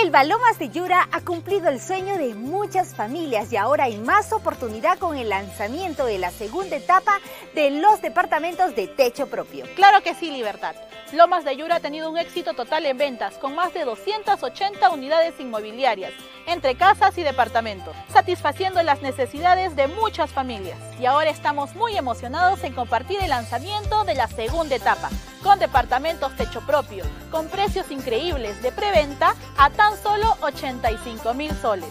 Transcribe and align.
El 0.00 0.10
Balomas 0.10 0.58
de 0.58 0.70
Yura 0.70 1.06
ha 1.12 1.20
cumplido 1.20 1.68
el 1.68 1.78
sueño 1.78 2.16
de 2.16 2.34
muchas 2.34 2.94
familias 2.94 3.52
y 3.52 3.58
ahora 3.58 3.84
hay 3.84 3.98
más 3.98 4.32
oportunidad 4.32 4.98
con 4.98 5.18
el 5.18 5.28
lanzamiento 5.28 6.06
de 6.06 6.18
la 6.18 6.30
segunda 6.30 6.76
etapa 6.76 7.20
de 7.54 7.70
los 7.70 8.00
departamentos 8.00 8.74
de 8.74 8.88
techo 8.88 9.26
propio. 9.26 9.66
Claro 9.76 10.02
que 10.02 10.14
sí, 10.14 10.30
Libertad. 10.30 10.74
Lomas 11.12 11.44
de 11.44 11.54
Yura 11.58 11.76
ha 11.76 11.80
tenido 11.80 12.10
un 12.10 12.16
éxito 12.16 12.54
total 12.54 12.86
en 12.86 12.96
ventas, 12.96 13.34
con 13.34 13.54
más 13.54 13.74
de 13.74 13.84
280 13.84 14.90
unidades 14.90 15.38
inmobiliarias, 15.38 16.12
entre 16.46 16.74
casas 16.74 17.18
y 17.18 17.22
departamentos, 17.22 17.94
satisfaciendo 18.10 18.82
las 18.82 19.02
necesidades 19.02 19.76
de 19.76 19.88
muchas 19.88 20.30
familias. 20.30 20.78
Y 20.98 21.04
ahora 21.04 21.28
estamos 21.28 21.74
muy 21.74 21.98
emocionados 21.98 22.64
en 22.64 22.72
compartir 22.72 23.18
el 23.20 23.28
lanzamiento 23.28 24.04
de 24.04 24.14
la 24.14 24.26
segunda 24.26 24.74
etapa, 24.74 25.10
con 25.42 25.58
departamentos 25.58 26.34
techo 26.36 26.62
propio, 26.62 27.04
con 27.30 27.48
precios 27.48 27.90
increíbles 27.90 28.62
de 28.62 28.72
preventa 28.72 29.34
a 29.58 29.68
tan 29.82 29.98
solo 30.00 30.36
85 30.42 31.34
mil 31.34 31.50
soles, 31.60 31.90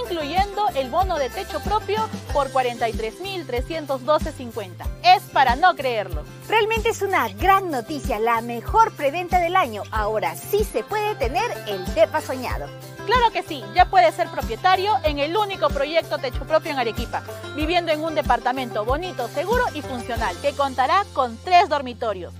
incluyendo 0.00 0.68
el 0.76 0.88
bono 0.90 1.18
de 1.18 1.28
techo 1.28 1.58
propio 1.58 2.08
por 2.32 2.52
43.312.50. 2.52 4.86
Es 5.02 5.24
para 5.32 5.56
no 5.56 5.74
creerlo. 5.74 6.22
Realmente 6.48 6.90
es 6.90 7.02
una 7.02 7.28
gran 7.30 7.68
noticia, 7.68 8.20
la 8.20 8.42
mejor 8.42 8.92
preventa 8.92 9.40
del 9.40 9.56
año. 9.56 9.82
Ahora 9.90 10.36
sí 10.36 10.62
se 10.62 10.84
puede 10.84 11.16
tener 11.16 11.50
el 11.66 11.84
DEPA 11.96 12.20
soñado. 12.20 12.68
Claro 13.06 13.32
que 13.32 13.42
sí, 13.42 13.64
ya 13.74 13.90
puede 13.90 14.12
ser 14.12 14.28
propietario 14.28 14.94
en 15.02 15.18
el 15.18 15.36
único 15.36 15.68
proyecto 15.68 16.18
techo 16.18 16.46
propio 16.46 16.70
en 16.70 16.78
Arequipa, 16.78 17.24
viviendo 17.56 17.90
en 17.90 18.04
un 18.04 18.14
departamento 18.14 18.84
bonito, 18.84 19.26
seguro 19.26 19.64
y 19.74 19.82
funcional, 19.82 20.36
que 20.40 20.52
contará 20.52 21.04
con 21.12 21.36
tres 21.38 21.68
dormitorios, 21.68 22.32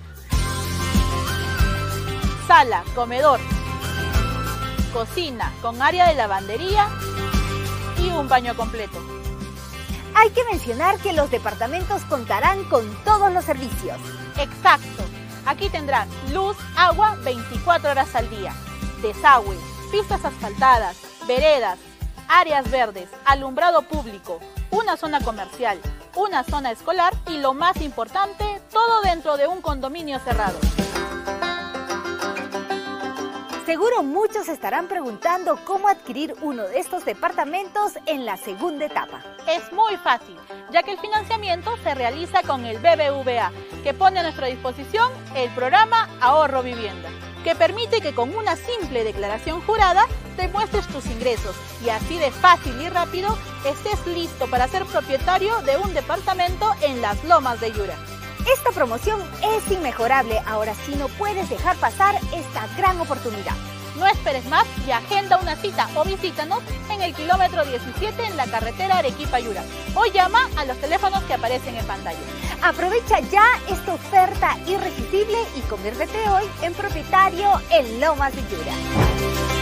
sala, 2.47 2.85
comedor, 2.95 3.41
cocina 4.93 5.53
con 5.63 5.81
área 5.81 6.07
de 6.09 6.15
lavandería 6.15 6.89
y 7.99 8.09
un 8.11 8.29
baño 8.29 8.55
completo. 8.57 8.99
Hay 10.15 10.31
que 10.31 10.45
mencionar 10.45 10.99
que 10.99 11.13
los 11.13 11.31
departamentos 11.31 12.03
contarán 12.03 12.65
con 12.65 12.85
todos 13.05 13.33
los 13.33 13.45
servicios. 13.45 13.99
Exacto. 14.39 15.03
Aquí 15.47 15.69
tendrán 15.71 16.09
luz, 16.33 16.57
agua 16.77 17.17
24 17.25 17.91
horas 17.91 18.15
al 18.15 18.31
día, 18.31 18.55
desagüe, 19.01 19.57
pistas 19.91 20.25
asfaltadas, 20.25 20.97
veredas, 21.27 21.79
áreas 22.29 22.71
verdes, 22.71 23.09
alumbrado 23.25 23.83
público, 23.83 24.39
una 24.71 24.97
zona 24.97 25.21
comercial, 25.21 25.81
una 26.15 26.45
zona 26.45 26.71
escolar 26.71 27.13
y 27.29 27.39
lo 27.39 27.55
más 27.55 27.81
importante, 27.81 28.61
todo 28.71 29.01
dentro 29.03 29.37
de 29.37 29.49
un 29.49 29.61
condominio 29.61 30.21
cerrado. 30.21 30.59
Seguro 33.73 34.03
muchos 34.03 34.51
estarán 34.51 34.87
preguntando 34.87 35.59
cómo 35.65 35.89
adquirir 35.89 36.35
uno 36.43 36.65
de 36.65 36.79
estos 36.79 37.07
departamentos 37.07 37.95
en 38.05 38.27
la 38.27 38.37
segunda 38.37 38.85
etapa. 38.85 39.23
Es 39.49 39.73
muy 39.73 39.97
fácil, 39.97 40.37
ya 40.71 40.83
que 40.83 40.91
el 40.91 40.99
financiamiento 40.99 41.75
se 41.83 41.95
realiza 41.95 42.43
con 42.43 42.67
el 42.67 42.77
BBVA, 42.77 43.51
que 43.83 43.95
pone 43.95 44.21
a 44.21 44.25
nuestra 44.25 44.49
disposición 44.49 45.11
el 45.35 45.49
programa 45.55 46.07
Ahorro 46.21 46.63
Vivienda, 46.63 47.09
que 47.45 47.55
permite 47.55 48.03
que 48.03 48.15
con 48.15 48.37
una 48.37 48.57
simple 48.57 49.05
declaración 49.05 49.63
jurada 49.63 50.07
demuestres 50.37 50.87
tus 50.89 51.07
ingresos 51.07 51.57
y 51.83 51.89
así 51.89 52.19
de 52.19 52.31
fácil 52.31 52.79
y 52.79 52.91
rápido 52.91 53.39
estés 53.65 54.07
listo 54.07 54.51
para 54.51 54.69
ser 54.69 54.85
propietario 54.85 55.63
de 55.63 55.79
un 55.79 55.95
departamento 55.95 56.75
en 56.83 57.01
las 57.01 57.25
lomas 57.25 57.59
de 57.59 57.73
Yura. 57.73 57.97
Esta 58.47 58.71
promoción 58.75 59.21
es 59.43 59.71
inmejorable, 59.71 60.41
ahora 60.47 60.75
sí 60.87 60.95
no 60.97 61.09
puedes 61.09 61.49
dejar 61.49 61.77
pasar 61.77 62.17
esta 62.35 62.67
gran 62.77 63.01
oportunidad. 63.01 63.55
No 63.97 64.07
esperes 64.07 64.45
más 64.47 64.65
y 64.87 64.91
agenda 64.91 65.39
una 65.39 65.55
cita 65.57 65.89
o 65.95 66.05
visítanos 66.05 66.61
en 66.91 67.03
el 67.03 67.15
kilómetro 67.15 67.65
17 67.65 68.25
en 68.25 68.37
la 68.37 68.47
carretera 68.47 68.99
Arequipa-Yura 68.99 69.63
o 69.95 70.07
llama 70.07 70.49
a 70.57 70.65
los 70.65 70.79
teléfonos 70.79 71.23
que 71.25 71.35
aparecen 71.35 71.77
en 71.77 71.87
pantalla. 71.87 72.19
Aprovecha 72.63 73.21
ya 73.21 73.45
esta 73.69 73.95
oferta 73.95 74.57
irresistible 74.67 75.39
y 75.57 75.61
conviértete 75.63 76.29
hoy 76.31 76.45
en 76.63 76.73
propietario 76.75 77.61
en 77.71 78.01
Lomas 78.01 78.35
de 78.35 78.43
Yura. 78.43 79.62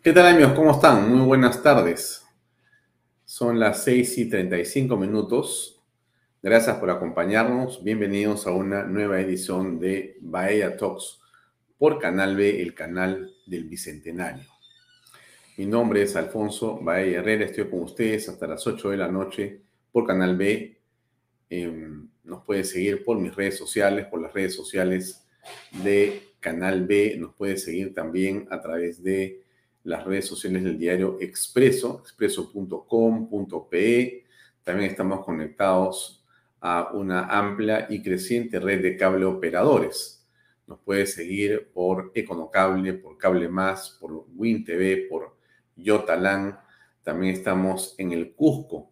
¿Qué 0.00 0.12
tal 0.12 0.26
amigos? 0.26 0.52
¿Cómo 0.52 0.70
están? 0.70 1.10
Muy 1.10 1.26
buenas 1.26 1.60
tardes. 1.60 2.24
Son 3.24 3.58
las 3.58 3.82
6 3.82 4.18
y 4.18 4.28
35 4.28 4.96
minutos. 4.96 5.82
Gracias 6.40 6.76
por 6.76 6.88
acompañarnos. 6.90 7.82
Bienvenidos 7.82 8.46
a 8.46 8.52
una 8.52 8.84
nueva 8.84 9.20
edición 9.20 9.80
de 9.80 10.16
Bahía 10.20 10.76
Talks 10.76 11.18
por 11.78 11.98
Canal 11.98 12.36
B, 12.36 12.62
el 12.62 12.74
canal 12.74 13.34
del 13.44 13.64
Bicentenario. 13.64 14.48
Mi 15.56 15.66
nombre 15.66 16.02
es 16.02 16.14
Alfonso 16.14 16.78
Bahía 16.80 17.18
Herrera. 17.18 17.46
Estoy 17.46 17.68
con 17.68 17.82
ustedes 17.82 18.28
hasta 18.28 18.46
las 18.46 18.64
8 18.64 18.90
de 18.90 18.96
la 18.96 19.08
noche 19.08 19.62
por 19.90 20.06
Canal 20.06 20.36
B. 20.36 20.78
Em, 21.50 22.08
nos 22.22 22.44
puede 22.44 22.62
seguir 22.62 23.04
por 23.04 23.18
mis 23.18 23.34
redes 23.34 23.58
sociales, 23.58 24.06
por 24.06 24.22
las 24.22 24.32
redes 24.32 24.54
sociales 24.54 25.26
de 25.82 26.22
Canal 26.38 26.86
B. 26.86 27.16
Nos 27.18 27.34
puede 27.34 27.56
seguir 27.56 27.92
también 27.94 28.46
a 28.52 28.62
través 28.62 29.02
de 29.02 29.47
las 29.88 30.04
redes 30.04 30.26
sociales 30.26 30.62
del 30.62 30.78
diario 30.78 31.16
Expreso, 31.18 32.02
expreso.com.pe. 32.02 34.24
También 34.62 34.90
estamos 34.90 35.24
conectados 35.24 36.26
a 36.60 36.90
una 36.92 37.24
amplia 37.26 37.86
y 37.88 38.02
creciente 38.02 38.60
red 38.60 38.82
de 38.82 38.98
cable 38.98 39.24
operadores. 39.24 40.28
Nos 40.66 40.80
puede 40.80 41.06
seguir 41.06 41.70
por 41.72 42.12
Econocable, 42.14 42.92
por 42.92 43.16
Cable 43.16 43.48
Más, 43.48 43.96
por 43.98 44.26
WinTV, 44.36 45.08
por 45.08 45.38
Yotalán. 45.74 46.60
También 47.02 47.32
estamos 47.32 47.94
en 47.96 48.12
el 48.12 48.34
Cusco, 48.34 48.90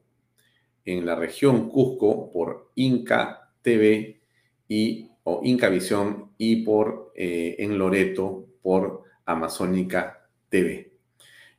en 0.86 1.04
la 1.04 1.14
región 1.14 1.68
Cusco, 1.68 2.32
por 2.32 2.70
Inca 2.74 3.52
TV 3.60 4.22
y, 4.66 5.10
o 5.24 5.42
Inca 5.44 5.68
Visión 5.68 6.30
y 6.38 6.64
por 6.64 7.12
eh, 7.14 7.56
en 7.58 7.76
Loreto 7.76 8.46
por 8.62 9.02
Amazónica 9.26 10.26
TV. 10.48 10.85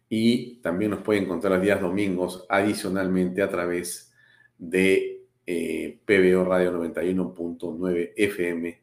Y 0.10 0.56
también 0.62 0.92
nos 0.92 1.02
puede 1.02 1.22
encontrar 1.22 1.54
los 1.54 1.62
días 1.62 1.82
domingos 1.82 2.46
adicionalmente 2.50 3.42
a 3.42 3.50
través 3.50 4.14
de 4.58 5.26
eh, 5.46 6.00
PBO 6.06 6.46
Radio 6.46 6.74
91.9 6.74 8.14
FM, 8.16 8.82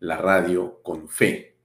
la 0.00 0.18
radio 0.18 0.80
con 0.82 1.08
fe. 1.08 1.56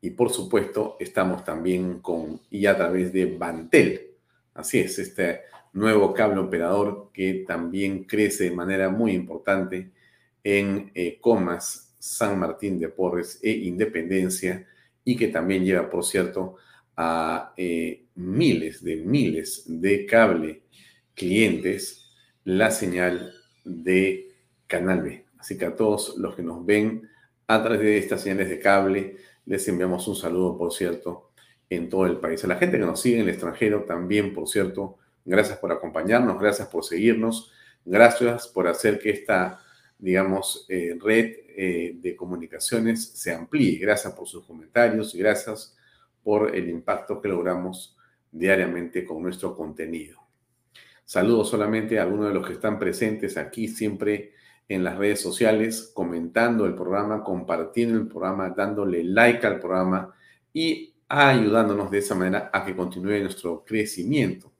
Y 0.00 0.10
por 0.10 0.30
supuesto, 0.30 0.96
estamos 1.00 1.44
también 1.44 2.00
con 2.00 2.40
y 2.50 2.66
a 2.66 2.76
través 2.76 3.12
de 3.12 3.26
Bantel. 3.26 4.12
Así 4.54 4.78
es, 4.78 4.98
este 4.98 5.40
nuevo 5.72 6.14
cable 6.14 6.40
operador 6.40 7.10
que 7.12 7.44
también 7.46 8.04
crece 8.04 8.44
de 8.44 8.50
manera 8.56 8.88
muy 8.88 9.12
importante 9.12 9.90
en 10.42 10.90
eh, 10.94 11.18
Comas, 11.20 11.94
San 11.98 12.38
Martín 12.38 12.78
de 12.78 12.88
Porres 12.88 13.40
e 13.42 13.50
Independencia 13.50 14.66
y 15.04 15.16
que 15.16 15.28
también 15.28 15.64
lleva, 15.64 15.90
por 15.90 16.04
cierto, 16.04 16.56
a 16.96 17.52
eh, 17.56 18.06
miles 18.14 18.82
de 18.82 18.96
miles 18.96 19.64
de 19.66 20.06
cable 20.06 20.62
clientes 21.14 22.10
la 22.44 22.70
señal 22.70 23.34
de 23.64 24.34
Canal 24.66 25.02
B. 25.02 25.24
Así 25.38 25.58
que 25.58 25.66
a 25.66 25.76
todos 25.76 26.16
los 26.16 26.34
que 26.34 26.42
nos 26.42 26.64
ven 26.64 27.08
a 27.46 27.62
través 27.62 27.80
de 27.80 27.98
estas 27.98 28.22
señales 28.22 28.48
de 28.48 28.58
cable, 28.58 29.16
les 29.44 29.66
enviamos 29.68 30.06
un 30.08 30.16
saludo, 30.16 30.56
por 30.56 30.72
cierto, 30.72 31.30
en 31.70 31.88
todo 31.88 32.06
el 32.06 32.18
país. 32.18 32.42
A 32.44 32.48
la 32.48 32.56
gente 32.56 32.78
que 32.78 32.84
nos 32.84 33.00
sigue 33.00 33.16
en 33.16 33.22
el 33.22 33.28
extranjero 33.28 33.84
también, 33.84 34.32
por 34.32 34.48
cierto, 34.48 34.98
gracias 35.24 35.58
por 35.58 35.72
acompañarnos, 35.72 36.40
gracias 36.40 36.68
por 36.68 36.84
seguirnos, 36.84 37.52
gracias 37.84 38.48
por 38.48 38.66
hacer 38.66 38.98
que 38.98 39.10
esta, 39.10 39.60
digamos, 39.98 40.66
eh, 40.68 40.96
red 41.00 41.34
eh, 41.56 41.96
de 42.00 42.16
comunicaciones 42.16 43.04
se 43.04 43.32
amplíe. 43.32 43.78
Gracias 43.78 44.12
por 44.14 44.26
sus 44.26 44.44
comentarios 44.44 45.14
gracias 45.14 45.76
por 46.26 46.56
el 46.56 46.68
impacto 46.68 47.20
que 47.20 47.28
logramos 47.28 47.96
diariamente 48.32 49.04
con 49.04 49.22
nuestro 49.22 49.56
contenido. 49.56 50.18
Saludos 51.04 51.50
solamente 51.50 52.00
a 52.00 52.02
algunos 52.02 52.26
de 52.26 52.34
los 52.34 52.44
que 52.44 52.54
están 52.54 52.80
presentes 52.80 53.36
aquí 53.36 53.68
siempre 53.68 54.32
en 54.68 54.82
las 54.82 54.98
redes 54.98 55.20
sociales, 55.20 55.92
comentando 55.94 56.66
el 56.66 56.74
programa, 56.74 57.22
compartiendo 57.22 57.96
el 57.96 58.08
programa, 58.08 58.50
dándole 58.50 59.04
like 59.04 59.46
al 59.46 59.60
programa 59.60 60.16
y 60.52 60.96
ayudándonos 61.08 61.92
de 61.92 61.98
esa 61.98 62.16
manera 62.16 62.50
a 62.52 62.64
que 62.64 62.74
continúe 62.74 63.20
nuestro 63.20 63.64
crecimiento. 63.64 64.52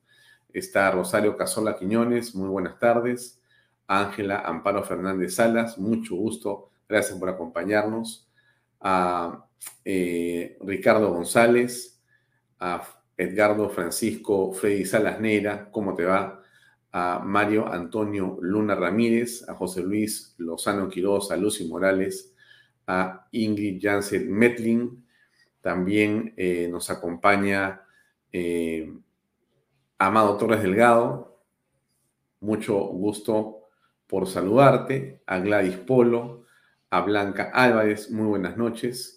Está 0.53 0.93
Rosario 0.93 1.37
Casola 1.37 1.75
Quiñones, 1.75 2.33
muy 2.37 2.49
buenas 2.49 2.79
tardes. 2.79 3.43
Ángela 3.89 4.39
Amparo 4.39 4.85
Fernández 4.85 5.35
Salas, 5.35 5.79
mucho 5.79 6.15
gusto, 6.15 6.71
gracias 6.89 7.19
por 7.19 7.29
acompañarnos. 7.29 8.31
A 8.81 9.46
eh, 9.85 10.59
Ricardo 10.63 11.13
González, 11.13 12.03
a 12.59 12.83
Edgardo 13.17 13.69
Francisco 13.71 14.53
Freddy 14.53 14.85
Salas 14.85 15.21
Neira, 15.21 15.71
¿cómo 15.71 15.95
te 15.95 16.05
va? 16.05 16.43
A 16.93 17.21
Mario 17.25 17.67
Antonio 17.67 18.39
Luna 18.41 18.75
Ramírez, 18.75 19.49
a 19.49 19.55
José 19.55 19.83
Luis 19.83 20.35
Lozano 20.39 20.89
Quiroz, 20.89 21.31
a 21.31 21.37
Lucy 21.37 21.67
Morales, 21.67 22.35
a 22.87 23.29
Ingrid 23.33 23.81
Jansen 23.81 24.31
Metling, 24.33 25.05
también 25.61 26.35
eh, 26.37 26.69
nos 26.71 26.91
acompaña 26.91 27.83
eh, 28.33 28.93
Amado 29.99 30.37
Torres 30.37 30.63
Delgado, 30.63 31.43
mucho 32.41 32.77
gusto 32.77 33.69
por 34.07 34.27
saludarte, 34.27 35.23
a 35.27 35.39
Gladys 35.39 35.77
Polo, 35.77 36.45
a 36.91 37.01
Blanca 37.01 37.51
Álvarez, 37.53 38.11
muy 38.11 38.27
buenas 38.27 38.57
noches 38.57 39.16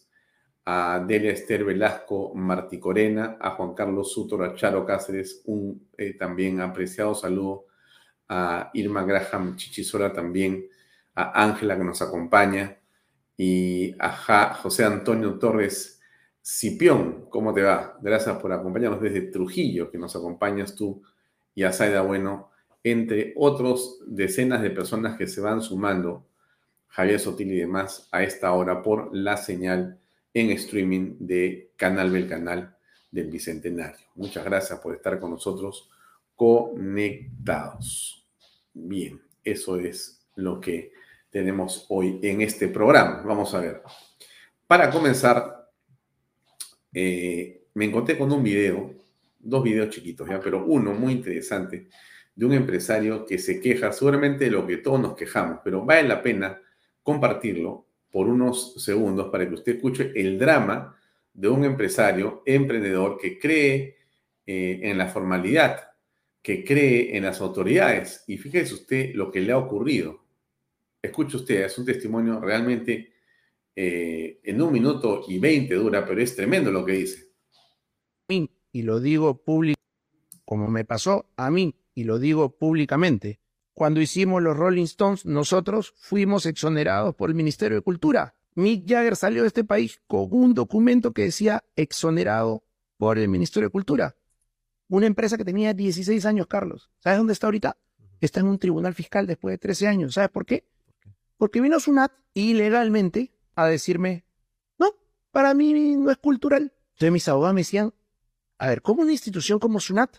a 0.72 1.04
Delia 1.04 1.32
Esther 1.32 1.66
Velasco 1.66 2.32
Martí 2.36 2.80
Corena, 2.80 3.38
a 3.42 3.56
Juan 3.56 3.74
Carlos 3.74 4.14
Sutor, 4.14 4.44
a 4.44 4.54
Charo 4.54 4.86
Cáceres, 4.86 5.42
un 5.46 5.90
eh, 5.98 6.14
también 6.14 6.62
apreciado 6.62 7.16
saludo, 7.16 7.66
a 8.28 8.70
Irma 8.76 9.04
Graham 9.04 9.56
Chichisola 9.56 10.14
también, 10.14 10.68
a 11.16 11.44
Ángela 11.44 11.76
que 11.76 11.84
nos 11.84 12.04
acompaña 12.04 12.78
y 13.36 13.96
a 13.98 14.54
José 14.62 14.86
Antonio 14.86 15.40
Torres 15.40 16.00
Cipión, 16.40 17.26
¿cómo 17.32 17.52
te 17.52 17.64
va? 17.64 17.98
Gracias 18.00 18.38
por 18.38 18.54
acompañarnos 18.54 19.02
desde 19.02 19.22
Trujillo, 19.22 19.90
que 19.90 19.98
nos 19.98 20.16
acompañas 20.16 20.76
tú 20.76 21.02
y 21.56 21.64
a 21.64 21.74
Zaida 21.74 22.02
Bueno, 22.02 22.52
entre 22.84 23.34
otros 23.38 24.02
decenas 24.06 24.62
de 24.62 24.70
personas 24.70 25.18
que 25.18 25.26
se 25.26 25.42
van 25.42 25.64
sumando, 25.64 26.28
Javier 26.90 27.20
Sotil 27.20 27.54
y 27.54 27.58
demás, 27.58 28.08
a 28.12 28.22
esta 28.22 28.54
hora 28.54 28.84
por 28.84 29.10
la 29.16 29.36
señal 29.36 30.00
en 30.34 30.52
streaming 30.52 31.16
de 31.20 31.72
Canal 31.76 32.12
del 32.12 32.28
Canal 32.28 32.76
del 33.12 33.28
Bicentenario. 33.30 34.08
Muchas 34.16 34.46
gracias 34.46 34.80
por 34.80 34.96
estar 34.96 35.20
con 35.20 35.32
nosotros 35.32 35.90
conectados. 36.36 38.28
Bien, 38.74 39.22
eso 39.44 39.78
es 39.78 40.26
lo 40.36 40.60
que 40.60 40.92
tenemos 41.30 41.86
hoy 41.90 42.20
en 42.22 42.42
este 42.42 42.68
programa. 42.68 43.22
Vamos 43.24 43.54
a 43.54 43.60
ver. 43.60 43.82
Para 44.68 44.90
comenzar, 44.90 45.70
eh, 46.94 47.68
me 47.74 47.86
encontré 47.86 48.18
con 48.18 48.32
un 48.32 48.44
video, 48.44 48.94
dos 49.40 49.64
videos 49.64 49.90
chiquitos, 49.90 50.30
¿ya? 50.30 50.40
pero 50.40 50.66
uno 50.66 50.94
muy 50.94 51.14
interesante 51.14 51.90
de 52.36 52.46
un 52.46 52.54
empresario 52.54 53.26
que 53.26 53.38
se 53.38 53.60
queja 53.60 53.92
seguramente 53.92 54.46
de 54.46 54.52
lo 54.52 54.66
que 54.66 54.78
todos 54.78 55.00
nos 55.00 55.16
quejamos, 55.16 55.60
pero 55.64 55.84
vale 55.84 56.08
la 56.08 56.22
pena 56.22 56.62
compartirlo 57.04 57.89
por 58.12 58.28
unos 58.28 58.84
segundos 58.84 59.30
para 59.30 59.48
que 59.48 59.56
usted 59.56 59.76
escuche 59.76 60.12
el 60.16 60.38
drama 60.40 60.96
de 61.34 61.48
un 61.48 61.64
empresario, 61.64 62.44
emprendedor 62.46 63.18
que 63.18 63.40
cree 63.40 63.98
eh, 64.46 64.80
en 64.84 64.98
la 64.98 65.08
formalidad, 65.08 65.92
que 66.42 66.64
cree 66.64 67.16
en 67.16 67.24
las 67.24 67.40
autoridades. 67.42 68.24
Y 68.28 68.38
fíjese 68.38 68.74
usted 68.74 69.14
lo 69.14 69.32
que 69.32 69.42
le 69.42 69.52
ha 69.52 69.58
ocurrido. 69.58 70.24
Escuche 71.02 71.38
usted, 71.38 71.64
es 71.64 71.78
un 71.78 71.86
testimonio 71.86 72.40
realmente 72.40 73.14
eh, 73.76 74.40
en 74.44 74.62
un 74.62 74.74
minuto 74.74 75.24
y 75.28 75.40
veinte 75.40 75.76
dura, 75.76 76.06
pero 76.06 76.22
es 76.22 76.36
tremendo 76.36 76.72
lo 76.72 76.84
que 76.84 76.94
dice. 76.94 77.30
Y 78.72 78.84
lo 78.84 79.00
digo 79.00 79.42
público, 79.44 79.82
como 80.46 80.68
me 80.68 80.86
pasó 80.86 81.26
a 81.38 81.50
mí, 81.50 81.76
y 81.96 82.04
lo 82.04 82.20
digo 82.20 82.58
públicamente 82.58 83.40
cuando 83.80 84.02
hicimos 84.02 84.44
los 84.44 84.58
Rolling 84.58 84.84
Stones, 84.84 85.26
nosotros 85.26 85.94
fuimos 85.96 86.46
exonerados 86.46 87.16
por 87.16 87.30
el 87.30 87.36
Ministerio 87.38 87.78
de 87.78 87.82
Cultura. 87.82 88.36
Mick 88.56 88.86
Jagger 88.86 89.16
salió 89.16 89.44
de 89.44 89.48
este 89.48 89.64
país 89.64 90.02
con 90.06 90.28
un 90.32 90.54
documento 90.54 91.14
que 91.14 91.22
decía 91.22 91.64
exonerado 91.78 92.66
por 92.98 93.18
el 93.18 93.30
Ministerio 93.30 93.70
de 93.70 93.72
Cultura. 93.72 94.18
Una 94.90 95.06
empresa 95.06 95.38
que 95.38 95.46
tenía 95.46 95.74
16 95.74 96.26
años, 96.26 96.48
Carlos. 96.48 96.92
¿Sabes 97.00 97.20
dónde 97.20 97.32
está 97.32 97.48
ahorita? 97.48 97.78
Está 98.20 98.42
en 98.42 98.48
un 98.48 98.60
tribunal 98.60 98.94
fiscal 98.94 99.26
después 99.26 99.54
de 99.54 99.60
13 99.60 99.88
años. 99.88 100.16
¿Sabes 100.16 100.30
por 100.30 100.46
qué? 100.46 100.68
Porque 101.38 101.62
vino 101.62 101.80
Sunat 101.80 102.12
ilegalmente 102.34 103.32
a 103.56 103.66
decirme, 103.68 104.26
no, 104.78 104.92
para 105.32 105.54
mí 105.54 105.96
no 105.96 106.12
es 106.12 106.18
cultural. 106.18 106.74
Entonces 106.96 107.14
mis 107.14 107.30
abogados 107.30 107.56
me 107.56 107.62
decían, 107.62 107.94
a 108.58 108.68
ver, 108.68 108.82
¿cómo 108.82 109.04
una 109.04 109.14
institución 109.14 109.58
como 109.58 109.80
Sunat 109.80 110.18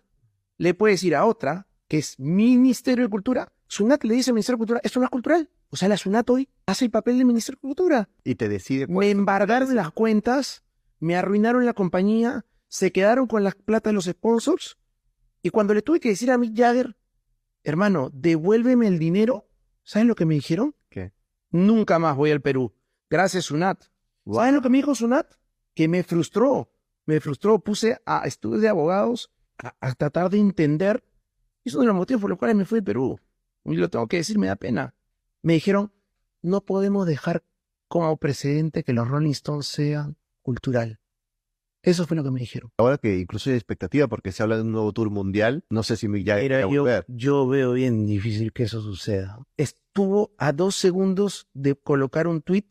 le 0.57 0.73
puede 0.73 0.95
decir 0.95 1.14
a 1.14 1.26
otra 1.26 1.67
que 1.90 1.99
es 1.99 2.20
Ministerio 2.20 3.04
de 3.04 3.11
Cultura, 3.11 3.52
Sunat 3.66 4.04
le 4.04 4.14
dice 4.14 4.30
al 4.30 4.35
Ministerio 4.35 4.59
de 4.59 4.61
Cultura, 4.61 4.80
esto 4.85 5.00
no 5.00 5.06
es 5.06 5.11
cultural. 5.11 5.50
O 5.70 5.76
sea, 5.76 5.88
la 5.88 5.97
Sunat 5.97 6.30
hoy 6.30 6.49
hace 6.64 6.85
el 6.85 6.92
papel 6.92 7.18
del 7.18 7.26
Ministerio 7.26 7.56
de 7.56 7.62
Cultura. 7.62 8.09
Y 8.23 8.37
te 8.37 8.49
decide. 8.49 8.87
Me 8.87 9.11
embargaron 9.11 9.75
las 9.75 9.90
cuentas, 9.90 10.62
me 11.00 11.16
arruinaron 11.16 11.66
la 11.66 11.75
compañía, 11.75 12.47
se 12.68 12.92
quedaron 12.92 13.26
con 13.26 13.42
la 13.42 13.50
plata 13.50 13.90
de 13.90 13.94
los 13.94 14.04
sponsors. 14.04 14.78
Y 15.42 15.50
cuando 15.50 15.75
le 15.75 15.82
tuve 15.82 15.99
que 15.99 16.11
decir 16.11 16.30
a 16.30 16.38
Mick 16.38 16.56
Jagger, 16.56 16.97
hermano, 17.64 18.11
devuélveme 18.12 18.87
el 18.87 19.00
dinero, 19.00 19.49
¿saben 19.82 20.06
lo 20.06 20.14
que 20.14 20.26
me 20.26 20.35
dijeron? 20.35 20.76
¿Qué? 20.90 21.12
Nunca 21.50 21.99
más 21.99 22.16
voy 22.16 22.30
al 22.30 22.40
Perú. 22.40 22.73
Gracias, 23.09 23.47
Sunat. 23.47 23.82
¿Saben 24.32 24.54
lo 24.54 24.62
que 24.62 24.68
me 24.68 24.78
dijo 24.78 24.94
Sunat? 24.94 25.26
Que 25.75 25.88
me 25.88 26.04
frustró. 26.04 26.70
Me 27.04 27.18
frustró. 27.18 27.59
Puse 27.59 28.00
a 28.06 28.28
estudios 28.28 28.62
de 28.62 28.68
abogados 28.68 29.32
a 29.59 29.92
tratar 29.94 30.30
de 30.30 30.38
entender 30.38 31.02
es 31.69 31.75
uno 31.75 31.83
de 31.83 31.88
los 31.88 31.97
motivos 31.97 32.21
por 32.21 32.31
los 32.31 32.38
cuales 32.38 32.57
me 32.57 32.64
fui 32.64 32.81
de 32.81 32.85
Perú. 32.85 33.19
Y 33.64 33.76
lo 33.76 33.90
tengo 33.90 34.07
que 34.07 34.19
decir, 34.19 34.38
me 34.38 34.47
da 34.47 34.57
pena. 34.57 34.95
Me 35.43 35.55
dijeron, 35.55 35.93
no 36.43 36.62
podemos 36.62 37.07
dejar 37.07 37.45
como 37.88 38.17
precedente 38.17 38.85
que 38.85 38.93
los 38.93 39.09
Rolling 39.09 39.33
Stones 39.33 39.67
sean 39.67 40.17
cultural. 40.43 41.00
Eso 41.83 42.07
fue 42.07 42.17
lo 42.17 42.23
que 42.23 42.31
me 42.31 42.40
dijeron. 42.40 42.71
Ahora 42.76 42.99
que 42.99 43.19
incluso 43.19 43.50
hay 43.50 43.57
expectativa 43.57 44.07
porque 44.07 44.33
se 44.33 44.43
habla 44.43 44.57
de 44.57 44.62
un 44.62 44.73
nuevo 44.73 44.93
tour 44.93 45.11
mundial, 45.11 45.64
no 45.71 45.83
sé 45.83 45.97
si 45.97 46.09
me 46.09 46.23
ya 46.23 46.37
Mira, 46.37 46.69
yo, 46.69 46.87
yo 47.09 47.49
veo 47.49 47.73
bien 47.73 48.07
difícil 48.07 48.52
que 48.52 48.64
eso 48.64 48.83
suceda. 48.83 49.38
Estuvo 49.57 50.33
a 50.37 50.52
dos 50.52 50.76
segundos 50.76 51.49
de 51.55 51.75
colocar 51.75 52.26
un 52.26 52.43
tweet 52.43 52.67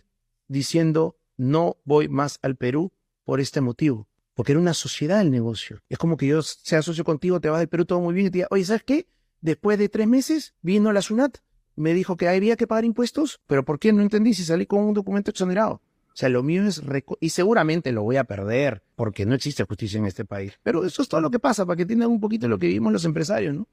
diciendo 0.47 1.17
no 1.37 1.77
voy 1.85 2.07
más 2.07 2.37
al 2.43 2.55
Perú 2.55 2.91
por 3.23 3.39
este 3.39 3.61
motivo 3.61 4.07
porque 4.39 4.53
era 4.53 4.61
una 4.61 4.73
sociedad 4.73 5.19
el 5.19 5.31
negocio. 5.31 5.81
Es 5.89 5.97
como 5.97 6.15
que 6.15 6.25
yo 6.25 6.41
sea 6.41 6.81
socio 6.81 7.03
contigo, 7.03 7.41
te 7.41 7.49
vas 7.49 7.59
del 7.59 7.67
Perú 7.67 7.83
todo 7.83 7.99
muy 7.99 8.13
bien 8.13 8.27
y 8.27 8.29
te 8.29 8.37
diga, 8.37 8.47
oye, 8.51 8.63
¿sabes 8.63 8.83
qué? 8.83 9.05
Después 9.41 9.77
de 9.77 9.89
tres 9.89 10.07
meses 10.07 10.53
vino 10.61 10.93
la 10.93 11.01
SUNAT, 11.01 11.39
me 11.75 11.93
dijo 11.93 12.15
que 12.15 12.29
había 12.29 12.55
que 12.55 12.65
pagar 12.65 12.85
impuestos, 12.85 13.41
pero 13.47 13.65
¿por 13.65 13.79
qué? 13.79 13.91
No 13.91 14.01
entendí 14.01 14.33
si 14.33 14.45
salí 14.45 14.65
con 14.65 14.79
un 14.79 14.93
documento 14.93 15.31
exonerado. 15.31 15.81
O 16.07 16.13
sea, 16.13 16.29
lo 16.29 16.41
mío 16.41 16.65
es... 16.65 16.81
Y 17.19 17.31
seguramente 17.31 17.91
lo 17.91 18.03
voy 18.03 18.15
a 18.15 18.23
perder, 18.23 18.81
porque 18.95 19.25
no 19.25 19.35
existe 19.35 19.65
justicia 19.65 19.99
en 19.99 20.05
este 20.05 20.23
país. 20.23 20.57
Pero 20.63 20.85
eso 20.85 21.01
es 21.01 21.09
todo 21.09 21.19
lo 21.19 21.29
que 21.29 21.39
pasa, 21.39 21.65
para 21.65 21.75
que 21.75 21.81
entiendan 21.81 22.09
un 22.09 22.21
poquito 22.21 22.47
lo 22.47 22.57
que 22.57 22.67
vivimos 22.67 22.93
los 22.93 23.03
empresarios, 23.03 23.53
¿no? 23.53 23.67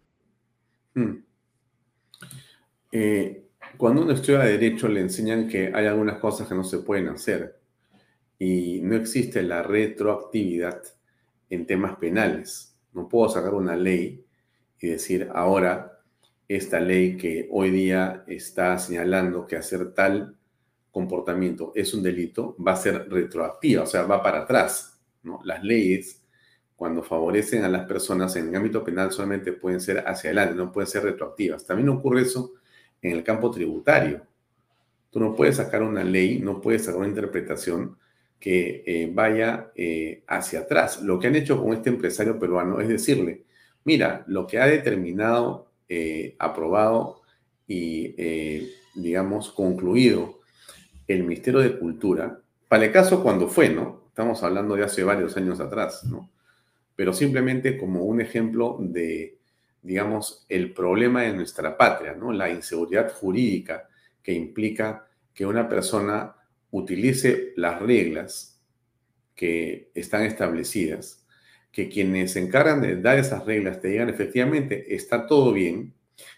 Hmm. 0.94 1.22
Eh, 2.90 3.46
cuando 3.76 4.02
uno 4.02 4.10
estudia 4.10 4.40
derecho 4.40 4.88
le 4.88 5.02
enseñan 5.02 5.46
que 5.46 5.70
hay 5.72 5.86
algunas 5.86 6.18
cosas 6.18 6.48
que 6.48 6.56
no 6.56 6.64
se 6.64 6.78
pueden 6.78 7.06
hacer 7.06 7.56
y 8.38 8.80
no 8.82 8.96
existe 8.96 9.42
la 9.42 9.62
retroactividad 9.62 10.82
en 11.50 11.66
temas 11.66 11.96
penales. 11.96 12.76
No 12.92 13.08
puedo 13.08 13.28
sacar 13.28 13.54
una 13.54 13.76
ley 13.76 14.24
y 14.80 14.88
decir 14.88 15.30
ahora 15.34 16.00
esta 16.48 16.80
ley 16.80 17.16
que 17.16 17.48
hoy 17.50 17.70
día 17.70 18.24
está 18.26 18.78
señalando 18.78 19.46
que 19.46 19.56
hacer 19.56 19.92
tal 19.92 20.36
comportamiento 20.96 21.72
es 21.74 21.92
un 21.92 22.02
delito 22.02 22.56
va 22.66 22.72
a 22.72 22.76
ser 22.76 23.10
retroactiva, 23.10 23.82
o 23.82 23.86
sea, 23.86 24.04
va 24.04 24.22
para 24.22 24.42
atrás. 24.42 24.98
Las 25.44 25.62
leyes, 25.62 26.24
cuando 26.74 27.02
favorecen 27.02 27.64
a 27.64 27.68
las 27.68 27.86
personas 27.86 28.34
en 28.36 28.48
el 28.48 28.56
ámbito 28.56 28.82
penal, 28.82 29.12
solamente 29.12 29.52
pueden 29.52 29.80
ser 29.80 29.98
hacia 30.06 30.30
adelante, 30.30 30.54
no 30.54 30.72
pueden 30.72 30.88
ser 30.88 31.02
retroactivas. 31.02 31.66
También 31.66 31.88
ocurre 31.90 32.22
eso 32.22 32.54
en 33.02 33.12
el 33.12 33.22
campo 33.22 33.50
tributario. 33.50 34.22
Tú 35.10 35.20
no 35.20 35.34
puedes 35.34 35.56
sacar 35.56 35.82
una 35.82 36.02
ley, 36.02 36.38
no 36.38 36.60
puedes 36.62 36.84
sacar 36.84 37.00
una 37.00 37.08
interpretación 37.08 37.98
que 38.40 38.84
eh, 38.86 39.10
vaya 39.12 39.70
eh, 39.74 40.22
hacia 40.26 40.60
atrás. 40.60 41.02
Lo 41.02 41.18
que 41.18 41.28
han 41.28 41.36
hecho 41.36 41.62
con 41.62 41.72
este 41.72 41.90
empresario 41.90 42.38
peruano 42.38 42.80
es 42.80 42.88
decirle, 42.88 43.44
mira, 43.84 44.24
lo 44.26 44.46
que 44.46 44.58
ha 44.58 44.66
determinado, 44.66 45.70
eh, 45.88 46.34
aprobado 46.38 47.22
y, 47.68 48.14
digamos, 48.94 49.50
concluido 49.50 50.40
el 51.08 51.24
Ministerio 51.24 51.60
de 51.60 51.78
Cultura, 51.78 52.40
para 52.68 52.84
el 52.84 52.92
caso 52.92 53.22
cuando 53.22 53.48
fue, 53.48 53.68
¿no? 53.68 54.04
Estamos 54.08 54.42
hablando 54.42 54.76
de 54.76 54.84
hace 54.84 55.02
varios 55.02 55.36
años 55.36 55.58
atrás, 55.60 56.04
¿no? 56.04 56.30
Pero 56.94 57.12
simplemente 57.12 57.76
como 57.76 58.04
un 58.04 58.20
ejemplo 58.20 58.76
de, 58.80 59.36
digamos, 59.82 60.46
el 60.48 60.72
problema 60.72 61.22
de 61.22 61.32
nuestra 61.32 61.76
patria, 61.76 62.14
¿no? 62.14 62.32
La 62.32 62.50
inseguridad 62.50 63.12
jurídica 63.12 63.88
que 64.22 64.32
implica 64.32 65.06
que 65.34 65.44
una 65.44 65.68
persona 65.68 66.34
utilice 66.76 67.52
las 67.56 67.80
reglas 67.80 68.60
que 69.34 69.90
están 69.94 70.22
establecidas, 70.22 71.26
que 71.72 71.88
quienes 71.88 72.32
se 72.32 72.40
encargan 72.40 72.80
de 72.80 73.00
dar 73.00 73.18
esas 73.18 73.44
reglas 73.44 73.80
te 73.80 73.88
digan 73.88 74.08
efectivamente 74.08 74.94
está 74.94 75.26
todo 75.26 75.52
bien, 75.52 75.94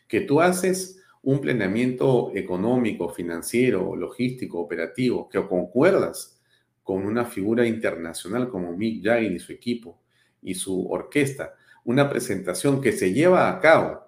que 0.06 0.20
tú 0.22 0.40
haces 0.40 1.00
un 1.22 1.40
planeamiento 1.40 2.32
económico, 2.34 3.08
financiero, 3.08 3.94
logístico, 3.96 4.60
operativo, 4.60 5.28
que 5.28 5.46
concuerdas 5.46 6.40
con 6.82 7.04
una 7.04 7.24
figura 7.24 7.66
internacional 7.66 8.48
como 8.48 8.76
Mick 8.76 9.04
Jagger 9.04 9.32
y 9.32 9.38
su 9.38 9.52
equipo 9.52 10.00
y 10.42 10.54
su 10.54 10.88
orquesta, 10.90 11.54
una 11.84 12.08
presentación 12.08 12.80
que 12.80 12.92
se 12.92 13.12
lleva 13.12 13.48
a 13.48 13.60
cabo, 13.60 14.00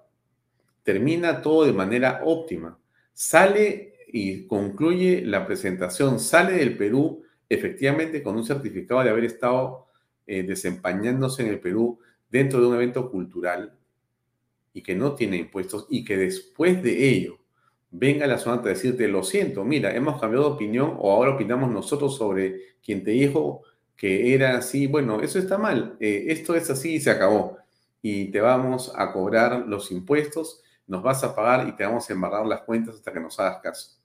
termina 0.83 1.41
todo 1.41 1.65
de 1.65 1.73
manera 1.73 2.21
óptima, 2.23 2.77
sale 3.13 3.90
y 4.11 4.47
concluye 4.47 5.23
la 5.25 5.45
presentación, 5.45 6.19
sale 6.19 6.53
del 6.53 6.77
Perú 6.77 7.23
efectivamente 7.49 8.23
con 8.23 8.37
un 8.37 8.45
certificado 8.45 9.03
de 9.03 9.09
haber 9.09 9.25
estado 9.25 9.87
eh, 10.25 10.43
desempeñándose 10.43 11.43
en 11.43 11.49
el 11.49 11.59
Perú 11.59 11.99
dentro 12.29 12.61
de 12.61 12.67
un 12.67 12.75
evento 12.75 13.11
cultural 13.11 13.73
y 14.73 14.81
que 14.81 14.95
no 14.95 15.15
tiene 15.15 15.37
impuestos 15.37 15.85
y 15.89 16.05
que 16.05 16.15
después 16.15 16.81
de 16.81 17.09
ello 17.09 17.39
venga 17.91 18.25
la 18.25 18.37
zona 18.37 18.61
a 18.61 18.65
decirte, 18.65 19.07
lo 19.09 19.23
siento, 19.23 19.65
mira, 19.65 19.93
hemos 19.93 20.19
cambiado 20.21 20.45
de 20.45 20.55
opinión 20.55 20.95
o 20.97 21.11
ahora 21.11 21.31
opinamos 21.31 21.69
nosotros 21.69 22.15
sobre 22.15 22.77
quien 22.81 23.03
te 23.03 23.11
dijo 23.11 23.63
que 23.97 24.33
era 24.33 24.57
así, 24.57 24.87
bueno, 24.87 25.21
eso 25.21 25.37
está 25.37 25.57
mal, 25.57 25.97
eh, 25.99 26.25
esto 26.29 26.55
es 26.55 26.69
así 26.69 26.95
y 26.95 27.01
se 27.01 27.11
acabó. 27.11 27.57
Y 28.01 28.31
te 28.31 28.41
vamos 28.41 28.91
a 28.95 29.11
cobrar 29.11 29.67
los 29.67 29.91
impuestos, 29.91 30.63
nos 30.87 31.03
vas 31.03 31.23
a 31.23 31.35
pagar 31.35 31.67
y 31.67 31.73
te 31.75 31.83
vamos 31.83 32.09
a 32.09 32.13
embarrar 32.13 32.45
las 32.47 32.61
cuentas 32.61 32.95
hasta 32.95 33.13
que 33.13 33.19
nos 33.19 33.39
hagas 33.39 33.61
caso. 33.61 34.00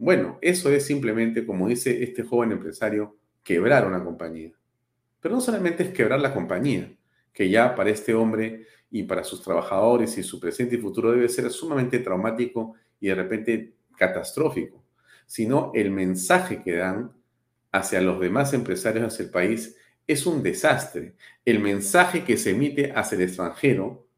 Bueno, 0.00 0.38
eso 0.40 0.70
es 0.70 0.86
simplemente, 0.86 1.44
como 1.44 1.68
dice 1.68 2.02
este 2.02 2.22
joven 2.22 2.52
empresario, 2.52 3.18
quebrar 3.42 3.86
una 3.86 4.02
compañía. 4.02 4.50
Pero 5.20 5.34
no 5.34 5.42
solamente 5.42 5.82
es 5.82 5.90
quebrar 5.90 6.20
la 6.20 6.32
compañía, 6.32 6.90
que 7.34 7.50
ya 7.50 7.74
para 7.74 7.90
este 7.90 8.14
hombre 8.14 8.64
y 8.90 9.02
para 9.02 9.24
sus 9.24 9.42
trabajadores 9.42 10.16
y 10.16 10.22
su 10.22 10.40
presente 10.40 10.76
y 10.76 10.78
futuro 10.78 11.12
debe 11.12 11.28
ser 11.28 11.50
sumamente 11.50 11.98
traumático 11.98 12.76
y 12.98 13.08
de 13.08 13.14
repente 13.14 13.74
catastrófico, 13.94 14.82
sino 15.26 15.70
el 15.74 15.90
mensaje 15.90 16.62
que 16.62 16.76
dan 16.76 17.12
hacia 17.70 18.00
los 18.00 18.18
demás 18.20 18.54
empresarios, 18.54 19.04
hacia 19.04 19.26
el 19.26 19.30
país, 19.30 19.76
es 20.06 20.24
un 20.24 20.42
desastre. 20.42 21.14
El 21.44 21.58
mensaje 21.58 22.24
que 22.24 22.38
se 22.38 22.52
emite 22.52 22.90
hacia 22.92 23.16
el 23.16 23.24
extranjero 23.24 24.08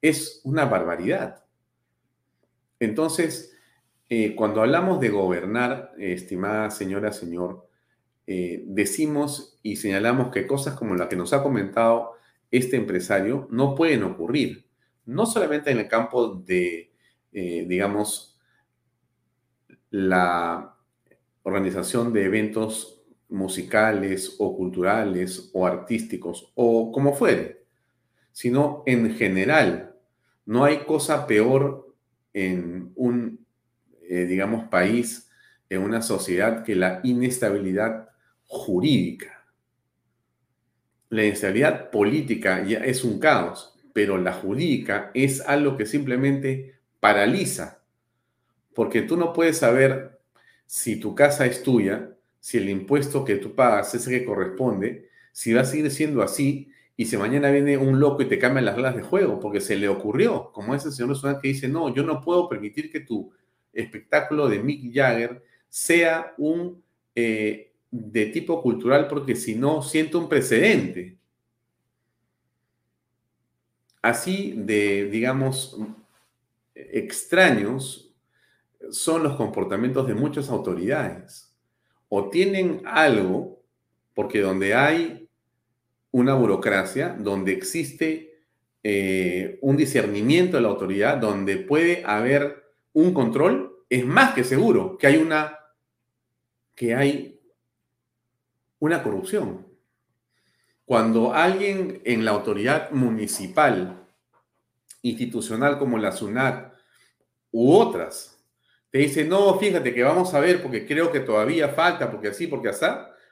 es 0.00 0.40
una 0.44 0.64
barbaridad. 0.66 1.44
Entonces, 2.78 3.57
eh, 4.08 4.34
cuando 4.34 4.62
hablamos 4.62 5.00
de 5.00 5.10
gobernar, 5.10 5.92
estimada 5.98 6.70
señora, 6.70 7.12
señor, 7.12 7.68
eh, 8.26 8.62
decimos 8.66 9.58
y 9.62 9.76
señalamos 9.76 10.30
que 10.30 10.46
cosas 10.46 10.74
como 10.74 10.94
la 10.94 11.08
que 11.08 11.16
nos 11.16 11.32
ha 11.32 11.42
comentado 11.42 12.12
este 12.50 12.76
empresario 12.76 13.48
no 13.50 13.74
pueden 13.74 14.02
ocurrir, 14.02 14.66
no 15.06 15.24
solamente 15.24 15.70
en 15.70 15.78
el 15.78 15.88
campo 15.88 16.34
de, 16.34 16.92
eh, 17.32 17.64
digamos, 17.66 18.38
la 19.90 20.76
organización 21.42 22.12
de 22.12 22.24
eventos 22.24 23.02
musicales 23.30 24.36
o 24.38 24.54
culturales 24.54 25.50
o 25.54 25.66
artísticos 25.66 26.52
o 26.54 26.92
como 26.92 27.14
fuere, 27.14 27.64
sino 28.32 28.82
en 28.84 29.14
general. 29.14 29.94
No 30.44 30.64
hay 30.64 30.84
cosa 30.84 31.26
peor 31.26 31.94
en 32.34 32.92
un 32.94 33.46
eh, 34.08 34.24
digamos, 34.24 34.68
país, 34.68 35.30
en 35.68 35.82
una 35.82 36.02
sociedad 36.02 36.64
que 36.64 36.74
la 36.74 37.00
inestabilidad 37.04 38.08
jurídica. 38.46 39.44
La 41.10 41.24
inestabilidad 41.24 41.90
política 41.90 42.64
ya 42.64 42.78
es 42.78 43.04
un 43.04 43.18
caos, 43.18 43.78
pero 43.92 44.18
la 44.18 44.32
jurídica 44.32 45.10
es 45.14 45.40
algo 45.40 45.76
que 45.76 45.86
simplemente 45.86 46.78
paraliza, 47.00 47.82
porque 48.74 49.02
tú 49.02 49.16
no 49.16 49.32
puedes 49.32 49.58
saber 49.58 50.18
si 50.66 50.96
tu 50.96 51.14
casa 51.14 51.46
es 51.46 51.62
tuya, 51.62 52.10
si 52.40 52.58
el 52.58 52.68
impuesto 52.68 53.24
que 53.24 53.36
tú 53.36 53.54
pagas 53.54 53.94
es 53.94 54.06
el 54.06 54.20
que 54.20 54.24
corresponde, 54.24 55.08
si 55.32 55.52
va 55.52 55.62
a 55.62 55.64
seguir 55.64 55.90
siendo 55.90 56.22
así 56.22 56.70
y 56.96 57.06
si 57.06 57.16
mañana 57.16 57.50
viene 57.50 57.76
un 57.76 58.00
loco 58.00 58.22
y 58.22 58.26
te 58.26 58.38
cambia 58.38 58.62
las 58.62 58.74
reglas 58.74 58.96
de 58.96 59.02
juego 59.02 59.38
porque 59.40 59.60
se 59.60 59.76
le 59.76 59.88
ocurrió, 59.88 60.50
como 60.52 60.74
ese 60.74 60.90
señor 60.90 61.16
que 61.40 61.48
dice, 61.48 61.68
no, 61.68 61.94
yo 61.94 62.02
no 62.02 62.20
puedo 62.20 62.48
permitir 62.48 62.90
que 62.90 63.00
tu 63.00 63.32
espectáculo 63.78 64.48
de 64.48 64.62
Mick 64.62 64.92
Jagger 64.94 65.42
sea 65.68 66.34
un 66.38 66.82
eh, 67.14 67.72
de 67.90 68.26
tipo 68.26 68.62
cultural 68.62 69.08
porque 69.08 69.36
si 69.36 69.54
no 69.54 69.82
siento 69.82 70.18
un 70.18 70.28
precedente. 70.28 71.16
Así 74.02 74.54
de, 74.56 75.08
digamos, 75.10 75.76
extraños 76.74 78.14
son 78.90 79.22
los 79.22 79.36
comportamientos 79.36 80.06
de 80.06 80.14
muchas 80.14 80.48
autoridades. 80.48 81.52
O 82.08 82.30
tienen 82.30 82.82
algo, 82.86 83.60
porque 84.14 84.40
donde 84.40 84.74
hay 84.74 85.28
una 86.10 86.34
burocracia, 86.34 87.16
donde 87.18 87.52
existe 87.52 88.42
eh, 88.82 89.58
un 89.60 89.76
discernimiento 89.76 90.56
de 90.56 90.62
la 90.62 90.68
autoridad, 90.68 91.18
donde 91.18 91.56
puede 91.56 92.04
haber 92.06 92.64
un 92.92 93.12
control, 93.12 93.67
es 93.88 94.04
más 94.04 94.34
que 94.34 94.44
seguro 94.44 94.98
que 94.98 95.06
hay 95.06 95.16
una, 95.16 95.58
que 96.74 96.94
hay 96.94 97.40
una 98.78 99.02
corrupción. 99.02 99.66
Cuando 100.84 101.32
alguien 101.32 102.00
en 102.04 102.24
la 102.24 102.32
autoridad 102.32 102.90
municipal, 102.90 104.06
institucional 105.02 105.78
como 105.78 105.98
la 105.98 106.12
SUNAT 106.12 106.72
u 107.50 107.72
otras, 107.72 108.42
te 108.90 108.98
dice, 108.98 109.24
no, 109.24 109.58
fíjate 109.58 109.92
que 109.92 110.02
vamos 110.02 110.32
a 110.32 110.40
ver 110.40 110.62
porque 110.62 110.86
creo 110.86 111.12
que 111.12 111.20
todavía 111.20 111.68
falta, 111.68 112.10
porque 112.10 112.28
así, 112.28 112.46
porque 112.46 112.68
así, 112.68 112.86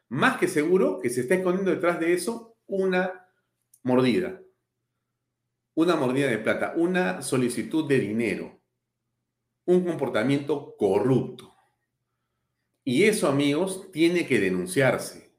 más 0.08 0.36
que 0.36 0.48
seguro 0.48 1.00
que 1.00 1.10
se 1.10 1.22
está 1.22 1.34
escondiendo 1.34 1.70
detrás 1.70 1.98
de 1.98 2.12
eso 2.12 2.56
una 2.66 3.26
mordida, 3.82 4.40
una 5.74 5.96
mordida 5.96 6.28
de 6.28 6.38
plata, 6.38 6.74
una 6.76 7.22
solicitud 7.22 7.88
de 7.88 7.98
dinero 8.00 8.55
un 9.66 9.84
comportamiento 9.84 10.74
corrupto. 10.78 11.54
Y 12.84 13.04
eso, 13.04 13.28
amigos, 13.28 13.90
tiene 13.92 14.26
que 14.26 14.40
denunciarse. 14.40 15.36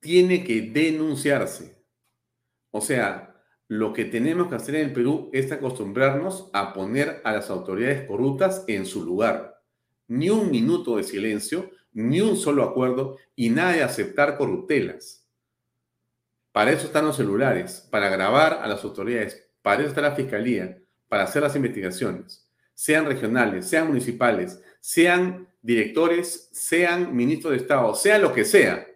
Tiene 0.00 0.44
que 0.44 0.62
denunciarse. 0.62 1.84
O 2.70 2.80
sea, 2.80 3.34
lo 3.66 3.92
que 3.92 4.04
tenemos 4.04 4.48
que 4.48 4.54
hacer 4.54 4.76
en 4.76 4.86
el 4.86 4.92
Perú 4.92 5.28
es 5.32 5.50
acostumbrarnos 5.50 6.50
a 6.52 6.72
poner 6.72 7.20
a 7.24 7.32
las 7.32 7.50
autoridades 7.50 8.06
corruptas 8.06 8.64
en 8.68 8.86
su 8.86 9.04
lugar. 9.04 9.60
Ni 10.06 10.30
un 10.30 10.50
minuto 10.50 10.96
de 10.96 11.02
silencio, 11.02 11.70
ni 11.92 12.20
un 12.20 12.36
solo 12.36 12.62
acuerdo 12.62 13.18
y 13.34 13.50
nada 13.50 13.72
de 13.72 13.82
aceptar 13.82 14.38
corruptelas. 14.38 15.28
Para 16.52 16.72
eso 16.72 16.86
están 16.86 17.04
los 17.06 17.16
celulares, 17.16 17.86
para 17.90 18.08
grabar 18.08 18.54
a 18.54 18.66
las 18.68 18.84
autoridades, 18.84 19.50
para 19.62 19.80
eso 19.80 19.90
está 19.90 20.00
la 20.00 20.14
fiscalía, 20.14 20.80
para 21.08 21.24
hacer 21.24 21.42
las 21.42 21.56
investigaciones. 21.56 22.47
Sean 22.78 23.06
regionales, 23.06 23.68
sean 23.68 23.88
municipales, 23.88 24.62
sean 24.78 25.48
directores, 25.60 26.48
sean 26.52 27.12
ministros 27.14 27.50
de 27.50 27.56
Estado, 27.56 27.92
sea 27.96 28.20
lo 28.20 28.32
que 28.32 28.44
sea. 28.44 28.86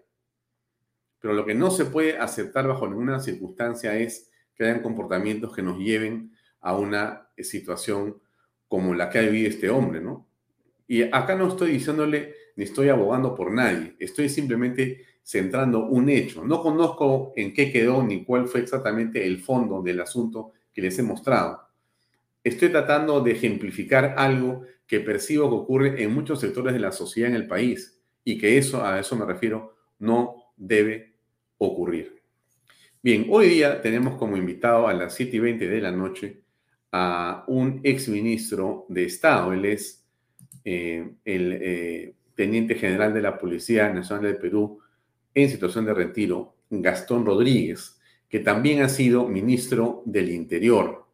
Pero 1.18 1.34
lo 1.34 1.44
que 1.44 1.56
no 1.56 1.68
se 1.72 1.86
puede 1.86 2.16
aceptar 2.16 2.68
bajo 2.68 2.86
ninguna 2.86 3.18
circunstancia 3.18 3.98
es 3.98 4.30
que 4.54 4.62
hayan 4.62 4.82
comportamientos 4.82 5.52
que 5.52 5.62
nos 5.62 5.80
lleven 5.80 6.30
a 6.60 6.76
una 6.76 7.28
situación 7.36 8.22
como 8.68 8.94
la 8.94 9.10
que 9.10 9.18
ha 9.18 9.22
vivido 9.22 9.50
este 9.50 9.68
hombre, 9.68 10.00
¿no? 10.00 10.28
Y 10.86 11.02
acá 11.02 11.34
no 11.34 11.48
estoy 11.48 11.72
diciéndole 11.72 12.36
ni 12.54 12.62
estoy 12.62 12.88
abogando 12.88 13.34
por 13.34 13.50
nadie, 13.50 13.96
estoy 13.98 14.28
simplemente 14.28 15.04
centrando 15.24 15.86
un 15.86 16.08
hecho. 16.08 16.44
No 16.44 16.62
conozco 16.62 17.32
en 17.34 17.52
qué 17.52 17.72
quedó 17.72 18.04
ni 18.04 18.24
cuál 18.24 18.46
fue 18.46 18.60
exactamente 18.60 19.26
el 19.26 19.40
fondo 19.40 19.82
del 19.82 20.00
asunto 20.00 20.52
que 20.72 20.82
les 20.82 20.96
he 21.00 21.02
mostrado. 21.02 21.71
Estoy 22.44 22.70
tratando 22.70 23.20
de 23.20 23.32
ejemplificar 23.32 24.14
algo 24.16 24.62
que 24.86 25.00
percibo 25.00 25.48
que 25.48 25.56
ocurre 25.56 26.02
en 26.02 26.12
muchos 26.12 26.40
sectores 26.40 26.74
de 26.74 26.80
la 26.80 26.92
sociedad 26.92 27.30
en 27.30 27.36
el 27.36 27.46
país 27.46 28.00
y 28.24 28.38
que 28.38 28.58
eso, 28.58 28.84
a 28.84 28.98
eso 28.98 29.16
me 29.16 29.24
refiero, 29.24 29.74
no 29.98 30.52
debe 30.56 31.14
ocurrir. 31.58 32.22
Bien, 33.02 33.26
hoy 33.30 33.48
día 33.48 33.80
tenemos 33.80 34.16
como 34.16 34.36
invitado 34.36 34.86
a 34.86 34.92
las 34.92 35.14
7 35.14 35.36
y 35.36 35.40
20 35.40 35.68
de 35.68 35.80
la 35.80 35.90
noche 35.90 36.42
a 36.92 37.44
un 37.48 37.80
exministro 37.82 38.86
de 38.88 39.04
Estado. 39.04 39.52
Él 39.52 39.64
es 39.64 40.04
eh, 40.64 41.14
el 41.24 41.58
eh, 41.60 42.14
teniente 42.34 42.74
general 42.74 43.14
de 43.14 43.22
la 43.22 43.38
Policía 43.38 43.92
Nacional 43.92 44.24
del 44.24 44.36
Perú 44.36 44.78
en 45.34 45.48
situación 45.48 45.84
de 45.86 45.94
retiro, 45.94 46.56
Gastón 46.70 47.24
Rodríguez, 47.24 47.98
que 48.28 48.40
también 48.40 48.82
ha 48.82 48.88
sido 48.88 49.26
ministro 49.26 50.02
del 50.04 50.30
Interior. 50.30 51.06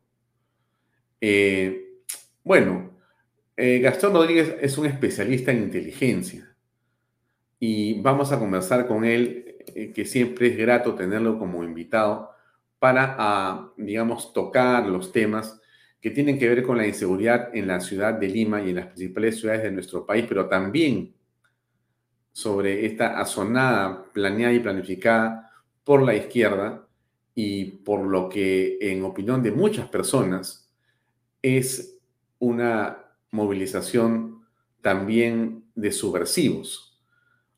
Eh, 1.20 2.02
bueno, 2.44 2.90
eh, 3.56 3.80
Gastón 3.80 4.14
Rodríguez 4.14 4.56
es 4.60 4.78
un 4.78 4.86
especialista 4.86 5.50
en 5.50 5.64
inteligencia 5.64 6.54
y 7.58 8.00
vamos 8.00 8.30
a 8.32 8.38
conversar 8.38 8.86
con 8.86 9.04
él, 9.04 9.56
eh, 9.74 9.92
que 9.92 10.04
siempre 10.04 10.48
es 10.48 10.56
grato 10.56 10.94
tenerlo 10.94 11.38
como 11.38 11.64
invitado 11.64 12.30
para, 12.78 13.16
ah, 13.18 13.72
digamos, 13.76 14.32
tocar 14.32 14.86
los 14.86 15.10
temas 15.10 15.60
que 16.00 16.10
tienen 16.10 16.38
que 16.38 16.48
ver 16.48 16.62
con 16.62 16.76
la 16.76 16.86
inseguridad 16.86 17.50
en 17.52 17.66
la 17.66 17.80
ciudad 17.80 18.14
de 18.14 18.28
Lima 18.28 18.62
y 18.62 18.70
en 18.70 18.76
las 18.76 18.86
principales 18.86 19.40
ciudades 19.40 19.64
de 19.64 19.72
nuestro 19.72 20.06
país, 20.06 20.24
pero 20.28 20.48
también 20.48 21.12
sobre 22.32 22.86
esta 22.86 23.18
azonada 23.18 24.04
planeada 24.12 24.52
y 24.52 24.60
planificada 24.60 25.50
por 25.82 26.02
la 26.02 26.14
izquierda 26.14 26.86
y 27.34 27.64
por 27.64 28.06
lo 28.06 28.28
que, 28.28 28.78
en 28.80 29.02
opinión 29.02 29.42
de 29.42 29.50
muchas 29.50 29.88
personas, 29.88 30.67
es 31.42 31.98
una 32.38 33.04
movilización 33.30 34.44
también 34.80 35.64
de 35.74 35.92
subversivos. 35.92 36.98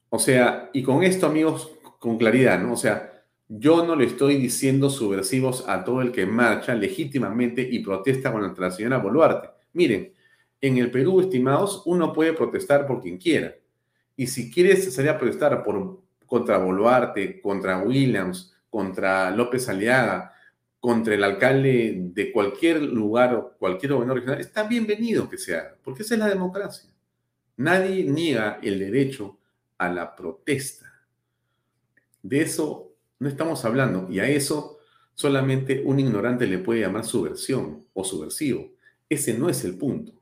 O 0.09 0.19
sea, 0.19 0.71
y 0.73 0.83
con 0.83 1.03
esto, 1.03 1.27
amigos, 1.27 1.71
con 1.99 2.19
claridad, 2.19 2.61
¿no? 2.61 2.73
O 2.73 2.77
sea, 2.77 3.25
yo 3.49 3.85
no 3.85 3.97
le 3.97 4.07
estoy 4.07 4.37
diciendo 4.37 4.91
subversivos 4.91 5.69
a 5.69 5.85
todo 5.85 6.03
el 6.03 6.13
que 6.13 6.27
marcha 6.27 6.75
legítimamente 6.75 7.63
y 7.63 7.81
protesta 7.81 8.33
contra 8.33 8.69
la 8.69 8.71
señora 8.73 8.99
Boluarte. 8.99 9.51
Miren, 9.73 10.13
en 10.61 10.79
el 10.79 10.91
Perú, 10.91 11.21
estimados, 11.21 11.83
uno 11.87 12.13
puede 12.13 12.33
protestar 12.33 12.87
por 12.87 13.01
quien 13.01 13.19
quiera. 13.19 13.55
Y 14.17 14.27
si 14.27 14.51
quieres 14.51 14.93
salir 14.95 15.11
a 15.11 15.19
protestar 15.19 15.63
por, 15.63 16.01
contra 16.27 16.59
Boluarte, 16.59 17.41
contra 17.41 17.79
Williams, 17.79 18.55
contra 18.69 19.31
López 19.31 19.69
Aliaga, 19.69 20.33
contra 20.81 21.15
el 21.15 21.23
alcalde 21.23 21.95
de 22.15 22.33
cualquier 22.33 22.83
lugar 22.83 23.35
o 23.35 23.53
cualquier 23.59 23.93
gobierno 23.93 24.15
regional, 24.15 24.41
está 24.41 24.67
bienvenido 24.67 25.29
que 25.29 25.37
sea, 25.37 25.77
porque 25.85 26.03
esa 26.03 26.15
es 26.15 26.21
la 26.21 26.29
democracia. 26.29 26.91
Nadie 27.59 28.05
niega 28.05 28.59
el 28.63 28.79
derecho 28.79 29.39
a 29.77 29.91
la 29.91 30.17
protesta. 30.17 30.91
De 32.23 32.41
eso 32.41 32.95
no 33.19 33.29
estamos 33.29 33.65
hablando 33.67 34.09
y 34.11 34.21
a 34.21 34.29
eso 34.29 34.79
solamente 35.15 35.83
un 35.85 36.01
ignorante 36.01 36.47
le 36.47 36.59
puede 36.59 36.81
llamar 36.81 37.05
subversión 37.05 37.85
o 37.93 38.03
subversivo. 38.03 38.73
Ese 39.09 39.39
no 39.39 39.51
es 39.51 39.65
el 39.65 39.77
punto. 39.77 40.15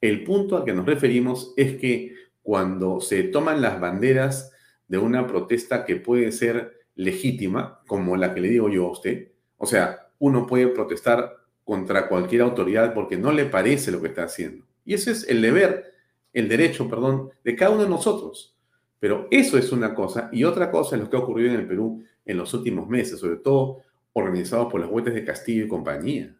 El 0.00 0.24
punto 0.24 0.56
al 0.56 0.64
que 0.64 0.72
nos 0.72 0.86
referimos 0.86 1.52
es 1.56 1.76
que 1.76 2.14
cuando 2.42 3.00
se 3.02 3.24
toman 3.24 3.60
las 3.60 3.78
banderas 3.78 4.52
de 4.88 4.96
una 4.96 5.26
protesta 5.26 5.84
que 5.84 5.96
puede 5.96 6.32
ser 6.32 6.86
legítima, 6.94 7.80
como 7.86 8.16
la 8.16 8.32
que 8.32 8.40
le 8.40 8.48
digo 8.48 8.70
yo 8.70 8.86
a 8.86 8.92
usted, 8.92 9.31
o 9.62 9.66
sea, 9.66 10.08
uno 10.18 10.44
puede 10.44 10.66
protestar 10.66 11.36
contra 11.62 12.08
cualquier 12.08 12.42
autoridad 12.42 12.92
porque 12.94 13.16
no 13.16 13.30
le 13.30 13.44
parece 13.44 13.92
lo 13.92 14.00
que 14.00 14.08
está 14.08 14.24
haciendo. 14.24 14.66
Y 14.84 14.94
ese 14.94 15.12
es 15.12 15.28
el 15.28 15.40
deber, 15.40 15.94
el 16.32 16.48
derecho, 16.48 16.88
perdón, 16.88 17.30
de 17.44 17.54
cada 17.54 17.70
uno 17.70 17.84
de 17.84 17.88
nosotros. 17.88 18.56
Pero 18.98 19.28
eso 19.30 19.56
es 19.56 19.70
una 19.70 19.94
cosa, 19.94 20.28
y 20.32 20.42
otra 20.42 20.68
cosa 20.68 20.96
es 20.96 21.02
lo 21.02 21.08
que 21.08 21.16
ha 21.16 21.20
ocurrido 21.20 21.54
en 21.54 21.60
el 21.60 21.68
Perú 21.68 22.02
en 22.24 22.38
los 22.38 22.52
últimos 22.54 22.88
meses, 22.88 23.20
sobre 23.20 23.36
todo 23.36 23.82
organizados 24.14 24.68
por 24.68 24.80
las 24.80 24.90
huestes 24.90 25.14
de 25.14 25.24
Castillo 25.24 25.64
y 25.64 25.68
compañía. 25.68 26.34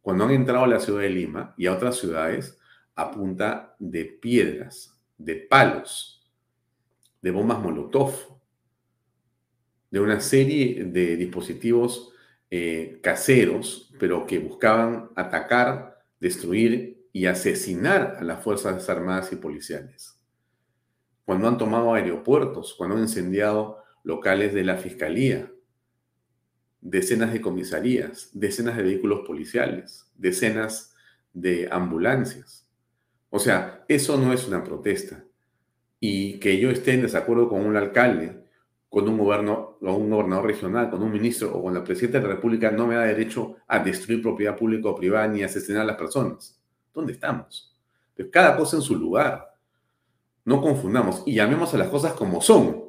Cuando 0.00 0.24
han 0.24 0.30
entrado 0.30 0.64
a 0.64 0.68
la 0.68 0.80
ciudad 0.80 1.02
de 1.02 1.10
Lima 1.10 1.54
y 1.58 1.66
a 1.66 1.74
otras 1.74 1.96
ciudades 1.96 2.58
a 2.94 3.10
punta 3.10 3.76
de 3.78 4.06
piedras, 4.06 4.98
de 5.18 5.36
palos, 5.36 6.26
de 7.20 7.30
bombas 7.32 7.60
Molotov, 7.60 8.37
de 9.90 10.00
una 10.00 10.20
serie 10.20 10.84
de 10.84 11.16
dispositivos 11.16 12.12
eh, 12.50 13.00
caseros, 13.02 13.92
pero 13.98 14.26
que 14.26 14.38
buscaban 14.38 15.10
atacar, 15.16 16.02
destruir 16.20 17.06
y 17.12 17.26
asesinar 17.26 18.16
a 18.18 18.24
las 18.24 18.42
fuerzas 18.42 18.88
armadas 18.88 19.32
y 19.32 19.36
policiales. 19.36 20.18
Cuando 21.24 21.48
han 21.48 21.58
tomado 21.58 21.94
aeropuertos, 21.94 22.74
cuando 22.76 22.96
han 22.96 23.02
incendiado 23.02 23.78
locales 24.02 24.54
de 24.54 24.64
la 24.64 24.76
fiscalía, 24.76 25.50
decenas 26.80 27.32
de 27.32 27.40
comisarías, 27.40 28.30
decenas 28.32 28.76
de 28.76 28.82
vehículos 28.82 29.26
policiales, 29.26 30.10
decenas 30.16 30.94
de 31.32 31.68
ambulancias. 31.70 32.66
O 33.30 33.38
sea, 33.38 33.84
eso 33.88 34.16
no 34.16 34.32
es 34.32 34.46
una 34.46 34.64
protesta. 34.64 35.24
Y 36.00 36.38
que 36.38 36.58
yo 36.58 36.70
esté 36.70 36.94
en 36.94 37.02
desacuerdo 37.02 37.48
con 37.48 37.66
un 37.66 37.76
alcalde 37.76 38.38
con 38.88 39.08
un, 39.08 39.18
gobierno, 39.18 39.67
o 39.80 39.94
un 39.94 40.10
gobernador 40.10 40.46
regional, 40.46 40.90
con 40.90 41.02
un 41.02 41.12
ministro 41.12 41.54
o 41.54 41.62
con 41.62 41.74
la 41.74 41.84
presidenta 41.84 42.18
de 42.18 42.28
la 42.28 42.34
República 42.34 42.70
no 42.70 42.86
me 42.86 42.96
da 42.96 43.02
derecho 43.02 43.56
a 43.66 43.78
destruir 43.78 44.22
propiedad 44.22 44.56
pública 44.56 44.88
o 44.88 44.94
privada 44.94 45.28
ni 45.28 45.42
asesinar 45.42 45.82
a 45.82 45.86
las 45.86 45.96
personas. 45.96 46.60
¿Dónde 46.92 47.12
estamos? 47.12 47.76
Cada 48.32 48.56
cosa 48.56 48.76
en 48.76 48.82
su 48.82 48.96
lugar. 48.96 49.54
No 50.44 50.60
confundamos 50.60 51.22
y 51.26 51.34
llamemos 51.34 51.74
a 51.74 51.78
las 51.78 51.88
cosas 51.88 52.14
como 52.14 52.40
son. 52.40 52.84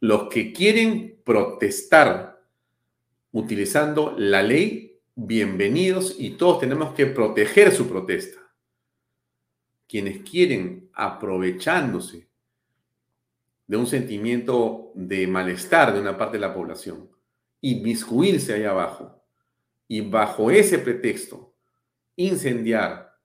Los 0.00 0.28
que 0.28 0.52
quieren 0.52 1.20
protestar 1.24 2.42
utilizando 3.32 4.14
la 4.16 4.42
ley, 4.42 4.98
bienvenidos 5.14 6.16
y 6.18 6.30
todos 6.30 6.60
tenemos 6.60 6.94
que 6.94 7.06
proteger 7.06 7.70
su 7.70 7.86
protesta. 7.86 8.40
Quienes 9.86 10.20
quieren 10.28 10.88
aprovechándose 10.94 12.29
de 13.70 13.76
un 13.76 13.86
sentimiento 13.86 14.90
de 14.96 15.28
malestar 15.28 15.94
de 15.94 16.00
una 16.00 16.18
parte 16.18 16.38
de 16.38 16.40
la 16.40 16.52
población, 16.52 17.08
y 17.60 17.78
inmiscuirse 17.78 18.52
ahí 18.52 18.64
abajo 18.64 19.22
y 19.86 20.00
bajo 20.00 20.50
ese 20.50 20.80
pretexto 20.80 21.54
incendiar, 22.16 23.16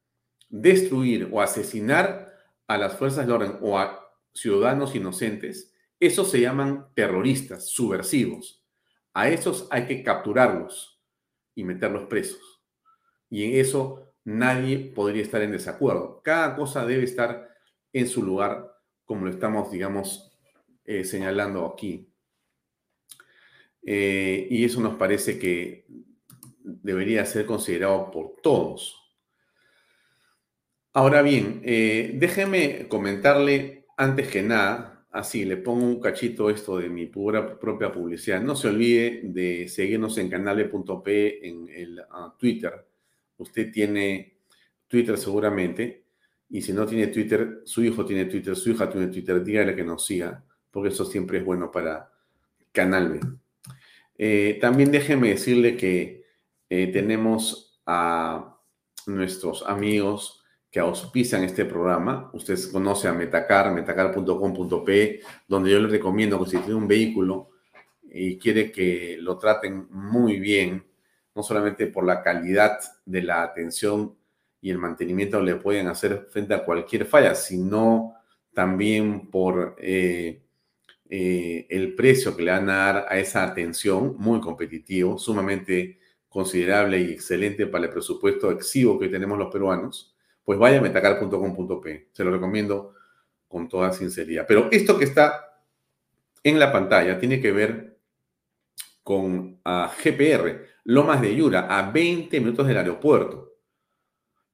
destruir 0.48 1.30
o 1.32 1.42
asesinar 1.42 2.32
a 2.68 2.78
las 2.78 2.96
fuerzas 2.96 3.26
de 3.26 3.34
orden 3.34 3.58
o 3.60 3.80
a 3.80 4.08
ciudadanos 4.36 4.94
inocentes, 4.94 5.74
esos 6.00 6.30
se 6.30 6.42
llaman 6.42 6.90
terroristas, 6.94 7.68
subversivos. 7.70 8.64
A 9.16 9.30
esos 9.30 9.68
hay 9.72 9.88
que 9.88 10.04
capturarlos 10.04 11.02
y 11.56 11.64
meterlos 11.64 12.04
presos. 12.04 12.62
Y 13.32 13.46
en 13.46 13.60
eso 13.60 14.14
nadie 14.24 14.78
podría 14.94 15.24
estar 15.24 15.42
en 15.42 15.54
desacuerdo. 15.54 16.22
Cada 16.24 16.56
cosa 16.56 16.86
debe 16.86 17.04
estar 17.04 17.50
en 17.94 18.08
su 18.08 18.22
lugar, 18.22 18.72
como 19.06 19.26
lo 19.26 19.32
estamos, 19.32 19.72
digamos, 19.72 20.25
eh, 20.86 21.04
señalando 21.04 21.66
aquí. 21.66 22.08
Eh, 23.86 24.48
y 24.50 24.66
eso 24.66 24.82
nos 24.82 24.96
parece 24.96 25.38
que 25.38 25.86
debería 26.64 27.26
ser 27.26 27.46
considerado 27.46 28.10
por 28.12 28.34
todos. 28.42 29.02
Ahora 30.94 31.22
bien, 31.22 31.62
eh, 31.66 32.14
déjeme 32.16 32.88
comentarle 32.88 33.86
antes 33.98 34.28
que 34.30 34.42
nada, 34.42 35.06
así 35.12 35.46
le 35.46 35.58
pongo 35.58 35.86
un 35.86 36.00
cachito 36.00 36.50
esto 36.50 36.78
de 36.78 36.90
mi 36.90 37.06
pura, 37.08 37.60
propia 37.60 37.92
publicidad. 37.92 38.42
No 38.42 38.56
se 38.56 38.70
olvide 38.70 39.22
de 39.24 39.68
seguirnos 39.68 40.18
en 40.18 40.30
canale.p 40.30 41.48
en 41.48 41.70
el 41.70 42.00
ah, 42.10 42.36
Twitter. 42.40 42.74
Usted 43.38 43.72
tiene 43.72 44.38
Twitter 44.88 45.18
seguramente, 45.18 46.06
y 46.50 46.62
si 46.62 46.72
no 46.74 46.86
tiene 46.86 47.08
Twitter, 47.08 47.62
su 47.66 47.84
hijo 47.84 48.06
tiene 48.06 48.26
Twitter, 48.26 48.56
su 48.56 48.72
hija 48.72 48.90
tiene 48.90 49.08
Twitter, 49.08 49.44
dígale 49.44 49.76
que 49.76 49.84
nos 49.84 50.06
siga 50.06 50.44
porque 50.76 50.90
eso 50.90 51.06
siempre 51.06 51.38
es 51.38 51.46
bueno 51.46 51.72
para 51.72 52.12
Canal. 52.74 53.40
Eh, 54.18 54.58
también 54.60 54.92
déjeme 54.92 55.30
decirle 55.30 55.78
que 55.78 56.26
eh, 56.70 56.88
tenemos 56.88 57.80
a 57.86 58.58
nuestros 59.08 59.64
amigos 59.66 60.44
que 60.70 60.82
auspician 60.82 61.46
este 61.46 61.64
programa. 61.64 62.30
Usted 62.34 62.60
conoce 62.74 63.08
a 63.08 63.14
Metacar, 63.14 63.72
metacar.com.p, 63.72 65.22
donde 65.48 65.72
yo 65.72 65.80
le 65.80 65.88
recomiendo 65.88 66.44
que 66.44 66.50
si 66.50 66.58
tiene 66.58 66.76
un 66.76 66.90
vehículo 66.90 67.52
y 68.04 68.38
quiere 68.38 68.70
que 68.70 69.16
lo 69.22 69.38
traten 69.38 69.88
muy 69.92 70.42
bien, 70.42 70.86
no 71.34 71.42
solamente 71.42 71.88
por 71.88 72.04
la 72.04 72.22
calidad 72.22 72.80
de 73.06 73.22
la 73.22 73.44
atención 73.44 74.14
y 74.60 74.72
el 74.72 74.78
mantenimiento 74.78 75.40
le 75.40 75.56
pueden 75.56 75.88
hacer 75.88 76.28
frente 76.30 76.54
a 76.54 76.66
cualquier 76.66 77.06
falla, 77.06 77.34
sino 77.34 78.16
también 78.54 79.30
por 79.32 79.78
eh, 79.80 80.42
eh, 81.10 81.68
el 81.70 81.94
precio 81.96 82.36
que 82.36 82.44
le 82.44 82.52
van 82.52 82.70
a 82.70 82.76
dar 82.78 83.06
a 83.10 83.18
esa 83.20 83.44
atención, 83.44 84.16
muy 84.18 84.40
competitivo, 84.40 85.18
sumamente 85.18 86.00
considerable 86.28 87.00
y 87.00 87.12
excelente 87.12 87.68
para 87.68 87.86
el 87.86 87.92
presupuesto 87.92 88.52
exiguo 88.52 89.00
que 89.00 89.08
tenemos 89.08 89.38
los 89.38 89.52
peruanos, 89.52 90.16
pues 90.44 90.60
vaya 90.60 90.80
a 90.80 90.82
metacar.com.p. 90.82 92.10
Se 92.12 92.24
lo 92.24 92.32
recomiendo 92.32 92.94
con 93.48 93.70
toda 93.70 93.94
sinceridad. 93.94 94.46
Pero 94.48 94.70
esto 94.72 94.98
que 94.98 95.06
está 95.06 95.62
en 96.44 96.60
la 96.60 96.72
pantalla 96.72 97.20
tiene 97.20 97.40
que 97.40 97.52
ver 97.52 97.98
con 99.02 99.62
uh, 99.66 99.88
GPR, 100.04 100.66
Lomas 100.84 101.22
de 101.22 101.36
Yura, 101.36 101.68
a 101.70 101.92
20 101.92 102.40
minutos 102.40 102.68
del 102.68 102.78
aeropuerto. 102.78 103.54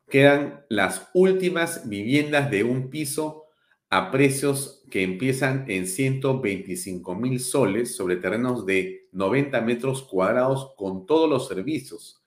Quedan 0.07 0.65
las 0.69 1.09
últimas 1.13 1.87
viviendas 1.87 2.51
de 2.51 2.63
un 2.63 2.89
piso 2.89 3.40
a 3.91 4.10
precios 4.10 4.84
que 4.89 5.04
empiezan 5.04 5.65
en 5.67 5.86
125 5.86 7.13
mil 7.13 7.41
soles 7.41 7.93
sobre 7.93 8.15
terrenos 8.15 8.65
de 8.65 9.10
90 9.12 9.60
metros 9.62 10.04
cuadrados 10.04 10.73
con 10.77 11.06
todos 11.06 11.30
los 11.30 11.49
servicios. 11.49 12.23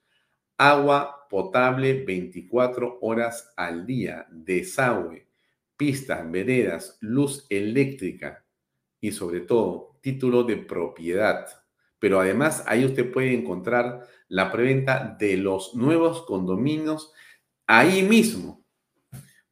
Agua 0.59 1.27
potable 1.31 2.05
24 2.05 2.99
horas 3.01 3.55
al 3.57 3.87
día, 3.87 4.27
desagüe, 4.31 5.27
pistas, 5.75 6.31
veredas, 6.31 6.99
luz 7.01 7.47
eléctrica 7.49 8.45
y 9.01 9.13
sobre 9.13 9.41
todo 9.41 9.99
título 10.03 10.45
de 10.45 10.59
propiedad. 10.59 11.47
Pero 11.99 12.21
además 12.21 12.63
ahí 12.67 12.85
usted 12.85 13.11
puede 13.11 13.33
encontrar 13.33 14.07
la 14.29 14.53
preventa 14.53 15.17
de 15.19 15.39
los 15.39 15.75
nuevos 15.75 16.27
condominios 16.27 17.11
ahí 17.67 18.03
mismo 18.03 18.64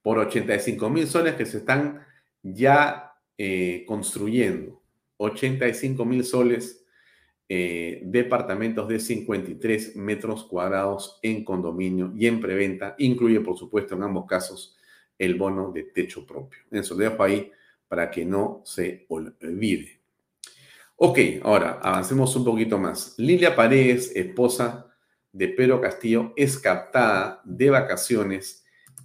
por 0.02 0.18
85 0.18 0.90
mil 0.90 1.06
soles 1.06 1.34
que 1.34 1.46
se 1.46 1.58
están 1.58 2.04
ya 2.42 3.14
eh, 3.38 3.84
construyendo. 3.86 4.82
85 5.16 6.04
mil 6.04 6.24
soles, 6.24 6.84
eh, 7.48 8.02
departamentos 8.04 8.88
de 8.88 8.98
53 8.98 9.96
metros 9.96 10.44
cuadrados 10.44 11.18
en 11.22 11.44
condominio 11.44 12.12
y 12.16 12.26
en 12.26 12.40
preventa. 12.40 12.94
Incluye, 12.98 13.40
por 13.40 13.56
supuesto, 13.56 13.94
en 13.94 14.02
ambos 14.02 14.26
casos, 14.26 14.76
el 15.18 15.36
bono 15.36 15.70
de 15.70 15.84
techo 15.84 16.26
propio. 16.26 16.60
Eso 16.70 16.94
lo 16.94 17.00
dejo 17.00 17.22
ahí 17.22 17.50
para 17.86 18.10
que 18.10 18.24
no 18.24 18.62
se 18.64 19.06
olvide. 19.08 20.00
Ok, 20.96 21.18
ahora 21.42 21.78
avancemos 21.82 22.34
un 22.36 22.44
poquito 22.44 22.78
más. 22.78 23.14
Lilia 23.18 23.54
Paredes, 23.54 24.12
esposa 24.14 24.92
de 25.32 25.48
Pedro 25.48 25.80
Castillo, 25.80 26.32
es 26.36 26.58
captada 26.58 27.40
de 27.44 27.70
vacaciones 27.70 28.61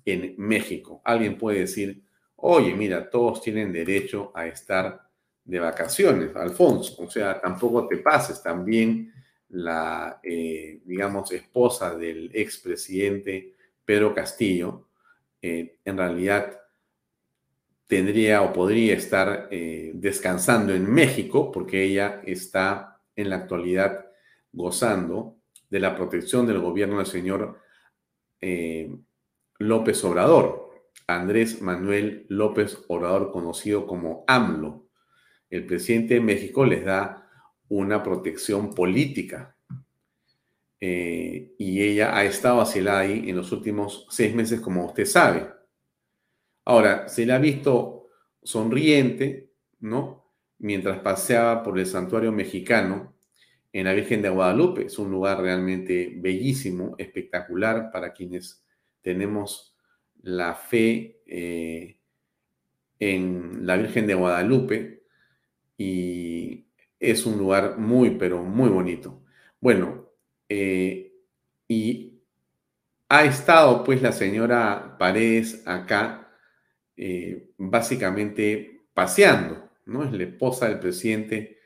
en 0.08 0.36
México. 0.38 1.02
Alguien 1.04 1.38
puede 1.38 1.60
decir, 1.60 2.02
oye, 2.38 2.74
mira, 2.74 3.10
todos 3.10 3.41
tienen 3.41 3.74
derecho 3.74 4.32
a 4.34 4.48
estar 4.48 5.02
de 5.43 5.60
vacaciones, 5.60 6.34
Alfonso. 6.36 7.04
O 7.04 7.10
sea, 7.10 7.41
tampoco 7.41 7.88
te 7.88 7.98
pases. 7.98 8.41
También 8.41 9.12
la, 9.50 10.20
eh, 10.24 10.80
digamos, 10.86 11.32
esposa 11.34 11.96
del 11.96 12.32
expresidente 12.34 13.54
Pedro 13.84 14.13
Castillo, 14.13 14.88
eh, 15.41 15.80
en 15.84 15.98
realidad 15.98 16.58
tendría 17.86 18.41
o 18.43 18.54
podría 18.54 18.93
estar 18.93 19.50
eh, 19.52 19.91
descansando 19.93 20.74
en 20.74 20.89
México 20.89 21.52
porque 21.52 21.84
ella 21.84 22.22
está 22.26 23.02
en 23.15 23.30
la 23.30 23.38
actualidad 23.38 24.08
gozando 24.54 25.38
de 25.70 25.80
la 25.82 25.96
protección 25.96 26.48
del 26.48 26.60
gobierno 26.60 26.98
del 26.98 27.06
señor 27.06 27.60
López 29.60 30.04
Obrador, 30.04 30.70
Andrés 31.08 31.62
Manuel 31.62 32.26
López 32.30 32.78
Obrador, 32.88 33.32
conocido 33.32 33.88
como 33.88 34.24
AMLO. 34.28 34.88
El 35.50 35.65
presidente 35.65 36.15
de 36.15 36.22
México 36.22 36.65
les 36.65 36.84
da 36.84 37.30
una 37.70 38.04
protección 38.04 38.74
política. 38.74 39.56
Eh, 40.80 41.56
y 41.58 41.82
ella 41.82 42.15
ha 42.15 42.24
estado 42.24 42.62
hacia 42.62 43.00
ahí 43.00 43.30
en 43.30 43.36
los 43.36 43.52
últimos 43.52 44.06
seis 44.10 44.36
meses, 44.36 44.60
como 44.60 44.86
usted 44.86 45.06
sabe. 45.06 45.50
Ahora, 46.65 47.08
se 47.08 47.26
le 47.26 47.34
ha 47.34 47.39
visto 47.39 48.08
sonriente, 48.43 49.52
¿no? 49.80 50.34
Mientras 50.60 51.00
paseaba 51.00 51.63
por 51.63 51.80
el 51.80 51.86
santuario 51.86 52.32
mexicano 52.32 53.15
en 53.72 53.86
la 53.86 53.93
Virgen 53.93 54.22
de 54.22 54.30
Guadalupe. 54.30 54.86
Es 54.86 55.00
un 55.00 55.12
lugar 55.12 55.41
realmente 55.41 56.13
bellísimo, 56.17 56.96
espectacular 56.98 57.91
para 57.91 58.12
quienes 58.12 58.65
tenemos 59.08 59.74
la 60.22 60.54
fe 60.54 61.22
eh, 61.28 61.98
en 63.00 63.65
la 63.65 63.78
Virgen 63.78 64.06
de 64.06 64.15
Guadalupe 64.15 65.06
y 65.78 66.67
es 67.00 67.26
un 67.26 67.38
lugar 67.38 67.78
muy, 67.78 68.17
pero 68.17 68.43
muy 68.43 68.67
bonito. 68.67 69.24
Bueno, 69.62 70.10
eh, 70.50 71.13
y 71.70 72.20
ha 73.08 73.24
estado 73.24 73.86
pues 73.86 74.02
la 74.02 74.12
señora 74.12 74.98
Paredes 75.00 75.65
acá 75.65 76.30
eh, 76.98 77.52
básicamente 77.58 78.82
paseando, 78.93 79.70
¿no? 79.86 80.04
Es 80.04 80.12
la 80.12 80.24
esposa 80.24 80.67
del 80.67 80.80
presidente 80.80 81.60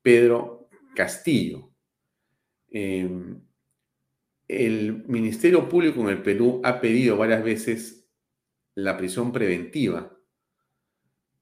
Pedro 0.00 0.70
Castillo. 0.94 1.70
Em, 2.70 3.45
el 4.48 5.04
Ministerio 5.06 5.68
Público 5.68 6.00
en 6.02 6.08
el 6.08 6.22
Perú 6.22 6.60
ha 6.64 6.80
pedido 6.80 7.16
varias 7.16 7.42
veces 7.42 8.08
la 8.74 8.96
prisión 8.96 9.32
preventiva, 9.32 10.16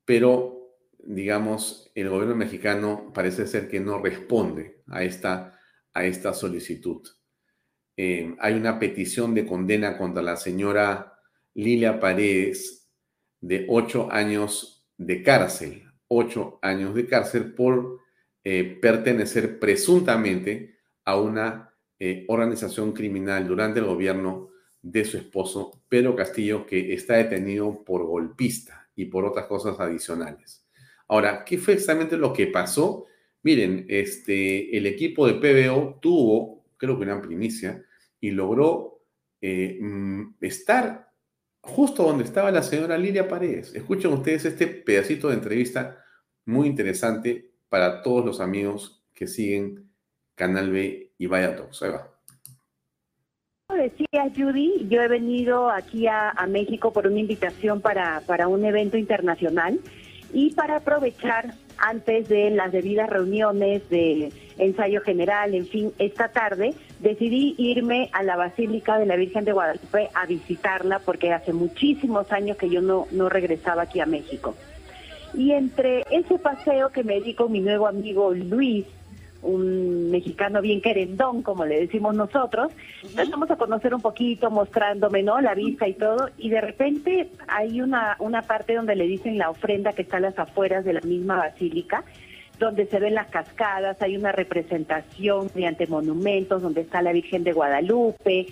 pero, 0.04 0.76
digamos, 0.98 1.90
el 1.94 2.08
gobierno 2.08 2.36
mexicano 2.36 3.10
parece 3.12 3.46
ser 3.46 3.68
que 3.68 3.80
no 3.80 4.00
responde 4.00 4.82
a 4.86 5.02
esta, 5.02 5.58
a 5.92 6.04
esta 6.04 6.32
solicitud. 6.32 7.06
Eh, 7.96 8.34
hay 8.38 8.54
una 8.54 8.78
petición 8.78 9.34
de 9.34 9.46
condena 9.46 9.96
contra 9.98 10.22
la 10.22 10.36
señora 10.36 11.20
Lilia 11.54 12.00
Paredes 12.00 12.90
de 13.40 13.66
ocho 13.68 14.10
años 14.10 14.88
de 14.96 15.22
cárcel, 15.22 15.84
ocho 16.08 16.58
años 16.62 16.94
de 16.94 17.06
cárcel 17.06 17.54
por 17.54 18.00
eh, 18.42 18.78
pertenecer 18.80 19.58
presuntamente 19.58 20.78
a 21.04 21.18
una 21.18 21.73
eh, 22.06 22.26
organización 22.28 22.92
criminal 22.92 23.48
durante 23.48 23.80
el 23.80 23.86
gobierno 23.86 24.50
de 24.82 25.06
su 25.06 25.16
esposo, 25.16 25.80
Pedro 25.88 26.14
Castillo, 26.14 26.66
que 26.66 26.92
está 26.92 27.14
detenido 27.14 27.82
por 27.82 28.04
golpista 28.04 28.90
y 28.94 29.06
por 29.06 29.24
otras 29.24 29.46
cosas 29.46 29.80
adicionales. 29.80 30.66
Ahora, 31.08 31.46
¿qué 31.46 31.56
fue 31.56 31.72
exactamente 31.72 32.18
lo 32.18 32.34
que 32.34 32.48
pasó? 32.48 33.06
Miren, 33.42 33.86
este, 33.88 34.76
el 34.76 34.84
equipo 34.84 35.26
de 35.26 35.36
PBO 35.36 35.98
tuvo, 36.02 36.66
creo 36.76 36.98
que 36.98 37.04
una 37.04 37.22
primicia, 37.22 37.82
y 38.20 38.32
logró 38.32 39.00
eh, 39.40 39.78
mm, 39.80 40.34
estar 40.42 41.10
justo 41.62 42.02
donde 42.02 42.24
estaba 42.24 42.50
la 42.50 42.62
señora 42.62 42.98
Lilia 42.98 43.26
Paredes. 43.26 43.74
Escuchen 43.74 44.12
ustedes 44.12 44.44
este 44.44 44.66
pedacito 44.66 45.28
de 45.28 45.36
entrevista 45.36 46.04
muy 46.44 46.66
interesante 46.66 47.54
para 47.70 48.02
todos 48.02 48.26
los 48.26 48.40
amigos 48.40 49.06
que 49.14 49.26
siguen 49.26 49.90
Canal 50.34 50.70
B 50.70 51.03
y 51.18 51.26
vaya 51.26 51.56
todos. 51.56 51.82
Ahí 51.82 51.90
va. 51.90 52.08
Decía 53.74 54.30
Judy, 54.34 54.86
yo 54.88 55.02
he 55.02 55.08
venido 55.08 55.70
aquí 55.70 56.06
a, 56.06 56.34
México 56.48 56.92
por 56.92 57.06
una 57.06 57.18
invitación 57.18 57.80
para, 57.80 58.20
para 58.26 58.46
un 58.46 58.64
evento 58.64 58.96
internacional 58.96 59.80
y 60.32 60.52
para 60.52 60.76
aprovechar 60.76 61.54
antes 61.78 62.28
de 62.28 62.50
las 62.50 62.72
debidas 62.72 63.08
reuniones 63.08 63.88
de 63.88 64.32
ensayo 64.58 65.00
general, 65.00 65.54
en 65.54 65.66
fin, 65.66 65.92
esta 65.98 66.28
tarde 66.28 66.74
decidí 67.00 67.54
irme 67.58 68.10
a 68.12 68.22
la 68.22 68.36
Basílica 68.36 68.98
de 68.98 69.06
la 69.06 69.16
Virgen 69.16 69.44
de 69.44 69.52
Guadalupe 69.52 70.10
a 70.14 70.26
visitarla 70.26 71.00
porque 71.00 71.32
hace 71.32 71.52
muchísimos 71.52 72.30
años 72.32 72.56
que 72.56 72.68
yo 72.68 72.80
no, 72.80 73.06
no 73.10 73.28
regresaba 73.28 73.82
aquí 73.82 74.00
a 74.00 74.06
México. 74.06 74.54
Y 75.34 75.52
entre 75.52 76.04
ese 76.10 76.38
paseo 76.38 76.90
que 76.90 77.02
me 77.02 77.20
di 77.20 77.34
con 77.34 77.50
mi 77.50 77.60
nuevo 77.60 77.88
amigo 77.88 78.32
Luis, 78.32 78.86
un 79.44 80.10
mexicano 80.10 80.60
bien 80.60 80.80
querendón, 80.80 81.42
como 81.42 81.64
le 81.64 81.80
decimos 81.80 82.14
nosotros. 82.14 82.72
Empezamos 83.02 83.50
a 83.50 83.56
conocer 83.56 83.94
un 83.94 84.00
poquito, 84.00 84.50
mostrándome, 84.50 85.22
¿no? 85.22 85.40
La 85.40 85.54
vista 85.54 85.86
y 85.86 85.94
todo. 85.94 86.30
Y 86.38 86.50
de 86.50 86.60
repente 86.60 87.30
hay 87.46 87.80
una, 87.80 88.16
una 88.18 88.42
parte 88.42 88.74
donde 88.74 88.96
le 88.96 89.06
dicen 89.06 89.38
la 89.38 89.50
ofrenda 89.50 89.92
que 89.92 90.02
está 90.02 90.16
a 90.16 90.20
las 90.20 90.38
afueras 90.38 90.84
de 90.84 90.94
la 90.94 91.00
misma 91.02 91.36
basílica, 91.36 92.04
donde 92.58 92.86
se 92.86 92.98
ven 92.98 93.14
las 93.14 93.28
cascadas, 93.28 94.00
hay 94.00 94.16
una 94.16 94.32
representación 94.32 95.50
mediante 95.54 95.86
monumentos, 95.86 96.62
donde 96.62 96.82
está 96.82 97.02
la 97.02 97.12
Virgen 97.12 97.44
de 97.44 97.52
Guadalupe, 97.52 98.46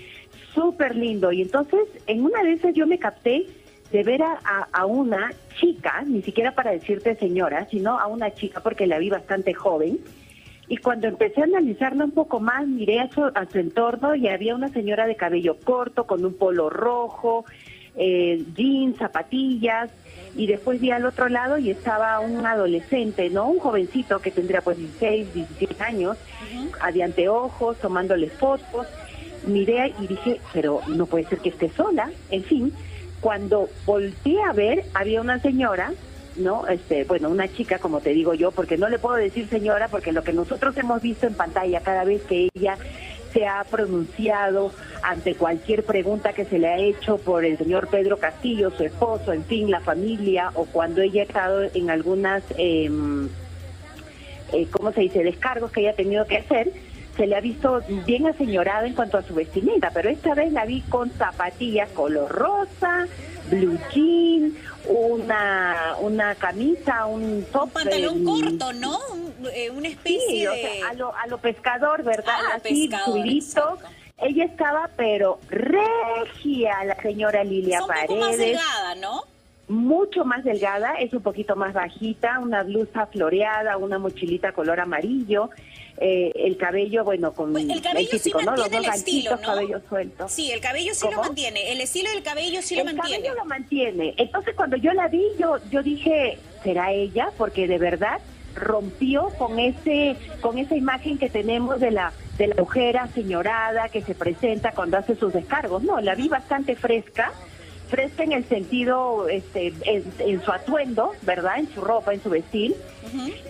súper 0.55 0.96
lindo. 0.96 1.33
Y 1.33 1.42
entonces, 1.42 1.81
en 2.07 2.24
una 2.24 2.42
de 2.42 2.52
esas 2.52 2.74
yo 2.74 2.87
me 2.87 2.98
capté 2.98 3.46
de 3.92 4.02
ver 4.02 4.22
a, 4.22 4.38
a, 4.72 4.87
una 4.87 5.33
chica, 5.61 6.02
ni 6.07 6.22
siquiera 6.22 6.55
para 6.55 6.72
decirte 6.72 7.14
señora, 7.14 7.66
sino 7.70 7.98
a 7.98 8.07
una 8.07 8.33
chica 8.33 8.61
porque 8.61 8.87
la 8.87 8.98
vi 8.98 9.11
bastante 9.11 9.52
joven. 9.52 9.98
Y 10.73 10.79
cuando 10.79 11.07
empecé 11.07 11.43
a 11.43 11.45
analizarla 11.45 12.07
un 12.07 12.13
poco 12.13 12.41
más, 12.41 12.67
miré 12.67 12.99
a 13.01 13.11
su, 13.11 13.23
a 13.23 13.45
su 13.45 13.59
entorno 13.59 14.15
y 14.15 14.27
había 14.29 14.55
una 14.55 14.71
señora 14.71 15.07
de 15.07 15.17
cabello 15.17 15.59
corto, 15.63 16.07
con 16.07 16.25
un 16.25 16.33
polo 16.33 16.71
rojo, 16.71 17.45
eh, 17.95 18.43
jeans, 18.57 18.97
zapatillas, 18.97 19.91
y 20.35 20.47
después 20.47 20.81
vi 20.81 20.91
al 20.91 21.05
otro 21.05 21.29
lado 21.29 21.59
y 21.59 21.69
estaba 21.69 22.19
un 22.21 22.47
adolescente, 22.47 23.29
¿no? 23.29 23.51
Un 23.51 23.59
jovencito 23.59 24.21
que 24.21 24.31
tendría 24.31 24.63
pues 24.63 24.79
16, 24.79 25.35
17 25.35 25.83
años, 25.85 26.17
adiante 26.81 27.29
ojos, 27.29 27.79
tomándole 27.79 28.31
fotos. 28.31 28.87
Miré 29.47 29.93
y 30.01 30.07
dije, 30.07 30.41
pero 30.55 30.81
no 30.89 31.05
puede 31.05 31.25
ser 31.25 31.41
que 31.41 31.51
esté 31.51 31.69
sola. 31.69 32.11
En 32.31 32.45
fin, 32.45 32.73
cuando 33.21 33.69
volteé 33.85 34.41
a 34.41 34.55
ver, 34.55 34.85
había 34.95 35.21
una 35.21 35.39
señora, 35.39 35.93
¿no? 36.37 36.66
Este, 36.66 37.05
bueno, 37.05 37.29
una 37.29 37.49
chica, 37.53 37.79
como 37.79 38.01
te 38.01 38.11
digo 38.11 38.35
yo, 38.35 38.51
porque 38.51 38.77
no 38.77 38.88
le 38.88 38.99
puedo 38.99 39.16
decir 39.16 39.49
señora, 39.49 39.88
porque 39.88 40.12
lo 40.12 40.23
que 40.23 40.33
nosotros 40.33 40.77
hemos 40.77 41.03
visto 41.03 41.27
en 41.27 41.35
pantalla 41.35 41.81
cada 41.81 42.05
vez 42.05 42.23
que 42.23 42.49
ella 42.55 42.77
se 43.33 43.47
ha 43.47 43.64
pronunciado 43.64 44.73
ante 45.03 45.35
cualquier 45.35 45.85
pregunta 45.85 46.33
que 46.33 46.45
se 46.45 46.59
le 46.59 46.68
ha 46.68 46.79
hecho 46.79 47.18
por 47.18 47.45
el 47.45 47.57
señor 47.59 47.88
Pedro 47.88 48.18
Castillo, 48.18 48.71
su 48.71 48.85
esposo, 48.85 49.33
en 49.33 49.45
fin, 49.45 49.71
la 49.71 49.81
familia, 49.81 50.51
o 50.55 50.66
cuando 50.66 51.01
ella 51.01 51.23
ha 51.23 51.25
estado 51.25 51.62
en 51.62 51.90
algunas, 51.90 52.42
eh, 52.59 52.90
eh, 54.53 54.66
¿cómo 54.71 54.92
se 54.92 55.01
dice?, 55.01 55.25
descargos 55.25 55.73
que 55.73 55.81
ella 55.81 55.90
ha 55.90 55.95
tenido 55.95 56.27
que 56.27 56.38
hacer, 56.38 56.73
se 57.16 57.27
le 57.27 57.37
ha 57.37 57.40
visto 57.40 57.83
bien 58.07 58.27
aseñorada 58.27 58.87
en 58.87 58.95
cuanto 58.95 59.18
a 59.18 59.23
su 59.23 59.35
vestimenta, 59.35 59.90
pero 59.92 60.09
esta 60.09 60.35
vez 60.35 60.53
la 60.53 60.64
vi 60.64 60.81
con 60.83 61.11
zapatillas 61.11 61.90
color 61.90 62.31
rosa, 62.31 63.07
blue 63.51 63.79
jean, 63.92 64.55
una, 64.87 65.97
una 66.01 66.35
camisa, 66.35 67.07
un 67.07 67.45
top. 67.53 67.64
Un 67.64 67.71
pantalón 67.71 68.25
corto, 68.25 68.73
¿no? 68.73 68.99
Eh, 69.55 69.71
una 69.71 69.88
especie 69.88 70.49
de... 70.49 70.83
a, 70.83 70.92
lo, 70.95 71.14
a 71.16 71.27
lo 71.27 71.38
pescador, 71.38 72.03
¿verdad? 72.03 72.35
Ah, 72.37 72.57
Así, 72.57 72.88
pescador, 72.88 73.79
Ella 74.18 74.45
estaba, 74.45 74.88
pero 74.97 75.40
regia, 75.49 76.85
la 76.85 76.97
señora 77.03 77.42
Lilia 77.42 77.81
Paredes. 77.87 78.11
Un 78.11 78.16
poco 78.16 78.29
más 78.29 78.38
delgada, 78.38 78.95
¿no? 78.97 79.25
Mucho 79.68 80.25
más 80.25 80.45
delgada, 80.45 80.95
es 80.95 81.12
un 81.12 81.23
poquito 81.23 81.57
más 81.57 81.73
bajita, 81.73 82.38
una 82.40 82.62
blusa 82.62 83.07
floreada, 83.07 83.77
una 83.79 83.99
mochilita 83.99 84.53
color 84.53 84.81
amarillo. 84.81 85.51
Eh, 85.98 86.33
el 86.35 86.57
cabello, 86.57 87.05
bueno, 87.05 87.33
con 87.33 87.52
pues 87.52 87.68
el 87.68 87.83
cabello 87.83 88.18
sí 88.18 88.33
¿no? 88.33 88.57
Los 88.57 88.70
dos 88.70 88.85
el 88.85 88.85
estilo, 88.87 89.37
¿no? 89.37 89.42
cabello 89.42 89.81
suelto. 89.88 90.28
Sí, 90.28 90.50
el 90.50 90.61
cabello 90.61 90.94
sí 90.94 91.07
lo 91.11 91.22
mantiene, 91.22 91.72
el 91.72 91.81
estilo 91.81 92.11
del 92.11 92.22
cabello 92.22 92.62
sí 92.62 92.76
lo 92.76 92.85
mantiene. 92.85 93.16
El 93.16 93.22
cabello 93.22 93.35
lo 93.35 93.44
mantiene. 93.44 94.14
Entonces 94.16 94.55
cuando 94.55 94.76
yo 94.76 94.92
la 94.92 95.09
vi, 95.09 95.22
yo, 95.38 95.59
yo 95.70 95.83
dije, 95.83 96.38
¿será 96.64 96.92
ella? 96.92 97.31
Porque 97.37 97.68
de 97.68 97.78
verdad 97.78 98.20
rompió 98.55 99.31
con 99.38 99.59
ese 99.59 100.16
con 100.40 100.59
esa 100.59 100.76
imagen 100.76 101.18
que 101.18 101.31
tenemos 101.31 101.81
de 101.81 101.90
la 101.90 102.12
de 102.38 102.48
la 102.48 102.55
mujer 102.57 102.98
señorada 103.14 103.88
que 103.88 104.02
se 104.02 104.14
presenta 104.14 104.72
cuando 104.72 104.96
hace 104.96 105.16
sus 105.16 105.33
descargos. 105.33 105.83
No, 105.83 106.00
la 106.00 106.14
vi 106.14 106.28
bastante 106.28 106.76
fresca, 106.76 107.33
fresca 107.92 108.24
en 108.24 108.33
el 108.33 108.44
sentido, 108.46 109.28
este, 109.28 109.74
en, 109.85 110.42
su 110.42 110.50
atuendo, 110.50 111.12
¿verdad? 111.20 111.59
En 111.59 111.68
su 111.74 111.83
ropa, 111.83 112.14
en 112.14 112.22
su 112.22 112.31
vestir. 112.31 112.74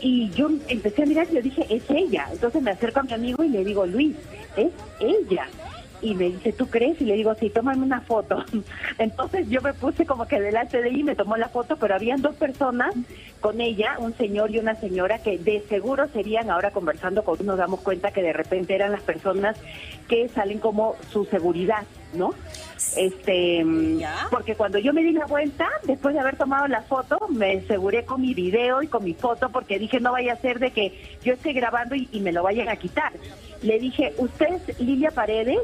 Y 0.00 0.31
yo 0.31 0.50
empecé 0.66 1.05
a 1.05 1.07
mirar 1.07 1.28
y 1.31 1.37
yo 1.37 1.42
dije, 1.42 1.64
es 1.70 1.85
ella. 1.88 2.26
Entonces 2.33 2.61
me 2.61 2.72
acerco 2.72 2.98
a 2.98 3.02
mi 3.05 3.12
amigo 3.12 3.44
y 3.44 3.50
le 3.50 3.64
digo, 3.64 3.87
Luis, 3.87 4.16
es 4.57 4.72
ella 4.98 5.46
y 6.02 6.14
me 6.14 6.24
dice, 6.31 6.52
¿tú 6.52 6.66
crees? 6.66 7.00
Y 7.00 7.05
le 7.05 7.14
digo, 7.14 7.35
sí, 7.37 7.48
tómame 7.48 7.85
una 7.85 8.00
foto. 8.00 8.44
Entonces 8.98 9.48
yo 9.48 9.62
me 9.62 9.72
puse 9.72 10.05
como 10.05 10.26
que 10.26 10.40
delante 10.40 10.83
de 10.83 10.88
ella 10.88 10.98
y 10.98 11.05
me 11.05 11.14
tomó 11.14 11.37
la 11.37 11.48
foto, 11.48 11.76
pero 11.76 11.94
habían 11.94 12.20
dos 12.20 12.35
personas 12.35 12.92
con 13.40 13.61
ella, 13.61 13.96
un 13.98 14.16
señor 14.16 14.50
y 14.50 14.59
una 14.59 14.74
señora, 14.74 15.20
que 15.20 15.38
de 15.38 15.61
seguro 15.68 16.09
serían, 16.12 16.50
ahora 16.50 16.72
conversando 16.72 17.24
con 17.24 17.38
nos 17.46 17.57
damos 17.57 17.81
cuenta 17.81 18.12
que 18.12 18.22
de 18.22 18.33
repente 18.33 18.74
eran 18.74 18.92
las 18.92 19.02
personas 19.02 19.57
que 20.09 20.29
salen 20.29 20.59
como 20.59 20.97
su 21.11 21.25
seguridad, 21.25 21.85
¿no? 22.15 22.35
Este, 22.97 23.65
porque 24.31 24.55
cuando 24.55 24.79
yo 24.79 24.93
me 24.93 25.03
di 25.03 25.12
la 25.12 25.27
vuelta, 25.27 25.69
después 25.85 26.15
de 26.15 26.21
haber 26.21 26.37
tomado 26.37 26.67
la 26.69 26.83
foto, 26.83 27.19
me 27.29 27.59
aseguré 27.59 28.05
con 28.05 28.21
mi 28.21 28.35
video 28.35 28.83
y 28.83 28.88
con 28.88 29.05
mi 29.05 29.15
foto, 29.15 29.51
porque 29.51 29.79
dije, 29.79 30.01
no 30.01 30.12
vaya 30.12 30.35
a 30.35 30.37
ser 30.37 30.59
de 30.59 30.73
que 30.73 31.17
yo 31.23 31.35
esté 31.35 31.53
grabando 31.53 31.95
y, 31.95 32.09
y 32.12 32.21
me 32.21 32.33
lo 32.33 32.43
vayan 32.43 32.69
a 32.69 32.77
quitar. 32.77 33.12
Le 33.62 33.79
dije, 33.79 34.12
¿usted 34.19 34.61
es 34.69 34.81
Lilia 34.81 35.11
Paredes? 35.11 35.61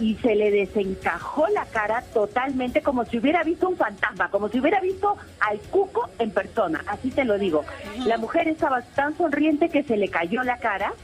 y 0.00 0.14
se 0.16 0.34
le 0.34 0.50
desencajó 0.50 1.46
la 1.48 1.66
cara 1.66 2.02
totalmente 2.14 2.80
como 2.80 3.04
si 3.04 3.18
hubiera 3.18 3.44
visto 3.44 3.68
un 3.68 3.76
fantasma, 3.76 4.30
como 4.30 4.48
si 4.48 4.58
hubiera 4.58 4.80
visto 4.80 5.16
al 5.40 5.58
cuco 5.58 6.08
en 6.18 6.30
persona, 6.30 6.82
así 6.86 7.10
te 7.10 7.24
lo 7.24 7.38
digo. 7.38 7.64
La 8.06 8.16
mujer 8.16 8.48
estaba 8.48 8.80
tan 8.80 9.16
sonriente 9.16 9.68
que 9.68 9.82
se 9.82 9.96
le 9.96 10.08
cayó 10.08 10.42
la 10.42 10.58
cara 10.58 10.94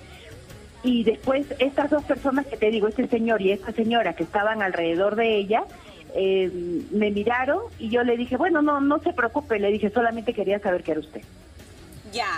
y 0.82 1.04
después 1.04 1.46
estas 1.58 1.90
dos 1.90 2.04
personas 2.04 2.46
que 2.46 2.56
te 2.56 2.70
digo, 2.70 2.88
este 2.88 3.08
señor 3.08 3.42
y 3.42 3.52
esta 3.52 3.72
señora 3.72 4.14
que 4.14 4.22
estaban 4.22 4.62
alrededor 4.62 5.16
de 5.16 5.36
ella, 5.36 5.64
eh, 6.14 6.50
me 6.92 7.10
miraron 7.10 7.60
y 7.78 7.90
yo 7.90 8.02
le 8.02 8.16
dije, 8.16 8.36
bueno, 8.36 8.62
no, 8.62 8.80
no 8.80 8.98
se 9.00 9.12
preocupe, 9.12 9.58
le 9.58 9.70
dije, 9.70 9.90
solamente 9.90 10.32
quería 10.32 10.58
saber 10.58 10.82
que 10.82 10.92
era 10.92 11.00
usted. 11.00 11.22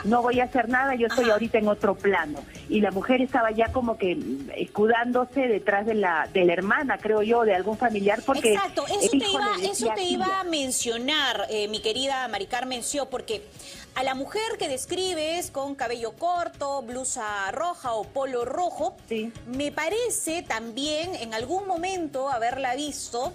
No 0.04 0.22
voy 0.22 0.40
a 0.40 0.44
hacer 0.44 0.68
nada, 0.68 0.94
yo 0.94 1.06
estoy 1.06 1.30
ahorita 1.30 1.58
en 1.58 1.68
otro 1.68 1.94
plano. 1.94 2.40
Y 2.68 2.80
la 2.80 2.90
mujer 2.90 3.20
estaba 3.20 3.50
ya 3.50 3.72
como 3.72 3.96
que 3.98 4.18
escudándose 4.56 5.48
detrás 5.48 5.86
de 5.86 5.94
la, 5.94 6.28
de 6.32 6.44
la 6.44 6.52
hermana, 6.52 6.98
creo 6.98 7.22
yo, 7.22 7.44
de 7.44 7.54
algún 7.54 7.76
familiar, 7.76 8.20
porque... 8.24 8.54
Exacto, 8.54 8.86
eso 8.86 9.10
te 9.10 9.16
iba, 9.16 9.56
eso 9.62 9.88
te 9.94 10.02
iba 10.02 10.40
a 10.40 10.44
mencionar, 10.44 11.46
eh, 11.50 11.68
mi 11.68 11.80
querida 11.80 12.26
Mari 12.28 12.46
Carmen 12.46 12.82
porque 13.10 13.42
a 13.94 14.04
la 14.04 14.14
mujer 14.14 14.58
que 14.58 14.68
describes 14.68 15.50
con 15.50 15.74
cabello 15.74 16.12
corto, 16.12 16.82
blusa 16.82 17.50
roja 17.50 17.94
o 17.94 18.04
polo 18.04 18.44
rojo, 18.44 18.96
me 19.46 19.72
parece 19.72 20.42
también 20.42 21.14
en 21.16 21.34
algún 21.34 21.66
momento 21.66 22.28
haberla 22.28 22.76
visto 22.76 23.32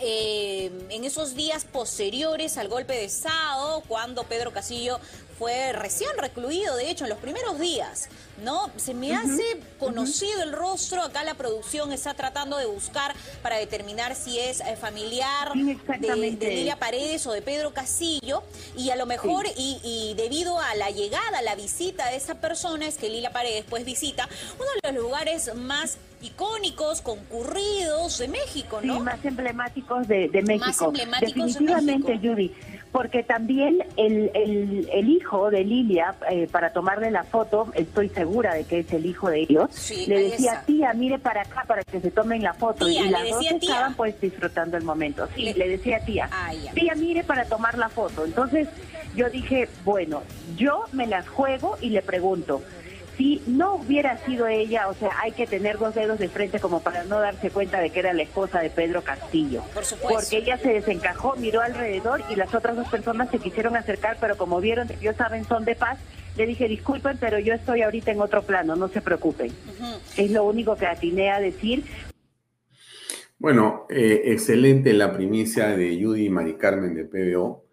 eh, 0.00 0.70
en 0.90 1.04
esos 1.04 1.34
días 1.34 1.64
posteriores 1.64 2.58
al 2.58 2.68
golpe 2.68 2.94
de 2.94 3.04
Estado, 3.04 3.82
cuando 3.86 4.24
Pedro 4.24 4.52
Casillo 4.52 4.98
fue 5.38 5.72
recién 5.72 6.10
recluido, 6.18 6.76
de 6.76 6.90
hecho, 6.90 7.04
en 7.04 7.10
los 7.10 7.18
primeros 7.18 7.60
días, 7.60 8.08
¿no? 8.42 8.70
Se 8.76 8.92
me 8.92 9.14
hace 9.14 9.42
conocido 9.78 10.42
el 10.42 10.52
rostro, 10.52 11.02
acá 11.02 11.22
la 11.22 11.34
producción 11.34 11.92
está 11.92 12.14
tratando 12.14 12.56
de 12.56 12.66
buscar 12.66 13.14
para 13.42 13.56
determinar 13.56 14.16
si 14.16 14.38
es 14.38 14.60
eh, 14.60 14.76
familiar 14.76 15.52
de, 15.52 16.36
Lilia 16.40 16.76
Paredes 16.76 17.26
o 17.26 17.32
de 17.32 17.42
Pedro 17.42 17.72
Casillo, 17.72 18.42
y 18.76 18.90
a 18.90 18.96
lo 18.96 19.06
mejor, 19.06 19.46
y, 19.56 20.14
debido 20.16 20.58
a 20.58 20.74
la 20.74 20.90
llegada, 20.90 21.40
la 21.42 21.54
visita 21.54 22.10
de 22.10 22.16
esa 22.16 22.34
persona, 22.34 22.86
es 22.86 22.96
que 22.96 23.08
Lilia 23.08 23.30
Paredes 23.30 23.64
pues 23.68 23.84
visita 23.84 24.28
uno 24.56 24.68
de 24.82 24.92
los 24.92 25.02
lugares 25.02 25.54
más 25.54 25.98
icónicos, 26.20 27.00
concurridos 27.00 28.18
de 28.18 28.26
México, 28.26 28.80
¿no? 28.82 28.94
Sí, 28.94 29.00
más 29.00 29.24
emblemáticos 29.24 30.08
de, 30.08 30.28
México. 30.44 30.66
Más 30.66 30.82
emblemáticos 30.82 31.34
Definitivamente, 31.34 32.12
de 32.12 32.18
México. 32.18 32.34
Judy 32.34 32.77
porque 32.92 33.22
también 33.22 33.84
el, 33.96 34.30
el, 34.34 35.08
hijo 35.08 35.50
de 35.50 35.64
Lilia, 35.64 36.14
eh, 36.30 36.48
para 36.50 36.72
tomarle 36.72 37.10
la 37.10 37.24
foto, 37.24 37.68
estoy 37.74 38.08
segura 38.08 38.54
de 38.54 38.64
que 38.64 38.80
es 38.80 38.92
el 38.92 39.06
hijo 39.06 39.28
de 39.28 39.40
ellos, 39.40 39.90
le 40.06 40.30
decía, 40.30 40.62
tía, 40.66 40.92
mire 40.94 41.18
para 41.18 41.42
acá 41.42 41.64
para 41.66 41.82
que 41.82 42.00
se 42.00 42.10
tomen 42.10 42.42
la 42.42 42.54
foto. 42.54 42.88
y 42.88 43.08
las 43.08 43.28
dos 43.28 43.44
estaban 43.44 43.94
pues 43.94 44.20
disfrutando 44.20 44.76
el 44.76 44.84
momento. 44.84 45.28
Sí, 45.34 45.52
le, 45.54 45.68
decía 45.68 46.00
tía, 46.04 46.28
ah, 46.32 46.50
tía, 46.74 46.94
mire 46.94 47.24
para 47.24 47.44
tomar 47.44 47.76
la 47.76 47.88
foto. 47.88 48.24
Entonces 48.24 48.68
yo 49.14 49.28
dije, 49.28 49.68
bueno, 49.84 50.22
yo 50.56 50.84
me 50.92 51.06
las 51.06 51.28
juego 51.28 51.76
y 51.80 51.90
le 51.90 52.02
pregunto, 52.02 52.62
si 53.18 53.42
no 53.48 53.74
hubiera 53.74 54.16
sido 54.24 54.46
ella, 54.46 54.86
o 54.86 54.94
sea, 54.94 55.10
hay 55.20 55.32
que 55.32 55.46
tener 55.46 55.76
dos 55.76 55.92
dedos 55.94 56.20
de 56.20 56.28
frente 56.28 56.60
como 56.60 56.80
para 56.80 57.02
no 57.02 57.18
darse 57.18 57.50
cuenta 57.50 57.80
de 57.80 57.90
que 57.90 57.98
era 57.98 58.12
la 58.12 58.22
esposa 58.22 58.60
de 58.60 58.70
Pedro 58.70 59.02
Castillo. 59.02 59.64
Por 59.74 59.84
supuesto. 59.84 60.20
Porque 60.20 60.36
ella 60.38 60.56
se 60.56 60.72
desencajó, 60.72 61.34
miró 61.36 61.60
alrededor 61.60 62.22
y 62.30 62.36
las 62.36 62.54
otras 62.54 62.76
dos 62.76 62.88
personas 62.88 63.28
se 63.30 63.40
quisieron 63.40 63.76
acercar, 63.76 64.18
pero 64.20 64.36
como 64.36 64.60
vieron 64.60 64.88
ellos 64.88 65.16
saben 65.16 65.44
son 65.44 65.64
de 65.64 65.74
paz, 65.74 65.98
le 66.36 66.46
dije, 66.46 66.68
disculpen, 66.68 67.18
pero 67.18 67.40
yo 67.40 67.54
estoy 67.54 67.82
ahorita 67.82 68.12
en 68.12 68.20
otro 68.20 68.42
plano, 68.42 68.76
no 68.76 68.86
se 68.86 69.00
preocupen. 69.00 69.50
Es 70.16 70.30
lo 70.30 70.44
único 70.44 70.76
que 70.76 70.86
atiné 70.86 71.32
a 71.32 71.40
decir. 71.40 71.84
Bueno, 73.36 73.86
eh, 73.90 74.22
excelente 74.26 74.92
la 74.92 75.12
primicia 75.12 75.76
de 75.76 76.00
Judy 76.00 76.26
y 76.26 76.30
Mari 76.30 76.54
Carmen 76.54 76.94
de 76.94 77.04
PBO, 77.04 77.64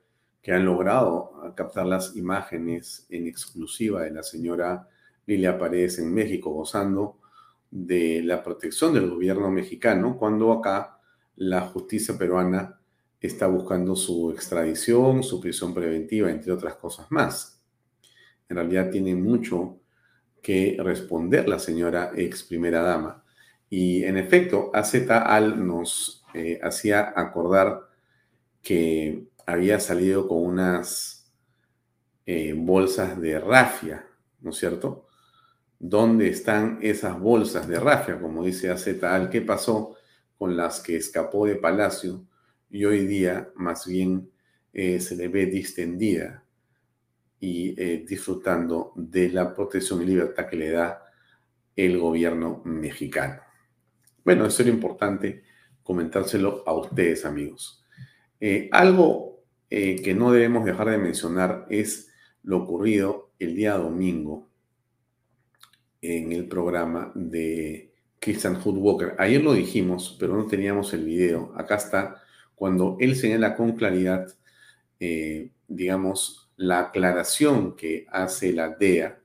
que 0.42 0.54
han 0.54 0.66
logrado 0.66 1.54
captar 1.56 1.86
las 1.86 2.16
imágenes 2.16 3.06
en 3.12 3.28
exclusiva 3.28 4.02
de 4.02 4.12
la 4.12 4.24
señora 4.24 4.88
Lilia 5.26 5.58
Paredes 5.58 6.00
en 6.00 6.14
México, 6.14 6.52
gozando 6.52 7.20
de 7.72 8.22
la 8.24 8.44
protección 8.44 8.94
del 8.94 9.10
gobierno 9.10 9.50
mexicano, 9.50 10.18
cuando 10.18 10.52
acá 10.54 11.00
la 11.36 11.62
justicia 11.62 12.18
peruana 12.18 12.80
está 13.20 13.48
buscando 13.48 13.96
su 13.96 14.32
extradición, 14.32 15.24
su 15.24 15.42
prisión 15.42 15.74
preventiva, 15.74 16.30
entre 16.30 16.52
otras 16.52 16.76
cosas 16.76 17.08
más. 17.12 17.62
En 18.48 18.58
realidad 18.58 18.92
tiene 18.92 19.16
mucho 19.16 19.80
que 20.42 20.78
responder 20.80 21.50
la 21.50 21.60
señora 21.60 22.12
ex 22.16 22.44
primera 22.44 22.82
dama. 22.82 23.24
Y 23.70 24.04
en 24.04 24.18
efecto, 24.18 24.70
AZAL 24.74 25.66
nos 25.66 26.24
eh, 26.34 26.60
hacía 26.62 27.14
acordar 27.16 27.90
que 28.62 29.28
había 29.46 29.80
salido 29.80 30.28
con 30.28 30.44
unas 30.44 31.32
eh, 32.26 32.54
bolsas 32.56 33.20
de 33.20 33.40
rafia, 33.40 34.06
¿no 34.42 34.52
es 34.52 34.58
cierto? 34.58 35.05
¿Dónde 35.88 36.30
están 36.30 36.80
esas 36.82 37.20
bolsas 37.20 37.68
de 37.68 37.80
rafia? 37.80 38.20
Como 38.20 38.44
dice 38.44 38.72
AZAL, 38.72 39.30
¿qué 39.30 39.42
pasó 39.42 39.96
con 40.36 40.58
las 40.58 40.80
que 40.80 40.96
escapó 40.96 41.46
de 41.46 41.58
Palacio 41.58 42.26
y 42.72 42.86
hoy 42.86 43.06
día 43.06 43.52
más 43.56 43.86
bien 43.86 44.32
eh, 44.74 45.00
se 45.00 45.16
le 45.16 45.28
ve 45.28 45.46
distendida 45.46 46.44
y 47.40 47.76
disfrutando 48.04 48.94
de 48.96 49.30
la 49.30 49.54
protección 49.54 50.02
y 50.02 50.06
libertad 50.06 50.48
que 50.48 50.56
le 50.56 50.72
da 50.72 51.04
el 51.76 52.00
gobierno 52.00 52.64
mexicano? 52.66 53.42
Bueno, 54.24 54.48
eso 54.48 54.64
era 54.64 54.72
importante 54.72 55.44
comentárselo 55.84 56.64
a 56.66 56.74
ustedes, 56.74 57.26
amigos. 57.26 57.86
Eh, 58.40 58.70
algo 58.72 59.44
eh, 59.70 60.02
que 60.02 60.16
no 60.16 60.32
debemos 60.32 60.66
dejar 60.66 60.90
de 60.90 60.98
mencionar 60.98 61.68
es 61.70 62.12
lo 62.42 62.64
ocurrido 62.64 63.34
el 63.38 63.56
día 63.56 63.78
domingo 63.78 64.50
en 66.06 66.32
el 66.32 66.48
programa 66.48 67.12
de 67.16 67.92
Christian 68.20 68.56
Hood 68.62 68.78
Walker. 68.78 69.16
Ayer 69.18 69.44
lo 69.44 69.54
dijimos, 69.54 70.16
pero 70.20 70.36
no 70.36 70.46
teníamos 70.46 70.94
el 70.94 71.06
video. 71.06 71.54
Acá 71.56 71.76
está 71.76 72.22
cuando 72.56 72.98
él 73.00 73.16
señala 73.16 73.56
con 73.56 73.74
claridad, 73.74 74.28
eh, 75.00 75.52
digamos, 75.68 76.50
la 76.58 76.80
aclaración 76.80 77.76
que 77.76 78.06
hace 78.10 78.54
la 78.54 78.70
DEA 78.70 79.20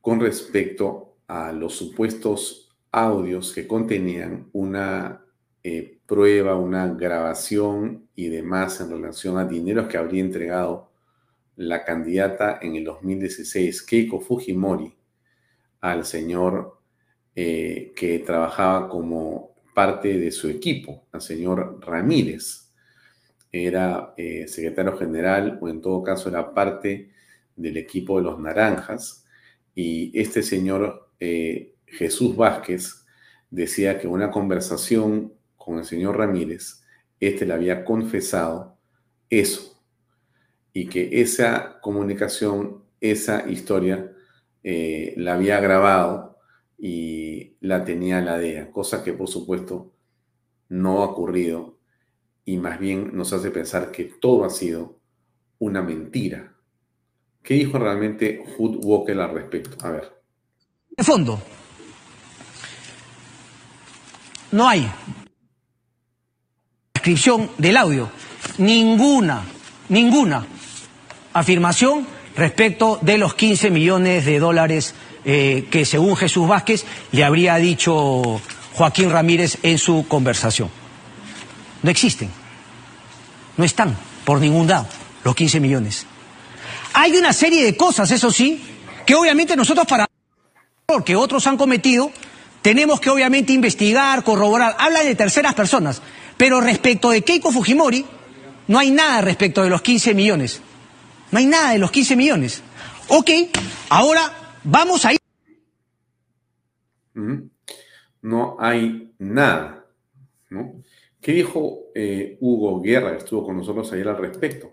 con 0.00 0.20
respecto 0.20 1.16
a 1.26 1.52
los 1.52 1.74
supuestos 1.74 2.70
audios 2.92 3.52
que 3.52 3.66
contenían 3.66 4.48
una 4.52 5.24
eh, 5.64 5.98
prueba, 6.06 6.56
una 6.56 6.86
grabación 6.94 8.08
y 8.14 8.28
demás 8.28 8.80
en 8.80 8.90
relación 8.90 9.36
a 9.36 9.44
dineros 9.44 9.88
que 9.88 9.98
habría 9.98 10.22
entregado 10.22 10.90
la 11.56 11.84
candidata 11.84 12.58
en 12.62 12.76
el 12.76 12.84
2016, 12.84 13.82
Keiko 13.82 14.20
Fujimori, 14.20 14.95
al 15.90 16.04
señor 16.04 16.78
eh, 17.34 17.92
que 17.96 18.18
trabajaba 18.20 18.88
como 18.88 19.54
parte 19.74 20.18
de 20.18 20.30
su 20.30 20.48
equipo, 20.48 21.06
al 21.12 21.20
señor 21.20 21.78
Ramírez. 21.80 22.72
Era 23.52 24.14
eh, 24.16 24.46
secretario 24.48 24.96
general 24.96 25.58
o 25.60 25.68
en 25.68 25.80
todo 25.80 26.02
caso 26.02 26.28
era 26.28 26.52
parte 26.52 27.10
del 27.54 27.76
equipo 27.76 28.18
de 28.18 28.24
los 28.24 28.38
naranjas 28.38 29.24
y 29.74 30.18
este 30.18 30.42
señor 30.42 31.10
Jesús 31.86 32.36
Vázquez 32.36 33.06
decía 33.50 33.98
que 33.98 34.06
una 34.06 34.30
conversación 34.30 35.32
con 35.56 35.78
el 35.78 35.84
señor 35.84 36.18
Ramírez, 36.18 36.84
este 37.20 37.46
le 37.46 37.54
había 37.54 37.84
confesado 37.84 38.78
eso 39.30 39.82
y 40.72 40.88
que 40.88 41.20
esa 41.22 41.80
comunicación, 41.80 42.84
esa 43.00 43.48
historia, 43.48 44.12
eh, 44.68 45.14
la 45.16 45.34
había 45.34 45.60
grabado 45.60 46.40
y 46.76 47.54
la 47.60 47.84
tenía 47.84 48.20
la 48.20 48.36
DEA, 48.36 48.72
cosa 48.72 49.04
que 49.04 49.12
por 49.12 49.28
supuesto 49.28 49.92
no 50.68 50.98
ha 50.98 51.04
ocurrido 51.04 51.78
y 52.44 52.56
más 52.56 52.80
bien 52.80 53.16
nos 53.16 53.32
hace 53.32 53.52
pensar 53.52 53.92
que 53.92 54.06
todo 54.20 54.44
ha 54.44 54.50
sido 54.50 54.98
una 55.60 55.82
mentira. 55.82 56.52
¿Qué 57.44 57.54
dijo 57.54 57.78
realmente 57.78 58.42
Hood 58.58 58.84
Walker 58.84 59.16
al 59.20 59.34
respecto? 59.34 59.76
A 59.86 59.90
ver. 59.92 60.20
De 60.96 61.04
fondo, 61.04 61.40
no 64.50 64.68
hay 64.68 64.90
descripción 66.92 67.50
del 67.56 67.76
audio, 67.76 68.10
ninguna, 68.58 69.44
ninguna 69.88 70.44
afirmación 71.32 72.15
respecto 72.36 72.98
de 73.02 73.18
los 73.18 73.34
15 73.34 73.70
millones 73.70 74.24
de 74.24 74.38
dólares 74.38 74.94
eh, 75.24 75.66
que 75.70 75.84
según 75.84 76.16
Jesús 76.16 76.46
Vázquez 76.46 76.84
le 77.12 77.24
habría 77.24 77.56
dicho 77.56 78.40
Joaquín 78.74 79.10
Ramírez 79.10 79.58
en 79.62 79.78
su 79.78 80.06
conversación. 80.06 80.70
No 81.82 81.90
existen, 81.90 82.30
no 83.56 83.64
están 83.64 83.96
por 84.24 84.40
ningún 84.40 84.66
lado 84.66 84.86
los 85.24 85.34
15 85.34 85.60
millones. 85.60 86.06
Hay 86.92 87.16
una 87.16 87.32
serie 87.32 87.64
de 87.64 87.76
cosas, 87.76 88.10
eso 88.10 88.30
sí, 88.30 88.62
que 89.04 89.14
obviamente 89.14 89.56
nosotros 89.56 89.86
para 89.86 90.06
que 91.04 91.16
otros 91.16 91.46
han 91.46 91.56
cometido 91.56 92.12
tenemos 92.66 93.00
que 93.00 93.10
obviamente 93.10 93.52
investigar, 93.52 94.24
corroborar. 94.24 94.74
Habla 94.78 95.04
de 95.04 95.14
terceras 95.14 95.54
personas. 95.54 96.02
Pero 96.36 96.60
respecto 96.60 97.10
de 97.10 97.22
Keiko 97.22 97.52
Fujimori, 97.52 98.04
no 98.66 98.78
hay 98.80 98.90
nada 98.90 99.20
respecto 99.20 99.62
de 99.62 99.70
los 99.70 99.82
15 99.82 100.14
millones. 100.14 100.60
No 101.30 101.38
hay 101.38 101.46
nada 101.46 101.72
de 101.72 101.78
los 101.78 101.90
15 101.90 102.16
millones. 102.16 102.62
Ok, 103.08 103.30
ahora 103.90 104.22
vamos 104.64 105.04
a 105.04 105.12
ir. 105.12 105.18
No 108.22 108.56
hay 108.58 109.14
nada. 109.18 109.86
¿Qué 111.20 111.32
dijo 111.32 111.86
eh, 111.94 112.38
Hugo 112.40 112.80
Guerra, 112.80 113.12
que 113.12 113.18
estuvo 113.18 113.44
con 113.44 113.56
nosotros 113.56 113.92
ayer 113.92 114.08
al 114.08 114.18
respecto? 114.18 114.72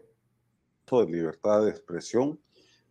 De 0.91 1.05
libertad 1.09 1.63
de 1.63 1.71
expresión 1.71 2.39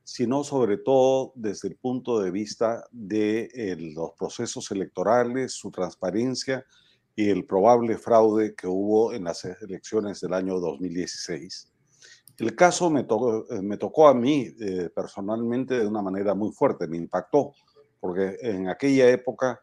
sino 0.05 0.43
sobre 0.45 0.79
todo 0.79 1.33
desde 1.37 1.69
el 1.69 1.77
punto 1.77 2.21
de 2.21 2.31
vista 2.31 2.85
de 2.91 3.49
eh, 3.55 3.77
los 3.95 4.13
procesos 4.19 4.71
electorales, 4.71 5.53
su 5.53 5.71
transparencia 5.71 6.67
y 7.15 7.31
el 7.31 7.45
probable 7.45 7.99
fraude 7.99 8.55
que 8.55 8.67
hubo 8.67 9.13
en 9.13 9.25
las 9.25 9.45
elecciones 9.45 10.21
del 10.21 10.35
año 10.35 10.59
2016. 10.59 11.72
El 12.43 12.57
caso 12.57 12.91
me, 12.91 13.05
tocó, 13.05 13.47
eh, 13.53 14.11
a 14.11 14.15
mí 14.15 14.53
eh, 14.61 14.91
personalmente 14.93 15.79
de 15.79 15.87
una 15.87 16.03
manera 16.03 16.35
muy 16.35 16.51
fuerte, 16.51 16.89
me 16.89 16.97
impactó, 16.97 17.53
porque 18.01 18.37
en 18.41 18.69
aquella 18.69 19.09
época, 19.11 19.61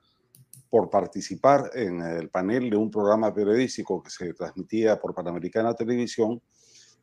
por 0.69 0.89
participar 0.89 1.71
en 1.73 2.01
el 2.01 2.29
panel 2.29 2.69
de 2.69 2.77
un 2.77 2.89
programa 2.89 3.33
periodístico 3.33 4.01
que 4.01 4.09
se 4.09 4.33
transmitía 4.33 4.97
por 4.97 5.13
Panamericana 5.13 5.73
Televisión, 5.73 6.41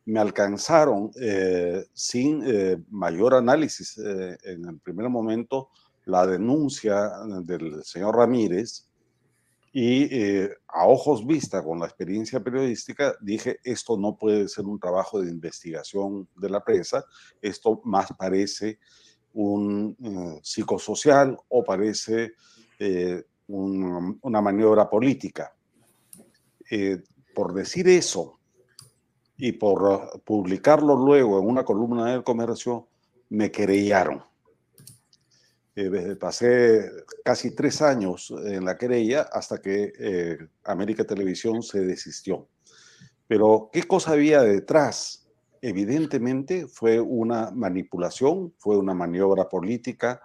me 0.06 0.18
alcanzaron 0.18 1.10
eh, 1.20 1.84
sin 1.92 2.42
mayor 2.88 3.34
análisis 3.34 3.98
en 3.98 4.64
el 4.64 4.80
primer 4.80 5.10
momento 5.10 5.68
la 6.06 6.26
denuncia 6.26 7.10
del 7.42 7.84
señor 7.84 8.16
Ramírez 8.16 8.86
y 9.78 10.08
a 10.68 10.86
ojos 10.86 11.26
vista 11.26 11.62
con 11.62 11.78
la 11.78 11.84
experiencia 11.84 12.42
periodística 12.42 13.14
dije 13.20 13.58
esto 13.62 13.98
no 13.98 14.16
puede 14.16 14.48
ser 14.48 14.64
un 14.64 14.80
trabajo 14.80 15.20
de 15.20 15.30
investigación 15.30 16.26
de 16.34 16.48
la 16.48 16.64
prensa, 16.64 17.04
esto 17.42 17.82
más 17.84 18.08
parece 18.18 18.78
un 19.34 19.94
psicosocial 20.42 21.36
o 21.48 21.62
parece 21.62 22.32
una 23.48 24.40
maniobra 24.40 24.88
política. 24.88 25.54
por 27.34 27.52
decir 27.52 27.86
eso, 27.86 28.40
y 29.36 29.52
por 29.52 30.22
publicarlo 30.24 30.96
luego 30.96 31.38
en 31.38 31.48
una 31.48 31.66
columna 31.66 32.12
del 32.12 32.24
comercio, 32.24 32.88
me 33.29 33.50
querellaron. 33.50 34.24
Eh, 35.79 36.16
pasé 36.18 36.90
casi 37.22 37.54
tres 37.54 37.83
años 37.83 38.33
en 38.46 38.64
la 38.64 38.79
querella 38.79 39.29
hasta 39.31 39.60
que 39.60 39.92
eh, 39.98 40.38
América 40.64 41.04
Televisión 41.04 41.62
se 41.62 41.81
desistió. 41.81 42.48
Pero, 43.29 43.68
¿qué 43.70 43.83
cosa 43.83 44.12
había 44.12 44.40
detrás? 44.40 45.29
Evidentemente 45.60 46.66
fue 46.66 46.98
una 46.98 47.50
manipulación, 47.50 48.54
fue 48.56 48.79
una 48.79 48.94
maniobra 48.94 49.50
política 49.50 50.22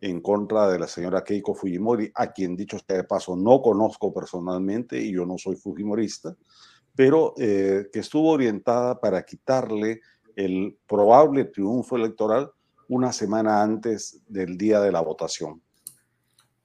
en 0.00 0.20
contra 0.20 0.70
de 0.70 0.78
la 0.78 0.86
señora 0.86 1.24
Keiko 1.24 1.54
Fujimori, 1.54 2.12
a 2.14 2.32
quien 2.32 2.54
dicho 2.54 2.78
sea 2.78 2.98
de 2.98 3.04
paso 3.04 3.34
no 3.34 3.60
conozco 3.60 4.12
personalmente 4.14 5.00
y 5.00 5.12
yo 5.12 5.26
no 5.26 5.36
soy 5.36 5.56
fujimorista, 5.56 6.36
pero 6.94 7.34
eh, 7.38 7.88
que 7.92 8.00
estuvo 8.00 8.30
orientada 8.30 9.00
para 9.00 9.24
quitarle 9.24 10.00
el 10.36 10.78
probable 10.86 11.46
triunfo 11.46 11.96
electoral 11.96 12.52
una 12.88 13.12
semana 13.12 13.62
antes 13.62 14.22
del 14.28 14.56
día 14.56 14.80
de 14.80 14.92
la 14.92 15.00
votación. 15.00 15.62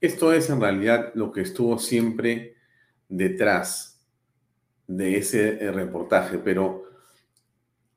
Esto 0.00 0.32
es 0.32 0.48
en 0.50 0.60
realidad 0.60 1.12
lo 1.14 1.32
que 1.32 1.40
estuvo 1.40 1.78
siempre 1.78 2.56
detrás 3.08 4.06
de 4.86 5.16
ese 5.18 5.64
eh, 5.64 5.72
reportaje, 5.72 6.38
pero 6.38 6.84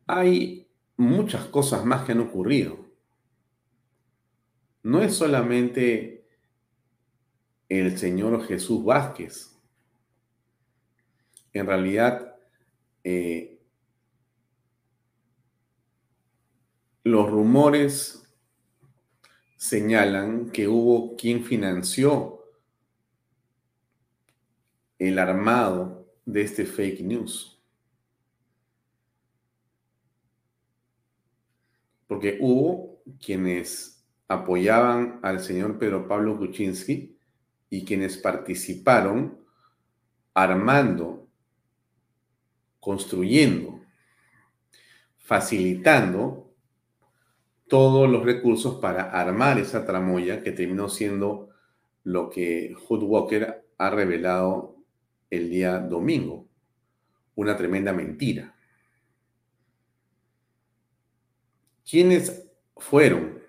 hay 0.08 0.68
muchas 0.98 1.46
cosas 1.46 1.86
más 1.86 2.04
que 2.04 2.14
han 2.14 2.20
ocurrido. 2.20 2.86
No 4.84 5.02
es 5.02 5.16
solamente 5.16 6.28
el 7.70 7.98
señor 7.98 8.46
Jesús 8.46 8.84
Vázquez, 8.84 9.56
en 11.54 11.66
realidad 11.68 12.36
eh, 13.04 13.61
los 17.04 17.30
rumores 17.30 18.22
señalan 19.58 20.52
que 20.52 20.68
hubo 20.68 21.16
quien 21.16 21.44
financió 21.44 22.44
el 25.00 25.18
armado 25.18 26.08
de 26.26 26.42
este 26.42 26.66
fake 26.66 27.02
news. 27.02 27.60
Porque 32.08 32.38
hubo 32.40 33.02
quienes 33.20 34.06
apoyaban 34.28 35.20
al 35.24 35.40
señor 35.40 35.80
Pedro 35.80 36.08
Pablo 36.08 36.38
Kuczynski 36.38 37.18
y 37.70 37.86
quienes 37.86 38.18
participaron 38.18 39.40
armando, 40.34 41.28
construyendo, 42.80 43.82
facilitando 45.18 46.51
todos 47.72 48.10
los 48.10 48.26
recursos 48.26 48.82
para 48.82 49.04
armar 49.12 49.58
esa 49.58 49.86
tramoya 49.86 50.44
que 50.44 50.52
terminó 50.52 50.90
siendo 50.90 51.52
lo 52.04 52.30
que 52.30 52.76
Hood 52.76 53.04
Walker 53.04 53.66
ha 53.78 53.90
revelado 53.90 54.76
el 55.30 55.50
día 55.50 55.80
domingo. 55.80 56.50
Una 57.34 57.56
tremenda 57.56 57.94
mentira. 57.94 58.54
¿Quiénes 61.90 62.46
fueron? 62.76 63.42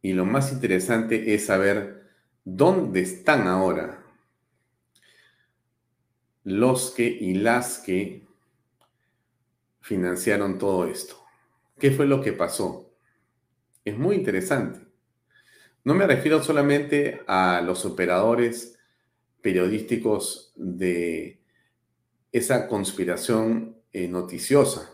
Y 0.00 0.12
lo 0.12 0.24
más 0.24 0.52
interesante 0.52 1.34
es 1.34 1.46
saber 1.46 2.08
dónde 2.44 3.00
están 3.00 3.48
ahora 3.48 4.04
los 6.44 6.92
que 6.92 7.08
y 7.08 7.34
las 7.34 7.78
que 7.78 8.24
financiaron 9.80 10.58
todo 10.58 10.86
esto. 10.86 11.23
¿Qué 11.78 11.90
fue 11.90 12.06
lo 12.06 12.20
que 12.20 12.32
pasó? 12.32 12.94
Es 13.84 13.98
muy 13.98 14.16
interesante. 14.16 14.80
No 15.82 15.94
me 15.94 16.06
refiero 16.06 16.42
solamente 16.42 17.22
a 17.26 17.60
los 17.60 17.84
operadores 17.84 18.78
periodísticos 19.42 20.52
de 20.56 21.42
esa 22.32 22.68
conspiración 22.68 23.76
eh, 23.92 24.08
noticiosa, 24.08 24.90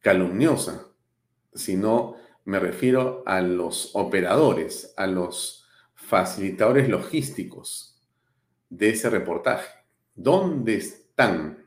calumniosa, 0.00 0.88
sino 1.54 2.16
me 2.44 2.58
refiero 2.58 3.22
a 3.26 3.40
los 3.40 3.90
operadores, 3.94 4.92
a 4.96 5.06
los 5.06 5.66
facilitadores 5.94 6.88
logísticos 6.88 8.02
de 8.68 8.90
ese 8.90 9.10
reportaje. 9.10 9.68
¿Dónde 10.14 10.76
están? 10.76 11.64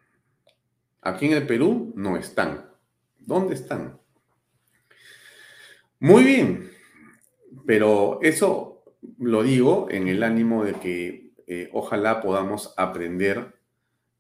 Aquí 1.01 1.27
en 1.27 1.33
el 1.33 1.47
Perú 1.47 1.93
no 1.95 2.17
están. 2.17 2.69
¿Dónde 3.17 3.55
están? 3.55 4.00
Muy 6.01 6.23
bien, 6.23 6.71
pero 7.67 8.17
eso 8.23 8.83
lo 9.19 9.43
digo 9.43 9.85
en 9.91 10.07
el 10.07 10.23
ánimo 10.23 10.65
de 10.65 10.73
que 10.73 11.33
eh, 11.45 11.69
ojalá 11.73 12.21
podamos 12.21 12.73
aprender 12.75 13.53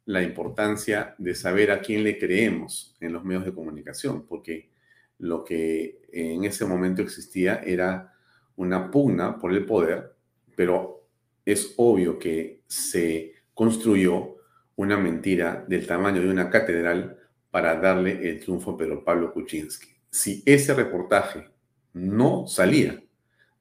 la 0.05 0.21
importancia 0.21 1.15
de 1.17 1.33
saber 1.33 1.71
a 1.71 1.81
quién 1.81 2.03
le 2.03 2.19
creemos 2.19 2.95
en 2.99 3.13
los 3.13 3.23
medios 3.23 3.45
de 3.45 3.55
comunicación, 3.55 4.27
porque 4.27 4.69
lo 5.17 5.43
que 5.43 6.03
en 6.13 6.43
ese 6.43 6.65
momento 6.65 7.01
existía 7.01 7.55
era 7.65 8.13
una 8.57 8.91
pugna 8.91 9.39
por 9.39 9.51
el 9.51 9.65
poder, 9.65 10.13
pero 10.55 11.07
es 11.43 11.73
obvio 11.77 12.19
que 12.19 12.61
se 12.67 13.33
construyó 13.55 14.35
una 14.75 14.97
mentira 14.97 15.65
del 15.67 15.87
tamaño 15.87 16.21
de 16.21 16.29
una 16.29 16.47
catedral 16.51 17.17
para 17.49 17.75
darle 17.81 18.29
el 18.29 18.39
triunfo 18.39 18.69
a 18.69 18.77
Pedro 18.77 19.03
Pablo 19.03 19.33
Kuczynski. 19.33 19.89
Si 20.11 20.43
ese 20.45 20.75
reportaje 20.75 21.49
no 21.93 22.47
salía, 22.47 23.01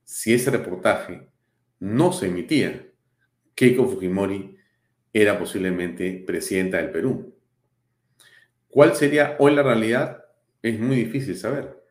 si 0.04 0.34
ese 0.34 0.50
reportaje 0.50 1.28
no 1.78 2.12
se 2.12 2.26
emitía, 2.26 2.86
Keiko 3.54 3.86
Fujimori 3.86 4.56
era 5.12 5.38
posiblemente 5.38 6.22
presidenta 6.26 6.78
del 6.78 6.90
Perú. 6.90 7.34
¿Cuál 8.68 8.94
sería 8.94 9.36
hoy 9.38 9.54
la 9.54 9.62
realidad? 9.62 10.24
Es 10.62 10.78
muy 10.78 10.96
difícil 10.96 11.36
saber. 11.36 11.82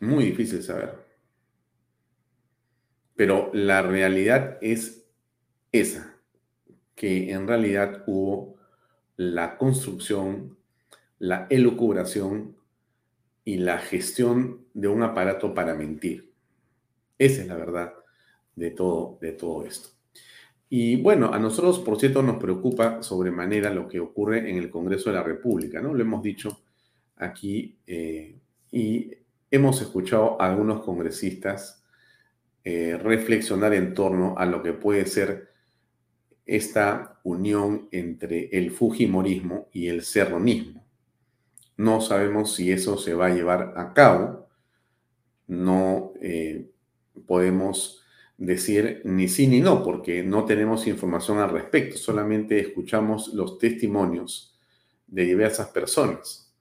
Muy 0.00 0.24
difícil 0.24 0.62
saber. 0.62 0.94
Pero 3.14 3.50
la 3.52 3.82
realidad 3.82 4.58
es 4.60 5.06
esa, 5.72 6.18
que 6.94 7.32
en 7.32 7.46
realidad 7.46 8.04
hubo 8.06 8.56
la 9.16 9.56
construcción, 9.56 10.58
la 11.18 11.46
elucubración 11.50 12.55
y 13.46 13.58
la 13.58 13.78
gestión 13.78 14.66
de 14.74 14.88
un 14.88 15.04
aparato 15.04 15.54
para 15.54 15.74
mentir. 15.76 16.32
Esa 17.16 17.42
es 17.42 17.46
la 17.46 17.54
verdad 17.54 17.94
de 18.56 18.72
todo, 18.72 19.18
de 19.20 19.32
todo 19.32 19.64
esto. 19.64 19.90
Y 20.68 21.00
bueno, 21.00 21.32
a 21.32 21.38
nosotros, 21.38 21.78
por 21.78 21.98
cierto, 21.98 22.22
nos 22.22 22.38
preocupa 22.38 23.04
sobremanera 23.04 23.72
lo 23.72 23.86
que 23.86 24.00
ocurre 24.00 24.50
en 24.50 24.58
el 24.58 24.68
Congreso 24.68 25.10
de 25.10 25.16
la 25.16 25.22
República, 25.22 25.80
¿no? 25.80 25.94
Lo 25.94 26.02
hemos 26.02 26.24
dicho 26.24 26.64
aquí 27.14 27.78
eh, 27.86 28.36
y 28.72 29.12
hemos 29.48 29.80
escuchado 29.80 30.42
a 30.42 30.50
algunos 30.50 30.82
congresistas 30.82 31.84
eh, 32.64 32.98
reflexionar 33.00 33.74
en 33.74 33.94
torno 33.94 34.34
a 34.36 34.44
lo 34.44 34.60
que 34.60 34.72
puede 34.72 35.06
ser 35.06 35.50
esta 36.44 37.20
unión 37.22 37.88
entre 37.92 38.48
el 38.50 38.72
Fujimorismo 38.72 39.68
y 39.72 39.86
el 39.86 40.02
serronismo. 40.02 40.85
No 41.76 42.00
sabemos 42.00 42.54
si 42.54 42.72
eso 42.72 42.96
se 42.96 43.14
va 43.14 43.26
a 43.26 43.34
llevar 43.34 43.74
a 43.76 43.92
cabo. 43.92 44.48
No 45.46 46.12
eh, 46.20 46.70
podemos 47.26 48.02
decir 48.38 49.00
ni 49.04 49.28
sí 49.28 49.46
ni 49.46 49.60
no, 49.60 49.82
porque 49.82 50.22
no 50.22 50.44
tenemos 50.44 50.86
información 50.86 51.38
al 51.38 51.50
respecto, 51.50 51.96
solamente 51.96 52.58
escuchamos 52.60 53.32
los 53.32 53.58
testimonios 53.58 54.58
de 55.06 55.24
diversas 55.24 55.68
personas. 55.68 56.54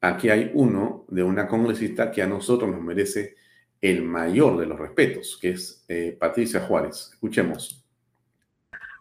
Aquí 0.00 0.28
hay 0.28 0.50
uno 0.54 1.04
de 1.08 1.22
una 1.22 1.46
congresista 1.46 2.10
que 2.10 2.22
a 2.22 2.26
nosotros 2.26 2.70
nos 2.70 2.82
merece 2.82 3.36
el 3.80 4.02
mayor 4.02 4.58
de 4.58 4.66
los 4.66 4.78
respetos, 4.78 5.38
que 5.40 5.50
es 5.50 5.84
eh, 5.88 6.16
Patricia 6.18 6.60
Juárez. 6.60 7.10
Escuchemos. 7.12 7.84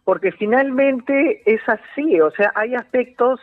Porque 0.06 0.32
finalmente 0.34 1.42
es 1.46 1.62
así, 1.68 2.20
o 2.20 2.30
sea, 2.32 2.52
hay 2.56 2.76
aspectos, 2.76 3.40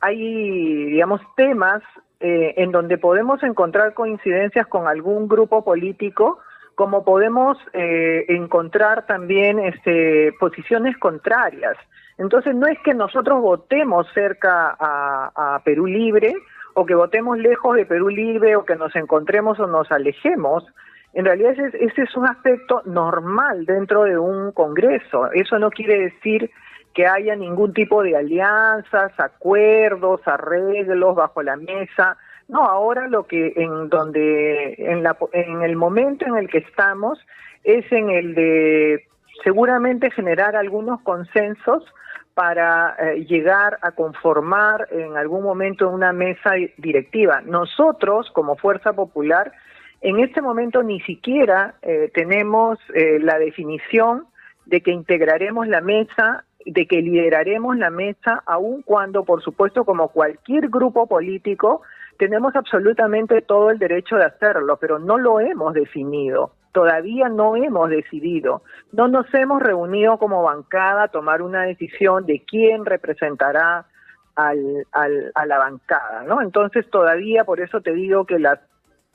hay, 0.00 0.86
digamos, 0.86 1.20
temas 1.36 1.82
eh, 2.20 2.54
en 2.56 2.72
donde 2.72 2.96
podemos 2.96 3.42
encontrar 3.42 3.94
coincidencias 3.94 4.66
con 4.66 4.88
algún 4.88 5.28
grupo 5.28 5.64
político, 5.64 6.38
como 6.74 7.04
podemos 7.04 7.58
eh, 7.72 8.24
encontrar 8.28 9.06
también 9.06 9.58
este, 9.58 10.32
posiciones 10.40 10.96
contrarias. 10.98 11.76
Entonces 12.18 12.54
no 12.54 12.66
es 12.66 12.78
que 12.80 12.94
nosotros 12.94 13.42
votemos 13.42 14.06
cerca 14.14 14.76
a, 14.78 15.60
Perú 15.64 15.86
Libre 15.86 16.34
o 16.74 16.86
que 16.86 16.94
votemos 16.94 17.38
lejos 17.38 17.76
de 17.76 17.86
Perú 17.86 18.08
Libre 18.08 18.56
o 18.56 18.64
que 18.64 18.76
nos 18.76 18.94
encontremos 18.96 19.58
o 19.60 19.66
nos 19.66 19.90
alejemos. 19.92 20.64
En 21.12 21.24
realidad 21.24 21.52
ese, 21.52 21.84
ese 21.84 22.02
es 22.02 22.16
un 22.16 22.26
aspecto 22.26 22.82
normal 22.86 23.66
dentro 23.66 24.04
de 24.04 24.18
un 24.18 24.52
Congreso. 24.52 25.30
Eso 25.32 25.58
no 25.58 25.70
quiere 25.70 25.98
decir 25.98 26.50
que 26.96 27.06
haya 27.06 27.36
ningún 27.36 27.74
tipo 27.74 28.02
de 28.02 28.16
alianzas, 28.16 29.12
acuerdos, 29.18 30.22
arreglos 30.24 31.14
bajo 31.14 31.42
la 31.42 31.56
mesa. 31.56 32.16
No, 32.48 32.64
ahora 32.64 33.06
lo 33.06 33.26
que 33.26 33.52
en 33.54 33.90
donde 33.90 34.76
en 34.78 35.02
la 35.02 35.14
en 35.32 35.60
el 35.60 35.76
momento 35.76 36.24
en 36.24 36.38
el 36.38 36.48
que 36.48 36.58
estamos 36.58 37.18
es 37.64 37.84
en 37.92 38.08
el 38.08 38.34
de 38.34 39.06
seguramente 39.44 40.10
generar 40.10 40.56
algunos 40.56 41.02
consensos 41.02 41.84
para 42.32 42.96
eh, 42.98 43.26
llegar 43.26 43.78
a 43.82 43.90
conformar 43.90 44.88
en 44.90 45.18
algún 45.18 45.42
momento 45.42 45.90
una 45.90 46.14
mesa 46.14 46.52
directiva. 46.78 47.42
Nosotros, 47.44 48.30
como 48.32 48.56
Fuerza 48.56 48.94
Popular, 48.94 49.52
en 50.00 50.20
este 50.20 50.40
momento 50.40 50.82
ni 50.82 51.00
siquiera 51.00 51.74
eh, 51.82 52.10
tenemos 52.14 52.78
eh, 52.94 53.18
la 53.20 53.38
definición 53.38 54.28
de 54.64 54.80
que 54.80 54.92
integraremos 54.92 55.68
la 55.68 55.82
mesa, 55.82 56.45
de 56.66 56.86
que 56.86 57.00
lideraremos 57.00 57.76
la 57.76 57.90
mesa, 57.90 58.42
aun 58.44 58.82
cuando, 58.82 59.24
por 59.24 59.42
supuesto, 59.42 59.84
como 59.84 60.08
cualquier 60.08 60.68
grupo 60.68 61.06
político, 61.06 61.82
tenemos 62.18 62.56
absolutamente 62.56 63.40
todo 63.42 63.70
el 63.70 63.78
derecho 63.78 64.16
de 64.16 64.24
hacerlo, 64.24 64.76
pero 64.76 64.98
no 64.98 65.16
lo 65.16 65.38
hemos 65.38 65.74
definido. 65.74 66.50
Todavía 66.72 67.28
no 67.28 67.56
hemos 67.56 67.88
decidido. 67.88 68.62
No 68.92 69.06
nos 69.06 69.32
hemos 69.32 69.62
reunido 69.62 70.18
como 70.18 70.42
bancada 70.42 71.04
a 71.04 71.08
tomar 71.08 71.40
una 71.40 71.62
decisión 71.62 72.26
de 72.26 72.42
quién 72.44 72.84
representará 72.84 73.86
al, 74.34 74.86
al, 74.92 75.32
a 75.34 75.46
la 75.46 75.58
bancada, 75.58 76.24
¿no? 76.24 76.42
Entonces 76.42 76.88
todavía, 76.90 77.44
por 77.44 77.60
eso 77.60 77.80
te 77.80 77.92
digo 77.92 78.26
que 78.26 78.38
las 78.38 78.58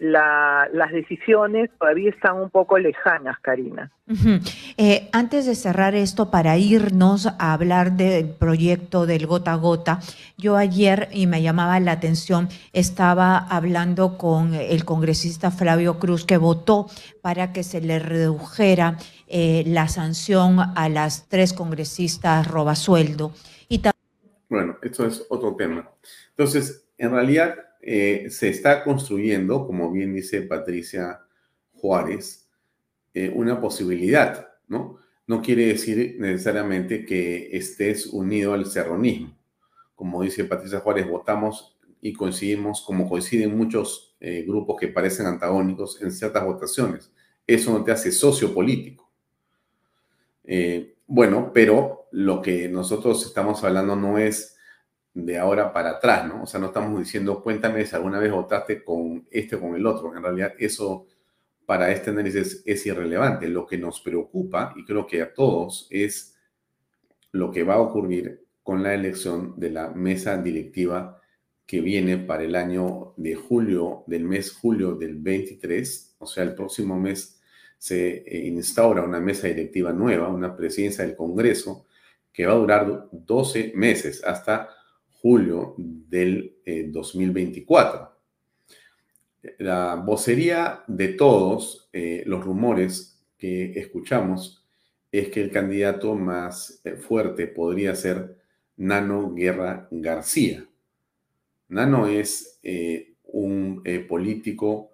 las 0.02 0.92
decisiones 0.92 1.70
todavía 1.78 2.10
están 2.10 2.38
un 2.38 2.50
poco 2.50 2.80
lejanas, 2.80 3.38
Karina. 3.40 3.92
Eh, 4.78 5.10
antes 5.14 5.46
de 5.46 5.54
cerrar 5.54 5.94
esto, 5.94 6.32
para 6.32 6.58
irnos 6.58 7.28
a 7.28 7.54
hablar 7.54 7.92
del 7.92 8.30
proyecto 8.30 9.06
del 9.06 9.28
gota 9.28 9.54
a 9.54 9.58
gota, 9.58 10.00
yo 10.40 10.58
ayer, 10.58 11.08
y 11.12 11.28
me 11.28 11.44
llamaba 11.44 11.80
la 11.80 11.92
atención, 11.92 12.50
estaba 12.74 13.38
hablando 13.38 14.18
con 14.18 14.56
el 14.56 14.86
congresista 14.86 15.52
Flavio 15.52 16.00
Cruz, 16.00 16.26
que 16.26 16.38
votó 16.38 16.88
para 17.22 17.54
que 17.54 17.62
se 17.62 17.80
le 17.80 18.00
redujera 18.00 18.98
eh, 19.28 19.64
la 19.68 19.88
sanción 19.88 20.58
a 20.76 20.90
las 20.90 21.30
tres 21.30 21.54
congresistas 21.54 22.48
robasueldo. 22.48 23.34
Y 23.70 23.84
bueno, 24.50 24.78
esto 24.82 25.06
es 25.06 25.28
otro 25.30 25.56
tema. 25.56 25.88
Entonces, 26.32 26.88
en 26.98 27.12
realidad 27.12 27.56
eh, 27.82 28.28
se 28.30 28.50
está 28.50 28.84
construyendo, 28.84 29.66
como 29.66 29.92
bien 29.92 30.14
dice 30.14 30.44
Patricia 30.44 31.22
Juárez, 31.74 32.48
eh, 33.14 33.32
una 33.34 33.60
posibilidad, 33.60 34.50
¿no? 34.68 35.00
No 35.26 35.42
quiere 35.42 35.68
decir 35.68 36.18
necesariamente 36.20 37.06
que 37.06 37.50
estés 37.56 38.08
unido 38.08 38.54
al 38.54 38.66
serronismo. 38.68 39.36
Como 39.96 40.22
dice 40.22 40.46
Patricia 40.46 40.80
Juárez, 40.80 41.08
votamos 41.10 41.78
y 42.02 42.14
coincidimos, 42.14 42.82
como 42.82 43.10
coinciden 43.10 43.58
muchos 43.58 44.16
eh, 44.20 44.44
grupos 44.48 44.80
que 44.80 44.88
parecen 44.90 45.26
antagónicos 45.26 46.02
en 46.02 46.12
ciertas 46.12 46.44
votaciones. 46.46 47.12
Eso 47.48 47.72
no 47.72 47.84
te 47.84 47.92
hace 47.92 48.12
socio 48.12 48.54
político. 48.54 49.10
bueno, 51.08 51.52
pero 51.54 52.08
lo 52.12 52.42
que 52.42 52.68
nosotros 52.68 53.26
estamos 53.26 53.64
hablando 53.64 53.96
no 53.96 54.18
es 54.18 54.58
de 55.14 55.38
ahora 55.38 55.74
para 55.74 55.92
atrás, 55.92 56.28
¿no? 56.28 56.44
O 56.44 56.46
sea, 56.46 56.60
no 56.60 56.68
estamos 56.68 57.00
diciendo, 57.00 57.42
cuéntame 57.42 57.86
si 57.86 57.96
alguna 57.96 58.20
vez 58.20 58.32
votaste 58.32 58.84
con 58.84 59.28
este 59.30 59.56
o 59.56 59.62
con 59.62 59.76
el 59.76 59.86
otro. 59.86 60.16
En 60.16 60.24
realidad, 60.24 60.54
eso 60.58 61.08
para 61.66 61.92
este 61.92 62.12
análisis 62.12 62.64
es 62.66 62.86
irrelevante. 62.86 63.48
Lo 63.48 63.66
que 63.66 63.78
nos 63.78 64.00
preocupa, 64.02 64.74
y 64.76 64.86
creo 64.86 65.06
que 65.06 65.22
a 65.22 65.34
todos, 65.34 65.88
es 65.90 66.38
lo 67.32 67.52
que 67.52 67.64
va 67.64 67.76
a 67.76 67.82
ocurrir 67.82 68.46
con 68.64 68.84
la 68.84 68.94
elección 68.94 69.60
de 69.60 69.72
la 69.72 69.90
mesa 69.90 70.38
directiva 70.38 71.20
que 71.66 71.82
viene 71.82 72.18
para 72.18 72.44
el 72.44 72.56
año 72.56 73.14
de 73.18 73.36
julio, 73.36 74.04
del 74.08 74.26
mes 74.26 74.52
julio 74.52 74.96
del 74.96 75.16
23, 75.16 76.16
o 76.20 76.26
sea, 76.26 76.44
el 76.44 76.54
próximo 76.54 77.00
mes 77.00 77.40
se 77.78 78.24
eh, 78.28 78.48
instaura 78.48 79.04
una 79.04 79.20
mesa 79.20 79.48
directiva 79.48 79.94
nueva, 79.94 80.28
una 80.28 80.56
presidencia 80.56 81.06
del 81.06 81.16
Congreso, 81.16 81.86
que 82.34 82.46
va 82.46 82.54
a 82.54 82.58
durar 82.58 83.08
12 83.12 83.72
meses 83.76 84.24
hasta 84.24 84.70
julio 85.22 85.76
del 85.78 86.58
2024. 86.88 88.12
Eh, 89.44 89.56
la 89.60 89.96
vocería 89.96 90.84
de 90.88 91.10
todos 91.10 91.90
eh, 91.94 92.24
los 92.26 92.44
rumores 92.44 93.24
que 93.38 93.72
escuchamos 93.80 94.66
es 95.12 95.30
que 95.30 95.42
el 95.42 95.52
candidato 95.52 96.16
más 96.16 96.82
eh, 96.84 96.96
fuerte 96.96 97.48
podría 97.48 97.96
ser 97.96 98.38
Nano 98.78 99.34
Guerra 99.34 99.88
García. 99.92 100.66
Nano 101.68 102.08
es 102.08 102.60
un 103.24 103.84
político 104.10 104.92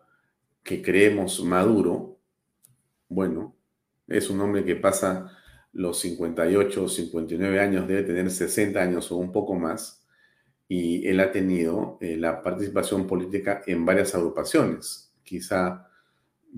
que 0.61 0.81
creemos 0.81 1.43
maduro. 1.43 2.19
Bueno, 3.07 3.55
es 4.07 4.29
un 4.29 4.41
hombre 4.41 4.63
que 4.63 4.75
pasa 4.75 5.31
los 5.73 5.99
58 5.99 6.83
o 6.83 6.87
59 6.87 7.59
años, 7.59 7.87
debe 7.87 8.03
tener 8.03 8.29
60 8.29 8.79
años 8.79 9.11
o 9.11 9.17
un 9.17 9.31
poco 9.31 9.55
más 9.55 9.96
y 10.67 11.07
él 11.07 11.19
ha 11.19 11.31
tenido 11.31 11.97
eh, 12.01 12.17
la 12.17 12.41
participación 12.41 13.07
política 13.07 13.61
en 13.65 13.85
varias 13.85 14.13
agrupaciones, 14.15 15.13
quizá 15.23 15.89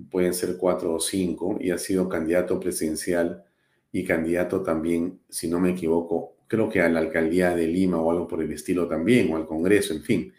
pueden 0.09 0.33
ser 0.33 0.57
cuatro 0.57 0.95
o 0.95 0.99
cinco, 0.99 1.57
y 1.59 1.71
ha 1.71 1.77
sido 1.77 2.09
candidato 2.09 2.59
presidencial 2.59 3.43
y 3.91 4.03
candidato 4.03 4.61
también, 4.61 5.19
si 5.29 5.47
no 5.47 5.59
me 5.59 5.71
equivoco, 5.71 6.35
creo 6.47 6.69
que 6.69 6.81
a 6.81 6.89
la 6.89 6.99
alcaldía 6.99 7.55
de 7.55 7.67
Lima 7.67 8.01
o 8.01 8.11
algo 8.11 8.27
por 8.27 8.41
el 8.41 8.51
estilo 8.51 8.87
también, 8.87 9.31
o 9.31 9.37
al 9.37 9.45
Congreso, 9.45 9.93
en 9.93 10.03
fin. 10.03 10.33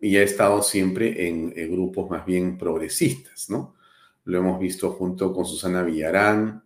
Y 0.00 0.16
ha 0.16 0.22
estado 0.22 0.62
siempre 0.62 1.28
en, 1.28 1.50
grupos 1.70 2.08
más 2.08 2.24
bien 2.24 2.56
progresistas, 2.56 3.50
¿no? 3.50 3.74
Lo 4.24 4.38
hemos 4.38 4.58
visto 4.58 4.90
junto 4.92 5.32
con 5.32 5.44
Susana 5.44 5.82
Villarán, 5.82 6.62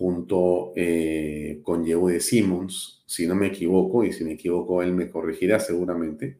junto 0.00 0.72
eh, 0.76 1.60
con 1.62 1.84
Yehude 1.84 2.20
Simmons, 2.20 3.02
si 3.04 3.26
no 3.26 3.34
me 3.34 3.48
equivoco, 3.48 4.02
y 4.02 4.14
si 4.14 4.24
me 4.24 4.32
equivoco 4.32 4.82
él 4.82 4.94
me 4.94 5.10
corregirá 5.10 5.60
seguramente. 5.60 6.38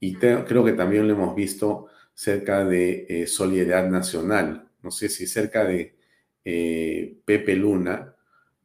Y 0.00 0.16
creo 0.16 0.62
que 0.62 0.74
también 0.74 1.08
lo 1.08 1.14
hemos 1.14 1.34
visto 1.34 1.86
cerca 2.12 2.62
de 2.62 3.06
eh, 3.08 3.26
Solidaridad 3.26 3.88
Nacional, 3.88 4.68
no 4.82 4.90
sé 4.90 5.08
si 5.08 5.26
cerca 5.26 5.64
de 5.64 5.96
eh, 6.44 7.16
Pepe 7.24 7.56
Luna 7.56 8.14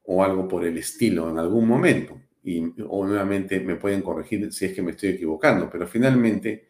o 0.03 0.21
algo 0.21 0.49
por 0.49 0.65
el 0.65 0.77
estilo 0.77 1.29
en 1.29 1.39
algún 1.39 1.65
momento. 1.65 2.19
Y 2.43 2.61
o 2.89 3.07
nuevamente 3.07 3.61
me 3.61 3.77
pueden 3.77 4.01
corregir 4.01 4.51
si 4.51 4.65
es 4.65 4.73
que 4.73 4.81
me 4.81 4.91
estoy 4.91 5.11
equivocando, 5.11 5.69
pero 5.69 5.87
finalmente 5.87 6.67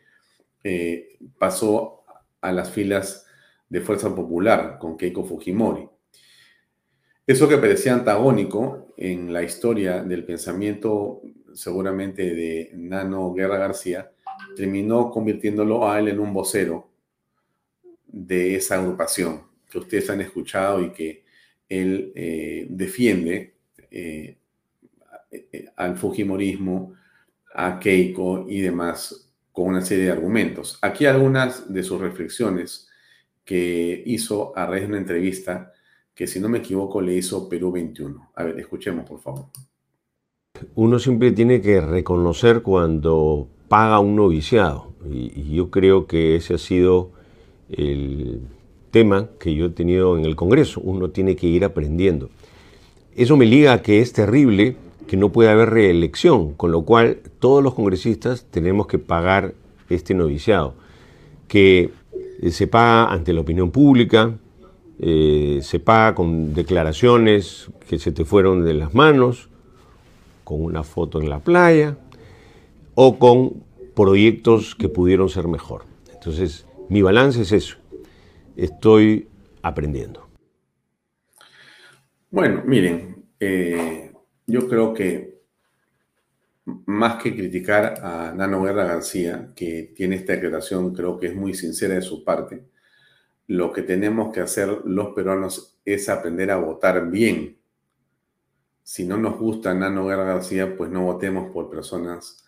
pasó 1.39 2.03
a 2.41 2.51
las 2.51 2.69
filas 2.69 3.25
de 3.67 3.81
Fuerza 3.81 4.13
Popular 4.13 4.77
con 4.79 4.95
Keiko 4.95 5.23
Fujimori. 5.23 5.89
Eso 7.29 7.47
que 7.47 7.59
parecía 7.59 7.93
antagónico 7.93 8.91
en 8.97 9.31
la 9.31 9.43
historia 9.43 10.01
del 10.01 10.25
pensamiento 10.25 11.21
seguramente 11.53 12.33
de 12.33 12.71
Nano 12.73 13.31
Guerra 13.35 13.59
García, 13.59 14.11
terminó 14.55 15.11
convirtiéndolo 15.11 15.87
a 15.87 15.99
él 15.99 16.07
en 16.07 16.19
un 16.19 16.33
vocero 16.33 16.89
de 18.07 18.55
esa 18.55 18.79
agrupación 18.79 19.43
que 19.69 19.77
ustedes 19.77 20.09
han 20.09 20.21
escuchado 20.21 20.81
y 20.81 20.89
que 20.89 21.23
él 21.69 22.11
eh, 22.15 22.65
defiende 22.67 23.53
eh, 23.91 24.39
al 25.75 25.97
Fujimorismo, 25.97 26.95
a 27.53 27.79
Keiko 27.79 28.47
y 28.49 28.61
demás 28.61 29.31
con 29.51 29.67
una 29.67 29.83
serie 29.83 30.05
de 30.05 30.11
argumentos. 30.13 30.79
Aquí 30.81 31.05
algunas 31.05 31.71
de 31.71 31.83
sus 31.83 32.01
reflexiones 32.01 32.89
que 33.45 34.01
hizo 34.07 34.57
a 34.57 34.65
raíz 34.65 34.81
de 34.81 34.87
una 34.87 34.97
entrevista 34.97 35.73
que 36.19 36.27
si 36.27 36.41
no 36.41 36.49
me 36.49 36.57
equivoco 36.57 36.99
le 36.99 37.15
hizo 37.15 37.47
Perú 37.47 37.71
21. 37.71 38.31
A 38.35 38.43
ver, 38.43 38.59
escuchemos 38.59 39.09
por 39.09 39.21
favor. 39.21 39.45
Uno 40.75 40.99
siempre 40.99 41.31
tiene 41.31 41.61
que 41.61 41.79
reconocer 41.79 42.61
cuando 42.61 43.47
paga 43.69 44.01
un 44.01 44.17
noviciado 44.17 44.91
y, 45.09 45.55
yo 45.55 45.69
creo 45.69 46.07
que 46.07 46.35
ese 46.35 46.55
ha 46.55 46.57
sido 46.57 47.11
el 47.69 48.41
tema 48.91 49.29
que 49.39 49.55
yo 49.55 49.67
he 49.67 49.69
tenido 49.69 50.17
en 50.17 50.25
el 50.25 50.35
Congreso. 50.35 50.81
Uno 50.81 51.09
tiene 51.09 51.37
que 51.37 51.47
ir 51.47 51.63
aprendiendo. 51.63 52.29
Eso 53.15 53.37
me 53.37 53.45
liga 53.45 53.71
a 53.71 53.81
que 53.81 54.01
es 54.01 54.11
terrible 54.11 54.75
que 55.07 55.15
no 55.15 55.31
pueda 55.31 55.53
haber 55.53 55.69
reelección, 55.69 56.53
con 56.53 56.73
lo 56.73 56.81
cual 56.81 57.19
todos 57.39 57.63
los 57.63 57.75
congresistas 57.75 58.45
tenemos 58.51 58.87
que 58.87 58.99
pagar 58.99 59.53
este 59.89 60.13
noviciado, 60.13 60.73
que 61.47 61.91
se 62.51 62.67
paga 62.67 63.09
ante 63.09 63.31
la 63.31 63.39
opinión 63.39 63.71
pública, 63.71 64.37
eh, 64.99 65.59
se 65.61 65.79
paga 65.79 66.13
con 66.13 66.53
declaraciones 66.53 67.69
que 67.87 67.99
se 67.99 68.11
te 68.11 68.25
fueron 68.25 68.65
de 68.65 68.73
las 68.73 68.93
manos, 68.93 69.49
con 70.43 70.61
una 70.61 70.83
foto 70.83 71.21
en 71.21 71.29
la 71.29 71.39
playa 71.39 71.97
o 72.95 73.17
con 73.17 73.63
proyectos 73.95 74.75
que 74.75 74.89
pudieron 74.89 75.29
ser 75.29 75.47
mejor. 75.47 75.83
Entonces, 76.13 76.65
mi 76.89 77.01
balance 77.01 77.41
es 77.41 77.51
eso. 77.53 77.77
Estoy 78.57 79.27
aprendiendo. 79.61 80.27
Bueno, 82.29 82.63
miren, 82.65 83.25
eh, 83.39 84.11
yo 84.47 84.67
creo 84.67 84.93
que 84.93 85.39
más 86.85 87.21
que 87.21 87.35
criticar 87.35 87.95
a 88.03 88.33
Nano 88.35 88.63
Guerra 88.63 88.83
García, 88.83 89.51
que 89.55 89.93
tiene 89.95 90.17
esta 90.17 90.33
declaración, 90.33 90.93
creo 90.93 91.17
que 91.17 91.27
es 91.27 91.35
muy 91.35 91.53
sincera 91.53 91.95
de 91.95 92.01
su 92.01 92.23
parte, 92.23 92.65
lo 93.49 93.73
que 93.73 93.81
tenemos 93.81 94.31
que 94.31 94.41
hacer 94.41 94.69
los 94.85 95.15
peruanos 95.15 95.79
es 95.83 96.07
aprender 96.07 96.51
a 96.51 96.57
votar 96.57 97.09
bien. 97.09 97.57
Si 98.83 99.07
no 99.07 99.17
nos 99.17 99.39
gusta 99.39 99.73
Nano 99.73 100.05
García, 100.05 100.77
pues 100.77 100.91
no 100.91 101.05
votemos 101.05 101.51
por 101.51 101.67
personas 101.67 102.45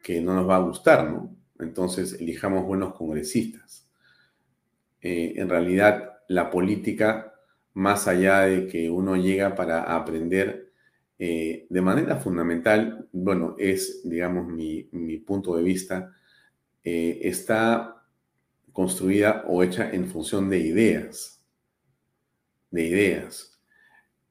que 0.00 0.20
no 0.20 0.32
nos 0.36 0.48
va 0.48 0.56
a 0.56 0.60
gustar, 0.60 1.10
¿no? 1.10 1.34
Entonces 1.58 2.20
elijamos 2.20 2.64
buenos 2.64 2.94
congresistas. 2.94 3.90
Eh, 5.00 5.32
en 5.34 5.48
realidad, 5.48 6.20
la 6.28 6.50
política, 6.50 7.34
más 7.74 8.06
allá 8.06 8.42
de 8.42 8.68
que 8.68 8.88
uno 8.88 9.16
llega 9.16 9.56
para 9.56 9.82
aprender 9.92 10.70
eh, 11.18 11.66
de 11.68 11.82
manera 11.82 12.18
fundamental, 12.18 13.08
bueno, 13.10 13.56
es, 13.58 14.08
digamos, 14.08 14.46
mi, 14.46 14.84
punto 15.26 15.56
de 15.56 15.64
vista, 15.64 16.12
eh, 16.84 17.18
está 17.22 18.01
construida 18.72 19.44
o 19.48 19.62
hecha 19.62 19.90
en 19.90 20.08
función 20.08 20.48
de 20.48 20.58
ideas, 20.58 21.42
de 22.70 22.86
ideas. 22.86 23.58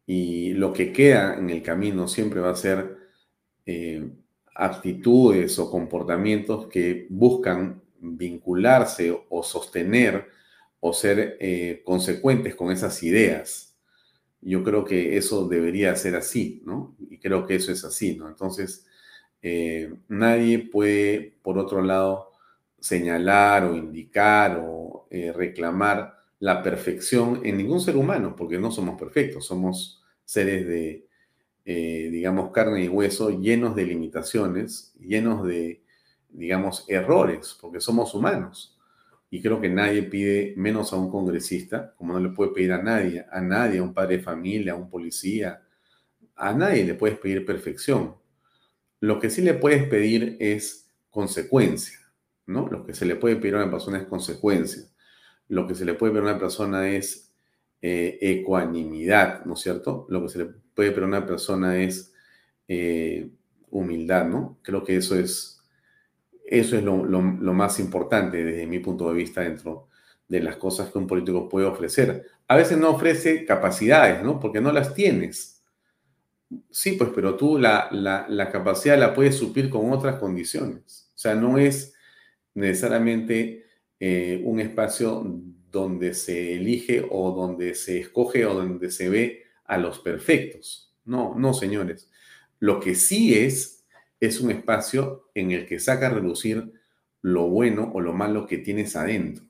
Y 0.06 0.54
lo 0.54 0.74
que 0.74 0.92
queda 0.92 1.38
en 1.38 1.50
el 1.50 1.62
camino 1.62 2.08
siempre 2.08 2.42
va 2.42 2.52
a 2.52 2.56
ser 2.56 2.98
eh, 3.66 4.10
actitudes 4.56 5.58
o 5.60 5.72
comportamientos 5.72 6.68
que 6.68 7.08
buscan 7.10 7.82
vincularse 8.00 9.16
o 9.30 9.44
sostener 9.44 10.28
o 10.80 10.94
ser 10.94 11.38
eh, 11.39 11.82
consecuentes 11.86 12.56
con 12.56 12.72
esas 12.72 13.02
ideas. 13.04 13.76
Yo 14.42 14.64
creo 14.64 14.84
que 14.84 15.18
eso 15.18 15.48
debería 15.48 15.96
ser 15.96 16.16
así, 16.16 16.64
¿no? 16.66 16.96
Y 17.10 17.20
creo 17.20 17.46
que 17.46 17.56
eso 17.56 17.72
es 17.72 17.86
así, 17.86 18.18
¿no? 18.18 18.28
Entonces, 18.28 18.88
eh, 19.44 19.94
nadie 20.08 20.60
puede, 20.60 21.38
por 21.44 21.60
otro 21.60 21.84
lado, 21.84 22.31
señalar 22.82 23.64
o 23.64 23.76
indicar 23.76 24.62
o 24.62 25.08
eh, 25.10 25.32
reclamar 25.32 26.18
la 26.40 26.62
perfección 26.62 27.40
en 27.46 27.58
ningún 27.58 27.80
ser 27.80 27.96
humano, 27.96 28.36
porque 28.36 28.60
no 28.60 28.72
somos 28.72 29.00
perfectos, 29.00 29.46
somos 29.46 30.04
seres 30.26 30.68
de, 30.68 31.08
digamos, 31.64 32.52
carne 32.52 32.84
y 32.84 32.90
hueso 32.90 33.30
llenos 33.30 33.76
de 33.76 33.86
limitaciones, 33.86 34.94
llenos 35.00 35.46
de, 35.46 35.84
digamos, 36.30 36.84
errores, 36.90 37.58
porque 37.62 37.80
somos 37.80 38.14
humanos 38.14 38.78
y 39.34 39.42
creo 39.42 39.62
que 39.62 39.70
nadie 39.70 40.04
pide 40.04 40.54
menos 40.58 40.92
a 40.92 40.98
un 40.98 41.10
congresista, 41.10 41.94
como 41.96 42.12
no 42.12 42.20
le 42.20 42.30
puede 42.30 42.52
pedir 42.52 42.74
a 42.74 42.84
nadie, 42.84 43.26
a 43.32 43.40
nadie, 43.40 43.80
a 43.80 43.84
un 43.84 43.94
padre 43.94 44.18
de 44.18 44.24
familia, 44.24 44.74
a 44.74 44.76
un 44.76 44.90
policía, 44.90 45.64
a 46.36 46.54
nadie 46.54 46.84
le 46.84 46.96
puedes 46.96 47.18
pedir 47.18 47.46
perfección. 47.46 48.18
Lo 49.00 49.22
que 49.22 49.30
sí 49.30 49.42
le 49.42 49.54
puedes 49.54 49.88
pedir 49.88 50.36
es 50.42 50.92
consecuencia, 51.10 51.98
¿no? 52.52 52.68
Lo 52.68 52.86
que 52.86 52.93
se 52.93 53.06
le 53.06 53.16
puede 53.16 53.38
pedir 53.38 53.56
a 53.56 53.64
una 53.64 53.72
persona 53.72 53.97
es 53.97 54.06
consecuencia. 54.06 54.84
Lo 55.47 55.68
que 55.68 55.76
se 55.76 55.86
le 55.86 55.93
puede 55.93 56.14
pedir 56.14 56.28
a 56.28 56.32
una 56.32 56.39
persona 56.39 56.89
es 56.89 57.34
eh, 57.82 58.18
ecuanimidad, 58.22 59.45
¿no 59.45 59.54
es 59.54 59.62
cierto? 59.62 60.06
Lo 60.10 60.22
que 60.22 60.30
se 60.30 60.39
le 60.39 60.45
puede 60.45 60.91
pedir 60.91 61.04
a 61.04 61.08
una 61.08 61.26
persona 61.26 61.82
es 61.82 62.14
eh, 62.68 63.30
humildad, 63.70 64.26
¿no? 64.28 64.60
Creo 64.62 64.84
que 64.84 64.97
eso 64.97 65.18
es 65.18 65.62
eso 66.52 66.76
es 66.76 66.84
lo, 66.84 66.97
más 67.02 67.80
importante 67.80 68.43
desde 68.43 68.68
mi 68.68 68.80
punto 68.80 69.08
de 69.08 69.16
vista 69.16 69.39
dentro 69.39 69.88
de 70.28 70.41
las 70.41 70.58
cosas 70.58 70.91
que 70.91 70.97
un 70.97 71.08
político 71.08 71.47
puede 71.47 71.66
ofrecer. 71.66 72.28
A 72.49 72.58
veces 72.58 72.78
no 72.78 72.89
ofrece 72.89 73.45
capacidades, 73.45 74.22
¿no? 74.22 74.38
Porque 74.38 74.60
no 74.60 74.74
las 74.74 74.93
tienes. 74.93 75.64
Sí, 76.70 76.93
pues, 76.93 77.12
pero 77.16 77.36
tú 77.36 77.58
la, 77.58 77.88
la, 77.91 78.52
capacidad 78.52 78.99
la 78.99 79.14
puedes 79.14 79.38
suplir 79.38 79.70
con 79.70 79.93
otras 79.93 80.18
condiciones. 80.18 81.10
O 81.16 81.18
sea, 81.18 81.36
no 81.36 81.58
es 81.58 81.93
necesariamente 82.54 83.66
eh, 83.99 84.41
un 84.43 84.60
espacio 84.60 85.24
donde 85.72 86.14
se 86.14 86.56
elige 86.56 87.06
o 87.10 87.32
donde 87.32 87.76
se 87.76 87.99
escoge 87.99 88.45
o 88.45 88.54
donde 88.54 88.91
se 88.91 89.10
ve 89.10 89.43
a 89.66 89.78
los 89.78 89.99
perfectos. 89.99 90.93
No, 91.06 91.36
no, 91.36 91.54
señores. 91.54 92.10
Lo 92.60 92.80
que 92.80 92.95
sí 92.95 93.34
es 93.34 93.82
es 94.20 94.39
un 94.39 94.52
espacio 94.52 95.30
en 95.34 95.52
el 95.52 95.66
que 95.66 95.80
saca 95.80 96.08
a 96.08 96.12
reducir 96.12 96.72
lo 97.22 97.49
bueno 97.49 97.91
o 97.93 98.02
lo 98.02 98.14
malo 98.14 98.45
que 98.45 98.60
tienes 98.60 98.95
adentro. 98.95 99.45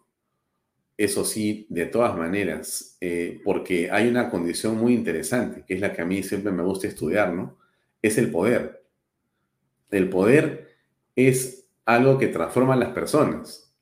Eso 0.97 1.25
sí, 1.25 1.65
de 1.69 1.87
todas 1.87 2.17
maneras, 2.17 2.97
eh, 3.01 3.41
porque 3.43 3.91
hay 3.91 4.07
una 4.07 4.29
condición 4.29 4.77
muy 4.77 4.93
interesante, 4.93 5.63
que 5.65 5.73
es 5.73 5.81
la 5.81 5.93
que 5.93 6.01
a 6.01 6.05
mí 6.05 6.23
siempre 6.23 6.51
me 6.51 6.63
gusta 6.63 6.87
estudiar, 6.87 7.33
¿no? 7.33 7.57
Es 8.01 8.17
el 8.17 8.31
poder. 8.31 8.85
El 9.89 10.09
poder 10.09 10.69
es 11.15 11.60
algo 11.85 12.17
que 12.17 12.27
transforma 12.27 12.73
a 12.73 12.77
las 12.77 12.89
personas. 12.89 13.73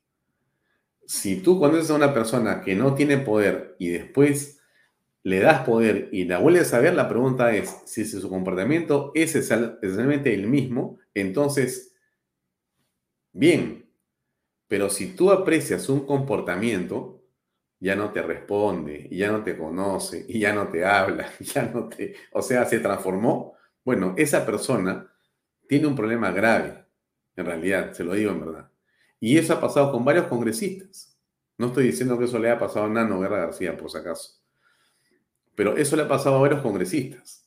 Si 1.06 1.42
tú 1.42 1.58
conoces 1.58 1.90
a 1.90 1.94
una 1.94 2.14
persona 2.14 2.60
que 2.60 2.74
no 2.74 2.94
tiene 2.94 3.18
poder 3.18 3.76
y 3.78 3.88
después 3.88 4.60
le 5.22 5.40
das 5.40 5.66
poder 5.66 6.08
y 6.12 6.24
la 6.24 6.38
vuelves 6.38 6.72
a 6.72 6.80
ver, 6.80 6.94
la 6.94 7.08
pregunta 7.08 7.54
es, 7.54 7.82
si 7.84 8.04
su 8.04 8.28
comportamiento 8.28 9.12
es 9.14 9.34
esencialmente 9.34 10.32
el 10.32 10.46
mismo, 10.46 10.98
entonces, 11.14 11.94
bien, 13.32 13.90
pero 14.66 14.88
si 14.88 15.14
tú 15.14 15.30
aprecias 15.30 15.88
un 15.88 16.06
comportamiento, 16.06 17.24
ya 17.80 17.96
no 17.96 18.12
te 18.12 18.22
responde, 18.22 19.08
ya 19.10 19.32
no 19.32 19.42
te 19.42 19.56
conoce, 19.56 20.26
ya 20.28 20.52
no 20.52 20.68
te 20.68 20.84
habla, 20.84 21.30
ya 21.40 21.64
no 21.64 21.88
te, 21.88 22.14
o 22.32 22.42
sea, 22.42 22.64
se 22.66 22.78
transformó, 22.78 23.54
bueno, 23.84 24.14
esa 24.16 24.46
persona 24.46 25.12
tiene 25.66 25.86
un 25.86 25.96
problema 25.96 26.30
grave, 26.30 26.84
en 27.36 27.46
realidad, 27.46 27.92
se 27.92 28.04
lo 28.04 28.14
digo 28.14 28.30
en 28.32 28.40
verdad. 28.40 28.70
Y 29.18 29.38
eso 29.38 29.54
ha 29.54 29.60
pasado 29.60 29.92
con 29.92 30.04
varios 30.04 30.26
congresistas. 30.26 31.16
No 31.58 31.66
estoy 31.66 31.84
diciendo 31.84 32.18
que 32.18 32.24
eso 32.24 32.38
le 32.38 32.50
haya 32.50 32.58
pasado 32.58 32.86
a 32.86 32.88
Nano 32.88 33.20
Guerra 33.20 33.38
García, 33.38 33.76
por 33.76 33.90
si 33.90 33.98
acaso. 33.98 34.40
Pero 35.54 35.76
eso 35.76 35.94
le 35.96 36.02
ha 36.02 36.08
pasado 36.08 36.36
a 36.36 36.40
varios 36.40 36.62
congresistas. 36.62 37.46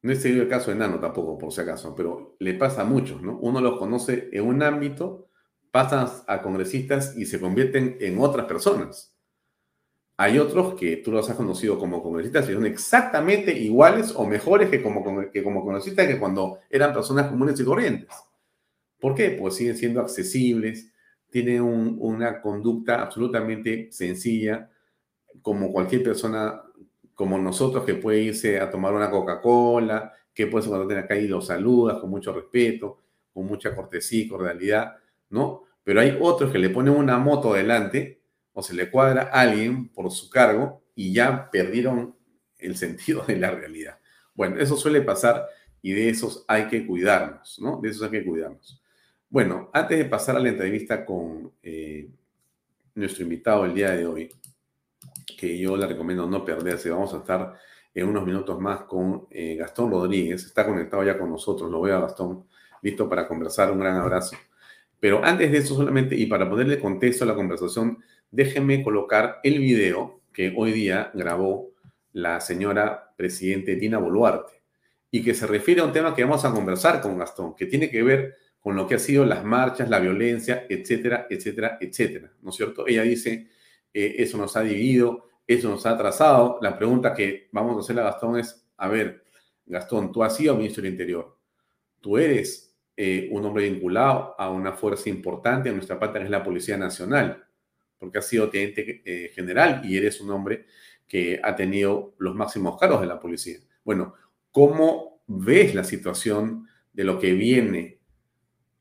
No 0.00 0.12
he 0.12 0.16
seguido 0.16 0.42
el 0.42 0.48
caso 0.48 0.70
de 0.70 0.78
Nano 0.78 0.98
tampoco, 0.98 1.38
por 1.38 1.52
si 1.52 1.60
acaso, 1.60 1.94
pero 1.94 2.36
le 2.38 2.54
pasa 2.54 2.82
a 2.82 2.84
muchos, 2.84 3.22
¿no? 3.22 3.38
Uno 3.38 3.60
los 3.60 3.78
conoce 3.78 4.30
en 4.32 4.46
un 4.46 4.62
ámbito, 4.62 5.28
pasan 5.70 6.08
a 6.26 6.42
congresistas 6.42 7.16
y 7.16 7.26
se 7.26 7.38
convierten 7.38 7.98
en 8.00 8.18
otras 8.18 8.46
personas. 8.46 9.14
Hay 10.16 10.38
otros 10.38 10.74
que 10.74 10.96
tú 10.96 11.12
los 11.12 11.28
has 11.30 11.36
conocido 11.36 11.78
como 11.78 12.02
congresistas 12.02 12.48
y 12.48 12.54
son 12.54 12.66
exactamente 12.66 13.52
iguales 13.56 14.12
o 14.16 14.26
mejores 14.26 14.70
que 14.70 14.82
como, 14.82 15.30
que 15.30 15.42
como 15.42 15.64
congresistas 15.64 16.06
que 16.06 16.18
cuando 16.18 16.58
eran 16.70 16.92
personas 16.92 17.28
comunes 17.28 17.58
y 17.60 17.64
corrientes. 17.64 18.08
¿Por 19.02 19.16
qué? 19.16 19.30
Pues 19.30 19.56
siguen 19.56 19.76
siendo 19.76 20.00
accesibles, 20.00 20.92
tienen 21.28 21.60
una 21.60 22.40
conducta 22.40 23.02
absolutamente 23.02 23.90
sencilla, 23.90 24.70
como 25.42 25.72
cualquier 25.72 26.04
persona 26.04 26.62
como 27.12 27.36
nosotros, 27.36 27.84
que 27.84 27.96
puede 27.96 28.20
irse 28.20 28.60
a 28.60 28.70
tomar 28.70 28.94
una 28.94 29.10
Coca-Cola, 29.10 30.12
que 30.32 30.46
puede 30.46 30.68
cuando 30.68 30.86
tiene 30.86 31.02
acá 31.02 31.16
y 31.16 31.26
lo 31.26 31.40
saludas 31.40 31.98
con 31.98 32.10
mucho 32.10 32.32
respeto, 32.32 33.00
con 33.34 33.46
mucha 33.46 33.74
cortesía 33.74 34.22
y 34.22 34.28
cordialidad, 34.28 34.94
¿no? 35.30 35.64
Pero 35.82 36.00
hay 36.00 36.16
otros 36.20 36.52
que 36.52 36.60
le 36.60 36.70
ponen 36.70 36.94
una 36.94 37.18
moto 37.18 37.54
delante 37.54 38.22
o 38.52 38.62
se 38.62 38.72
le 38.72 38.88
cuadra 38.88 39.30
a 39.32 39.40
alguien 39.40 39.88
por 39.88 40.12
su 40.12 40.30
cargo 40.30 40.84
y 40.94 41.12
ya 41.12 41.50
perdieron 41.50 42.14
el 42.56 42.76
sentido 42.84 43.24
de 43.26 43.34
la 43.34 43.50
realidad. 43.50 43.98
Bueno, 44.32 44.60
eso 44.60 44.76
suele 44.76 45.02
pasar 45.02 45.44
y 45.82 45.90
de 45.90 46.08
esos 46.08 46.44
hay 46.46 46.68
que 46.68 46.86
cuidarnos, 46.86 47.58
¿no? 47.60 47.80
De 47.82 47.88
esos 47.88 48.04
hay 48.04 48.20
que 48.20 48.24
cuidarnos. 48.24 48.81
Bueno, 49.32 49.70
antes 49.72 49.96
de 49.96 50.04
pasar 50.04 50.36
a 50.36 50.40
la 50.40 50.50
entrevista 50.50 51.06
con 51.06 51.52
eh, 51.62 52.06
nuestro 52.94 53.22
invitado 53.22 53.64
el 53.64 53.72
día 53.72 53.92
de 53.92 54.06
hoy, 54.06 54.30
que 55.38 55.56
yo 55.56 55.74
le 55.74 55.86
recomiendo 55.86 56.26
no 56.26 56.44
perderse. 56.44 56.90
Vamos 56.90 57.14
a 57.14 57.16
estar 57.16 57.54
en 57.94 58.08
unos 58.08 58.26
minutos 58.26 58.60
más 58.60 58.82
con 58.82 59.26
eh, 59.30 59.56
Gastón 59.56 59.90
Rodríguez. 59.90 60.44
Está 60.44 60.66
conectado 60.66 61.02
ya 61.02 61.18
con 61.18 61.30
nosotros. 61.30 61.70
Lo 61.70 61.80
veo 61.80 61.96
a 61.96 62.00
Gastón, 62.02 62.44
listo 62.82 63.08
para 63.08 63.26
conversar. 63.26 63.72
Un 63.72 63.80
gran 63.80 63.96
abrazo. 63.96 64.36
Pero 65.00 65.24
antes 65.24 65.50
de 65.50 65.56
eso 65.56 65.76
solamente, 65.76 66.14
y 66.14 66.26
para 66.26 66.46
ponerle 66.46 66.78
contexto 66.78 67.24
a 67.24 67.28
la 67.28 67.34
conversación, 67.34 68.04
déjenme 68.30 68.82
colocar 68.82 69.40
el 69.44 69.60
video 69.60 70.20
que 70.30 70.52
hoy 70.54 70.72
día 70.72 71.10
grabó 71.14 71.70
la 72.12 72.38
señora 72.42 73.14
presidente 73.16 73.76
Dina 73.76 73.96
Boluarte 73.96 74.60
y 75.10 75.24
que 75.24 75.32
se 75.32 75.46
refiere 75.46 75.80
a 75.80 75.84
un 75.84 75.92
tema 75.94 76.14
que 76.14 76.22
vamos 76.22 76.44
a 76.44 76.52
conversar 76.52 77.00
con 77.00 77.16
Gastón, 77.16 77.54
que 77.56 77.64
tiene 77.64 77.88
que 77.88 78.02
ver 78.02 78.41
con 78.62 78.76
lo 78.76 78.86
que 78.86 78.94
ha 78.94 78.98
sido 78.98 79.26
las 79.26 79.44
marchas, 79.44 79.90
la 79.90 79.98
violencia, 79.98 80.66
etcétera, 80.68 81.26
etcétera, 81.28 81.78
etcétera. 81.80 82.32
¿No 82.42 82.50
es 82.50 82.56
cierto? 82.56 82.86
Ella 82.86 83.02
dice 83.02 83.48
eh, 83.92 84.14
eso 84.18 84.38
nos 84.38 84.56
ha 84.56 84.62
dividido, 84.62 85.28
eso 85.46 85.68
nos 85.68 85.84
ha 85.84 85.90
atrasado. 85.90 86.58
La 86.62 86.78
pregunta 86.78 87.12
que 87.12 87.48
vamos 87.50 87.76
a 87.76 87.80
hacerle 87.80 88.02
a 88.02 88.04
Gastón 88.04 88.38
es, 88.38 88.64
a 88.76 88.88
ver, 88.88 89.24
Gastón, 89.66 90.12
tú 90.12 90.22
has 90.22 90.36
sido 90.36 90.56
ministro 90.56 90.82
del 90.82 90.92
Interior, 90.92 91.36
tú 92.00 92.16
eres 92.18 92.76
eh, 92.96 93.28
un 93.32 93.44
hombre 93.44 93.68
vinculado 93.68 94.36
a 94.38 94.48
una 94.48 94.72
fuerza 94.72 95.08
importante 95.08 95.68
en 95.68 95.76
nuestra 95.76 95.98
patria, 95.98 96.20
que 96.20 96.26
es 96.26 96.30
la 96.30 96.44
Policía 96.44 96.76
Nacional, 96.76 97.44
porque 97.98 98.18
has 98.18 98.28
sido 98.28 98.48
teniente 98.48 99.02
eh, 99.04 99.30
general 99.34 99.82
y 99.84 99.96
eres 99.96 100.20
un 100.20 100.30
hombre 100.30 100.66
que 101.08 101.40
ha 101.42 101.56
tenido 101.56 102.14
los 102.18 102.34
máximos 102.34 102.78
cargos 102.78 103.00
de 103.00 103.06
la 103.06 103.20
policía. 103.20 103.58
Bueno, 103.84 104.14
¿cómo 104.50 105.22
ves 105.26 105.74
la 105.74 105.84
situación 105.84 106.68
de 106.92 107.04
lo 107.04 107.18
que 107.18 107.32
viene 107.32 108.01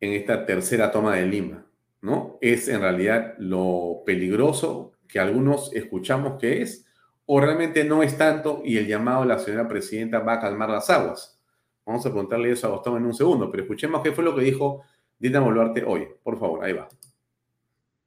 en 0.01 0.13
esta 0.13 0.45
tercera 0.45 0.91
toma 0.91 1.15
de 1.15 1.25
Lima? 1.25 1.65
¿No? 2.01 2.37
Es 2.41 2.67
en 2.67 2.81
realidad 2.81 3.35
lo 3.37 4.03
peligroso 4.05 4.93
que 5.07 5.19
algunos 5.19 5.73
escuchamos 5.73 6.39
que 6.39 6.61
es, 6.61 6.85
o 7.25 7.39
realmente 7.39 7.83
no 7.83 8.03
es 8.03 8.17
tanto 8.17 8.61
y 8.65 8.77
el 8.77 8.87
llamado 8.87 9.21
de 9.21 9.27
la 9.27 9.39
señora 9.39 9.67
presidenta 9.67 10.19
va 10.19 10.33
a 10.33 10.41
calmar 10.41 10.69
las 10.69 10.89
aguas. 10.89 11.39
Vamos 11.85 12.05
a 12.05 12.09
preguntarle 12.09 12.51
eso 12.51 12.67
a 12.67 12.71
Gustavo 12.71 12.97
en 12.97 13.05
un 13.05 13.13
segundo, 13.13 13.49
pero 13.49 13.63
escuchemos 13.63 14.01
qué 14.01 14.11
fue 14.11 14.23
lo 14.23 14.35
que 14.35 14.41
dijo 14.41 14.83
Dina 15.19 15.39
Boluarte 15.39 15.83
hoy. 15.83 16.07
Por 16.23 16.39
favor, 16.39 16.63
ahí 16.63 16.73
va. 16.73 16.87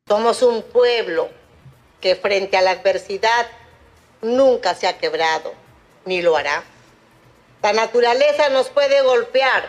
Somos 0.06 0.42
un 0.42 0.62
pueblo 0.62 1.28
que 2.00 2.16
frente 2.16 2.56
a 2.56 2.62
la 2.62 2.72
adversidad 2.72 3.46
nunca 4.20 4.74
se 4.74 4.86
ha 4.86 4.98
quebrado, 4.98 5.52
ni 6.04 6.20
lo 6.22 6.36
hará. 6.36 6.62
La 7.62 7.72
naturaleza 7.72 8.50
nos 8.50 8.68
puede 8.68 9.00
golpear, 9.02 9.64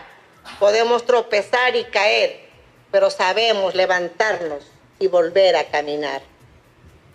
podemos 0.59 1.05
tropezar 1.05 1.75
y 1.75 1.83
caer, 1.85 2.39
pero 2.91 3.09
sabemos 3.09 3.75
levantarnos 3.75 4.65
y 4.99 5.07
volver 5.07 5.55
a 5.55 5.65
caminar. 5.65 6.21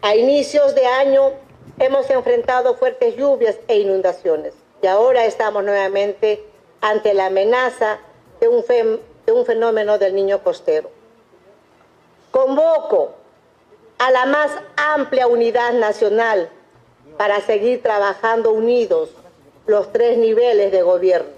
A 0.03 0.15
inicios 0.15 0.75
de 0.75 0.87
año 0.87 1.33
hemos 1.79 2.09
enfrentado 2.11 2.77
fuertes 2.77 3.17
lluvias 3.17 3.57
e 3.69 3.79
inundaciones 3.79 4.55
y 4.83 4.87
ahora 4.87 5.25
estamos 5.27 5.65
nuevamente 5.65 6.45
ante 6.81 7.15
la 7.15 7.27
amenaza 7.27 7.99
de 8.41 8.49
un, 8.49 9.45
fenómeno 9.45 9.99
del 9.99 10.15
niño 10.15 10.43
costero. 10.43 10.91
Convoco 12.31 13.13
a 13.99 14.11
la 14.11 14.25
más 14.27 14.51
amplia 14.77 15.27
unidad 15.27 15.73
nacional 15.75 16.49
para 17.19 17.41
seguir 17.43 17.83
trabajando 17.83 18.53
unidos 18.53 19.11
los 19.67 19.93
tres 19.93 20.17
niveles 20.17 20.73
de 20.73 20.83
gobierno, 20.83 21.31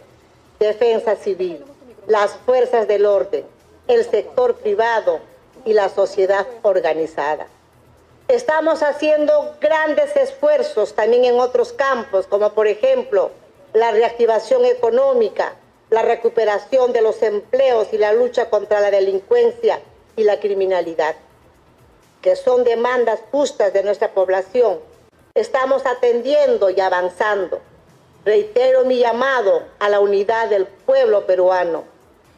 defensa 0.61 1.16
civil, 1.16 1.64
las 2.07 2.32
fuerzas 2.46 2.88
del 2.88 3.07
orden, 3.07 3.44
el 3.88 4.05
sector 4.05 4.57
privado 4.57 5.20
y 5.64 5.72
la 5.72 5.88
sociedad 5.88 6.46
organizada. 6.62 7.46
Estamos 8.28 8.82
haciendo 8.82 9.57
grandes 9.61 10.16
esfuerzos 10.16 10.94
también 10.94 11.24
en 11.24 11.38
otros 11.38 11.72
campos, 11.72 12.26
como 12.26 12.53
por 12.53 12.66
ejemplo 12.66 13.30
la 13.72 13.90
reactivación 13.90 14.64
económica, 14.64 15.55
la 15.90 16.03
recuperación 16.03 16.92
de 16.92 17.03
los 17.03 17.22
empleos 17.22 17.88
y 17.92 17.98
la 17.98 18.12
lucha 18.12 18.48
contra 18.48 18.80
la 18.80 18.90
delincuencia 18.90 19.80
y 20.16 20.24
la 20.24 20.40
criminalidad, 20.40 21.14
que 22.22 22.36
son 22.36 22.64
demandas 22.64 23.20
justas 23.30 23.72
de 23.72 23.82
nuestra 23.82 24.12
población. 24.12 24.78
Estamos 25.34 25.84
atendiendo 25.86 26.70
y 26.70 26.80
avanzando. 26.80 27.61
Reitero 28.24 28.84
mi 28.84 28.98
llamado 28.98 29.62
a 29.78 29.88
la 29.88 30.00
unidad 30.00 30.48
del 30.48 30.66
pueblo 30.66 31.26
peruano. 31.26 31.91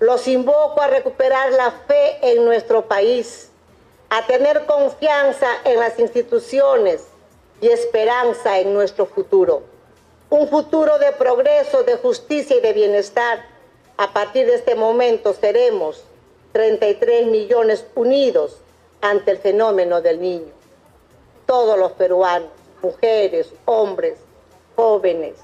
Los 0.05 0.29
invoco 0.29 0.83
a 0.83 0.87
recuperar 0.87 1.51
la 1.53 1.71
fe 1.71 2.19
en 2.21 2.45
nuestro 2.45 2.85
país 2.85 3.49
a 4.11 4.27
tener 4.27 4.67
confianza 4.67 5.47
en 5.65 5.81
las 5.81 5.99
instituciones 5.99 7.05
y 7.63 7.69
esperanza 7.69 8.59
en 8.59 8.75
nuestro 8.75 9.07
futuro. 9.07 9.63
Un 10.29 10.47
futuro 10.49 10.99
de 10.99 11.13
progreso, 11.13 11.85
de 11.85 11.97
justicia 11.97 12.55
y 12.55 12.61
de 12.61 12.75
bienestar. 12.75 13.47
A 13.97 14.13
partir 14.13 14.45
de 14.45 14.57
este 14.57 14.75
momento 14.75 15.33
seremos 15.33 16.05
33 16.53 17.29
millones 17.29 17.87
unidos 17.95 18.59
ante 19.01 19.31
el 19.31 19.39
fenómeno 19.39 20.03
del 20.03 20.21
niño. 20.21 20.53
Todos 21.47 21.79
los 21.79 21.93
peruanos, 21.93 22.51
mujeres, 22.83 23.49
hombres, 23.65 24.19
jóvenes, 24.77 25.37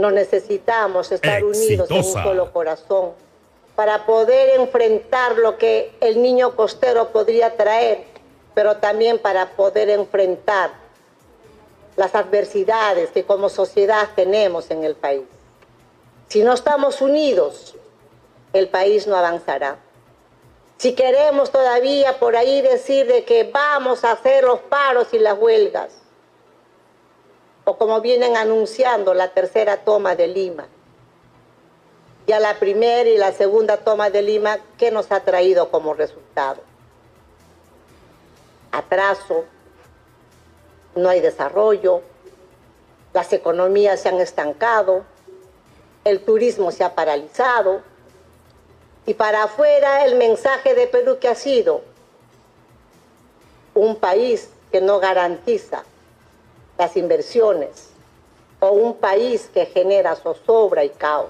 nos 0.00 0.12
necesitamos 0.12 1.12
estar 1.12 1.44
unidos 1.44 1.90
en 1.90 1.96
un 1.98 2.04
solo 2.04 2.52
corazón 2.52 3.12
para 3.76 4.04
poder 4.04 4.60
enfrentar 4.60 5.38
lo 5.38 5.56
que 5.56 5.92
el 6.00 6.20
niño 6.20 6.56
costero 6.56 7.10
podría 7.10 7.56
traer, 7.56 8.04
pero 8.54 8.76
también 8.76 9.18
para 9.18 9.50
poder 9.50 9.88
enfrentar 9.90 10.72
las 11.96 12.14
adversidades 12.14 13.10
que 13.10 13.24
como 13.24 13.48
sociedad 13.48 14.08
tenemos 14.14 14.70
en 14.70 14.84
el 14.84 14.96
país. 14.96 15.24
Si 16.28 16.42
no 16.42 16.52
estamos 16.52 17.00
unidos, 17.00 17.74
el 18.52 18.68
país 18.68 19.06
no 19.06 19.16
avanzará. 19.16 19.78
Si 20.76 20.94
queremos 20.94 21.50
todavía 21.50 22.18
por 22.18 22.36
ahí 22.36 22.62
decir 22.62 23.06
de 23.06 23.24
que 23.24 23.44
vamos 23.44 24.04
a 24.04 24.12
hacer 24.12 24.44
los 24.44 24.60
paros 24.60 25.08
y 25.12 25.18
las 25.18 25.38
huelgas, 25.38 25.99
o 27.64 27.76
como 27.76 28.00
vienen 28.00 28.36
anunciando 28.36 29.14
la 29.14 29.28
tercera 29.28 29.78
toma 29.78 30.16
de 30.16 30.28
Lima, 30.28 30.66
ya 32.26 32.38
la 32.38 32.58
primera 32.58 33.08
y 33.08 33.16
la 33.16 33.32
segunda 33.32 33.78
toma 33.78 34.10
de 34.10 34.22
Lima, 34.22 34.58
¿qué 34.78 34.90
nos 34.90 35.10
ha 35.10 35.20
traído 35.20 35.70
como 35.70 35.94
resultado? 35.94 36.62
Atraso, 38.72 39.44
no 40.94 41.08
hay 41.08 41.20
desarrollo, 41.20 42.02
las 43.12 43.32
economías 43.32 44.00
se 44.00 44.08
han 44.08 44.20
estancado, 44.20 45.04
el 46.04 46.24
turismo 46.24 46.70
se 46.70 46.84
ha 46.84 46.94
paralizado 46.94 47.82
y 49.06 49.14
para 49.14 49.44
afuera 49.44 50.04
el 50.04 50.16
mensaje 50.16 50.74
de 50.74 50.86
Perú 50.86 51.18
que 51.20 51.28
ha 51.28 51.34
sido 51.34 51.82
un 53.74 53.96
país 53.96 54.50
que 54.70 54.80
no 54.80 55.00
garantiza 55.00 55.82
las 56.80 56.96
inversiones 56.96 57.92
o 58.58 58.70
un 58.70 58.96
país 58.96 59.50
que 59.52 59.66
genera 59.66 60.16
zozobra 60.16 60.82
y 60.82 60.88
caos. 60.88 61.28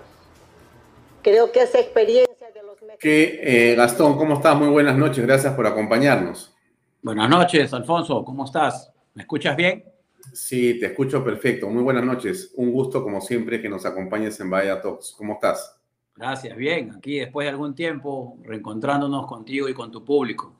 Creo 1.22 1.50
que 1.50 1.62
esa 1.62 1.80
experiencia 1.80 2.52
de 2.54 2.62
los 2.62 2.76
Que, 3.00 3.40
eh, 3.42 3.74
Gastón, 3.74 4.16
¿cómo 4.16 4.34
estás? 4.34 4.56
Muy 4.56 4.68
buenas 4.68 4.96
noches, 4.96 5.26
gracias 5.26 5.52
por 5.54 5.66
acompañarnos. 5.66 6.54
Buenas 7.02 7.28
noches, 7.28 7.72
Alfonso, 7.72 8.24
¿cómo 8.24 8.44
estás? 8.44 8.92
¿Me 9.14 9.22
escuchas 9.22 9.56
bien? 9.56 9.84
Sí, 10.32 10.78
te 10.78 10.86
escucho 10.86 11.24
perfecto. 11.24 11.68
Muy 11.68 11.82
buenas 11.82 12.04
noches. 12.04 12.52
Un 12.54 12.70
gusto, 12.70 13.02
como 13.02 13.20
siempre, 13.20 13.60
que 13.60 13.68
nos 13.68 13.84
acompañes 13.84 14.38
en 14.38 14.50
Vaya 14.50 14.80
Talks. 14.80 15.16
¿Cómo 15.18 15.32
estás? 15.32 15.80
Gracias, 16.14 16.56
bien. 16.56 16.92
Aquí, 16.92 17.18
después 17.18 17.46
de 17.46 17.50
algún 17.50 17.74
tiempo, 17.74 18.38
reencontrándonos 18.44 19.26
contigo 19.26 19.68
y 19.68 19.74
con 19.74 19.90
tu 19.90 20.04
público. 20.04 20.59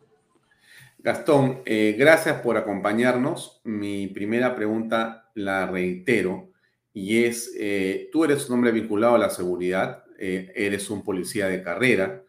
Gastón, 1.02 1.62
eh, 1.64 1.96
gracias 1.98 2.42
por 2.42 2.58
acompañarnos. 2.58 3.62
Mi 3.64 4.06
primera 4.08 4.54
pregunta 4.54 5.30
la 5.34 5.66
reitero 5.66 6.50
y 6.92 7.24
es, 7.24 7.54
eh, 7.58 8.10
tú 8.12 8.24
eres 8.24 8.48
un 8.50 8.56
hombre 8.56 8.70
vinculado 8.72 9.14
a 9.14 9.18
la 9.18 9.30
seguridad, 9.30 10.04
eh, 10.18 10.52
eres 10.54 10.90
un 10.90 11.02
policía 11.02 11.46
de 11.46 11.62
carrera, 11.62 12.22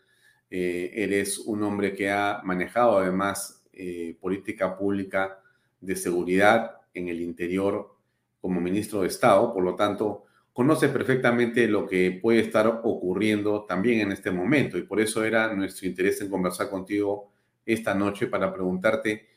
eh, 0.50 0.92
eres 0.96 1.40
un 1.40 1.64
hombre 1.64 1.94
que 1.94 2.12
ha 2.12 2.42
manejado 2.46 3.00
además 3.00 3.62
eh, 3.74 4.16
política 4.22 4.78
pública 4.78 5.40
de 5.82 5.98
seguridad 5.98 6.78
en 6.94 7.10
el 7.10 7.20
interior 7.20 7.94
como 8.40 8.62
ministro 8.62 9.02
de 9.02 9.08
Estado, 9.08 9.54
por 9.54 9.64
lo 9.66 9.76
tanto, 9.76 10.24
conoce 10.54 10.88
perfectamente 10.88 11.68
lo 11.68 11.86
que 11.88 12.20
puede 12.22 12.40
estar 12.40 12.68
ocurriendo 12.68 13.66
también 13.66 14.00
en 14.00 14.14
este 14.14 14.32
momento 14.32 14.78
y 14.78 14.84
por 14.84 15.02
eso 15.02 15.26
era 15.26 15.54
nuestro 15.54 15.88
interés 15.88 16.22
en 16.22 16.30
conversar 16.30 16.70
contigo 16.70 17.31
esta 17.66 17.94
noche 17.94 18.28
para 18.28 18.54
preguntarte 18.54 19.28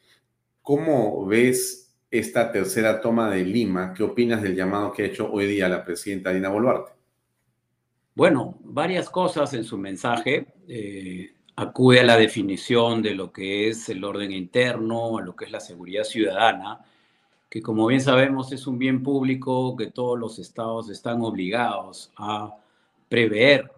cómo 0.62 1.26
ves 1.26 1.94
esta 2.10 2.52
tercera 2.52 3.00
toma 3.00 3.30
de 3.30 3.44
Lima, 3.44 3.92
qué 3.92 4.02
opinas 4.02 4.42
del 4.42 4.54
llamado 4.54 4.92
que 4.92 5.02
ha 5.02 5.06
hecho 5.06 5.30
hoy 5.30 5.46
día 5.46 5.68
la 5.68 5.84
presidenta 5.84 6.30
Dina 6.30 6.48
Boluarte. 6.48 6.92
Bueno, 8.14 8.58
varias 8.62 9.10
cosas 9.10 9.52
en 9.54 9.64
su 9.64 9.76
mensaje. 9.76 10.46
Eh, 10.68 11.32
acude 11.56 12.00
a 12.00 12.04
la 12.04 12.16
definición 12.16 13.02
de 13.02 13.14
lo 13.14 13.32
que 13.32 13.68
es 13.68 13.88
el 13.88 14.04
orden 14.04 14.32
interno, 14.32 15.18
a 15.18 15.22
lo 15.22 15.34
que 15.34 15.46
es 15.46 15.50
la 15.50 15.60
seguridad 15.60 16.04
ciudadana, 16.04 16.84
que 17.48 17.62
como 17.62 17.86
bien 17.86 18.00
sabemos 18.00 18.52
es 18.52 18.66
un 18.66 18.78
bien 18.78 19.02
público 19.02 19.76
que 19.76 19.90
todos 19.90 20.18
los 20.18 20.38
estados 20.38 20.90
están 20.90 21.22
obligados 21.22 22.12
a 22.16 22.56
prever 23.08 23.70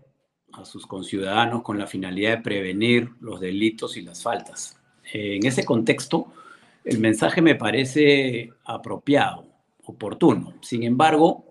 a 0.59 0.65
sus 0.65 0.87
conciudadanos 0.87 1.63
con 1.63 1.79
la 1.79 1.87
finalidad 1.87 2.37
de 2.37 2.43
prevenir 2.43 3.11
los 3.21 3.41
delitos 3.41 3.97
y 3.97 4.03
las 4.03 4.23
faltas. 4.23 4.79
En 5.13 5.47
ese 5.47 5.65
contexto, 5.65 6.33
el 6.85 6.99
mensaje 6.99 7.43
me 7.43 7.55
parece 7.55 8.53
apropiado, 8.65 9.47
oportuno. 9.85 10.55
Sin 10.63 10.83
embargo, 10.83 11.45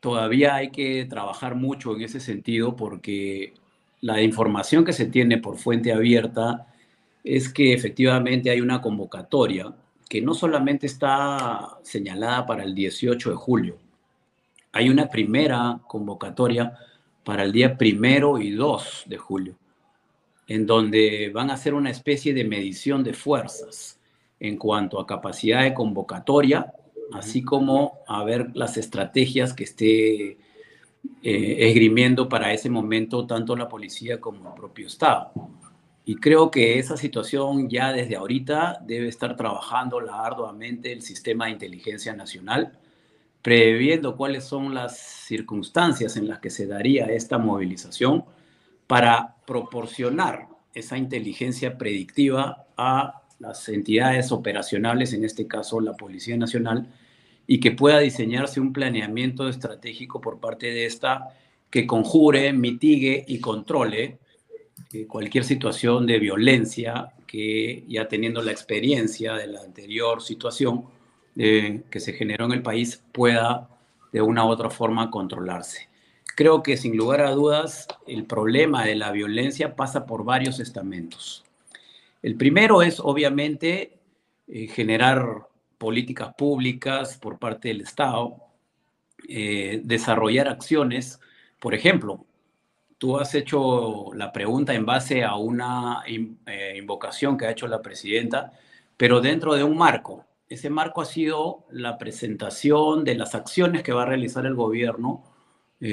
todavía 0.00 0.54
hay 0.54 0.70
que 0.70 1.06
trabajar 1.06 1.54
mucho 1.54 1.94
en 1.94 2.02
ese 2.02 2.20
sentido 2.20 2.76
porque 2.76 3.54
la 4.00 4.22
información 4.22 4.84
que 4.84 4.92
se 4.92 5.06
tiene 5.06 5.38
por 5.38 5.58
fuente 5.58 5.92
abierta 5.92 6.66
es 7.22 7.52
que 7.52 7.74
efectivamente 7.74 8.50
hay 8.50 8.60
una 8.60 8.80
convocatoria 8.80 9.74
que 10.08 10.20
no 10.20 10.34
solamente 10.34 10.86
está 10.86 11.78
señalada 11.82 12.46
para 12.46 12.64
el 12.64 12.74
18 12.74 13.30
de 13.30 13.36
julio, 13.36 13.76
hay 14.72 14.88
una 14.88 15.08
primera 15.08 15.80
convocatoria 15.86 16.76
para 17.24 17.44
el 17.44 17.52
día 17.52 17.76
primero 17.76 18.38
y 18.38 18.50
2 18.50 19.04
de 19.06 19.18
julio, 19.18 19.54
en 20.46 20.66
donde 20.66 21.30
van 21.32 21.50
a 21.50 21.54
hacer 21.54 21.74
una 21.74 21.90
especie 21.90 22.34
de 22.34 22.44
medición 22.44 23.04
de 23.04 23.14
fuerzas 23.14 23.98
en 24.38 24.56
cuanto 24.56 24.98
a 24.98 25.06
capacidad 25.06 25.62
de 25.62 25.74
convocatoria 25.74 26.72
así 27.12 27.42
como 27.42 28.00
a 28.06 28.24
ver 28.24 28.50
las 28.54 28.76
estrategias 28.76 29.52
que 29.52 29.64
esté 29.64 30.30
eh, 30.30 30.36
esgrimiendo 31.22 32.28
para 32.28 32.52
ese 32.52 32.70
momento 32.70 33.26
tanto 33.26 33.56
la 33.56 33.68
policía 33.68 34.20
como 34.20 34.50
el 34.50 34.54
propio 34.54 34.86
Estado. 34.86 35.32
Y 36.04 36.16
creo 36.16 36.50
que 36.50 36.78
esa 36.78 36.96
situación 36.96 37.68
ya 37.68 37.92
desde 37.92 38.16
ahorita 38.16 38.80
debe 38.84 39.08
estar 39.08 39.36
trabajando 39.36 40.00
arduamente 40.10 40.92
el 40.92 41.02
sistema 41.02 41.46
de 41.46 41.52
inteligencia 41.52 42.14
nacional, 42.14 42.78
previendo 43.42 44.16
cuáles 44.16 44.44
son 44.44 44.74
las 44.74 44.98
circunstancias 44.98 46.16
en 46.16 46.28
las 46.28 46.40
que 46.40 46.50
se 46.50 46.66
daría 46.66 47.06
esta 47.06 47.38
movilización 47.38 48.24
para 48.86 49.36
proporcionar 49.46 50.48
esa 50.74 50.98
inteligencia 50.98 51.78
predictiva 51.78 52.66
a 52.76 53.22
las 53.38 53.68
entidades 53.68 54.32
operacionales, 54.32 55.12
en 55.12 55.24
este 55.24 55.46
caso 55.46 55.80
la 55.80 55.94
Policía 55.94 56.36
Nacional, 56.36 56.88
y 57.46 57.58
que 57.58 57.72
pueda 57.72 57.98
diseñarse 57.98 58.60
un 58.60 58.72
planeamiento 58.72 59.48
estratégico 59.48 60.20
por 60.20 60.38
parte 60.38 60.66
de 60.66 60.86
esta 60.86 61.28
que 61.70 61.86
conjure, 61.86 62.52
mitigue 62.52 63.24
y 63.26 63.40
controle 63.40 64.18
eh, 64.92 65.06
cualquier 65.06 65.44
situación 65.44 66.06
de 66.06 66.18
violencia 66.18 67.12
que 67.26 67.84
ya 67.88 68.08
teniendo 68.08 68.42
la 68.42 68.50
experiencia 68.50 69.34
de 69.34 69.46
la 69.46 69.60
anterior 69.60 70.20
situación 70.20 70.84
eh, 71.36 71.82
que 71.90 72.00
se 72.00 72.12
generó 72.12 72.46
en 72.46 72.52
el 72.52 72.62
país 72.62 73.02
pueda 73.12 73.68
de 74.12 74.20
una 74.20 74.44
u 74.44 74.48
otra 74.48 74.70
forma 74.70 75.10
controlarse. 75.10 75.88
Creo 76.36 76.62
que 76.62 76.76
sin 76.76 76.96
lugar 76.96 77.20
a 77.20 77.30
dudas 77.30 77.86
el 78.06 78.24
problema 78.24 78.84
de 78.84 78.96
la 78.96 79.12
violencia 79.12 79.76
pasa 79.76 80.06
por 80.06 80.24
varios 80.24 80.58
estamentos. 80.58 81.44
El 82.22 82.36
primero 82.36 82.82
es, 82.82 83.00
obviamente, 83.00 83.98
eh, 84.48 84.66
generar 84.66 85.46
políticas 85.78 86.34
públicas 86.34 87.16
por 87.18 87.38
parte 87.38 87.68
del 87.68 87.82
Estado, 87.82 88.36
eh, 89.28 89.80
desarrollar 89.84 90.48
acciones. 90.48 91.20
Por 91.58 91.74
ejemplo, 91.74 92.26
tú 92.98 93.18
has 93.18 93.34
hecho 93.34 94.10
la 94.14 94.32
pregunta 94.32 94.74
en 94.74 94.84
base 94.84 95.24
a 95.24 95.36
una 95.36 96.02
invocación 96.76 97.38
que 97.38 97.46
ha 97.46 97.50
hecho 97.50 97.66
la 97.66 97.80
presidenta, 97.80 98.52
pero 98.96 99.20
dentro 99.20 99.54
de 99.54 99.64
un 99.64 99.76
marco. 99.78 100.26
Ese 100.50 100.68
marco 100.68 101.00
ha 101.00 101.04
sido 101.04 101.64
la 101.70 101.96
presentación 101.96 103.04
de 103.04 103.14
las 103.14 103.36
acciones 103.36 103.84
que 103.84 103.92
va 103.92 104.02
a 104.02 104.06
realizar 104.06 104.44
el 104.46 104.56
gobierno 104.56 105.22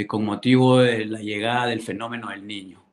con 0.08 0.26
motivo 0.26 0.80
de 0.80 1.05
la 1.05 1.20
llegada 1.20 1.68
del 1.68 1.82
fenómeno 1.82 2.32
del 2.32 2.47
niño. 2.47 2.84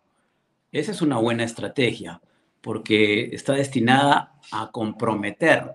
Esa 0.72 0.92
es 0.92 1.00
una 1.00 1.16
buena 1.16 1.42
estrategia 1.42 2.20
porque 2.60 3.34
está 3.34 3.54
destinada 3.54 4.34
a 4.52 4.70
comprometer 4.72 5.72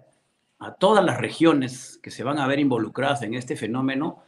a 0.60 0.76
todas 0.76 1.04
las 1.04 1.18
regiones 1.20 2.00
que 2.04 2.12
se 2.12 2.24
van 2.24 2.38
a 2.38 2.46
ver 2.46 2.60
involucradas 2.60 3.24
en 3.24 3.34
este 3.34 3.56
fenómeno, 3.56 4.24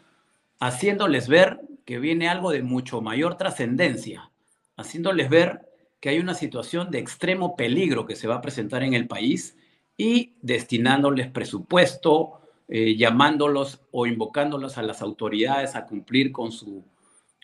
haciéndoles 0.60 1.28
ver 1.28 1.62
que 1.86 2.00
viene 2.00 2.28
algo 2.28 2.50
de 2.50 2.64
mucho 2.64 3.02
mayor 3.02 3.38
trascendencia, 3.38 4.32
haciéndoles 4.78 5.30
ver 5.30 5.70
que 6.00 6.10
hay 6.10 6.18
una 6.18 6.34
situación 6.34 6.90
de 6.90 6.98
extremo 6.98 7.56
peligro 7.56 8.08
que 8.08 8.16
se 8.16 8.28
va 8.28 8.38
a 8.38 8.42
presentar 8.42 8.82
en 8.82 8.96
el 8.96 9.08
país 9.08 9.58
y 10.02 10.34
destinándoles 10.42 11.28
presupuesto, 11.28 12.42
eh, 12.68 12.96
llamándolos 12.96 13.82
o 13.92 14.08
invocándolos 14.08 14.80
a 14.80 14.82
las 14.82 15.04
autoridades 15.04 15.76
a 15.76 15.86
cumplir 15.86 16.32
con, 16.32 16.52
su, 16.52 16.84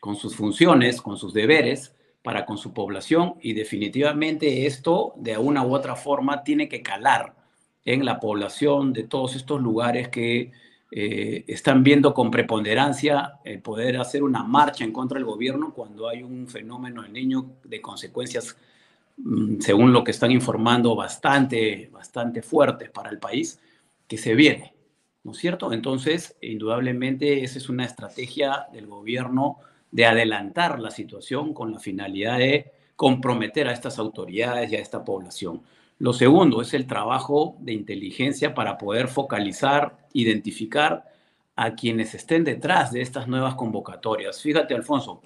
con 0.01 0.15
sus 0.15 0.35
funciones, 0.35 0.99
con 0.99 1.17
sus 1.17 1.35
deberes, 1.35 1.93
para 2.23 2.47
con 2.47 2.57
su 2.57 2.73
población. 2.73 3.35
Y 3.41 3.53
definitivamente 3.53 4.65
esto 4.65 5.13
de 5.17 5.37
una 5.37 5.63
u 5.63 5.75
otra 5.75 5.95
forma 5.95 6.43
tiene 6.43 6.67
que 6.67 6.81
calar 6.81 7.35
en 7.85 8.03
la 8.03 8.19
población 8.19 8.91
de 8.91 9.03
todos 9.03 9.35
estos 9.35 9.61
lugares 9.61 10.09
que 10.09 10.51
eh, 10.89 11.45
están 11.45 11.83
viendo 11.83 12.15
con 12.15 12.31
preponderancia 12.31 13.39
el 13.45 13.61
poder 13.61 13.97
hacer 13.97 14.23
una 14.23 14.41
marcha 14.41 14.83
en 14.83 14.91
contra 14.91 15.19
del 15.19 15.25
gobierno 15.25 15.75
cuando 15.75 16.09
hay 16.09 16.23
un 16.23 16.47
fenómeno 16.47 17.03
del 17.03 17.13
niño 17.13 17.51
de 17.63 17.81
consecuencias, 17.81 18.57
según 19.59 19.93
lo 19.93 20.03
que 20.03 20.11
están 20.11 20.31
informando, 20.31 20.95
bastante, 20.95 21.89
bastante 21.91 22.41
fuertes 22.41 22.89
para 22.89 23.09
el 23.09 23.19
país, 23.19 23.59
que 24.07 24.17
se 24.17 24.35
viene, 24.35 24.73
¿no 25.23 25.31
es 25.31 25.37
cierto? 25.37 25.73
Entonces, 25.73 26.37
indudablemente, 26.41 27.43
esa 27.43 27.57
es 27.57 27.69
una 27.69 27.85
estrategia 27.85 28.67
del 28.71 28.87
gobierno 28.87 29.57
de 29.91 30.05
adelantar 30.05 30.79
la 30.79 30.91
situación 30.91 31.53
con 31.53 31.71
la 31.71 31.79
finalidad 31.79 32.37
de 32.37 32.71
comprometer 32.95 33.67
a 33.67 33.73
estas 33.73 33.99
autoridades 33.99 34.71
y 34.71 34.75
a 34.75 34.79
esta 34.79 35.03
población. 35.03 35.61
Lo 35.99 36.13
segundo 36.13 36.61
es 36.61 36.73
el 36.73 36.85
trabajo 36.85 37.57
de 37.59 37.73
inteligencia 37.73 38.53
para 38.53 38.77
poder 38.77 39.07
focalizar, 39.07 39.97
identificar 40.13 41.05
a 41.55 41.73
quienes 41.73 42.13
estén 42.13 42.43
detrás 42.43 42.91
de 42.91 43.01
estas 43.01 43.27
nuevas 43.27 43.55
convocatorias. 43.55 44.41
Fíjate, 44.41 44.75
Alfonso, 44.75 45.21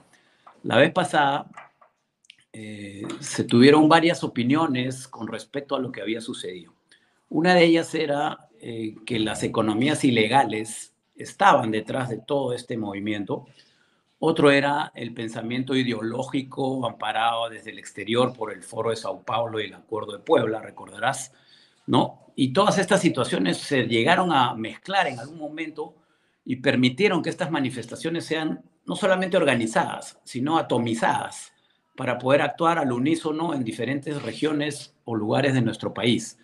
la 0.63 0.77
vez 0.77 0.91
pasada 0.91 1.47
eh, 2.53 3.03
se 3.19 3.43
tuvieron 3.43 3.87
varias 3.87 4.23
opiniones 4.23 5.07
con 5.07 5.27
respecto 5.27 5.75
a 5.75 5.79
lo 5.79 5.91
que 5.91 6.01
había 6.01 6.21
sucedido. 6.21 6.73
Una 7.29 7.55
de 7.55 7.63
ellas 7.63 7.95
era 7.95 8.49
eh, 8.59 8.95
que 9.05 9.19
las 9.19 9.43
economías 9.43 10.03
ilegales 10.03 10.93
estaban 11.15 11.71
detrás 11.71 12.09
de 12.09 12.17
todo 12.17 12.53
este 12.53 12.77
movimiento 12.77 13.45
otro 14.23 14.51
era 14.51 14.91
el 14.93 15.15
pensamiento 15.15 15.75
ideológico 15.75 16.85
amparado 16.85 17.49
desde 17.49 17.71
el 17.71 17.79
exterior 17.79 18.33
por 18.33 18.53
el 18.53 18.61
Foro 18.61 18.91
de 18.91 18.95
Sao 18.95 19.23
Paulo 19.23 19.59
y 19.59 19.65
el 19.65 19.73
Acuerdo 19.73 20.11
de 20.11 20.19
Puebla, 20.19 20.61
recordarás, 20.61 21.33
¿no? 21.87 22.27
Y 22.35 22.53
todas 22.53 22.77
estas 22.77 23.01
situaciones 23.01 23.57
se 23.57 23.87
llegaron 23.87 24.31
a 24.31 24.53
mezclar 24.53 25.07
en 25.07 25.17
algún 25.17 25.39
momento 25.39 25.95
y 26.45 26.57
permitieron 26.57 27.23
que 27.23 27.31
estas 27.31 27.49
manifestaciones 27.49 28.23
sean 28.23 28.61
no 28.85 28.95
solamente 28.95 29.37
organizadas, 29.37 30.19
sino 30.23 30.59
atomizadas 30.59 31.51
para 32.01 32.17
poder 32.17 32.41
actuar 32.41 32.79
al 32.79 32.91
unísono 32.91 33.53
en 33.53 33.63
diferentes 33.63 34.19
regiones 34.23 34.95
o 35.05 35.13
lugares 35.13 35.53
de 35.53 35.61
nuestro 35.61 35.93
país. 35.93 36.39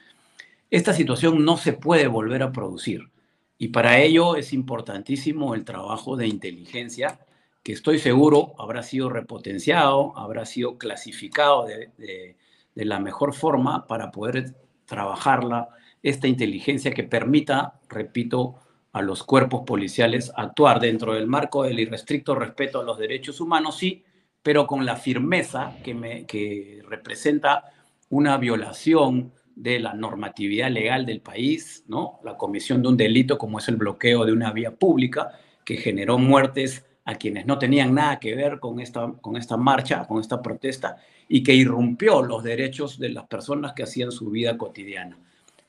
Esta 0.70 0.94
situación 0.94 1.44
no 1.44 1.58
se 1.58 1.74
puede 1.74 2.06
volver 2.06 2.44
a 2.44 2.52
producir 2.52 3.10
y 3.58 3.70
para 3.70 4.00
ello 4.00 4.36
es 4.36 4.54
importantísimo 4.54 5.56
el 5.56 5.66
trabajo 5.66 6.16
de 6.16 6.28
inteligencia 6.28 7.22
que 7.64 7.72
estoy 7.72 7.98
seguro 7.98 8.54
habrá 8.60 8.84
sido 8.84 9.10
repotenciado, 9.10 10.16
habrá 10.16 10.46
sido 10.46 10.78
clasificado 10.78 11.66
de, 11.66 12.36
la 12.76 13.00
mejor 13.00 13.34
forma 13.34 13.88
para 13.88 14.12
poder 14.12 14.54
trabajarla, 14.86 15.70
esta 16.04 16.28
inteligencia 16.28 16.92
que 16.92 17.04
permita, 17.04 17.80
repito, 17.90 18.60
a 18.94 19.02
los 19.02 19.24
cuerpos 19.24 19.64
policiales 19.66 20.32
actuar 20.36 20.80
dentro 20.80 21.16
del 21.16 21.26
marco 21.26 21.64
del 21.64 21.80
irrestricto 21.80 22.36
respeto 22.36 22.80
a 22.80 22.84
los 22.84 23.00
derechos 23.00 23.42
humanos, 23.42 23.76
sí, 23.76 24.04
pero 24.48 24.66
con 24.66 24.86
la 24.86 24.96
firmeza 24.96 25.74
que, 25.84 25.94
me, 25.94 26.26
que 26.26 26.82
representa 26.88 27.66
una 28.10 28.38
violación 28.38 29.34
de 29.54 29.78
la 29.78 29.94
normatividad 29.94 30.72
legal 30.72 31.06
del 31.06 31.20
país, 31.20 31.84
¿no? 31.90 32.22
La 32.24 32.38
comisión 32.38 32.82
de 32.82 32.88
un 32.88 32.96
delito 32.96 33.38
como 33.38 33.60
es 33.60 33.68
el 33.68 33.76
bloqueo 33.76 34.24
de 34.24 34.32
una 34.32 34.54
vía 34.54 34.74
pública 34.74 35.34
que 35.66 35.76
generó 35.76 36.18
muertes 36.18 36.86
a 37.04 37.16
quienes 37.16 37.46
no 37.46 37.60
tenían 37.60 37.94
nada 37.94 38.20
que 38.22 38.36
ver 38.36 38.62
con 38.62 38.80
esta, 38.80 39.12
con 39.20 39.36
esta 39.36 39.58
marcha, 39.58 40.08
con 40.08 40.22
esta 40.22 40.42
protesta, 40.42 40.96
y 41.28 41.44
que 41.44 41.54
irrumpió 41.54 42.24
los 42.24 42.42
derechos 42.42 42.98
de 43.00 43.10
las 43.10 43.26
personas 43.26 43.74
que 43.74 43.84
hacían 43.84 44.14
su 44.14 44.30
vida 44.30 44.58
cotidiana. 44.58 45.20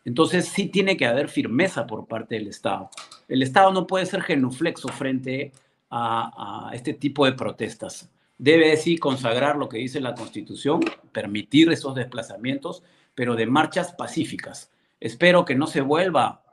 Entonces 0.05 0.47
sí 0.47 0.67
tiene 0.67 0.97
que 0.97 1.07
haber 1.07 1.29
firmeza 1.29 1.85
por 1.85 2.07
parte 2.07 2.37
del 2.37 2.47
Estado. 2.47 2.91
El 3.27 3.43
Estado 3.43 3.73
no 3.73 3.89
puede 3.89 4.07
ser 4.07 4.23
genuflexo 4.23 4.87
frente 4.87 5.51
a, 5.91 6.69
a 6.71 6.77
este 6.77 6.95
tipo 6.95 7.27
de 7.27 7.33
protestas. 7.33 8.09
Debe 8.39 8.77
sí 8.77 8.97
consagrar 8.99 9.57
lo 9.57 9.69
que 9.69 9.79
dice 9.79 10.01
la 10.01 10.15
Constitución, 10.15 10.81
permitir 11.13 11.71
esos 11.71 11.95
desplazamientos, 11.95 12.83
pero 13.15 13.35
de 13.35 13.47
marchas 13.47 13.93
pacíficas. 13.93 14.71
Espero 15.01 15.45
que 15.45 15.57
no 15.57 15.67
se 15.67 15.81
vuelva 15.81 16.45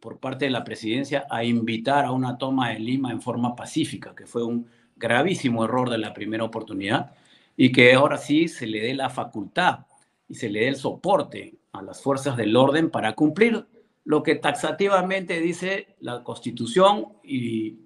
por 0.00 0.18
parte 0.18 0.46
de 0.46 0.50
la 0.50 0.64
presidencia 0.64 1.26
a 1.30 1.44
invitar 1.44 2.04
a 2.04 2.12
una 2.12 2.38
toma 2.38 2.70
de 2.70 2.80
Lima 2.80 3.10
en 3.12 3.22
forma 3.22 3.54
pacífica, 3.54 4.14
que 4.14 4.26
fue 4.26 4.44
un 4.44 4.66
gravísimo 4.96 5.64
error 5.64 5.90
de 5.90 5.98
la 5.98 6.12
primera 6.12 6.44
oportunidad, 6.44 7.12
y 7.56 7.72
que 7.72 7.94
ahora 7.94 8.18
sí 8.18 8.48
se 8.48 8.66
le 8.66 8.80
dé 8.80 8.94
la 8.94 9.10
facultad 9.10 9.86
y 10.28 10.34
se 10.34 10.48
le 10.48 10.60
dé 10.60 10.68
el 10.68 10.76
soporte 10.76 11.54
a 11.72 11.82
las 11.82 12.02
fuerzas 12.02 12.36
del 12.36 12.56
orden 12.56 12.90
para 12.90 13.14
cumplir 13.14 13.66
lo 14.04 14.22
que 14.22 14.36
taxativamente 14.36 15.40
dice 15.40 15.96
la 16.00 16.22
Constitución 16.22 17.08
y, 17.22 17.78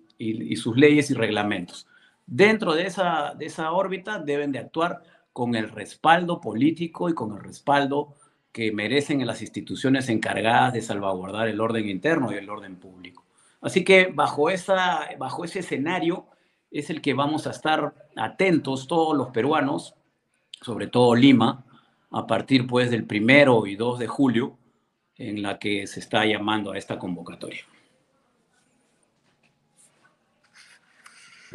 sus 0.56 0.76
leyes 0.76 1.10
y 1.10 1.14
reglamentos. 1.14 1.88
Dentro 2.34 2.72
de 2.72 2.86
esa, 2.86 3.34
de 3.36 3.44
esa 3.44 3.72
órbita 3.72 4.18
deben 4.18 4.52
de 4.52 4.58
actuar 4.58 5.02
con 5.34 5.54
el 5.54 5.68
respaldo 5.68 6.40
político 6.40 7.10
y 7.10 7.14
con 7.14 7.32
el 7.34 7.40
respaldo 7.40 8.14
que 8.52 8.72
merecen 8.72 9.20
en 9.20 9.26
las 9.26 9.42
instituciones 9.42 10.08
encargadas 10.08 10.72
de 10.72 10.80
salvaguardar 10.80 11.48
el 11.48 11.60
orden 11.60 11.90
interno 11.90 12.32
y 12.32 12.36
el 12.36 12.48
orden 12.48 12.76
público. 12.76 13.26
Así 13.60 13.84
que 13.84 14.06
bajo, 14.06 14.48
esa, 14.48 15.10
bajo 15.18 15.44
ese 15.44 15.58
escenario 15.58 16.24
es 16.70 16.88
el 16.88 17.02
que 17.02 17.12
vamos 17.12 17.46
a 17.46 17.50
estar 17.50 17.92
atentos 18.16 18.88
todos 18.88 19.14
los 19.14 19.28
peruanos, 19.28 19.94
sobre 20.62 20.86
todo 20.86 21.14
Lima, 21.14 21.66
a 22.10 22.26
partir 22.26 22.66
pues 22.66 22.90
del 22.90 23.04
primero 23.04 23.66
y 23.66 23.76
2 23.76 23.98
de 23.98 24.06
julio, 24.06 24.56
en 25.18 25.42
la 25.42 25.58
que 25.58 25.86
se 25.86 26.00
está 26.00 26.24
llamando 26.24 26.72
a 26.72 26.78
esta 26.78 26.98
convocatoria. 26.98 27.60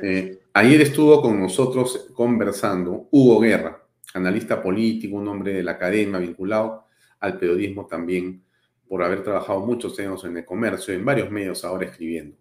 Eh, 0.03 0.39
ayer 0.57 0.81
estuvo 0.81 1.21
con 1.21 1.39
nosotros 1.39 2.09
conversando 2.13 3.07
Hugo 3.11 3.39
Guerra, 3.41 3.83
analista 4.15 4.61
político, 4.63 5.15
un 5.17 5.27
hombre 5.27 5.53
de 5.53 5.61
la 5.61 5.73
academia 5.73 6.17
vinculado 6.17 6.85
al 7.19 7.37
periodismo 7.37 7.85
también 7.85 8.43
por 8.87 9.03
haber 9.03 9.23
trabajado 9.23 9.59
muchos 9.59 9.99
años 9.99 10.23
en 10.23 10.37
el 10.37 10.45
comercio, 10.45 10.95
en 10.95 11.05
varios 11.05 11.29
medios 11.29 11.63
ahora 11.63 11.85
escribiendo. 11.85 12.35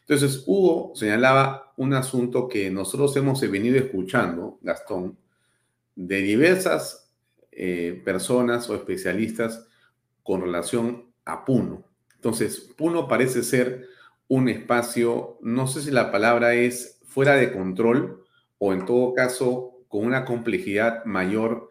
Entonces, 0.00 0.44
Hugo 0.46 0.92
señalaba 0.94 1.72
un 1.76 1.94
asunto 1.94 2.46
que 2.46 2.70
nosotros 2.70 3.16
hemos 3.16 3.40
venido 3.40 3.76
escuchando, 3.76 4.58
Gastón, 4.62 5.18
de 5.96 6.18
diversas 6.18 7.12
eh, 7.50 8.00
personas 8.04 8.70
o 8.70 8.76
especialistas 8.76 9.66
con 10.22 10.42
relación 10.42 11.06
a 11.24 11.44
Puno. 11.44 11.84
Entonces, 12.14 12.72
Puno 12.76 13.08
parece 13.08 13.42
ser 13.42 13.88
un 14.28 14.48
espacio, 14.48 15.38
no 15.40 15.66
sé 15.66 15.82
si 15.82 15.90
la 15.90 16.12
palabra 16.12 16.54
es 16.54 16.97
fuera 17.08 17.34
de 17.34 17.52
control 17.52 18.22
o 18.58 18.72
en 18.72 18.84
todo 18.84 19.14
caso 19.14 19.84
con 19.88 20.06
una 20.06 20.24
complejidad 20.24 21.04
mayor 21.04 21.70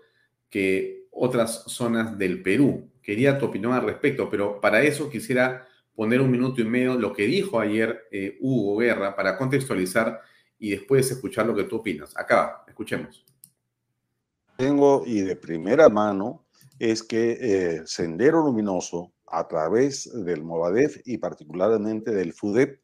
que 0.50 1.08
otras 1.12 1.64
zonas 1.68 2.18
del 2.18 2.42
Perú. 2.42 2.90
Quería 3.02 3.38
tu 3.38 3.46
opinión 3.46 3.74
al 3.74 3.86
respecto, 3.86 4.30
pero 4.30 4.60
para 4.60 4.82
eso 4.82 5.10
quisiera 5.10 5.66
poner 5.96 6.22
un 6.22 6.30
minuto 6.30 6.62
y 6.62 6.66
medio 6.66 6.96
lo 6.96 7.14
que 7.14 7.24
dijo 7.24 7.60
ayer 7.60 8.08
eh, 8.12 8.38
Hugo 8.42 8.78
Guerra 8.78 9.16
para 9.16 9.38
contextualizar 9.38 10.22
y 10.60 10.72
después 10.72 11.10
escuchar 11.10 11.46
lo 11.46 11.56
que 11.56 11.64
tú 11.64 11.78
opinas. 11.78 12.16
Acá, 12.18 12.64
escuchemos. 12.68 13.26
Tengo 14.58 15.04
y 15.06 15.22
de 15.22 15.36
primera 15.36 15.88
mano 15.88 16.48
es 16.80 17.04
que 17.04 17.38
eh, 17.40 17.82
Sendero 17.86 18.44
Luminoso, 18.44 19.14
a 19.28 19.48
través 19.48 20.10
del 20.26 20.44
Movadef 20.44 21.02
y 21.06 21.18
particularmente 21.18 22.12
del 22.12 22.34
FUDEP, 22.34 22.80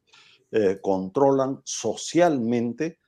eh, 0.54 0.80
controlan 0.82 1.62
socialmente 1.66 3.00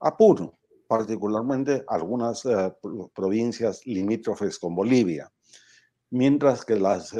a 0.00 0.16
Puno, 0.16 0.58
particularmente 0.86 1.84
algunas 1.88 2.44
eh, 2.46 2.72
provincias 3.14 3.84
limítrofes 3.86 4.58
con 4.58 4.74
Bolivia, 4.74 5.30
mientras 6.10 6.64
que 6.64 6.76
las, 6.76 7.12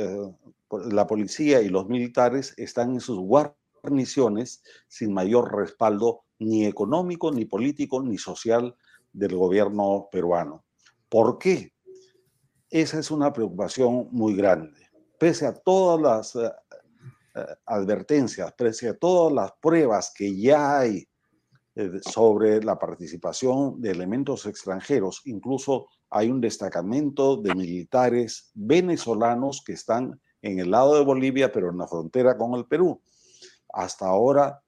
la 0.71 1.07
policía 1.07 1.61
y 1.61 1.69
los 1.69 1.89
militares 1.89 2.55
están 2.57 2.93
en 2.93 3.01
sus 3.01 3.19
guarniciones 3.19 4.63
sin 4.89 5.13
mayor 5.13 5.55
respaldo 5.55 6.25
ni 6.39 6.67
económico, 6.67 7.31
ni 7.31 7.45
político, 7.45 8.03
ni 8.03 8.19
social 8.19 8.77
del 9.13 9.37
gobierno 9.37 10.09
peruano. 10.11 10.65
¿Por 11.09 11.39
qué? 11.39 11.73
Esa 12.71 12.99
es 12.99 13.11
una 13.11 13.33
preocupación 13.33 14.09
muy 14.11 14.35
grande. 14.35 14.91
Pese 15.19 15.47
a 15.47 15.55
todas 15.55 16.01
las 16.01 16.35
eh, 16.35 16.49
eh, 16.49 16.64
advertencias, 17.67 18.53
pese 18.53 18.89
a 18.89 18.97
todas 18.97 19.33
las 19.33 19.53
pruebas 19.61 20.13
que 20.15 20.37
ya 20.37 20.79
hay 20.79 21.09
eh, 21.77 22.01
sobre 22.09 22.63
la 22.63 22.79
participación 22.79 23.81
de 23.81 23.91
elementos 23.91 24.47
extranjeros, 24.47 25.23
incluso 25.25 25.89
hay 26.09 26.31
un 26.31 26.41
destacamento 26.41 27.37
de 27.37 27.53
militares 27.55 28.53
venezolanos 28.55 29.63
que 29.67 29.73
están 29.73 30.21
en 30.41 30.61
el 30.61 30.71
lado 30.71 30.95
de 30.95 31.05
Bolivia, 31.05 31.51
pero 31.51 31.71
en 31.71 31.79
la 31.79 31.89
frontera 31.89 32.37
con 32.37 32.55
el 32.55 32.67
Perú. 32.67 33.01
Hasta 33.73 34.07
ahora 34.07 34.63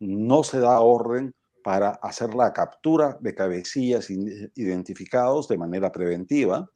no 0.00 0.44
se 0.44 0.60
da 0.60 0.80
orden 0.80 1.34
para 1.62 1.90
hacer 2.02 2.34
la 2.34 2.52
captura 2.52 3.16
de 3.20 3.34
cabecillas 3.34 4.10
identificados 4.10 5.48
de 5.48 5.56
manera 5.56 5.90
preventiva, 5.90 6.68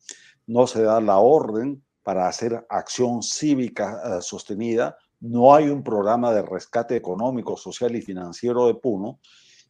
no 0.46 0.66
se 0.66 0.82
da 0.82 0.98
la 1.02 1.18
orden 1.18 1.84
para 2.02 2.26
hacer 2.26 2.64
acción 2.70 3.22
cívica 3.22 4.00
eh, 4.02 4.22
sostenida, 4.22 4.96
no 5.20 5.54
hay 5.54 5.68
un 5.68 5.82
programa 5.82 6.32
de 6.32 6.42
rescate 6.42 6.96
económico, 6.96 7.56
social 7.56 7.94
y 7.96 8.02
financiero 8.02 8.66
de 8.66 8.74
Puno, 8.74 9.20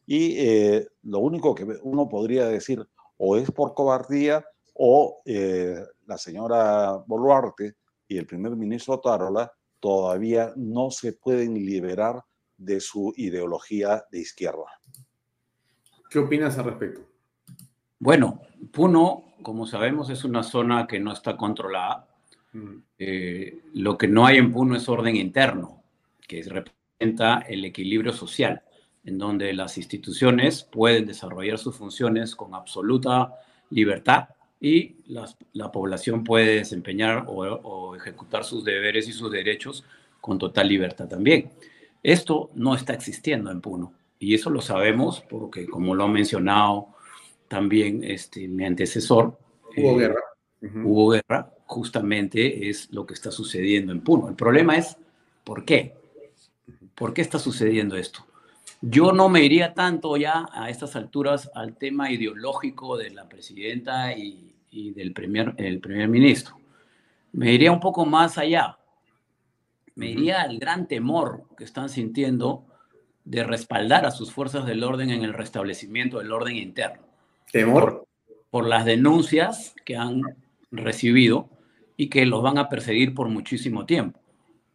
y 0.06 0.36
eh, 0.38 0.88
lo 1.02 1.18
único 1.18 1.54
que 1.54 1.64
uno 1.82 2.08
podría 2.08 2.46
decir 2.46 2.86
o 3.18 3.36
es 3.36 3.50
por 3.50 3.74
cobardía 3.74 4.44
o 4.74 5.20
eh, 5.24 5.84
la 6.06 6.16
señora 6.16 6.92
Boluarte 7.06 7.74
y 8.06 8.16
el 8.16 8.26
primer 8.26 8.56
ministro 8.56 9.00
Tarola 9.00 9.52
todavía 9.80 10.52
no 10.56 10.90
se 10.90 11.12
pueden 11.12 11.54
liberar 11.54 12.22
de 12.56 12.80
su 12.80 13.12
ideología 13.16 14.04
de 14.10 14.20
izquierda. 14.20 14.64
¿Qué 16.10 16.18
opinas 16.18 16.58
al 16.58 16.64
respecto? 16.64 17.02
Bueno, 17.98 18.40
Puno, 18.72 19.34
como 19.42 19.66
sabemos, 19.66 20.10
es 20.10 20.24
una 20.24 20.42
zona 20.42 20.86
que 20.86 20.98
no 20.98 21.12
está 21.12 21.36
controlada. 21.36 22.07
Mm. 22.58 22.82
Eh, 22.98 23.58
lo 23.74 23.96
que 23.96 24.08
no 24.08 24.26
hay 24.26 24.38
en 24.38 24.52
Puno 24.52 24.76
es 24.76 24.88
orden 24.88 25.16
interno, 25.16 25.82
que 26.26 26.42
representa 26.42 27.44
el 27.48 27.64
equilibrio 27.64 28.12
social, 28.12 28.62
en 29.04 29.18
donde 29.18 29.52
las 29.52 29.78
instituciones 29.78 30.64
pueden 30.64 31.06
desarrollar 31.06 31.58
sus 31.58 31.76
funciones 31.76 32.34
con 32.34 32.54
absoluta 32.54 33.34
libertad 33.70 34.28
y 34.60 34.96
la 35.52 35.70
población 35.70 36.24
puede 36.24 36.56
desempeñar 36.56 37.24
o 37.28 37.94
ejecutar 37.94 38.44
sus 38.44 38.64
deberes 38.64 39.08
y 39.08 39.12
sus 39.12 39.30
derechos 39.30 39.84
con 40.20 40.38
total 40.38 40.68
libertad 40.68 41.08
también. 41.08 41.50
Esto 42.02 42.50
no 42.54 42.74
está 42.74 42.92
existiendo 42.92 43.50
en 43.50 43.60
Puno 43.60 43.92
y 44.18 44.34
eso 44.34 44.50
lo 44.50 44.60
sabemos 44.60 45.20
porque, 45.20 45.66
como 45.66 45.94
lo 45.94 46.04
ha 46.04 46.08
mencionado 46.08 46.88
también 47.46 48.02
este, 48.04 48.46
mi 48.48 48.64
antecesor, 48.64 49.38
hubo 49.76 49.92
eh, 49.92 49.98
guerra. 49.98 50.20
Hubo 50.60 51.10
guerra, 51.10 51.50
justamente 51.68 52.68
es 52.68 52.90
lo 52.90 53.06
que 53.06 53.14
está 53.14 53.30
sucediendo 53.30 53.92
en 53.92 54.00
Puno. 54.00 54.28
El 54.28 54.34
problema 54.34 54.76
es, 54.76 54.96
¿por 55.44 55.64
qué? 55.64 55.94
¿Por 56.96 57.14
qué 57.14 57.22
está 57.22 57.38
sucediendo 57.38 57.96
esto? 57.96 58.26
Yo 58.80 59.12
no 59.12 59.28
me 59.28 59.44
iría 59.44 59.74
tanto 59.74 60.16
ya 60.16 60.48
a 60.52 60.68
estas 60.68 60.96
alturas 60.96 61.48
al 61.54 61.76
tema 61.76 62.10
ideológico 62.10 62.96
de 62.96 63.10
la 63.10 63.28
presidenta 63.28 64.12
y, 64.12 64.56
y 64.72 64.90
del 64.90 65.12
primer, 65.12 65.54
el 65.58 65.78
primer 65.78 66.08
ministro. 66.08 66.58
Me 67.32 67.52
iría 67.52 67.70
un 67.70 67.80
poco 67.80 68.04
más 68.04 68.38
allá 68.38 68.78
me 69.98 70.10
iría 70.10 70.42
al 70.42 70.60
gran 70.60 70.86
temor 70.86 71.42
que 71.56 71.64
están 71.64 71.88
sintiendo 71.88 72.64
de 73.24 73.42
respaldar 73.42 74.06
a 74.06 74.12
sus 74.12 74.32
fuerzas 74.32 74.64
del 74.64 74.84
orden 74.84 75.10
en 75.10 75.24
el 75.24 75.34
restablecimiento 75.34 76.18
del 76.18 76.30
orden 76.30 76.54
interno. 76.54 77.02
¿Temor? 77.50 78.06
Por, 78.48 78.68
las 78.68 78.84
denuncias 78.84 79.74
que 79.84 79.96
han 79.96 80.22
recibido 80.70 81.50
y 81.98 82.08
que 82.08 82.24
los 82.24 82.42
van 82.42 82.56
a 82.56 82.70
perseguir 82.70 83.12
por 83.14 83.28
muchísimo 83.28 83.84
tiempo. 83.84 84.18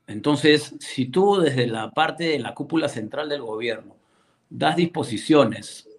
Entonces, 0.05 0.75
si 0.79 1.07
tú 1.07 1.37
desde 1.37 1.65
la 1.65 1.89
parte 1.89 2.25
de 2.25 2.37
la 2.39 2.53
cúpula 2.53 2.87
central 2.87 3.29
del 3.29 3.41
gobierno 3.41 3.95
das 4.47 4.75
disposiciones 4.75 5.89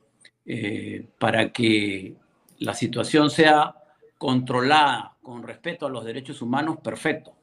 eh, 0.47 1.09
para 1.19 1.51
que 1.51 2.15
la 2.59 2.75
situación 2.75 3.31
sea 3.31 3.75
controlada 4.19 5.17
con 5.21 5.43
respeto 5.43 5.87
a 5.87 5.91
los 5.91 6.05
derechos 6.05 6.41
humanos, 6.41 6.77
perfecto 6.81 7.35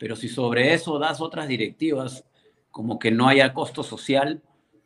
pero 0.00 0.16
si 0.16 0.30
sobre 0.30 0.72
eso 0.72 0.98
das 0.98 1.20
otras 1.20 1.46
directivas, 1.46 2.24
como 2.70 2.98
que 2.98 3.10
no 3.10 3.28
haya 3.28 3.52
costo 3.52 3.82
social, 3.82 4.40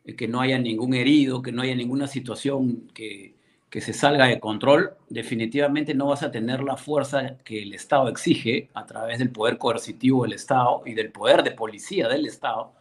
eh, 0.05 0.17
que 0.17 0.27
no 0.27 0.41
haya 0.41 0.59
ningún 0.59 0.93
herido, 0.93 1.41
que 1.41 1.53
no 1.53 1.63
haya 1.63 1.77
ninguna 1.77 2.09
situación 2.09 2.89
que, 2.93 3.34
que 3.75 3.81
se 3.81 3.93
salga 3.93 4.27
de 4.27 4.39
control, 4.39 4.93
definitivamente 5.09 5.95
no 5.95 6.07
vas 6.07 6.23
a 6.23 6.31
tener 6.31 6.63
la 6.63 6.77
fuerza 6.77 7.39
que 7.39 7.61
el 7.61 7.75
Estado 7.75 8.07
exige 8.09 8.71
a 8.73 8.87
través 8.87 9.19
del 9.19 9.31
poder 9.31 9.59
coercitivo 9.59 10.23
del 10.23 10.35
Estado 10.35 10.83
y 10.87 10.95
del 10.95 11.11
poder 11.11 11.43
de 11.43 11.51
policía 11.51 12.07
del 12.07 12.25
Estado, 12.25 12.73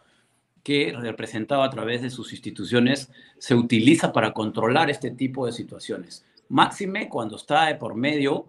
que 0.62 0.94
representado 0.96 1.64
a 1.64 1.70
través 1.70 2.00
de 2.00 2.10
sus 2.10 2.30
instituciones 2.30 3.10
se 3.38 3.56
utiliza 3.56 4.12
para 4.12 4.32
controlar 4.32 4.88
este 4.88 5.10
tipo 5.10 5.46
de 5.46 5.50
situaciones. 5.50 6.24
Máxime 6.48 7.08
cuando 7.08 7.38
está 7.38 7.66
de 7.66 7.74
por 7.74 7.96
medio 7.96 8.46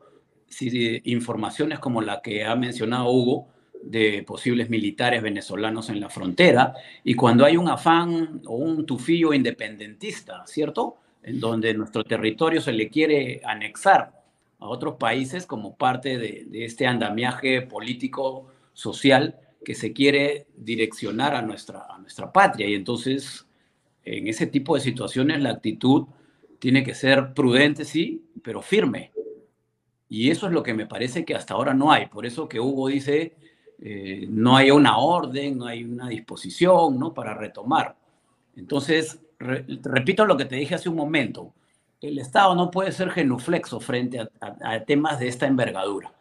si, 0.48 1.02
informaciones 1.06 1.80
como 1.80 2.04
la 2.04 2.22
que 2.22 2.46
ha 2.46 2.56
mencionado 2.56 3.10
Hugo, 3.10 3.48
de 3.82 4.22
posibles 4.22 4.70
militares 4.70 5.24
venezolanos 5.24 5.90
en 5.90 6.00
la 6.00 6.10
frontera 6.12 6.76
y 7.04 7.16
cuando 7.16 7.44
hay 7.44 7.58
un 7.58 7.70
afán 7.70 8.44
o 8.46 8.54
un 8.54 8.86
tufillo 8.86 9.34
independentista, 9.34 10.46
¿cierto? 10.46 10.98
En 11.26 11.40
donde 11.40 11.74
nuestro 11.74 12.04
territorio 12.04 12.62
se 12.62 12.72
le 12.72 12.88
quiere 12.88 13.42
anexar 13.44 14.22
a 14.60 14.68
otros 14.68 14.96
países 14.98 15.48
como 15.48 15.76
parte 15.76 16.20
de, 16.20 16.48
este 16.64 16.86
andamiaje 16.86 17.64
político 17.64 18.48
social 18.74 19.40
que 19.64 19.74
se 19.74 19.92
quiere 19.92 20.46
direccionar 20.56 21.34
a 21.34 21.42
nuestra, 21.42 21.88
a 21.90 21.98
nuestra 21.98 22.32
patria. 22.32 22.68
Y 22.68 22.76
entonces, 22.76 23.48
en 24.04 24.28
ese 24.28 24.46
tipo 24.46 24.76
de 24.76 24.82
situaciones, 24.82 25.42
la 25.42 25.50
actitud 25.50 26.06
tiene 26.60 26.84
que 26.84 26.94
ser 26.94 27.34
prudente, 27.34 27.86
sí, 27.86 28.24
pero 28.44 28.62
firme. 28.62 29.12
Y 30.08 30.30
eso 30.30 30.46
es 30.46 30.54
lo 30.54 30.62
que 30.62 30.76
me 30.76 30.86
parece 30.86 31.26
que 31.26 31.34
hasta 31.34 31.56
ahora 31.56 31.74
no 31.74 31.92
hay. 31.92 32.06
Por 32.06 32.28
eso 32.28 32.48
que 32.48 32.60
Hugo 32.60 32.88
dice, 32.88 33.36
eh, 33.82 34.28
no 34.30 34.56
hay 34.56 34.72
una 34.72 35.00
orden, 35.00 35.58
no 35.58 35.66
hay 35.66 35.84
una 35.84 36.08
disposición 36.08 37.00
¿no? 37.00 37.14
para 37.14 37.34
retomar. 37.34 37.98
Entonces, 38.56 39.20
repito 39.40 40.26
lo 40.26 40.38
que 40.38 40.46
te 40.46 40.56
dije 40.56 40.76
hace 40.76 40.90
un 40.90 40.96
momento, 40.96 41.54
el 42.02 42.20
Estado 42.20 42.56
no 42.56 42.72
puede 42.72 42.92
ser 42.92 43.10
genuflexo 43.10 43.80
frente 43.80 44.20
a, 44.20 44.80
temas 44.86 45.20
de 45.20 45.28
esta 45.28 45.48
envergadura. 45.48 46.14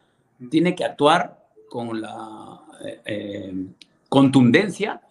Tiene 0.50 0.74
que 0.74 0.84
actuar 0.84 1.44
con 1.68 2.00
la 2.00 2.60
eh, 2.84 3.00
eh, 3.04 3.66
contundencia 4.08 5.02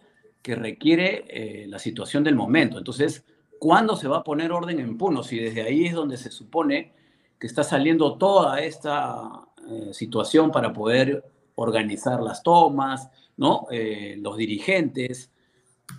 que 0.42 0.56
requiere 0.56 1.66
la 1.68 1.80
situación 1.80 2.24
del 2.24 2.36
momento. 2.36 2.78
Entonces, 2.78 3.24
¿cuándo 3.60 3.96
se 3.96 4.10
va 4.10 4.18
a 4.18 4.24
poner 4.24 4.52
orden 4.52 4.80
en 4.80 4.98
Puno? 4.98 5.24
Si 5.24 5.40
desde 5.40 5.62
ahí 5.62 5.86
es 5.86 5.94
donde 5.94 6.18
se 6.18 6.32
supone 6.32 6.92
que 7.40 7.48
está 7.48 7.64
saliendo 7.64 8.18
toda 8.18 8.60
esta 8.60 9.46
situación 9.94 10.52
para 10.52 10.74
poder 10.74 11.24
organizar 11.56 12.22
las 12.22 12.44
tomas, 12.44 13.10
¿no? 13.38 13.68
Eh, 13.72 14.16
los 14.20 14.38
dirigentes. 14.38 15.32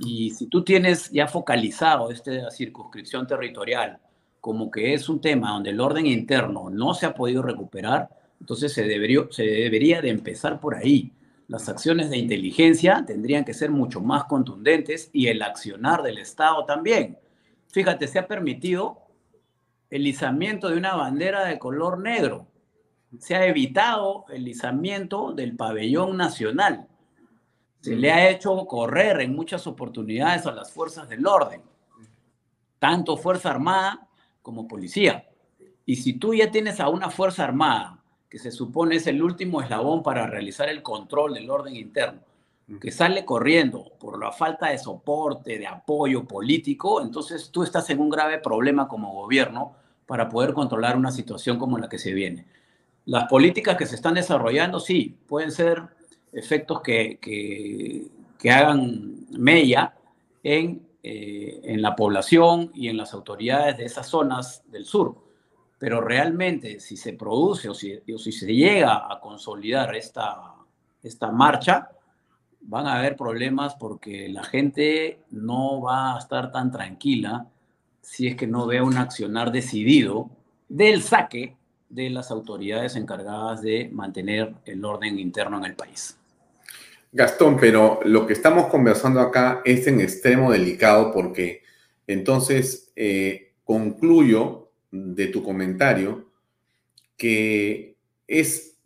Y 0.01 0.31
si 0.31 0.47
tú 0.47 0.65
tienes 0.65 1.11
ya 1.11 1.27
focalizado 1.27 2.11
esta 2.11 2.51
circunscripción 2.51 3.27
territorial 3.27 3.99
como 4.41 4.71
que 4.71 4.93
es 4.93 5.09
un 5.09 5.21
tema 5.21 5.53
donde 5.53 5.71
el 5.71 5.81
orden 5.81 6.07
interno 6.07 6.69
no 6.69 6.93
se 6.93 7.07
ha 7.07 7.15
podido 7.15 7.43
recuperar, 7.43 8.11
entonces 8.39 8.73
se 8.75 8.83
debería, 8.83 9.21
se 9.31 9.43
debería 9.43 10.03
de 10.03 10.11
empezar 10.11 10.61
por 10.61 10.75
ahí. 10.75 11.13
Las 11.49 11.69
acciones 11.69 12.11
de 12.11 12.19
inteligencia 12.19 13.05
tendrían 13.07 13.45
que 13.45 13.55
ser 13.55 13.71
mucho 13.71 14.03
más 14.03 14.25
contundentes 14.25 15.09
y 15.13 15.29
el 15.29 15.41
accionar 15.41 16.03
del 16.03 16.19
Estado 16.19 16.65
también. 16.67 17.19
Fíjate, 17.69 18.07
se 18.07 18.19
ha 18.19 18.27
permitido 18.27 18.99
el 19.89 20.07
izamiento 20.07 20.69
de 20.69 20.77
una 20.77 20.95
bandera 20.95 21.47
de 21.47 21.59
color 21.59 21.99
negro 22.01 22.47
se 23.19 23.35
ha 23.37 23.47
evitado 23.47 24.25
el 24.29 24.49
izamiento 24.49 25.33
del 25.33 25.57
pabellón 25.57 26.17
nacional. 26.17 26.89
Se 27.85 27.95
le 27.95 28.11
ha 28.11 28.31
hecho 28.31 28.65
correr 28.65 29.21
en 29.21 29.37
muchas 29.37 29.67
oportunidades 29.67 30.47
a 30.47 30.53
las 30.53 30.73
fuerzas 30.73 31.07
del 31.07 31.27
orden, 31.27 31.61
tanto 32.79 33.19
Fuerza 33.19 33.51
Armada 33.51 34.09
como 34.41 34.67
Policía. 34.67 35.29
Y 35.85 35.97
si 35.97 36.15
tú 36.15 36.33
ya 36.33 36.51
tienes 36.51 36.81
a 36.81 36.89
una 36.89 37.11
Fuerza 37.11 37.45
Armada 37.45 38.03
que 38.31 38.39
se 38.39 38.51
supone 38.53 38.97
es 38.97 39.07
el 39.07 39.23
último 39.23 39.61
eslabón 39.61 40.03
para 40.03 40.27
realizar 40.27 40.71
el 40.71 40.81
control 40.81 41.35
del 41.35 41.51
orden 41.51 41.77
interno, 41.77 42.23
que 42.81 42.91
sale 42.91 43.27
corriendo 43.27 43.93
por 44.01 44.19
la 44.19 44.33
falta 44.33 44.71
de 44.71 44.79
soporte, 44.79 45.59
de 45.59 45.67
apoyo 45.67 46.25
político, 46.25 47.03
entonces 47.03 47.51
tú 47.51 47.65
estás 47.65 47.91
en 47.91 48.01
un 48.01 48.09
grave 48.09 48.39
problema 48.39 48.89
como 48.89 49.13
gobierno 49.13 49.77
para 50.07 50.31
poder 50.31 50.55
controlar 50.55 50.97
una 50.97 51.13
situación 51.13 51.59
como 51.59 51.77
la 51.77 51.91
que 51.91 51.99
se 51.99 52.15
viene. 52.15 52.47
Las 53.05 53.29
políticas 53.29 53.77
que 53.77 53.85
se 53.85 53.97
están 53.97 54.15
desarrollando, 54.15 54.81
sí, 54.81 55.19
pueden 55.29 55.53
ser 55.53 55.83
efectos 56.35 56.81
que, 56.83 57.19
que, 57.21 58.11
hagan 58.51 59.27
mella 59.31 59.95
en, 60.43 60.87
eh, 61.03 61.61
en 61.65 61.81
la 61.81 61.97
población 61.97 62.71
y 62.75 62.89
en 62.89 62.99
las 62.99 63.15
autoridades 63.15 63.79
de 63.79 63.87
esas 63.87 64.07
zonas 64.07 64.63
del 64.71 64.85
sur. 64.85 65.17
Pero 65.79 66.03
realmente, 66.03 66.79
si 66.79 66.99
se 66.99 67.15
produce 67.15 67.71
o 67.71 67.75
si, 67.75 67.95
o 68.13 68.19
si 68.19 68.33
se 68.33 68.55
llega 68.55 69.11
a 69.11 69.19
consolidar 69.19 69.95
esta, 69.97 70.55
esta 71.03 71.31
marcha, 71.31 71.89
van 72.61 72.87
a 72.87 72.99
haber 72.99 73.17
problemas 73.17 73.75
porque 73.77 74.29
la 74.29 74.45
gente 74.45 75.21
no 75.31 75.81
va 75.81 76.15
a 76.15 76.19
estar 76.19 76.51
tan 76.51 76.71
tranquila 76.71 77.47
si 78.01 78.27
es 78.27 78.37
que 78.37 78.47
no 78.47 78.67
ve 78.67 78.83
un 78.83 78.97
accionar 78.97 79.53
decidido 79.53 80.29
del 80.69 81.03
saque 81.03 81.57
de 81.89 82.11
las 82.11 82.31
autoridades 82.31 82.97
encargadas 82.97 83.63
de 83.63 83.89
mantener 83.93 84.55
el 84.65 84.85
orden 84.85 85.19
interno 85.19 85.59
en 85.59 85.65
el 85.65 85.75
país. 85.75 86.19
Gastón, 87.17 87.57
pero 87.61 88.01
lo 88.03 88.27
que 88.27 88.33
estamos 88.33 88.67
conversando 88.67 89.21
acá 89.21 89.63
es 89.65 89.87
en 89.87 90.01
extremo 90.01 90.51
delicado 90.51 91.13
porque 91.13 91.63
entonces 92.09 92.91
eh, 92.97 93.53
concluyo 93.63 94.73
de 94.91 95.29
tu 95.29 95.45
comentario 95.45 96.29
que 97.17 97.97
es 98.27 98.81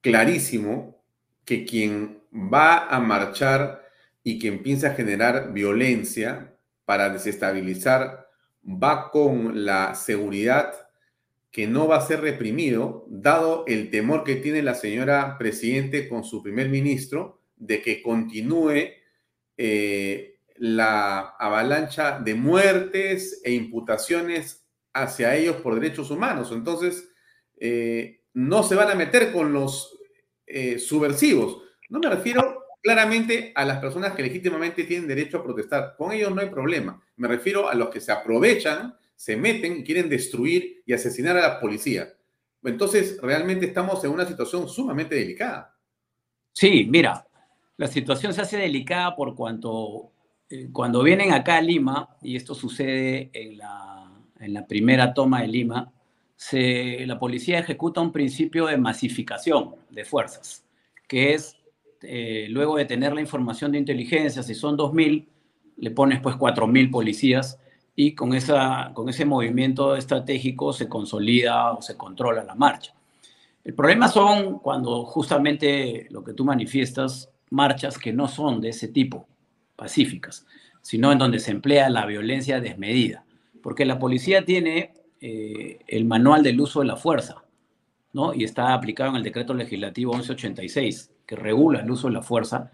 clarísimo 0.00 1.00
que 1.44 1.64
quien 1.64 2.18
va 2.32 2.88
a 2.88 2.98
marchar 2.98 3.88
y 4.24 4.40
quien 4.40 4.64
piensa 4.64 4.94
generar 4.94 5.52
violencia 5.52 6.56
para 6.84 7.10
desestabilizar 7.10 8.28
va 8.66 9.08
con 9.12 9.64
la 9.64 9.94
seguridad 9.94 10.79
que 11.50 11.66
no 11.66 11.88
va 11.88 11.96
a 11.96 12.06
ser 12.06 12.20
reprimido, 12.20 13.04
dado 13.08 13.64
el 13.66 13.90
temor 13.90 14.24
que 14.24 14.36
tiene 14.36 14.62
la 14.62 14.74
señora 14.74 15.36
presidente 15.38 16.08
con 16.08 16.24
su 16.24 16.42
primer 16.42 16.68
ministro 16.68 17.40
de 17.56 17.82
que 17.82 18.02
continúe 18.02 18.90
eh, 19.56 20.38
la 20.56 21.34
avalancha 21.38 22.20
de 22.20 22.34
muertes 22.34 23.40
e 23.44 23.52
imputaciones 23.52 24.64
hacia 24.92 25.36
ellos 25.36 25.56
por 25.56 25.74
derechos 25.74 26.10
humanos. 26.10 26.52
Entonces, 26.52 27.08
eh, 27.58 28.22
no 28.32 28.62
se 28.62 28.74
van 28.74 28.90
a 28.90 28.94
meter 28.94 29.32
con 29.32 29.52
los 29.52 29.98
eh, 30.46 30.78
subversivos. 30.78 31.62
No 31.88 31.98
me 31.98 32.10
refiero 32.10 32.64
claramente 32.82 33.52
a 33.54 33.64
las 33.64 33.78
personas 33.78 34.14
que 34.14 34.22
legítimamente 34.22 34.84
tienen 34.84 35.08
derecho 35.08 35.38
a 35.38 35.44
protestar. 35.44 35.94
Con 35.96 36.12
ellos 36.12 36.34
no 36.34 36.40
hay 36.40 36.48
problema. 36.48 37.02
Me 37.16 37.28
refiero 37.28 37.68
a 37.68 37.74
los 37.74 37.90
que 37.90 38.00
se 38.00 38.12
aprovechan 38.12 38.94
se 39.20 39.36
meten 39.36 39.76
y 39.76 39.84
quieren 39.84 40.08
destruir 40.08 40.82
y 40.86 40.94
asesinar 40.94 41.36
a 41.36 41.42
la 41.42 41.60
policía. 41.60 42.08
Entonces, 42.64 43.18
realmente 43.20 43.66
estamos 43.66 44.02
en 44.02 44.12
una 44.12 44.24
situación 44.24 44.66
sumamente 44.66 45.14
delicada. 45.14 45.76
Sí, 46.54 46.86
mira, 46.88 47.26
la 47.76 47.86
situación 47.86 48.32
se 48.32 48.40
hace 48.40 48.56
delicada 48.56 49.14
por 49.14 49.34
cuanto 49.34 50.10
eh, 50.48 50.70
cuando 50.72 51.02
vienen 51.02 51.34
acá 51.34 51.58
a 51.58 51.60
Lima, 51.60 52.16
y 52.22 52.34
esto 52.34 52.54
sucede 52.54 53.28
en 53.34 53.58
la, 53.58 54.10
en 54.38 54.54
la 54.54 54.66
primera 54.66 55.12
toma 55.12 55.42
de 55.42 55.48
Lima, 55.48 55.92
se, 56.34 57.04
la 57.04 57.18
policía 57.18 57.58
ejecuta 57.58 58.00
un 58.00 58.12
principio 58.12 58.68
de 58.68 58.78
masificación 58.78 59.74
de 59.90 60.06
fuerzas, 60.06 60.64
que 61.06 61.34
es, 61.34 61.58
eh, 62.00 62.46
luego 62.48 62.78
de 62.78 62.86
tener 62.86 63.12
la 63.12 63.20
información 63.20 63.70
de 63.70 63.76
inteligencia, 63.80 64.42
si 64.42 64.54
son 64.54 64.78
2.000, 64.78 65.26
le 65.76 65.90
pones 65.90 66.20
pues 66.20 66.36
4.000 66.36 66.90
policías 66.90 67.58
y 67.94 68.14
con, 68.14 68.34
esa, 68.34 68.92
con 68.94 69.08
ese 69.08 69.24
movimiento 69.24 69.96
estratégico 69.96 70.72
se 70.72 70.88
consolida 70.88 71.72
o 71.72 71.82
se 71.82 71.96
controla 71.96 72.44
la 72.44 72.54
marcha. 72.54 72.94
El 73.64 73.74
problema 73.74 74.08
son 74.08 74.58
cuando 74.58 75.04
justamente 75.04 76.06
lo 76.10 76.24
que 76.24 76.32
tú 76.32 76.44
manifiestas, 76.44 77.30
marchas 77.50 77.98
que 77.98 78.12
no 78.12 78.26
son 78.26 78.60
de 78.60 78.70
ese 78.70 78.88
tipo, 78.88 79.28
pacíficas, 79.76 80.46
sino 80.80 81.12
en 81.12 81.18
donde 81.18 81.38
se 81.38 81.50
emplea 81.50 81.90
la 81.90 82.06
violencia 82.06 82.60
desmedida, 82.60 83.24
porque 83.62 83.84
la 83.84 83.98
policía 83.98 84.44
tiene 84.44 84.94
eh, 85.20 85.78
el 85.86 86.06
manual 86.06 86.42
del 86.42 86.60
uso 86.60 86.80
de 86.80 86.86
la 86.86 86.96
fuerza, 86.96 87.44
¿no? 88.12 88.32
Y 88.32 88.44
está 88.44 88.72
aplicado 88.72 89.10
en 89.10 89.16
el 89.16 89.22
decreto 89.22 89.52
legislativo 89.52 90.12
1186, 90.14 91.10
que 91.26 91.36
regula 91.36 91.80
el 91.80 91.90
uso 91.90 92.08
de 92.08 92.14
la 92.14 92.22
fuerza, 92.22 92.72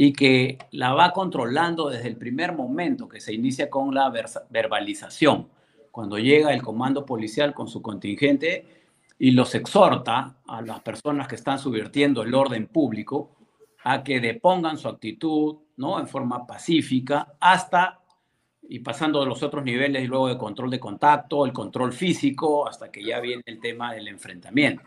y 0.00 0.12
que 0.12 0.58
la 0.70 0.94
va 0.94 1.10
controlando 1.10 1.88
desde 1.88 2.06
el 2.06 2.16
primer 2.16 2.52
momento 2.52 3.08
que 3.08 3.20
se 3.20 3.34
inicia 3.34 3.68
con 3.68 3.92
la 3.92 4.12
verbalización, 4.48 5.48
cuando 5.90 6.18
llega 6.18 6.54
el 6.54 6.62
comando 6.62 7.04
policial 7.04 7.52
con 7.52 7.66
su 7.66 7.82
contingente 7.82 8.64
y 9.18 9.32
los 9.32 9.56
exhorta 9.56 10.36
a 10.46 10.62
las 10.62 10.78
personas 10.82 11.26
que 11.26 11.34
están 11.34 11.58
subvirtiendo 11.58 12.22
el 12.22 12.32
orden 12.32 12.68
público 12.68 13.34
a 13.82 14.04
que 14.04 14.20
depongan 14.20 14.78
su 14.78 14.86
actitud, 14.86 15.56
¿no? 15.78 15.98
En 15.98 16.06
forma 16.06 16.46
pacífica 16.46 17.34
hasta 17.40 17.98
y 18.68 18.78
pasando 18.78 19.18
de 19.18 19.26
los 19.26 19.42
otros 19.42 19.64
niveles 19.64 20.04
y 20.04 20.06
luego 20.06 20.28
de 20.28 20.38
control 20.38 20.70
de 20.70 20.78
contacto, 20.78 21.44
el 21.44 21.52
control 21.52 21.92
físico, 21.92 22.68
hasta 22.68 22.92
que 22.92 23.04
ya 23.04 23.18
viene 23.18 23.42
el 23.46 23.58
tema 23.58 23.94
del 23.94 24.06
enfrentamiento 24.06 24.84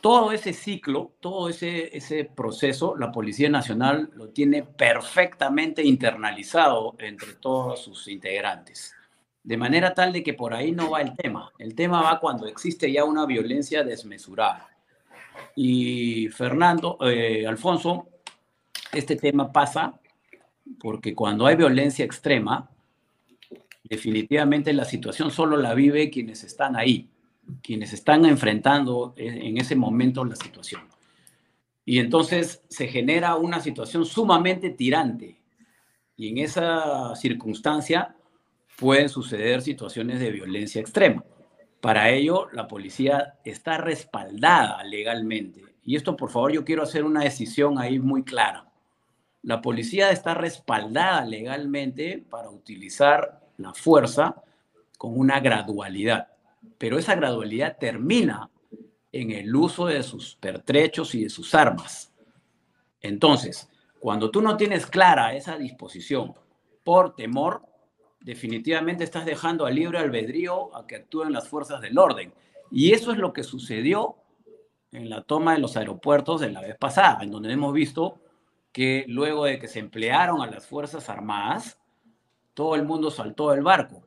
todo 0.00 0.32
ese 0.32 0.52
ciclo, 0.52 1.12
todo 1.20 1.48
ese, 1.48 2.30
proceso, 2.34 2.96
la 2.96 3.12
Policía 3.12 3.48
Nacional 3.48 4.10
lo 4.14 4.28
tiene 4.28 4.62
perfectamente 4.62 5.84
internalizado 5.84 6.96
entre 6.98 7.34
todos 7.34 7.82
sus 7.82 8.08
integrantes. 8.08 8.94
De 9.42 9.56
manera 9.56 9.94
tal 9.94 10.12
de 10.12 10.22
que 10.22 10.34
por 10.34 10.54
ahí 10.54 10.72
no 10.72 10.90
va 10.90 11.00
el 11.00 11.14
tema. 11.16 11.50
El 11.58 11.74
tema 11.74 12.02
va 12.02 12.20
cuando 12.20 12.46
existe 12.46 12.90
ya 12.90 13.04
una 13.04 13.26
violencia 13.26 13.84
desmesurada. 13.84 14.68
Y 15.56 16.28
Fernando, 16.28 16.98
eh, 17.02 17.46
Alfonso, 17.46 18.08
este 18.92 19.16
tema 19.16 19.52
pasa 19.52 19.98
porque 20.78 21.14
cuando 21.14 21.46
hay 21.46 21.56
violencia 21.56 22.04
extrema, 22.04 22.70
definitivamente 23.84 24.72
la 24.72 24.84
situación 24.84 25.30
solo 25.30 25.56
la 25.56 25.74
vive 25.74 26.10
quienes 26.10 26.44
están 26.44 26.76
ahí 26.76 27.09
quienes 27.62 27.92
están 27.92 28.24
enfrentando 28.24 29.14
en 29.16 29.58
ese 29.58 29.76
momento 29.76 30.24
la 30.24 30.36
situación. 30.36 30.82
Y 31.84 31.98
entonces 31.98 32.62
se 32.68 32.88
genera 32.88 33.34
una 33.36 33.60
situación 33.60 34.04
sumamente 34.04 34.70
tirante. 34.70 35.40
Y 36.16 36.28
en 36.28 36.38
esa 36.38 37.14
circunstancia 37.16 38.14
pueden 38.78 39.08
suceder 39.08 39.62
situaciones 39.62 40.20
de 40.20 40.30
violencia 40.30 40.80
extrema. 40.80 41.24
Para 41.80 42.10
ello, 42.10 42.48
la 42.52 42.68
policía 42.68 43.38
está 43.44 43.78
respaldada 43.78 44.84
legalmente. 44.84 45.64
Y 45.82 45.96
esto, 45.96 46.16
por 46.16 46.30
favor, 46.30 46.52
yo 46.52 46.64
quiero 46.64 46.82
hacer 46.82 47.04
una 47.04 47.22
decisión 47.22 47.78
ahí 47.78 47.98
muy 47.98 48.22
clara. 48.22 48.70
La 49.42 49.62
policía 49.62 50.10
está 50.10 50.34
respaldada 50.34 51.24
legalmente 51.24 52.24
para 52.28 52.50
utilizar 52.50 53.40
la 53.56 53.72
fuerza 53.72 54.42
con 54.98 55.18
una 55.18 55.40
gradualidad 55.40 56.28
pero 56.78 56.98
esa 56.98 57.14
gradualidad 57.14 57.76
termina 57.78 58.50
en 59.12 59.30
el 59.32 59.54
uso 59.54 59.86
de 59.86 60.02
sus 60.02 60.36
pertrechos 60.36 61.14
y 61.14 61.24
de 61.24 61.30
sus 61.30 61.54
armas. 61.54 62.12
Entonces, 63.00 63.68
cuando 63.98 64.30
tú 64.30 64.40
no 64.40 64.56
tienes 64.56 64.86
clara 64.86 65.34
esa 65.34 65.58
disposición 65.58 66.34
por 66.84 67.14
temor, 67.14 67.62
definitivamente 68.20 69.04
estás 69.04 69.24
dejando 69.24 69.66
a 69.66 69.70
libre 69.70 69.98
albedrío 69.98 70.74
a 70.76 70.86
que 70.86 70.96
actúen 70.96 71.32
las 71.32 71.48
fuerzas 71.48 71.80
del 71.80 71.98
orden. 71.98 72.32
Y 72.70 72.92
eso 72.92 73.12
es 73.12 73.18
lo 73.18 73.32
que 73.32 73.42
sucedió 73.42 74.16
en 74.92 75.08
la 75.08 75.22
toma 75.22 75.54
de 75.54 75.60
los 75.60 75.76
aeropuertos 75.76 76.40
de 76.40 76.50
la 76.50 76.60
vez 76.60 76.76
pasada, 76.76 77.22
en 77.22 77.30
donde 77.30 77.52
hemos 77.52 77.72
visto 77.72 78.20
que 78.72 79.04
luego 79.08 79.44
de 79.44 79.58
que 79.58 79.68
se 79.68 79.80
emplearon 79.80 80.42
a 80.42 80.46
las 80.46 80.66
Fuerzas 80.66 81.08
Armadas, 81.08 81.78
todo 82.54 82.74
el 82.74 82.84
mundo 82.84 83.10
saltó 83.10 83.50
del 83.50 83.62
barco. 83.62 84.02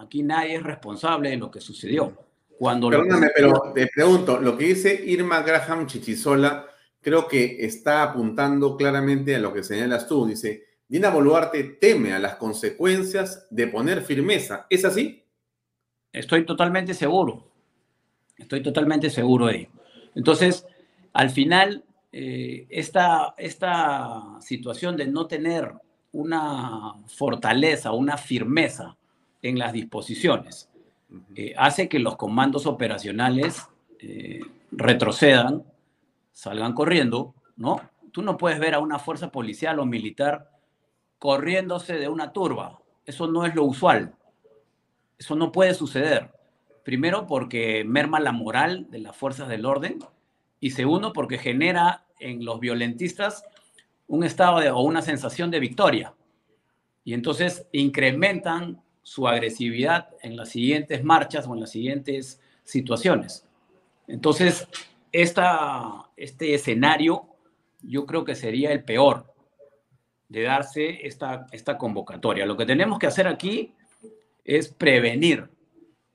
Aquí 0.00 0.22
nadie 0.22 0.56
es 0.56 0.62
responsable 0.62 1.30
de 1.30 1.36
lo 1.36 1.50
que 1.50 1.60
sucedió. 1.60 2.16
Cuando 2.58 2.90
Perdóname, 2.90 3.28
pero 3.34 3.72
te 3.74 3.86
pregunto, 3.86 4.40
lo 4.40 4.56
que 4.56 4.66
dice 4.66 5.02
Irma 5.06 5.42
Graham 5.42 5.86
Chichisola, 5.86 6.66
creo 7.00 7.28
que 7.28 7.64
está 7.64 8.02
apuntando 8.02 8.76
claramente 8.76 9.36
a 9.36 9.38
lo 9.38 9.52
que 9.52 9.62
señalas 9.62 10.08
tú. 10.08 10.26
Dice, 10.26 10.64
Dina 10.88 11.10
Boluarte 11.10 11.62
teme 11.62 12.14
a 12.14 12.18
las 12.18 12.36
consecuencias 12.36 13.46
de 13.50 13.68
poner 13.68 14.02
firmeza. 14.02 14.66
¿Es 14.68 14.84
así? 14.84 15.24
Estoy 16.12 16.44
totalmente 16.44 16.94
seguro. 16.94 17.48
Estoy 18.36 18.62
totalmente 18.62 19.10
seguro 19.10 19.46
de 19.46 19.56
ello. 19.56 19.68
Entonces, 20.14 20.66
al 21.12 21.30
final, 21.30 21.84
eh, 22.10 22.66
esta, 22.70 23.34
esta 23.36 24.40
situación 24.40 24.96
de 24.96 25.06
no 25.06 25.26
tener 25.26 25.72
una 26.12 26.94
fortaleza, 27.06 27.92
una 27.92 28.16
firmeza 28.16 28.96
en 29.42 29.58
las 29.58 29.72
disposiciones, 29.72 30.68
eh, 31.34 31.54
hace 31.56 31.88
que 31.88 31.98
los 31.98 32.16
comandos 32.16 32.66
operacionales 32.66 33.66
eh, 34.00 34.40
retrocedan, 34.70 35.64
salgan 36.32 36.74
corriendo, 36.74 37.34
¿no? 37.56 37.80
Tú 38.12 38.22
no 38.22 38.36
puedes 38.36 38.58
ver 38.58 38.74
a 38.74 38.80
una 38.80 38.98
fuerza 38.98 39.30
policial 39.30 39.78
o 39.78 39.86
militar 39.86 40.50
corriéndose 41.18 41.94
de 41.94 42.08
una 42.08 42.32
turba. 42.32 42.80
Eso 43.04 43.26
no 43.26 43.44
es 43.44 43.54
lo 43.54 43.64
usual. 43.64 44.14
Eso 45.18 45.34
no 45.34 45.50
puede 45.50 45.74
suceder. 45.74 46.30
Primero 46.84 47.26
porque 47.26 47.84
merma 47.84 48.20
la 48.20 48.32
moral 48.32 48.86
de 48.90 49.00
las 49.00 49.16
fuerzas 49.16 49.48
del 49.48 49.66
orden 49.66 49.98
y 50.60 50.70
segundo 50.70 51.12
porque 51.12 51.38
genera 51.38 52.04
en 52.20 52.44
los 52.44 52.60
violentistas 52.60 53.44
un 54.06 54.24
estado 54.24 54.60
de, 54.60 54.70
o 54.70 54.80
una 54.80 55.02
sensación 55.02 55.50
de 55.50 55.60
victoria. 55.60 56.14
Y 57.04 57.14
entonces 57.14 57.66
incrementan 57.72 58.82
su 59.08 59.26
agresividad 59.26 60.10
en 60.20 60.36
las 60.36 60.50
siguientes 60.50 61.02
marchas 61.02 61.46
o 61.46 61.54
en 61.54 61.60
las 61.60 61.70
siguientes 61.70 62.42
situaciones. 62.62 63.48
Entonces, 64.06 64.68
esta, 65.12 66.10
este 66.14 66.52
escenario 66.52 67.24
yo 67.80 68.04
creo 68.04 68.22
que 68.22 68.34
sería 68.34 68.70
el 68.70 68.84
peor 68.84 69.32
de 70.28 70.42
darse 70.42 71.06
esta, 71.06 71.46
esta 71.52 71.78
convocatoria. 71.78 72.44
Lo 72.44 72.58
que 72.58 72.66
tenemos 72.66 72.98
que 72.98 73.06
hacer 73.06 73.26
aquí 73.26 73.72
es 74.44 74.68
prevenir 74.68 75.48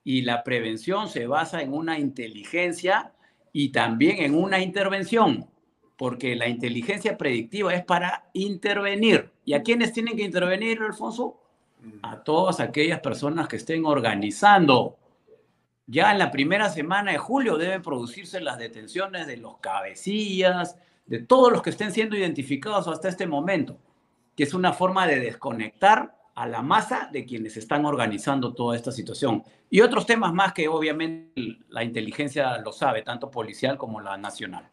y 0.04 0.22
la 0.22 0.44
prevención 0.44 1.10
se 1.10 1.26
basa 1.26 1.64
en 1.64 1.74
una 1.74 1.98
inteligencia 1.98 3.12
y 3.52 3.70
también 3.70 4.20
en 4.20 4.36
una 4.36 4.62
intervención, 4.62 5.50
porque 5.98 6.36
la 6.36 6.48
inteligencia 6.48 7.18
predictiva 7.18 7.74
es 7.74 7.84
para 7.84 8.30
intervenir. 8.34 9.32
¿Y 9.46 9.54
a 9.54 9.64
quiénes 9.64 9.94
tienen 9.94 10.16
que 10.16 10.24
intervenir, 10.24 10.80
Alfonso? 10.84 11.40
A 12.02 12.24
todas 12.24 12.60
aquellas 12.60 13.00
personas 13.00 13.48
que 13.48 13.58
estén 13.58 13.86
organizando. 13.86 14.98
Ya 15.86 16.12
en 16.12 16.20
la 16.20 16.32
primera 16.32 16.70
semana 16.70 17.12
de 17.12 17.18
julio 17.18 17.58
deben 17.58 17.82
producirse 17.82 18.40
las 18.40 18.58
detenciones 18.58 19.28
de 19.28 19.38
los 19.38 19.58
cabecillas, 19.58 20.78
de 21.06 21.20
todos 21.20 21.52
los 21.52 21.62
que 21.62 21.72
estén 21.72 21.92
siendo 21.92 22.16
identificados 22.16 22.88
hasta 22.88 23.10
este 23.10 23.28
momento, 23.28 23.78
que 24.36 24.44
es 24.44 24.54
una 24.54 24.72
forma 24.72 25.06
de 25.08 25.20
desconectar 25.20 26.16
a 26.36 26.48
la 26.48 26.62
masa 26.62 27.10
de 27.12 27.26
quienes 27.26 27.58
están 27.58 27.86
organizando 27.86 28.54
toda 28.54 28.76
esta 28.76 28.92
situación. 28.92 29.44
Y 29.70 29.82
otros 29.82 30.06
temas 30.06 30.34
más 30.34 30.54
que 30.54 30.68
obviamente 30.68 31.60
la 31.70 31.84
inteligencia 31.84 32.58
lo 32.60 32.72
sabe, 32.72 33.04
tanto 33.04 33.30
policial 33.30 33.78
como 33.78 34.02
la 34.02 34.18
nacional. 34.18 34.68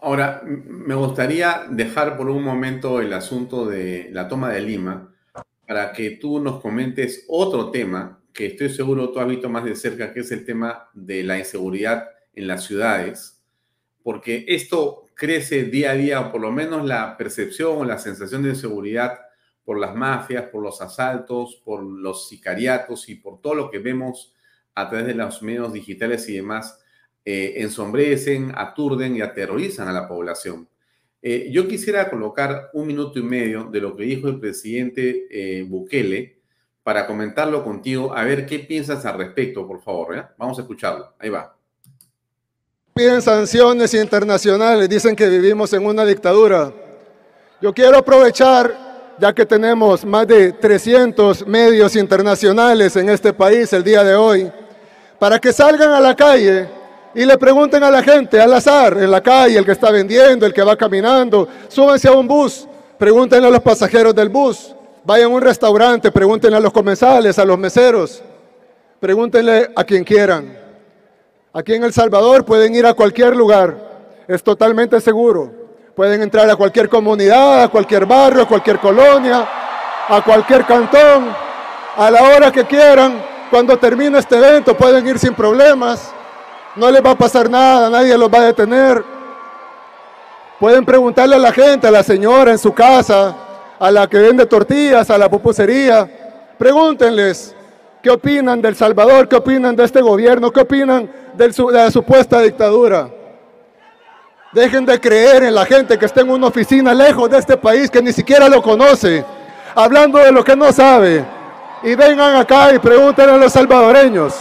Ahora, 0.00 0.42
me 0.44 0.94
gustaría 0.94 1.64
dejar 1.70 2.16
por 2.16 2.28
un 2.28 2.44
momento 2.44 3.00
el 3.00 3.12
asunto 3.12 3.64
de 3.64 4.10
la 4.12 4.28
toma 4.28 4.50
de 4.50 4.60
Lima 4.60 5.13
para 5.66 5.92
que 5.92 6.10
tú 6.12 6.40
nos 6.40 6.60
comentes 6.60 7.24
otro 7.28 7.70
tema 7.70 8.20
que 8.34 8.46
estoy 8.46 8.68
seguro 8.68 9.10
tú 9.10 9.20
has 9.20 9.28
visto 9.28 9.48
más 9.48 9.64
de 9.64 9.76
cerca, 9.76 10.12
que 10.12 10.20
es 10.20 10.32
el 10.32 10.44
tema 10.44 10.90
de 10.92 11.22
la 11.22 11.38
inseguridad 11.38 12.08
en 12.34 12.48
las 12.48 12.64
ciudades, 12.64 13.40
porque 14.02 14.44
esto 14.48 15.06
crece 15.14 15.64
día 15.64 15.92
a 15.92 15.94
día, 15.94 16.20
o 16.20 16.32
por 16.32 16.40
lo 16.40 16.50
menos 16.50 16.84
la 16.84 17.16
percepción 17.16 17.78
o 17.78 17.84
la 17.84 17.98
sensación 17.98 18.42
de 18.42 18.50
inseguridad 18.50 19.20
por 19.64 19.78
las 19.78 19.94
mafias, 19.94 20.48
por 20.48 20.62
los 20.62 20.82
asaltos, 20.82 21.62
por 21.64 21.82
los 21.82 22.28
sicariatos 22.28 23.08
y 23.08 23.14
por 23.14 23.40
todo 23.40 23.54
lo 23.54 23.70
que 23.70 23.78
vemos 23.78 24.34
a 24.74 24.88
través 24.88 25.06
de 25.06 25.14
los 25.14 25.40
medios 25.42 25.72
digitales 25.72 26.28
y 26.28 26.34
demás, 26.34 26.84
eh, 27.24 27.54
ensombrecen, 27.58 28.52
aturden 28.56 29.16
y 29.16 29.22
aterrorizan 29.22 29.88
a 29.88 29.92
la 29.92 30.08
población. 30.08 30.68
Eh, 31.26 31.48
yo 31.50 31.66
quisiera 31.66 32.10
colocar 32.10 32.68
un 32.74 32.86
minuto 32.86 33.18
y 33.18 33.22
medio 33.22 33.64
de 33.64 33.80
lo 33.80 33.96
que 33.96 34.02
dijo 34.02 34.28
el 34.28 34.38
presidente 34.38 35.26
eh, 35.30 35.62
Bukele 35.66 36.36
para 36.82 37.06
comentarlo 37.06 37.64
contigo, 37.64 38.14
a 38.14 38.24
ver 38.24 38.44
qué 38.44 38.58
piensas 38.58 39.06
al 39.06 39.16
respecto, 39.16 39.66
por 39.66 39.80
favor. 39.80 40.34
Vamos 40.36 40.58
a 40.58 40.60
escucharlo. 40.60 41.14
Ahí 41.18 41.30
va. 41.30 41.56
Piden 42.92 43.22
sanciones 43.22 43.94
internacionales, 43.94 44.86
dicen 44.86 45.16
que 45.16 45.26
vivimos 45.26 45.72
en 45.72 45.86
una 45.86 46.04
dictadura. 46.04 46.70
Yo 47.62 47.72
quiero 47.72 47.96
aprovechar 47.96 49.16
ya 49.18 49.32
que 49.32 49.46
tenemos 49.46 50.04
más 50.04 50.26
de 50.26 50.52
300 50.52 51.46
medios 51.46 51.96
internacionales 51.96 52.96
en 52.96 53.08
este 53.08 53.32
país 53.32 53.72
el 53.72 53.82
día 53.82 54.04
de 54.04 54.14
hoy, 54.14 54.52
para 55.18 55.38
que 55.38 55.54
salgan 55.54 55.92
a 55.92 56.00
la 56.00 56.14
calle 56.14 56.68
y 57.14 57.24
le 57.24 57.38
pregunten 57.38 57.82
a 57.82 57.90
la 57.90 58.02
gente 58.02 58.40
al 58.40 58.52
azar, 58.52 58.98
en 58.98 59.10
la 59.10 59.22
calle, 59.22 59.58
el 59.58 59.64
que 59.64 59.72
está 59.72 59.90
vendiendo, 59.90 60.46
el 60.46 60.52
que 60.52 60.62
va 60.62 60.76
caminando, 60.76 61.48
súbanse 61.68 62.08
a 62.08 62.12
un 62.12 62.26
bus, 62.26 62.66
pregúntenle 62.98 63.46
a 63.46 63.50
los 63.50 63.60
pasajeros 63.60 64.14
del 64.14 64.28
bus, 64.28 64.74
vayan 65.04 65.30
a 65.30 65.34
un 65.34 65.42
restaurante, 65.42 66.10
pregúntenle 66.10 66.56
a 66.56 66.60
los 66.60 66.72
comensales, 66.72 67.38
a 67.38 67.44
los 67.44 67.58
meseros, 67.58 68.22
pregúntenle 68.98 69.70
a 69.76 69.84
quien 69.84 70.02
quieran. 70.02 70.58
Aquí 71.52 71.74
en 71.74 71.84
El 71.84 71.92
Salvador 71.92 72.44
pueden 72.44 72.74
ir 72.74 72.84
a 72.86 72.94
cualquier 72.94 73.36
lugar, 73.36 73.76
es 74.26 74.42
totalmente 74.42 75.00
seguro. 75.00 75.64
Pueden 75.94 76.22
entrar 76.22 76.50
a 76.50 76.56
cualquier 76.56 76.88
comunidad, 76.88 77.62
a 77.62 77.68
cualquier 77.68 78.04
barrio, 78.06 78.42
a 78.42 78.48
cualquier 78.48 78.80
colonia, 78.80 79.48
a 80.08 80.22
cualquier 80.24 80.64
cantón, 80.64 81.28
a 81.96 82.10
la 82.10 82.22
hora 82.22 82.50
que 82.50 82.64
quieran. 82.64 83.22
Cuando 83.48 83.78
termine 83.78 84.18
este 84.18 84.36
evento 84.36 84.76
pueden 84.76 85.06
ir 85.06 85.18
sin 85.20 85.34
problemas. 85.34 86.13
No 86.76 86.90
les 86.90 87.04
va 87.04 87.10
a 87.12 87.14
pasar 87.14 87.48
nada, 87.48 87.88
nadie 87.88 88.18
los 88.18 88.28
va 88.28 88.38
a 88.38 88.46
detener. 88.46 89.04
Pueden 90.58 90.84
preguntarle 90.84 91.36
a 91.36 91.38
la 91.38 91.52
gente, 91.52 91.86
a 91.86 91.90
la 91.90 92.02
señora 92.02 92.50
en 92.50 92.58
su 92.58 92.72
casa, 92.72 93.36
a 93.78 93.90
la 93.90 94.08
que 94.08 94.18
vende 94.18 94.46
tortillas, 94.46 95.08
a 95.10 95.18
la 95.18 95.28
pupusería. 95.28 96.08
Pregúntenles 96.58 97.54
qué 98.02 98.10
opinan 98.10 98.60
del 98.60 98.74
Salvador, 98.74 99.28
qué 99.28 99.36
opinan 99.36 99.76
de 99.76 99.84
este 99.84 100.00
gobierno, 100.00 100.50
qué 100.50 100.60
opinan 100.60 101.10
de 101.34 101.52
la 101.72 101.90
supuesta 101.90 102.40
dictadura. 102.40 103.08
Dejen 104.52 104.86
de 104.86 105.00
creer 105.00 105.44
en 105.44 105.54
la 105.54 105.64
gente 105.64 105.98
que 105.98 106.06
está 106.06 106.20
en 106.20 106.30
una 106.30 106.46
oficina 106.46 106.94
lejos 106.94 107.28
de 107.28 107.38
este 107.38 107.56
país 107.56 107.90
que 107.90 108.00
ni 108.00 108.12
siquiera 108.12 108.48
lo 108.48 108.62
conoce, 108.62 109.24
hablando 109.74 110.18
de 110.18 110.32
lo 110.32 110.44
que 110.44 110.56
no 110.56 110.72
sabe. 110.72 111.24
Y 111.82 111.94
vengan 111.94 112.36
acá 112.36 112.72
y 112.72 112.78
pregunten 112.78 113.28
a 113.28 113.36
los 113.36 113.52
salvadoreños. 113.52 114.34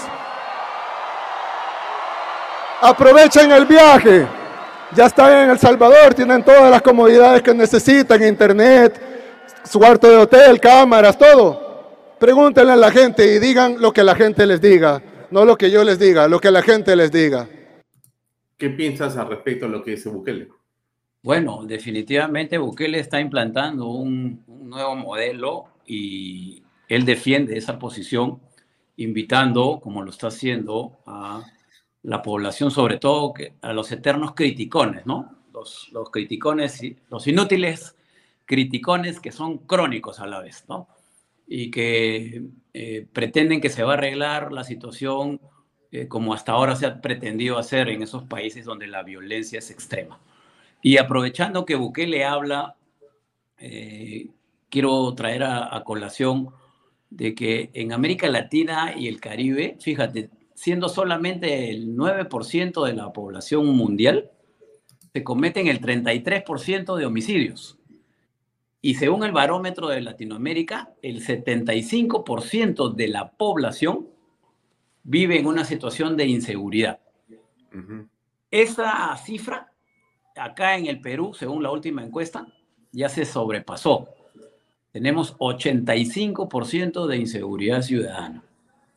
Aprovechen 2.85 3.49
el 3.49 3.65
viaje. 3.65 4.27
Ya 4.93 5.05
están 5.05 5.45
en 5.45 5.51
El 5.51 5.57
Salvador, 5.57 6.13
tienen 6.13 6.43
todas 6.43 6.69
las 6.69 6.81
comodidades 6.81 7.41
que 7.41 7.53
necesitan, 7.53 8.21
internet, 8.21 9.01
su 9.63 9.79
cuarto 9.79 10.09
de 10.09 10.17
hotel, 10.17 10.59
cámaras, 10.59 11.17
todo. 11.17 12.17
Pregúntenle 12.19 12.73
a 12.73 12.75
la 12.75 12.91
gente 12.91 13.35
y 13.35 13.39
digan 13.39 13.77
lo 13.79 13.93
que 13.93 14.03
la 14.03 14.15
gente 14.15 14.45
les 14.45 14.59
diga, 14.59 15.01
no 15.31 15.45
lo 15.45 15.57
que 15.57 15.71
yo 15.71 15.81
les 15.85 15.97
diga, 15.97 16.27
lo 16.27 16.41
que 16.41 16.51
la 16.51 16.61
gente 16.61 16.93
les 16.97 17.09
diga. 17.09 17.47
¿Qué 18.57 18.69
piensas 18.69 19.15
al 19.15 19.29
respecto 19.29 19.65
de 19.67 19.71
lo 19.71 19.81
que 19.81 19.91
dice 19.91 20.09
Bukele? 20.09 20.49
Bueno, 21.21 21.63
definitivamente 21.65 22.57
Bukele 22.57 22.99
está 22.99 23.21
implantando 23.21 23.87
un, 23.87 24.43
nuevo 24.45 24.93
modelo 24.97 25.67
y 25.87 26.61
él 26.89 27.05
defiende 27.05 27.57
esa 27.57 27.79
posición, 27.79 28.41
invitando, 28.97 29.79
como 29.81 30.03
lo 30.03 30.09
está 30.09 30.27
haciendo, 30.27 30.97
a 31.05 31.45
la 32.03 32.21
población, 32.21 32.71
sobre 32.71 32.97
todo 32.97 33.33
a 33.61 33.73
los 33.73 33.91
eternos 33.91 34.33
criticones, 34.33 35.05
¿no? 35.05 35.37
Los, 35.53 35.89
los 35.91 36.09
criticones, 36.09 36.81
los 37.09 37.27
inútiles 37.27 37.95
criticones 38.45 39.19
que 39.19 39.31
son 39.31 39.59
crónicos 39.59 40.19
a 40.19 40.27
la 40.27 40.41
vez, 40.41 40.65
¿no? 40.67 40.87
Y 41.47 41.71
que 41.71 42.43
eh, 42.73 43.07
pretenden 43.11 43.61
que 43.61 43.69
se 43.69 43.83
va 43.83 43.91
a 43.91 43.97
arreglar 43.97 44.51
la 44.51 44.63
situación 44.63 45.39
eh, 45.91 46.07
como 46.07 46.33
hasta 46.33 46.53
ahora 46.53 46.75
se 46.75 46.87
ha 46.87 47.01
pretendido 47.01 47.59
hacer 47.59 47.87
en 47.89 48.01
esos 48.01 48.23
países 48.23 48.65
donde 48.65 48.87
la 48.87 49.03
violencia 49.03 49.59
es 49.59 49.69
extrema. 49.69 50.19
Y 50.81 50.97
aprovechando 50.97 51.65
que 51.65 51.75
Bukele 51.75 52.25
habla, 52.25 52.75
eh, 53.59 54.27
quiero 54.69 55.13
traer 55.13 55.43
a, 55.43 55.83
colación 55.85 56.49
de 57.11 57.35
que 57.35 57.69
en 57.75 57.93
América 57.93 58.27
Latina 58.27 58.95
y 58.97 59.07
el 59.07 59.21
Caribe, 59.21 59.77
fíjate, 59.79 60.31
siendo 60.63 60.87
solamente 60.87 61.71
el 61.71 61.93
9% 61.93 62.85
de 62.85 62.93
la 62.93 63.11
población 63.11 63.65
mundial, 63.75 64.31
se 65.11 65.21
cometen 65.21 65.67
el 65.67 65.81
33% 65.81 66.95
de 66.95 67.05
homicidios. 67.05 67.77
Y 68.81 68.95
según 68.95 69.25
el 69.25 69.33
barómetro 69.33 69.89
de 69.89 69.99
Latinoamérica, 69.99 70.93
el 71.01 71.21
75% 71.21 72.93
de 72.93 73.07
la 73.09 73.31
población 73.31 74.07
vive 75.03 75.37
en 75.37 75.47
una 75.47 75.65
situación 75.65 76.15
de 76.15 76.27
inseguridad. 76.27 77.01
Esa 78.49 79.17
cifra, 79.17 79.69
acá 80.33 80.77
en 80.77 80.85
el 80.85 81.01
Perú, 81.01 81.33
según 81.33 81.61
la 81.61 81.71
última 81.71 82.05
encuesta, 82.05 82.47
ya 82.93 83.09
se 83.09 83.25
sobrepasó. 83.25 84.07
Tenemos 84.93 85.35
85% 85.39 87.05
de 87.05 87.17
inseguridad 87.17 87.81
ciudadana. 87.81 88.45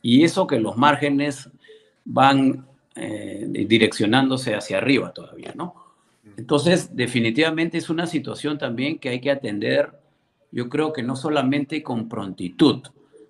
Y 0.00 0.22
eso 0.22 0.46
que 0.46 0.60
los 0.60 0.76
márgenes 0.76 1.50
van 2.06 2.66
eh, 2.94 3.46
direccionándose 3.68 4.54
hacia 4.54 4.78
arriba 4.78 5.12
todavía, 5.12 5.52
¿no? 5.54 5.74
Entonces, 6.36 6.96
definitivamente 6.96 7.78
es 7.78 7.90
una 7.90 8.06
situación 8.06 8.58
también 8.58 8.98
que 8.98 9.10
hay 9.10 9.20
que 9.20 9.30
atender, 9.30 9.92
yo 10.50 10.68
creo 10.68 10.92
que 10.92 11.02
no 11.02 11.16
solamente 11.16 11.82
con 11.82 12.08
prontitud, 12.08 12.82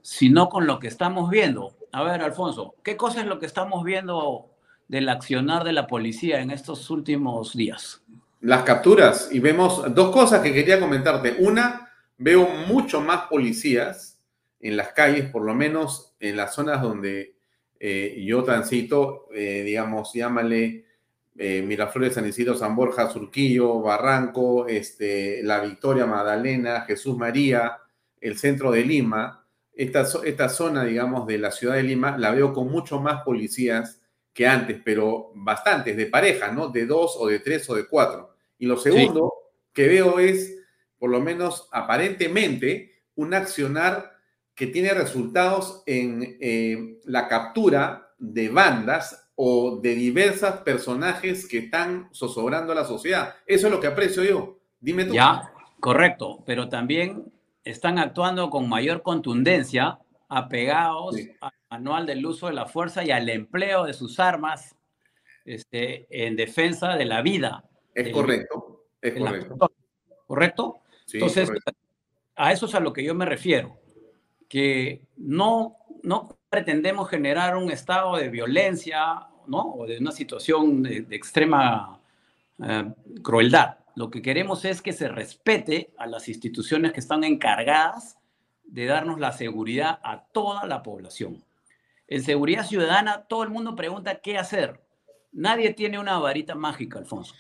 sino 0.03 0.48
con 0.48 0.66
lo 0.66 0.78
que 0.78 0.89
estamos 0.89 1.31
viendo. 1.31 1.73
A 1.93 2.03
ver, 2.03 2.23
Alfonso, 2.23 2.74
¿qué 2.82 2.97
cosa 2.97 3.20
es 3.20 3.27
lo 3.27 3.39
que 3.39 3.47
estamos 3.47 3.85
viendo 3.85 4.51
del 4.89 5.09
accionar 5.09 5.65
de 5.65 5.73
la 5.73 5.86
policía 5.86 6.40
en 6.40 6.51
estos 6.51 6.90
últimos 6.90 7.57
días? 7.57 8.03
Las 8.40 8.62
capturas, 8.62 9.31
y 9.32 9.40
vemos 9.40 9.82
dos 9.94 10.11
cosas 10.11 10.40
que 10.40 10.53
quería 10.53 10.78
comentarte. 10.78 11.36
Una, 11.39 11.90
veo 12.19 12.48
mucho 12.69 13.01
más 13.01 13.23
policías 13.28 14.20
en 14.61 14.77
las 14.77 14.89
calles, 14.89 15.31
por 15.31 15.43
lo 15.43 15.55
menos 15.55 16.15
en 16.20 16.36
las 16.36 16.55
zonas 16.55 16.82
donde 16.82 17.36
eh, 17.78 18.23
yo 18.24 18.43
transito, 18.43 19.28
eh, 19.32 19.62
digamos, 19.65 20.12
llámale 20.12 20.86
eh, 21.36 21.62
Miraflores, 21.62 22.15
San 22.15 22.27
Isidro, 22.27 22.55
San 22.55 22.74
Borja, 22.74 23.11
Surquillo, 23.11 23.81
Barranco, 23.81 24.66
este, 24.66 25.43
La 25.43 25.61
Victoria, 25.61 26.07
Magdalena, 26.07 26.82
Jesús 26.82 27.16
María, 27.16 27.78
el 28.20 28.39
centro 28.39 28.70
de 28.70 28.82
Lima. 28.82 29.47
Esta, 29.74 30.07
esta 30.24 30.48
zona, 30.48 30.85
digamos, 30.85 31.27
de 31.27 31.39
la 31.39 31.51
ciudad 31.51 31.74
de 31.74 31.82
Lima, 31.82 32.16
la 32.16 32.31
veo 32.31 32.55
con 32.55 32.70
mucho 32.70 33.01
más 33.01 33.23
policías 33.23 34.01
que 34.32 34.47
antes, 34.47 34.81
pero 34.82 35.32
bastantes, 35.35 35.97
de 35.97 36.07
pareja, 36.07 36.51
¿no? 36.51 36.69
De 36.69 36.86
dos 36.86 37.16
o 37.19 37.27
de 37.27 37.40
tres 37.40 37.69
o 37.69 37.74
de 37.74 37.86
cuatro. 37.86 38.35
Y 38.59 38.66
lo 38.66 38.78
segundo 38.78 39.32
que 39.73 39.89
veo 39.89 40.19
es, 40.19 40.59
por 40.98 41.11
lo 41.11 41.20
menos 41.20 41.69
aparentemente, 41.73 43.03
un 43.15 43.35
accionar 43.35 44.16
que 44.57 44.66
tiene 44.66 44.95
resultados 44.95 45.83
en 45.85 46.39
eh, 46.41 46.99
la 47.05 47.28
captura 47.28 48.15
de 48.19 48.49
bandas 48.49 49.31
o 49.35 49.77
de 49.77 49.95
diversos 49.95 50.51
personajes 50.62 51.47
que 51.47 51.59
están 51.59 52.09
zozobrando 52.15 52.73
a 52.73 52.74
la 52.74 52.87
sociedad. 52.87 53.35
Eso 53.47 53.66
es 53.66 53.73
lo 53.73 53.81
que 53.81 53.87
aprecio 53.87 54.24
yo. 54.24 54.59
Dime 54.81 55.05
tú. 55.05 55.12
Ya, 55.12 55.53
correcto, 55.78 56.43
pero 56.47 56.70
también 56.70 57.31
están 57.65 57.99
actuando 57.99 58.49
con 58.49 58.66
mayor 58.66 59.03
contundencia, 59.03 59.99
apegados 60.28 61.16
al 61.41 61.53
manual 61.70 62.07
del 62.07 62.24
uso 62.24 62.47
de 62.47 62.55
la 62.55 62.65
fuerza 62.65 63.05
y 63.05 63.11
al 63.11 63.28
empleo 63.28 63.85
de 63.85 63.93
sus 63.93 64.19
armas 64.19 64.74
este, 65.45 66.07
en 66.09 66.35
defensa 66.35 66.97
de 66.97 67.05
la 67.05 67.20
vida. 67.20 67.62
Es 67.95 68.09
correcto, 68.09 68.87
es 69.03 69.19
correcto. 69.19 69.70
¿Correcto? 70.27 70.81
Entonces, 71.12 71.51
a 72.35 72.53
eso 72.53 72.65
es 72.65 72.74
a 72.74 72.81
lo 72.81 72.95
que 72.95 73.05
yo 73.05 73.15
me 73.15 73.27
refiero 73.27 73.78
que 74.48 75.02
no, 75.16 75.77
no 76.02 76.39
pretendemos 76.48 77.09
generar 77.09 77.56
un 77.56 77.70
estado 77.70 78.16
de 78.16 78.28
violencia 78.28 79.27
¿no? 79.47 79.74
o 79.74 79.86
de 79.86 79.98
una 79.98 80.12
situación 80.12 80.82
de, 80.82 81.06
extrema 81.10 82.01
eh, 82.62 82.93
crueldad. 83.23 83.78
Lo 83.94 84.10
que 84.10 84.23
queremos 84.23 84.64
es 84.64 84.82
que 84.82 84.93
se 84.93 85.09
respete 85.09 85.94
a 85.97 86.06
las 86.06 86.28
instituciones 86.28 86.93
que 86.93 87.01
están 87.01 87.24
encargadas 87.24 88.18
de 88.64 88.86
darnos 88.86 89.18
la 89.18 89.32
seguridad 89.32 90.01
a 90.02 90.24
toda 90.24 90.66
la 90.66 90.82
población. 90.82 91.43
En 92.09 92.23
seguridad 92.23 92.66
ciudadana, 92.66 93.27
todo 93.28 93.43
el 93.43 93.51
mundo 93.51 93.74
pregunta 93.74 94.20
qué 94.20 94.39
hacer. 94.39 94.81
Nadie 95.32 95.73
tiene 95.73 95.98
una 95.98 96.18
varita 96.18 96.55
mágica, 96.55 96.98
Alfonso. 96.98 97.35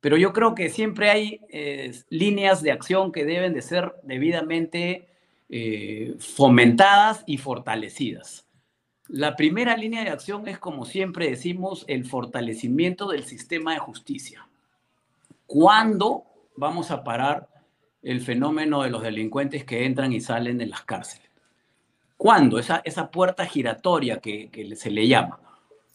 Pero 0.00 0.16
yo 0.16 0.32
creo 0.32 0.54
que 0.54 0.70
siempre 0.70 1.10
hay 1.10 1.40
eh, 1.50 1.92
líneas 2.08 2.62
de 2.62 2.72
acción 2.72 3.12
que 3.12 3.24
deben 3.24 3.52
de 3.52 3.62
ser 3.62 3.94
debidamente 4.02 5.08
eh, 5.48 6.16
fomentadas 6.18 7.24
y 7.26 7.38
fortalecidas. 7.38 8.46
La 9.08 9.36
primera 9.36 9.76
línea 9.76 10.04
de 10.04 10.10
acción 10.10 10.46
es, 10.48 10.58
como 10.58 10.84
siempre 10.84 11.30
decimos, 11.30 11.86
el 11.88 12.04
fortalecimiento 12.04 13.08
del 13.08 13.24
sistema 13.24 13.72
de 13.72 13.78
justicia. 13.78 14.46
¿Cuándo 15.46 16.24
vamos 16.56 16.90
a 16.90 17.02
parar 17.02 17.48
el 18.02 18.20
fenómeno 18.20 18.82
de 18.82 18.90
los 18.90 19.02
delincuentes 19.02 19.64
que 19.64 19.86
entran 19.86 20.12
y 20.12 20.20
salen 20.20 20.58
de 20.58 20.66
las 20.66 20.82
cárceles? 20.82 21.30
¿Cuándo? 22.18 22.58
Esa, 22.58 22.82
esa 22.84 23.10
puerta 23.10 23.46
giratoria 23.46 24.20
que, 24.20 24.50
que 24.50 24.76
se 24.76 24.90
le 24.90 25.08
llama. 25.08 25.40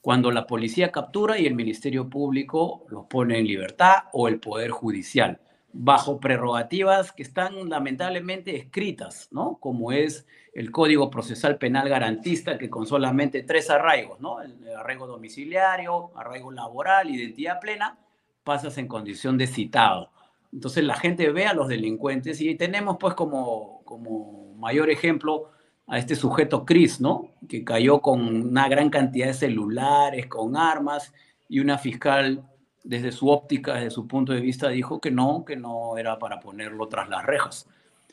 Cuando 0.01 0.31
la 0.31 0.47
policía 0.47 0.91
captura 0.91 1.37
y 1.37 1.45
el 1.45 1.53
Ministerio 1.53 2.09
Público 2.09 2.85
los 2.89 3.05
pone 3.05 3.37
en 3.37 3.45
libertad 3.45 4.05
o 4.13 4.27
el 4.27 4.39
Poder 4.39 4.71
Judicial 4.71 5.39
bajo 5.73 6.19
prerrogativas 6.19 7.11
que 7.11 7.23
están 7.23 7.67
lamentablemente 7.67 8.55
escritas, 8.55 9.27
¿no? 9.31 9.57
Como 9.59 9.91
es 9.91 10.27
el 10.53 10.71
Código 10.71 11.09
Procesal 11.09 11.57
Penal 11.57 11.89
Garantista, 11.89 12.59
que 12.59 12.69
con 12.69 12.85
solamente 12.85 13.41
tres 13.41 13.71
arraigos, 13.71 14.19
¿no? 14.19 14.39
El 14.39 14.55
arraigo 14.77 15.07
domiciliario, 15.07 16.11
arraigo 16.15 16.51
laboral, 16.51 17.09
identidad 17.09 17.59
plena, 17.59 17.97
pasas 18.43 18.77
en 18.77 18.87
condición 18.87 19.37
de 19.37 19.47
citado. 19.47 20.11
Entonces 20.53 20.83
la 20.83 20.95
gente 20.95 21.31
ve 21.31 21.47
a 21.47 21.53
los 21.53 21.67
delincuentes 21.67 22.39
y 22.39 22.53
tenemos 22.53 22.97
pues 22.99 23.15
como, 23.15 23.81
como 23.83 24.53
mayor 24.55 24.91
ejemplo 24.91 25.49
a 25.87 25.97
este 25.97 26.15
sujeto 26.15 26.65
Chris, 26.65 27.01
¿no? 27.01 27.31
Que 27.49 27.63
cayó 27.63 27.99
con 27.99 28.21
una 28.21 28.69
gran 28.69 28.91
cantidad 28.91 29.27
de 29.27 29.33
celulares, 29.33 30.27
con 30.27 30.55
armas 30.55 31.11
y 31.49 31.59
una 31.59 31.79
fiscal 31.79 32.43
desde 32.83 33.11
su 33.11 33.29
óptica, 33.29 33.75
desde 33.75 33.91
su 33.91 34.07
punto 34.07 34.33
de 34.33 34.41
vista, 34.41 34.69
dijo 34.69 34.99
que 34.99 35.11
no, 35.11 35.45
que 35.45 35.55
no 35.55 35.97
era 35.97 36.19
para 36.19 36.39
ponerlo 36.39 36.87
tras 36.87 37.09
las 37.09 37.25
rejas. 37.25 37.67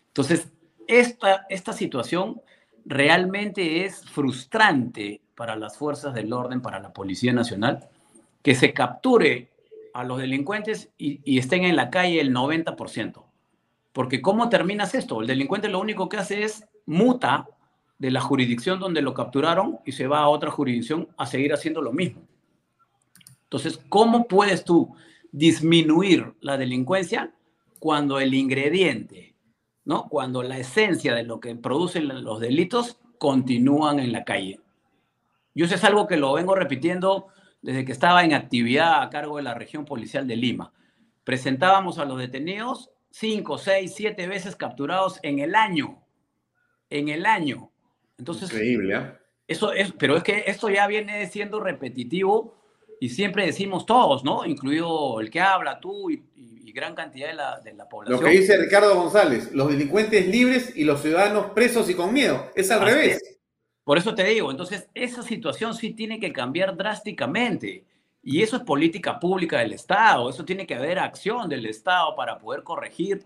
Entonces, 0.08 0.48
esta, 0.86 1.46
esta 1.48 1.72
situación 1.72 2.40
realmente 2.84 3.84
es 3.84 4.04
frustrante 4.04 5.20
para 5.34 5.56
las 5.56 5.76
fuerzas 5.76 6.14
del 6.14 6.32
orden, 6.32 6.60
para 6.60 6.80
la 6.80 6.92
Policía 6.92 7.32
Nacional, 7.32 7.88
que 8.42 8.54
se 8.54 8.72
capture 8.72 9.48
a 9.92 10.04
los 10.04 10.18
delincuentes 10.18 10.90
y, 10.98 11.20
y 11.24 11.38
estén 11.38 11.64
en 11.64 11.76
la 11.76 11.90
calle 11.90 12.20
el 12.20 12.34
90%. 12.34 13.24
Porque 13.92 14.22
¿cómo 14.22 14.48
terminas 14.48 14.94
esto? 14.94 15.20
El 15.20 15.26
delincuente 15.26 15.68
lo 15.68 15.80
único 15.80 16.08
que 16.08 16.16
hace 16.16 16.44
es 16.44 16.64
muta 16.86 17.48
de 17.98 18.10
la 18.10 18.20
jurisdicción 18.20 18.80
donde 18.80 19.02
lo 19.02 19.14
capturaron 19.14 19.78
y 19.84 19.92
se 19.92 20.06
va 20.06 20.20
a 20.20 20.28
otra 20.28 20.50
jurisdicción 20.50 21.08
a 21.16 21.26
seguir 21.26 21.52
haciendo 21.52 21.82
lo 21.82 21.92
mismo. 21.92 22.22
Entonces, 23.50 23.80
¿cómo 23.88 24.28
puedes 24.28 24.64
tú 24.64 24.94
disminuir 25.32 26.34
la 26.40 26.56
delincuencia 26.56 27.34
cuando 27.80 28.20
el 28.20 28.32
ingrediente, 28.32 29.34
¿no? 29.84 30.08
Cuando 30.08 30.44
la 30.44 30.58
esencia 30.58 31.16
de 31.16 31.24
lo 31.24 31.40
que 31.40 31.56
producen 31.56 32.06
los 32.22 32.38
delitos 32.38 33.00
continúan 33.18 33.98
en 33.98 34.12
la 34.12 34.22
calle. 34.22 34.60
Yo 35.52 35.64
eso 35.64 35.74
es 35.74 35.82
algo 35.82 36.06
que 36.06 36.16
lo 36.16 36.32
vengo 36.32 36.54
repitiendo 36.54 37.26
desde 37.60 37.84
que 37.84 37.90
estaba 37.90 38.22
en 38.24 38.34
actividad 38.34 39.02
a 39.02 39.10
cargo 39.10 39.38
de 39.38 39.42
la 39.42 39.54
región 39.54 39.84
policial 39.84 40.28
de 40.28 40.36
Lima. 40.36 40.72
Presentábamos 41.24 41.98
a 41.98 42.04
los 42.04 42.20
detenidos 42.20 42.90
cinco, 43.10 43.58
seis, 43.58 43.94
siete 43.96 44.28
veces 44.28 44.54
capturados 44.54 45.18
en 45.24 45.40
el 45.40 45.56
año. 45.56 46.04
En 46.88 47.08
el 47.08 47.26
año. 47.26 47.72
Entonces, 48.16 48.52
Increíble, 48.52 48.96
¿eh? 48.96 49.12
Eso 49.48 49.72
es, 49.72 49.92
pero 49.98 50.16
es 50.16 50.22
que 50.22 50.44
esto 50.46 50.70
ya 50.70 50.86
viene 50.86 51.26
siendo 51.26 51.58
repetitivo 51.58 52.59
y 53.00 53.08
siempre 53.08 53.46
decimos 53.46 53.86
todos, 53.86 54.22
¿no? 54.22 54.44
Incluido 54.44 55.20
el 55.20 55.30
que 55.30 55.40
habla, 55.40 55.80
tú 55.80 56.10
y, 56.10 56.22
gran 56.72 56.94
cantidad 56.94 57.26
de 57.26 57.34
la, 57.34 57.58
de 57.58 57.72
la, 57.72 57.88
población. 57.88 58.20
Lo 58.20 58.24
que 58.24 58.38
dice 58.38 58.56
Ricardo 58.56 58.94
González, 58.94 59.50
los 59.50 59.68
delincuentes 59.68 60.28
libres 60.28 60.72
y 60.76 60.84
los 60.84 61.02
ciudadanos 61.02 61.46
presos 61.46 61.90
y 61.90 61.94
con 61.94 62.12
miedo. 62.12 62.48
Es 62.54 62.70
al 62.70 62.82
revés. 62.82 63.20
Por 63.82 63.98
eso 63.98 64.14
te 64.14 64.22
digo, 64.22 64.52
entonces 64.52 64.88
esa 64.94 65.24
situación 65.24 65.74
sí 65.74 65.94
tiene 65.94 66.20
que 66.20 66.32
cambiar 66.32 66.76
drásticamente. 66.76 67.84
Y 68.22 68.42
eso 68.42 68.56
es 68.56 68.62
política 68.62 69.18
pública 69.18 69.58
del 69.58 69.72
Estado, 69.72 70.30
eso 70.30 70.44
tiene 70.44 70.64
que 70.64 70.76
haber 70.76 71.00
acción 71.00 71.48
del 71.48 71.66
Estado 71.66 72.14
para 72.14 72.38
poder 72.38 72.62
corregir 72.62 73.24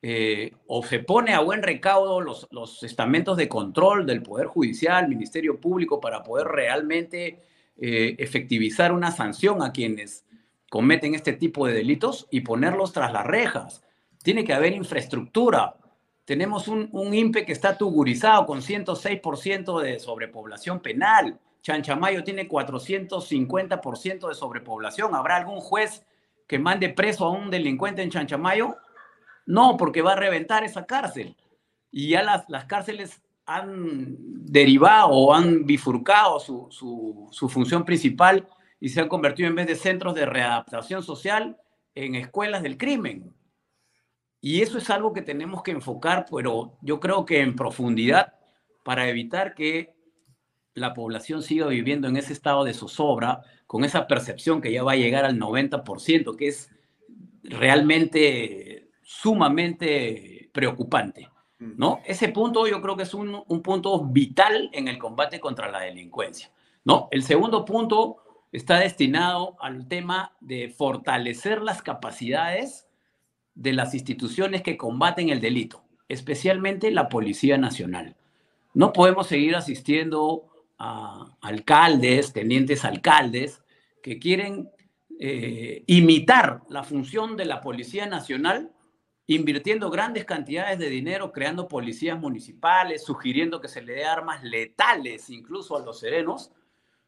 eh, 0.00 0.52
o 0.68 0.84
se 0.84 1.00
pone 1.00 1.34
a 1.34 1.40
buen 1.40 1.64
recaudo 1.64 2.20
los, 2.20 2.46
los 2.52 2.84
estamentos 2.84 3.36
de 3.36 3.48
control 3.48 4.06
del 4.06 4.22
Poder 4.22 4.46
Judicial, 4.46 5.08
Ministerio 5.08 5.58
Público, 5.58 6.00
para 6.00 6.22
poder 6.22 6.46
realmente 6.46 7.40
eh, 7.76 8.14
efectivizar 8.18 8.92
una 8.92 9.10
sanción 9.10 9.62
a 9.62 9.72
quienes 9.72 10.24
cometen 10.70 11.14
este 11.14 11.32
tipo 11.32 11.66
de 11.66 11.74
delitos 11.74 12.26
y 12.30 12.40
ponerlos 12.40 12.92
tras 12.92 13.12
las 13.12 13.26
rejas. 13.26 13.82
Tiene 14.22 14.44
que 14.44 14.54
haber 14.54 14.72
infraestructura. 14.72 15.76
Tenemos 16.24 16.68
un, 16.68 16.88
un 16.92 17.14
INPE 17.14 17.44
que 17.44 17.52
está 17.52 17.76
tugurizado 17.76 18.46
con 18.46 18.60
106% 18.60 19.80
de 19.80 19.98
sobrepoblación 19.98 20.80
penal. 20.80 21.38
Chanchamayo 21.62 22.24
tiene 22.24 22.48
450% 22.48 24.28
de 24.28 24.34
sobrepoblación. 24.34 25.14
¿Habrá 25.14 25.36
algún 25.36 25.60
juez 25.60 26.04
que 26.46 26.58
mande 26.58 26.90
preso 26.90 27.26
a 27.26 27.30
un 27.30 27.50
delincuente 27.50 28.02
en 28.02 28.10
Chanchamayo? 28.10 28.76
No, 29.46 29.76
porque 29.76 30.02
va 30.02 30.12
a 30.12 30.16
reventar 30.16 30.64
esa 30.64 30.86
cárcel. 30.86 31.36
Y 31.90 32.10
ya 32.10 32.22
las, 32.22 32.48
las 32.48 32.64
cárceles 32.66 33.20
han 33.46 34.16
derivado 34.46 35.08
o 35.08 35.34
han 35.34 35.66
bifurcado 35.66 36.40
su, 36.40 37.30
función 37.48 37.84
principal 37.84 38.48
y 38.80 38.88
se 38.88 39.00
han 39.00 39.08
convertido 39.08 39.48
en 39.48 39.54
vez 39.54 39.66
de 39.66 39.76
centros 39.76 40.14
de 40.14 40.26
readaptación 40.26 41.02
social 41.02 41.58
en 41.94 42.14
escuelas 42.14 42.62
del 42.62 42.78
crimen. 42.78 43.34
Y 44.40 44.60
eso 44.60 44.78
es 44.78 44.90
algo 44.90 45.12
que 45.12 45.22
tenemos 45.22 45.62
que 45.62 45.70
enfocar, 45.70 46.26
pero 46.30 46.76
yo 46.82 47.00
creo 47.00 47.24
que 47.24 47.40
en 47.40 47.56
profundidad 47.56 48.34
para 48.82 49.08
evitar 49.08 49.54
que 49.54 49.94
la 50.74 50.92
población 50.92 51.42
siga 51.42 51.66
viviendo 51.66 52.08
en 52.08 52.16
ese 52.16 52.32
estado 52.32 52.64
de 52.64 52.74
zozobra, 52.74 53.42
con 53.66 53.84
esa 53.84 54.06
percepción 54.06 54.60
que 54.60 54.72
ya 54.72 54.82
va 54.82 54.92
a 54.92 54.96
llegar 54.96 55.24
al 55.24 55.38
90%, 55.38 56.36
que 56.36 56.48
es 56.48 56.70
realmente 57.42 58.90
sumamente 59.02 60.50
preocupante. 60.52 61.28
¿No? 61.76 62.00
Ese 62.04 62.28
punto 62.28 62.66
yo 62.66 62.80
creo 62.80 62.96
que 62.96 63.04
es 63.04 63.14
un, 63.14 63.44
punto 63.62 64.04
vital 64.04 64.70
en 64.72 64.88
el 64.88 64.98
combate 64.98 65.40
contra 65.40 65.70
la 65.70 65.80
delincuencia, 65.80 66.50
¿no? 66.84 67.08
El 67.10 67.22
segundo 67.22 67.64
punto 67.64 68.18
está 68.52 68.78
destinado 68.78 69.56
al 69.60 69.88
tema 69.88 70.32
de 70.40 70.68
fortalecer 70.68 71.62
las 71.62 71.82
capacidades 71.82 72.86
de 73.54 73.72
las 73.72 73.94
instituciones 73.94 74.62
que 74.62 74.76
combaten 74.76 75.28
el 75.28 75.40
delito, 75.40 75.82
especialmente 76.08 76.90
la 76.90 77.08
Policía 77.08 77.58
Nacional. 77.58 78.16
No 78.74 78.92
podemos 78.92 79.28
seguir 79.28 79.56
asistiendo 79.56 80.48
a 80.78 81.36
alcaldes, 81.40 82.32
tenientes 82.32 82.84
alcaldes, 82.84 83.62
que 84.02 84.18
quieren 84.18 84.70
eh, 85.20 85.84
imitar 85.86 86.62
la 86.68 86.82
función 86.82 87.36
de 87.36 87.44
la 87.44 87.60
Policía 87.60 88.06
Nacional, 88.06 88.72
invirtiendo 89.26 89.90
grandes 89.90 90.24
cantidades 90.24 90.78
de 90.78 90.90
dinero, 90.90 91.32
creando 91.32 91.68
policías 91.68 92.18
municipales, 92.18 93.04
sugiriendo 93.04 93.60
que 93.60 93.68
se 93.68 93.82
le 93.82 93.94
dé 93.94 94.04
armas 94.04 94.42
letales 94.42 95.30
incluso 95.30 95.76
a 95.76 95.80
los 95.80 96.00
serenos, 96.00 96.52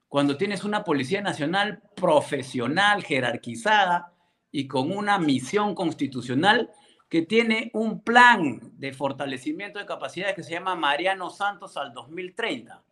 cuando 0.09 0.37
tienes 0.37 0.65
una 0.65 0.85
Policía 0.85 1.21
Nacional 1.21 1.83
profesional, 1.95 3.03
jerarquizada 3.05 4.13
y 4.51 4.67
con 4.69 4.97
una 4.97 5.19
misión 5.19 5.75
constitucional 5.75 6.71
que 7.09 7.23
tiene 7.23 7.71
un 7.75 8.03
plan 8.03 8.61
de 8.79 8.93
fortalecimiento 8.93 9.79
de 9.79 9.87
capacidades 9.87 10.35
que 10.35 10.43
se 10.43 10.53
llama 10.53 10.75
Mariano 10.75 11.31
Santos 11.31 11.77
al 11.77 11.93
2030 11.93 12.83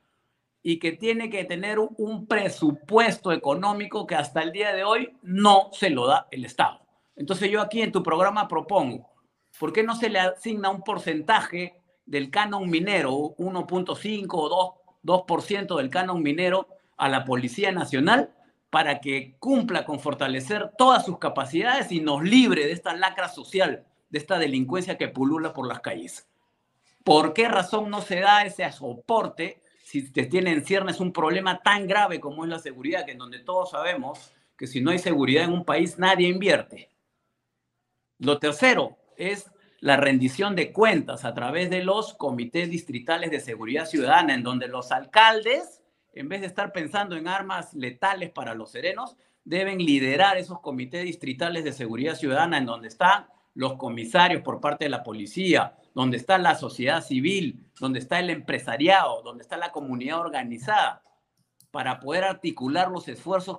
y 0.63 0.79
que 0.79 0.93
tiene 0.93 1.31
que 1.31 1.45
tener 1.45 1.79
un 1.79 2.27
presupuesto 2.27 3.33
económico 3.33 4.07
que 4.07 4.15
hasta 4.15 4.43
el 4.43 4.53
día 4.53 4.73
de 4.73 4.85
hoy 4.85 5.17
no 5.23 5.71
se 5.73 5.91
lo 5.91 6.07
da 6.07 6.29
el 6.31 6.45
Estado. 6.45 6.81
Entonces 7.17 7.51
yo 7.51 7.61
aquí 7.61 7.83
en 7.83 7.93
tu 7.93 8.03
programa 8.03 8.49
propongo, 8.49 9.14
¿por 9.59 9.73
qué 9.73 9.83
no 9.83 9.95
se 9.97 10.09
le 10.09 10.19
asigna 10.19 10.71
un 10.71 10.83
porcentaje 10.83 11.81
del 12.07 12.31
canon 12.31 12.69
minero, 12.69 13.35
1.5 13.37 14.29
o 14.33 14.81
2%, 15.03 15.67
2 15.67 15.79
del 15.79 15.91
canon 15.91 16.23
minero 16.23 16.69
a 16.97 17.09
la 17.09 17.25
Policía 17.25 17.73
Nacional 17.73 18.35
para 18.71 19.01
que 19.01 19.37
cumpla 19.39 19.85
con 19.85 20.01
fortalecer 20.01 20.73
todas 20.77 21.05
sus 21.05 21.19
capacidades 21.19 21.93
y 21.93 22.01
nos 22.01 22.23
libre 22.23 22.67
de 22.67 22.73
esta 22.73 22.95
lacra 22.95 23.29
social, 23.29 23.85
de 24.11 24.19
esta 24.19 24.39
delincuencia 24.39 24.99
que 24.99 25.09
pulula 25.09 25.53
por 25.53 25.69
las 25.69 25.81
calles. 25.81 26.29
¿Por 27.05 27.35
qué 27.35 27.49
razón 27.49 27.91
no 27.91 28.01
se 28.01 28.21
da 28.21 28.45
ese 28.45 28.71
soporte 28.73 29.61
si 29.83 30.11
te 30.11 30.25
tiene 30.27 30.51
en 30.51 30.65
ciernes 30.65 30.99
un 30.99 31.13
problema 31.13 31.61
tan 31.61 31.87
grave 31.87 32.19
como 32.19 32.45
es 32.45 32.51
la 32.51 32.59
seguridad, 32.59 33.05
que 33.05 33.13
en 33.13 33.19
donde 33.19 33.39
todos 33.41 33.71
sabemos 33.71 34.33
que 34.57 34.67
si 34.67 34.81
no 34.81 34.91
hay 34.91 34.99
seguridad 34.99 35.45
en 35.45 35.53
un 35.53 35.65
país 35.65 35.99
nadie 35.99 36.29
invierte? 36.29 36.91
Lo 38.19 38.39
tercero 38.39 38.97
es 39.17 39.51
la 39.81 39.97
rendición 39.97 40.57
de 40.57 40.73
cuentas 40.73 41.25
a 41.25 41.35
través 41.35 41.71
de 41.71 41.85
los 41.85 42.15
comités 42.15 42.71
distritales 42.71 43.31
de 43.31 43.41
seguridad 43.41 43.87
ciudadana, 43.87 44.35
en 44.35 44.43
donde 44.43 44.69
los 44.69 44.93
alcaldes 44.93 45.83
en 46.15 46.29
vez 46.29 46.41
de 46.41 46.47
estar 46.47 46.73
pensando 46.73 47.17
en 47.17 47.29
armas 47.29 47.75
letales 47.75 48.31
para 48.31 48.55
los 48.55 48.71
serenos, 48.71 49.17
deben 49.45 49.79
liderar 49.79 50.37
esos 50.37 50.61
comités 50.61 51.05
distritales 51.05 51.65
de 51.65 51.73
seguridad 51.73 52.15
ciudadana 52.15 52.59
en 52.59 52.67
donde 52.67 52.89
están 52.89 53.27
los 53.55 53.75
comisarios 53.75 54.43
por 54.43 54.61
parte 54.61 54.85
de 54.85 54.91
la 54.91 55.03
policía, 55.03 55.77
donde 55.95 56.17
está 56.17 56.39
la 56.39 56.55
sociedad 56.55 57.03
civil, 57.03 57.67
donde 57.79 57.99
está 57.99 58.19
el 58.19 58.31
empresariado, 58.31 59.23
donde 59.23 59.43
está 59.43 59.57
la 59.57 59.71
comunidad 59.71 60.21
organizada, 60.21 61.03
para 61.71 61.99
poder 61.99 62.25
articular 62.25 62.91
los 62.91 63.09
esfuerzos 63.09 63.59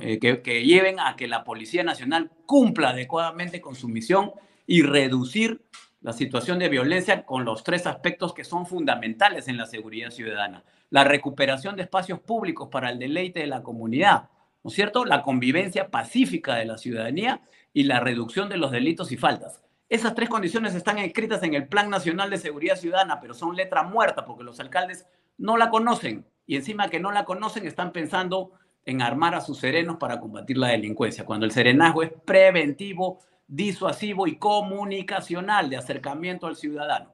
eh, 0.00 0.18
que 0.18 0.64
lleven 0.64 0.98
a 0.98 1.16
que 1.16 1.28
la 1.28 1.44
Policía 1.44 1.84
Nacional 1.84 2.30
cumpla 2.46 2.90
adecuadamente 2.90 3.60
con 3.60 3.74
su 3.74 3.88
misión 3.88 4.32
y 4.66 4.82
reducir 4.82 5.64
la 6.00 6.12
situación 6.12 6.58
de 6.58 6.68
violencia 6.68 7.24
con 7.24 7.44
los 7.44 7.64
tres 7.64 7.86
aspectos 7.86 8.34
que 8.34 8.44
son 8.44 8.66
fundamentales 8.66 9.48
en 9.48 9.56
la 9.56 9.66
seguridad 9.66 10.10
ciudadana 10.10 10.64
la 10.90 11.04
recuperación 11.04 11.76
de 11.76 11.82
espacios 11.82 12.20
públicos 12.20 12.68
para 12.70 12.90
el 12.90 12.98
deleite 12.98 13.40
de 13.40 13.46
la 13.46 13.62
comunidad, 13.62 14.28
¿no 14.62 14.68
es 14.68 14.74
cierto? 14.74 15.04
La 15.04 15.22
convivencia 15.22 15.90
pacífica 15.90 16.56
de 16.56 16.64
la 16.64 16.78
ciudadanía 16.78 17.40
y 17.72 17.84
la 17.84 18.00
reducción 18.00 18.48
de 18.48 18.56
los 18.56 18.70
delitos 18.70 19.12
y 19.12 19.16
faltas. 19.16 19.62
Esas 19.88 20.14
tres 20.14 20.28
condiciones 20.28 20.74
están 20.74 20.98
escritas 20.98 21.42
en 21.42 21.54
el 21.54 21.68
Plan 21.68 21.90
Nacional 21.90 22.30
de 22.30 22.38
Seguridad 22.38 22.76
Ciudadana, 22.76 23.20
pero 23.20 23.34
son 23.34 23.54
letra 23.54 23.82
muerta 23.82 24.24
porque 24.24 24.44
los 24.44 24.58
alcaldes 24.58 25.06
no 25.38 25.56
la 25.56 25.70
conocen 25.70 26.26
y 26.46 26.56
encima 26.56 26.88
que 26.88 27.00
no 27.00 27.12
la 27.12 27.24
conocen 27.24 27.66
están 27.66 27.92
pensando 27.92 28.52
en 28.84 29.02
armar 29.02 29.34
a 29.34 29.40
sus 29.40 29.58
serenos 29.58 29.96
para 29.96 30.20
combatir 30.20 30.58
la 30.58 30.68
delincuencia, 30.68 31.24
cuando 31.24 31.44
el 31.44 31.52
serenazgo 31.52 32.04
es 32.04 32.12
preventivo, 32.24 33.18
disuasivo 33.48 34.26
y 34.26 34.36
comunicacional 34.36 35.70
de 35.70 35.76
acercamiento 35.76 36.46
al 36.46 36.56
ciudadano. 36.56 37.12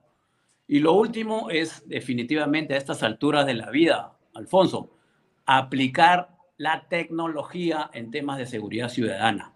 Y 0.66 0.80
lo 0.80 0.94
último 0.94 1.50
es 1.50 1.86
definitivamente 1.88 2.74
a 2.74 2.78
estas 2.78 3.02
alturas 3.02 3.46
de 3.46 3.54
la 3.54 3.70
vida, 3.70 4.16
Alfonso, 4.34 4.96
aplicar 5.44 6.36
la 6.56 6.88
tecnología 6.88 7.90
en 7.92 8.10
temas 8.10 8.38
de 8.38 8.46
seguridad 8.46 8.88
ciudadana. 8.88 9.52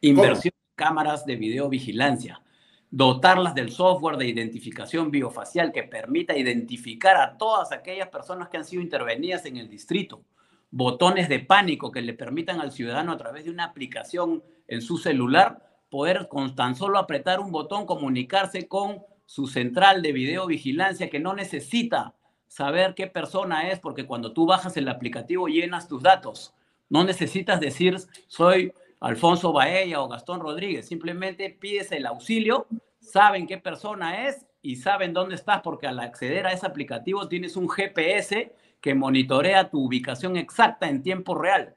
Inversión 0.00 0.52
en 0.54 0.74
cámaras 0.76 1.24
de 1.24 1.36
videovigilancia, 1.36 2.42
dotarlas 2.90 3.54
del 3.54 3.72
software 3.72 4.16
de 4.16 4.28
identificación 4.28 5.10
biofacial 5.10 5.72
que 5.72 5.82
permita 5.82 6.36
identificar 6.36 7.16
a 7.16 7.36
todas 7.36 7.72
aquellas 7.72 8.08
personas 8.08 8.48
que 8.48 8.58
han 8.58 8.64
sido 8.64 8.82
intervenidas 8.82 9.46
en 9.46 9.56
el 9.56 9.68
distrito, 9.68 10.22
botones 10.70 11.28
de 11.28 11.40
pánico 11.40 11.90
que 11.90 12.02
le 12.02 12.14
permitan 12.14 12.60
al 12.60 12.70
ciudadano 12.70 13.12
a 13.12 13.16
través 13.16 13.44
de 13.44 13.50
una 13.50 13.64
aplicación 13.64 14.44
en 14.68 14.82
su 14.82 14.98
celular 14.98 15.66
poder 15.90 16.28
con 16.28 16.54
tan 16.54 16.74
solo 16.74 16.98
apretar 16.98 17.40
un 17.40 17.52
botón 17.52 17.86
comunicarse 17.86 18.68
con 18.68 19.02
su 19.24 19.46
central 19.46 20.02
de 20.02 20.12
videovigilancia 20.12 21.10
que 21.10 21.20
no 21.20 21.34
necesita 21.34 22.14
saber 22.48 22.94
qué 22.94 23.06
persona 23.06 23.70
es, 23.70 23.80
porque 23.80 24.06
cuando 24.06 24.32
tú 24.32 24.46
bajas 24.46 24.76
el 24.76 24.88
aplicativo 24.88 25.48
llenas 25.48 25.88
tus 25.88 26.02
datos. 26.02 26.54
No 26.88 27.04
necesitas 27.04 27.60
decir 27.60 27.96
soy 28.28 28.72
Alfonso 29.00 29.52
Baella 29.52 30.00
o 30.00 30.08
Gastón 30.08 30.40
Rodríguez, 30.40 30.86
simplemente 30.86 31.50
pides 31.50 31.92
el 31.92 32.06
auxilio, 32.06 32.66
saben 33.00 33.46
qué 33.46 33.58
persona 33.58 34.26
es 34.26 34.46
y 34.62 34.76
saben 34.76 35.12
dónde 35.12 35.36
estás, 35.36 35.60
porque 35.62 35.86
al 35.86 36.00
acceder 36.00 36.46
a 36.46 36.52
ese 36.52 36.66
aplicativo 36.66 37.28
tienes 37.28 37.56
un 37.56 37.68
GPS 37.68 38.52
que 38.80 38.94
monitorea 38.94 39.70
tu 39.70 39.84
ubicación 39.84 40.36
exacta 40.36 40.88
en 40.88 41.02
tiempo 41.02 41.34
real. 41.34 41.75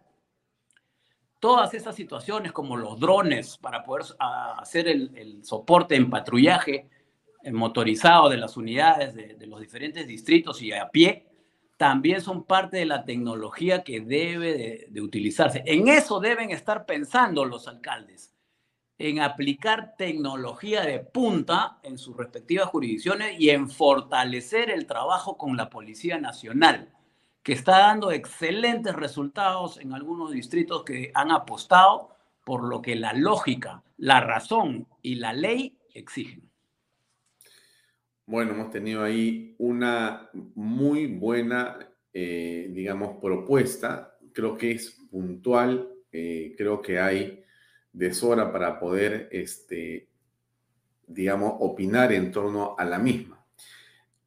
Todas 1.40 1.74
esas 1.74 1.96
situaciones 1.96 2.52
como 2.52 2.76
los 2.76 3.00
drones 3.00 3.58
para 3.58 3.84
poder 3.84 4.06
ah, 4.20 4.58
hacer 4.60 4.88
el, 4.88 5.44
soporte 5.44 5.96
en 5.96 6.10
patrullaje, 6.10 6.90
motorizado 7.52 8.30
de 8.30 8.38
las 8.38 8.58
unidades 8.58 9.16
de, 9.16 9.48
los 9.48 9.62
diferentes 9.62 10.06
distritos 10.06 10.62
y 10.62 10.74
a 10.74 10.90
pie, 10.90 11.30
también 11.78 12.20
son 12.20 12.44
parte 12.44 12.76
de 12.76 12.86
la 12.86 13.06
tecnología 13.06 13.86
que 13.86 14.02
debe 14.02 14.90
de, 14.90 15.02
utilizarse. 15.02 15.64
En 15.66 15.88
eso 15.88 16.20
deben 16.20 16.52
estar 16.52 16.86
pensando 16.86 17.46
los 17.46 17.70
alcaldes, 17.70 18.36
en 18.98 19.22
aplicar 19.22 19.96
tecnología 19.98 20.82
de 20.82 21.00
punta 21.00 21.80
en 21.84 21.98
sus 21.98 22.18
respectivas 22.18 22.68
jurisdicciones 22.68 23.40
y 23.40 23.52
en 23.52 23.70
fortalecer 23.70 24.70
el 24.70 24.86
trabajo 24.88 25.38
con 25.38 25.56
la 25.56 25.70
Policía 25.70 26.18
Nacional, 26.18 26.92
que 27.44 27.54
está 27.54 27.80
dando 27.80 28.12
excelentes 28.12 28.96
resultados 28.96 29.80
en 29.80 29.94
algunos 29.94 30.32
distritos 30.32 30.84
que 30.84 31.12
han 31.14 31.32
apostado 31.32 32.16
por 32.44 32.64
lo 32.64 32.82
que 32.82 32.96
la 32.96 33.14
lógica, 33.14 33.84
la 33.98 34.22
razón 34.22 34.88
y 35.02 35.16
la 35.16 35.34
ley 35.34 35.78
exigen. 35.94 36.50
Bueno, 38.26 38.52
hemos 38.52 38.70
tenido 38.70 39.04
ahí 39.04 39.56
una 39.58 40.30
muy 40.54 41.08
buena, 41.08 41.80
eh, 42.14 42.70
digamos, 42.72 43.18
propuesta. 43.22 44.18
Creo 44.34 44.56
que 44.56 44.72
es 44.72 45.00
puntual. 45.10 45.90
Eh, 46.12 46.54
creo 46.58 46.82
que 46.82 47.00
hay 47.00 47.44
deshora 47.92 48.52
para 48.52 48.80
poder, 48.80 49.30
este, 49.32 50.10
digamos, 51.08 51.54
opinar 51.60 52.14
en 52.14 52.32
torno 52.32 52.76
a 52.78 52.86
la 52.86 53.00
misma. 53.00 53.44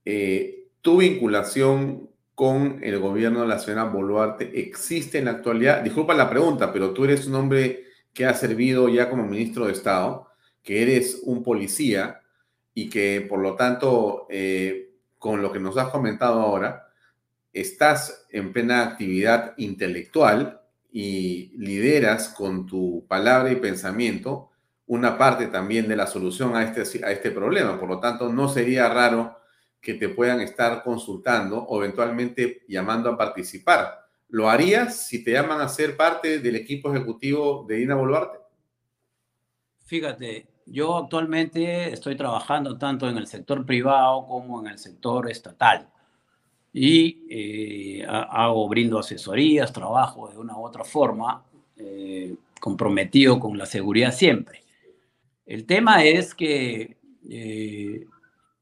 Eh, 0.05 0.71
¿Tu 0.81 0.97
vinculación 0.97 2.12
con 2.43 2.81
el 2.83 2.99
gobierno 2.99 3.43
de 3.43 3.47
la 3.47 3.61
señora 3.61 3.85
Boluarte 3.85 4.51
existe 4.59 5.19
en 5.19 5.27
la 5.27 5.31
actualidad? 5.31 5.81
Disculpa 5.81 6.13
la 6.13 6.29
pregunta, 6.29 6.73
pero 6.73 6.91
tú 6.91 7.05
eres 7.05 7.29
un 7.29 7.37
hombre 7.37 7.85
que 8.13 8.27
ha 8.27 8.35
servido 8.35 8.89
ya 8.89 9.09
como 9.09 9.25
ministro 9.25 9.67
de 9.67 9.73
Estado, 9.73 10.27
que 10.61 10.83
eres 10.83 11.21
un 11.23 11.45
policía 11.45 12.21
y 12.75 12.91
que 12.91 13.25
por 13.29 13.39
lo 13.39 13.55
tanto, 13.55 14.27
eh, 14.29 14.91
con 15.21 15.41
lo 15.41 15.53
que 15.53 15.61
nos 15.61 15.77
has 15.77 15.91
comentado 15.91 16.41
ahora, 16.41 16.89
estás 17.53 18.27
en 18.29 18.53
plena 18.53 18.83
actividad 18.83 19.55
intelectual 19.59 20.63
y 20.91 21.53
lideras 21.57 22.31
con 22.31 22.67
tu 22.67 23.07
palabra 23.07 23.53
y 23.53 23.57
pensamiento 23.57 24.51
una 24.89 25.17
parte 25.17 25.47
también 25.47 25.87
de 25.87 25.95
la 25.95 26.09
solución 26.09 26.57
a 26.57 26.65
este, 26.65 27.07
a 27.07 27.13
este 27.13 27.31
problema. 27.31 27.79
Por 27.79 27.89
lo 27.89 28.01
tanto, 28.01 28.33
no 28.33 28.49
sería 28.49 28.89
raro 28.89 29.42
que 29.83 29.95
te 29.95 30.09
puedan 30.09 30.41
estar 30.41 30.83
consultando 30.85 31.59
o 31.59 31.83
eventualmente 31.83 32.63
llamando 32.69 33.11
a 33.11 33.19
participar. 33.19 34.07
¿Lo 34.29 34.49
harías 34.49 35.07
si 35.09 35.23
te 35.23 35.33
llaman 35.33 35.61
a 35.61 35.69
ser 35.69 35.97
parte 35.97 36.39
del 36.39 36.57
equipo 36.57 36.95
ejecutivo 36.95 37.67
de 37.69 37.77
Dina 37.77 37.97
Boluarte? 37.97 38.39
Fíjate, 39.85 40.47
yo 40.65 40.97
actualmente 40.97 41.93
estoy 41.93 42.17
trabajando 42.17 42.79
tanto 42.79 43.09
en 43.09 43.19
el 43.19 43.27
sector 43.27 43.67
privado 43.67 44.25
como 44.27 44.61
en 44.61 44.69
el 44.69 44.79
sector 44.79 45.31
estatal. 45.31 45.89
y 46.75 47.27
eh, 47.29 48.07
hago, 48.09 48.67
brindo 48.67 48.99
asesorías, 48.99 49.71
trabajo 49.75 50.29
de 50.31 50.39
una 50.39 50.57
u 50.57 50.65
otra 50.65 50.85
forma, 50.85 51.45
eh, 51.77 52.35
comprometido 52.59 53.39
con 53.39 53.59
la 53.59 53.67
seguridad 53.67 54.11
siempre. 54.11 54.63
El 55.45 55.67
tema 55.67 56.03
es 56.03 56.35
que 56.35 56.97
eh, 57.29 58.07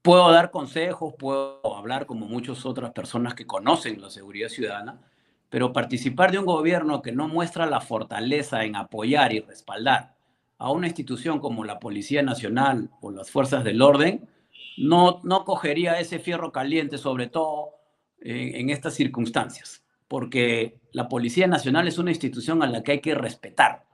puedo 0.02 0.30
dar 0.30 0.50
consejos, 0.50 1.14
puedo 1.18 1.76
hablar 1.76 2.06
como 2.06 2.26
muchas 2.26 2.64
otras 2.64 2.92
personas 2.92 3.34
que 3.34 3.46
conocen 3.46 4.00
la 4.00 4.10
seguridad 4.10 4.48
ciudadana, 4.48 5.00
pero 5.48 5.72
participar 5.72 6.32
de 6.32 6.38
un 6.38 6.46
gobierno 6.46 7.02
que 7.02 7.12
no 7.12 7.28
muestra 7.28 7.66
la 7.66 7.80
fortaleza 7.80 8.64
en 8.64 8.76
apoyar 8.76 9.32
y 9.32 9.40
respaldar 9.40 10.14
a 10.58 10.70
una 10.70 10.86
institución 10.86 11.40
como 11.40 11.64
la 11.64 11.78
Policía 11.78 12.22
Nacional 12.22 12.90
o 13.00 13.10
las 13.10 13.30
Fuerzas 13.30 13.64
del 13.64 13.82
Orden, 13.82 14.28
no, 14.76 15.20
no 15.24 15.44
cogería 15.44 15.98
ese 15.98 16.18
fierro 16.18 16.52
caliente, 16.52 16.98
sobre 16.98 17.28
todo 17.28 17.70
en, 18.20 18.70
estas 18.70 18.94
circunstancias, 18.94 19.82
porque 20.06 20.78
la 20.92 21.08
Policía 21.08 21.46
Nacional 21.46 21.88
es 21.88 21.98
una 21.98 22.10
institución 22.10 22.62
a 22.62 22.66
la 22.66 22.82
que 22.82 22.92
hay 22.92 23.00
que 23.00 23.14
respetar. 23.14 23.86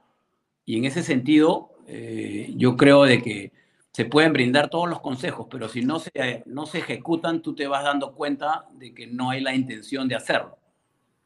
Y 0.65 0.77
en 0.77 0.85
ese 0.85 1.03
sentido, 1.03 1.71
eh, 1.87 2.53
yo 2.57 2.77
creo 2.77 3.05
de 3.05 3.23
que 3.23 3.53
se 3.97 4.05
pueden 4.05 4.35
brindar 4.35 4.69
todos 4.69 4.91
los 4.91 5.01
consejos, 5.01 5.47
pero 5.51 5.71
si 5.71 5.81
no 5.81 5.99
se, 5.99 6.43
no 6.45 6.67
se 6.67 6.81
ejecutan, 6.81 7.41
tú 7.41 7.55
te 7.55 7.67
vas 7.67 7.83
dando 7.83 8.13
cuenta 8.13 8.67
de 8.75 8.93
que 8.93 9.07
no 9.07 9.31
hay 9.31 9.41
la 9.41 9.55
intención 9.55 10.07
de 10.07 10.15
hacerlo. 10.15 10.59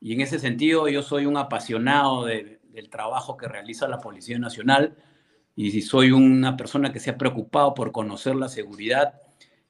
Y 0.01 0.13
en 0.13 0.21
ese 0.21 0.39
sentido, 0.39 0.87
yo 0.87 1.03
soy 1.03 1.27
un 1.27 1.37
apasionado 1.37 2.27
del 2.27 2.89
trabajo 2.89 3.37
que 3.37 3.49
realiza 3.49 3.89
la 3.89 3.99
Policía 3.99 4.39
Nacional 4.39 4.97
y 5.57 5.83
soy 5.83 6.13
una 6.13 6.57
persona 6.57 6.93
que 6.93 7.01
se 7.01 7.11
ha 7.11 7.19
preocupado 7.19 7.75
por 7.75 7.91
conocer 7.91 8.37
la 8.37 8.49
seguridad 8.49 9.21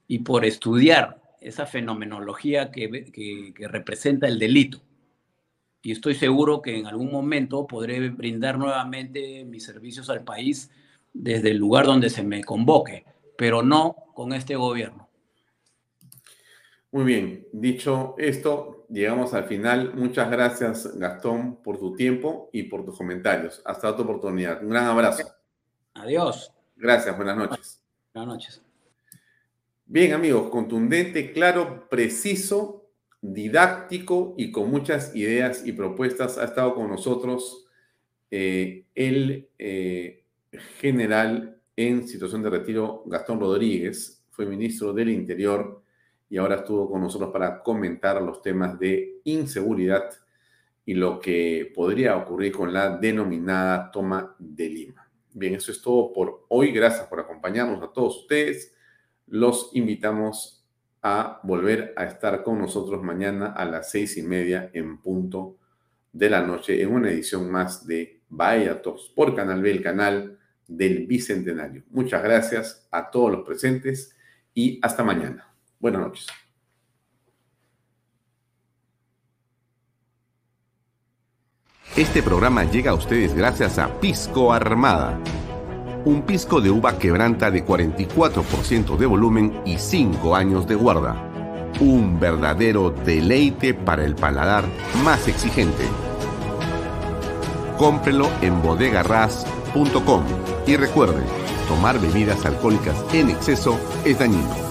y 0.07 0.19
por 0.19 0.45
estudiar 0.45 1.23
esa 1.39 1.65
fenomenología 1.65 2.69
que, 2.69 3.51
representa 3.67 4.27
el 4.27 4.37
delito. 4.37 4.79
Y 5.81 5.91
estoy 5.91 6.13
seguro 6.13 6.61
que 6.61 6.77
en 6.77 6.85
algún 6.85 7.11
momento 7.11 7.65
podré 7.65 8.11
brindar 8.11 8.59
nuevamente 8.59 9.43
mis 9.43 9.63
servicios 9.63 10.07
al 10.11 10.23
país 10.23 10.69
desde 11.13 11.51
el 11.51 11.57
lugar 11.57 11.85
donde 11.85 12.09
se 12.09 12.23
me 12.23 12.43
convoque, 12.43 13.05
pero 13.37 13.63
no 13.63 13.95
con 14.13 14.33
este 14.33 14.55
gobierno. 14.55 15.09
Muy 16.91 17.05
bien, 17.05 17.47
dicho 17.53 18.15
esto, 18.17 18.85
llegamos 18.89 19.33
al 19.33 19.45
final. 19.45 19.93
Muchas 19.95 20.29
gracias, 20.29 20.97
Gastón, 20.97 21.55
por 21.63 21.79
tu 21.79 21.95
tiempo 21.95 22.49
y 22.51 22.63
por 22.63 22.83
tus 22.83 22.97
comentarios. 22.97 23.61
Hasta 23.65 23.89
otra 23.89 24.03
oportunidad. 24.03 24.61
Un 24.61 24.69
gran 24.69 24.85
abrazo. 24.85 25.23
Adiós. 25.93 26.53
Gracias, 26.75 27.15
buenas 27.15 27.37
noches. 27.37 27.81
Buenas 28.13 28.33
noches. 28.33 28.61
Bien, 29.85 30.13
amigos, 30.13 30.49
contundente, 30.49 31.31
claro, 31.31 31.87
preciso, 31.89 32.89
didáctico 33.21 34.35
y 34.37 34.51
con 34.51 34.69
muchas 34.69 35.15
ideas 35.15 35.65
y 35.65 35.73
propuestas 35.73 36.37
ha 36.37 36.45
estado 36.45 36.75
con 36.75 36.89
nosotros 36.89 37.67
eh, 38.31 38.85
el 38.95 39.49
eh, 39.59 40.20
general 40.79 41.59
en 41.75 42.07
situación 42.07 42.43
de 42.43 42.49
retiro, 42.49 43.03
Gastón 43.05 43.39
Rodríguez, 43.39 44.23
fue 44.29 44.45
ministro 44.45 44.93
del 44.93 45.09
Interior 45.09 45.81
y 46.29 46.37
ahora 46.37 46.57
estuvo 46.57 46.89
con 46.89 47.01
nosotros 47.01 47.31
para 47.31 47.61
comentar 47.61 48.21
los 48.21 48.41
temas 48.41 48.79
de 48.79 49.21
inseguridad 49.25 50.09
y 50.85 50.93
lo 50.93 51.19
que 51.19 51.71
podría 51.75 52.17
ocurrir 52.17 52.51
con 52.51 52.73
la 52.73 52.97
denominada 52.97 53.91
toma 53.91 54.35
de 54.39 54.69
Lima. 54.69 55.09
Bien, 55.33 55.55
eso 55.55 55.71
es 55.71 55.81
todo 55.81 56.11
por 56.11 56.45
hoy. 56.49 56.71
Gracias 56.71 57.07
por 57.07 57.19
acompañarnos 57.19 57.81
a 57.81 57.91
todos 57.91 58.21
ustedes 58.21 58.75
los 59.31 59.69
invitamos 59.73 60.65
a 61.01 61.39
volver 61.43 61.93
a 61.95 62.03
estar 62.03 62.43
con 62.43 62.59
nosotros 62.59 63.01
mañana 63.01 63.53
a 63.53 63.65
las 63.65 63.89
seis 63.89 64.17
y 64.17 64.23
media 64.23 64.69
en 64.73 64.99
punto 64.99 65.57
de 66.11 66.29
la 66.29 66.41
noche 66.41 66.81
en 66.81 66.91
una 66.91 67.09
edición 67.09 67.49
más 67.49 67.87
de 67.87 68.21
Bahía 68.27 68.81
Talks 68.81 69.09
por 69.15 69.33
Canal 69.33 69.61
B, 69.61 69.71
el 69.71 69.81
canal 69.81 70.37
del 70.77 71.05
Bicentenario. 71.07 71.83
Muchas 71.89 72.23
gracias 72.23 72.87
a 72.91 73.09
todos 73.09 73.31
los 73.31 73.45
presentes 73.45 74.15
y 74.53 74.79
hasta 74.81 75.03
mañana. 75.03 75.53
Buenas 75.79 76.01
noches. 76.01 76.27
Este 81.95 82.23
programa 82.23 82.63
llega 82.63 82.91
a 82.91 82.95
ustedes 82.95 83.35
gracias 83.35 83.77
a 83.77 83.99
Pisco 83.99 84.53
Armada 84.53 85.19
un 86.03 86.23
pisco 86.23 86.61
de 86.61 86.71
uva 86.71 86.97
quebranta 86.97 87.51
de 87.51 87.63
44% 87.63 88.97
de 88.97 89.05
volumen 89.05 89.61
y 89.65 89.77
5 89.77 90.35
años 90.35 90.67
de 90.67 90.75
guarda. 90.75 91.15
Un 91.79 92.19
verdadero 92.19 92.89
deleite 92.89 93.73
para 93.73 94.03
el 94.03 94.15
paladar 94.15 94.65
más 95.03 95.27
exigente. 95.27 95.83
Cómprelo 97.77 98.29
en 98.41 98.61
bodegarras.com 98.61 100.50
y 100.65 100.75
recuerde, 100.77 101.23
tomar 101.67 101.99
bebidas 101.99 102.45
alcohólicas 102.45 102.95
en 103.13 103.29
exceso 103.29 103.79
es 104.05 104.19
dañino. 104.19 104.70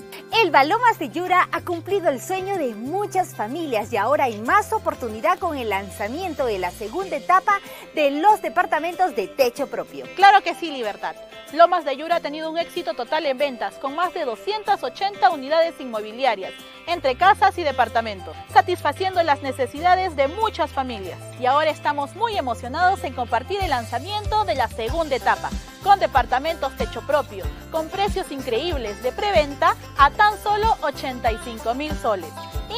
El 0.33 0.49
Balomas 0.49 0.97
de 0.97 1.09
Yura 1.09 1.49
ha 1.51 1.61
cumplido 1.61 2.09
el 2.09 2.21
sueño 2.21 2.57
de 2.57 2.73
muchas 2.73 3.35
familias 3.35 3.91
y 3.91 3.97
ahora 3.97 4.23
hay 4.25 4.39
más 4.39 4.71
oportunidad 4.71 5.37
con 5.37 5.57
el 5.57 5.69
lanzamiento 5.69 6.45
de 6.45 6.57
la 6.57 6.71
segunda 6.71 7.17
etapa 7.17 7.59
de 7.95 8.11
los 8.11 8.41
departamentos 8.41 9.13
de 9.13 9.27
techo 9.27 9.67
propio. 9.67 10.05
Claro 10.15 10.41
que 10.41 10.55
sí, 10.55 10.71
Libertad. 10.71 11.15
Lomas 11.53 11.83
de 11.83 11.97
Yura 11.97 12.15
ha 12.15 12.19
tenido 12.21 12.49
un 12.49 12.57
éxito 12.57 12.93
total 12.93 13.25
en 13.25 13.37
ventas, 13.37 13.75
con 13.75 13.93
más 13.93 14.13
de 14.13 14.23
280 14.23 15.29
unidades 15.31 15.75
inmobiliarias, 15.81 16.53
entre 16.87 17.15
casas 17.15 17.57
y 17.57 17.63
departamentos, 17.63 18.35
satisfaciendo 18.53 19.21
las 19.23 19.41
necesidades 19.41 20.15
de 20.15 20.29
muchas 20.29 20.71
familias. 20.71 21.19
Y 21.41 21.45
ahora 21.45 21.69
estamos 21.69 22.15
muy 22.15 22.37
emocionados 22.37 23.03
en 23.03 23.13
compartir 23.13 23.59
el 23.61 23.71
lanzamiento 23.71 24.45
de 24.45 24.55
la 24.55 24.69
segunda 24.69 25.17
etapa, 25.17 25.49
con 25.83 25.99
departamentos 25.99 26.75
techo 26.77 27.01
propio, 27.01 27.43
con 27.71 27.89
precios 27.89 28.31
increíbles 28.31 29.03
de 29.03 29.11
preventa 29.11 29.75
a 29.97 30.09
tan 30.11 30.41
solo 30.41 30.77
85 30.81 31.73
mil 31.73 31.91
soles, 31.97 32.31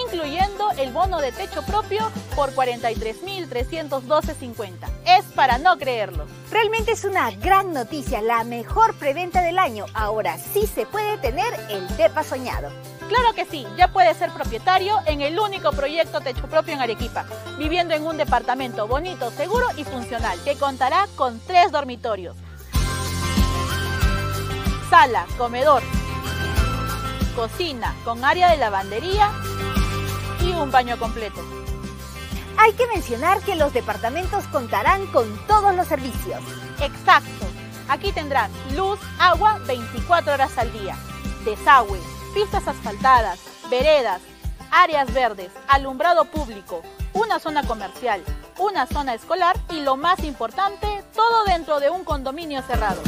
incluyendo 0.05 0.71
el 0.77 0.91
bono 0.91 1.19
de 1.19 1.31
techo 1.31 1.61
propio 1.63 2.09
por 2.35 2.53
43.312.50. 2.53 4.73
Es 5.05 5.25
para 5.35 5.57
no 5.57 5.77
creerlo. 5.77 6.25
Realmente 6.51 6.91
es 6.91 7.03
una 7.03 7.31
gran 7.31 7.73
noticia, 7.73 8.21
la 8.21 8.43
mejor 8.43 8.93
preventa 8.95 9.41
del 9.41 9.57
año. 9.59 9.85
Ahora 9.93 10.37
sí 10.37 10.67
se 10.67 10.85
puede 10.85 11.17
tener 11.17 11.53
el 11.69 11.87
DEPA 11.97 12.23
soñado. 12.23 12.69
Claro 13.09 13.33
que 13.35 13.45
sí, 13.45 13.67
ya 13.77 13.89
puedes 13.89 14.17
ser 14.17 14.31
propietario 14.31 14.97
en 15.05 15.21
el 15.21 15.37
único 15.37 15.71
proyecto 15.71 16.21
techo 16.21 16.47
propio 16.47 16.73
en 16.73 16.81
Arequipa, 16.81 17.25
viviendo 17.57 17.93
en 17.93 18.05
un 18.05 18.17
departamento 18.17 18.87
bonito, 18.87 19.29
seguro 19.31 19.67
y 19.77 19.83
funcional, 19.83 20.39
que 20.43 20.55
contará 20.55 21.07
con 21.15 21.39
tres 21.41 21.71
dormitorios, 21.71 22.35
sala, 24.93 25.25
comedor, 25.39 25.81
cocina 27.35 27.95
con 28.05 28.23
área 28.23 28.51
de 28.51 28.57
lavandería 28.57 29.31
y 30.39 30.51
un 30.51 30.69
baño 30.69 30.99
completo. 30.99 31.41
Hay 32.59 32.73
que 32.73 32.85
mencionar 32.85 33.41
que 33.41 33.55
los 33.55 33.73
departamentos 33.73 34.45
contarán 34.51 35.07
con 35.07 35.35
todos 35.47 35.75
los 35.75 35.87
servicios. 35.87 36.43
Exacto. 36.79 37.47
Aquí 37.89 38.11
tendrás 38.11 38.51
luz, 38.75 38.99
agua 39.17 39.59
24 39.65 40.31
horas 40.31 40.55
al 40.59 40.71
día, 40.71 40.95
desagüe, 41.43 41.99
pistas 42.35 42.67
asfaltadas, 42.67 43.39
veredas, 43.71 44.21
áreas 44.69 45.11
verdes, 45.11 45.49
alumbrado 45.69 46.25
público, 46.25 46.83
una 47.13 47.39
zona 47.39 47.65
comercial, 47.65 48.23
una 48.59 48.85
zona 48.85 49.15
escolar 49.15 49.55
y 49.71 49.81
lo 49.81 49.97
más 49.97 50.19
importante, 50.23 51.03
todo 51.15 51.45
dentro 51.45 51.79
de 51.79 51.89
un 51.89 52.03
condominio 52.03 52.61
cerrado. 52.61 53.01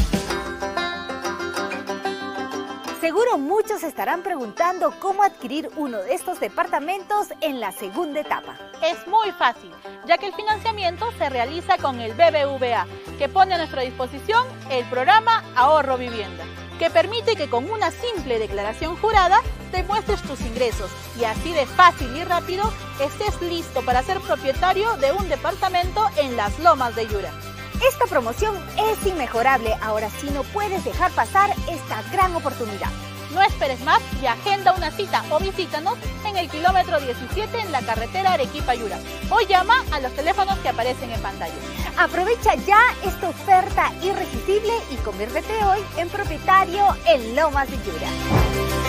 Seguro 3.06 3.38
muchos 3.38 3.84
estarán 3.84 4.24
preguntando 4.24 4.92
cómo 5.00 5.22
adquirir 5.22 5.70
uno 5.76 6.00
de 6.00 6.16
estos 6.16 6.40
departamentos 6.40 7.28
en 7.40 7.60
la 7.60 7.72
segunda 7.72 8.22
etapa. 8.22 8.58
Es 8.82 9.08
muy 9.08 9.32
fácil, 9.34 9.72
ya 10.08 10.18
que 10.18 10.26
el 10.26 10.34
financiamiento 10.34 11.06
se 11.20 11.30
realiza 11.30 11.78
con 11.78 12.00
el 12.00 12.14
BBVA, 12.14 12.88
que 13.20 13.30
pone 13.30 13.54
a 13.54 13.58
nuestra 13.60 13.84
disposición 13.84 14.48
el 14.72 14.84
programa 14.86 15.44
Ahorro 15.56 16.00
Vivienda, 16.00 16.46
que 16.80 16.90
permite 16.90 17.36
que 17.36 17.48
con 17.48 17.70
una 17.70 17.92
simple 17.92 18.40
declaración 18.40 18.96
jurada 18.96 19.40
demuestres 19.72 20.24
tus 20.24 20.42
ingresos 20.42 20.90
y 21.20 21.26
así 21.26 21.54
de 21.54 21.68
fácil 21.68 22.10
y 22.18 22.24
rápido 22.24 22.64
estés 23.00 23.40
listo 23.44 23.86
para 23.86 24.02
ser 24.02 24.20
propietario 24.20 24.98
de 24.98 25.12
un 25.12 25.30
departamento 25.30 26.10
en 26.18 26.36
las 26.36 26.58
lomas 26.58 26.96
de 26.96 27.06
Yura. 27.06 27.55
Esta 27.82 28.06
promoción 28.10 28.56
es 28.78 29.06
inmejorable, 29.06 29.74
ahora 29.82 30.10
sí 30.10 30.30
no 30.32 30.44
puedes 30.44 30.84
dejar 30.84 31.12
pasar 31.12 31.50
esta 31.70 32.02
gran 32.12 32.36
oportunidad. 32.36 32.90
No 33.34 33.42
esperes 33.42 33.82
más 33.82 34.02
y 34.22 34.28
agenda 34.28 34.74
una 34.74 34.92
cita 34.92 35.24
o 35.30 35.40
visítanos 35.40 35.98
en 36.26 36.38
el 36.38 36.50
kilómetro 36.50 37.00
17 37.02 37.60
en 37.60 37.72
la 37.72 37.82
carretera 37.82 38.34
Arequipa-Yura 38.34 38.98
o 39.30 39.42
llama 39.42 39.84
a 39.92 40.00
los 40.00 40.14
teléfonos 40.14 40.58
que 40.60 40.70
aparecen 40.70 41.12
en 41.12 41.22
pantalla. 41.22 41.54
Aprovecha 41.98 42.56
ya 42.56 42.80
esta 43.04 43.30
oferta 43.30 43.92
irresistible 44.02 44.74
y 44.92 44.96
conviértete 44.98 45.54
hoy 45.66 45.80
en 45.98 46.08
propietario 46.10 46.86
en 47.06 47.36
Lomas 47.36 47.70
de 47.70 47.78
Yura. 47.78 48.85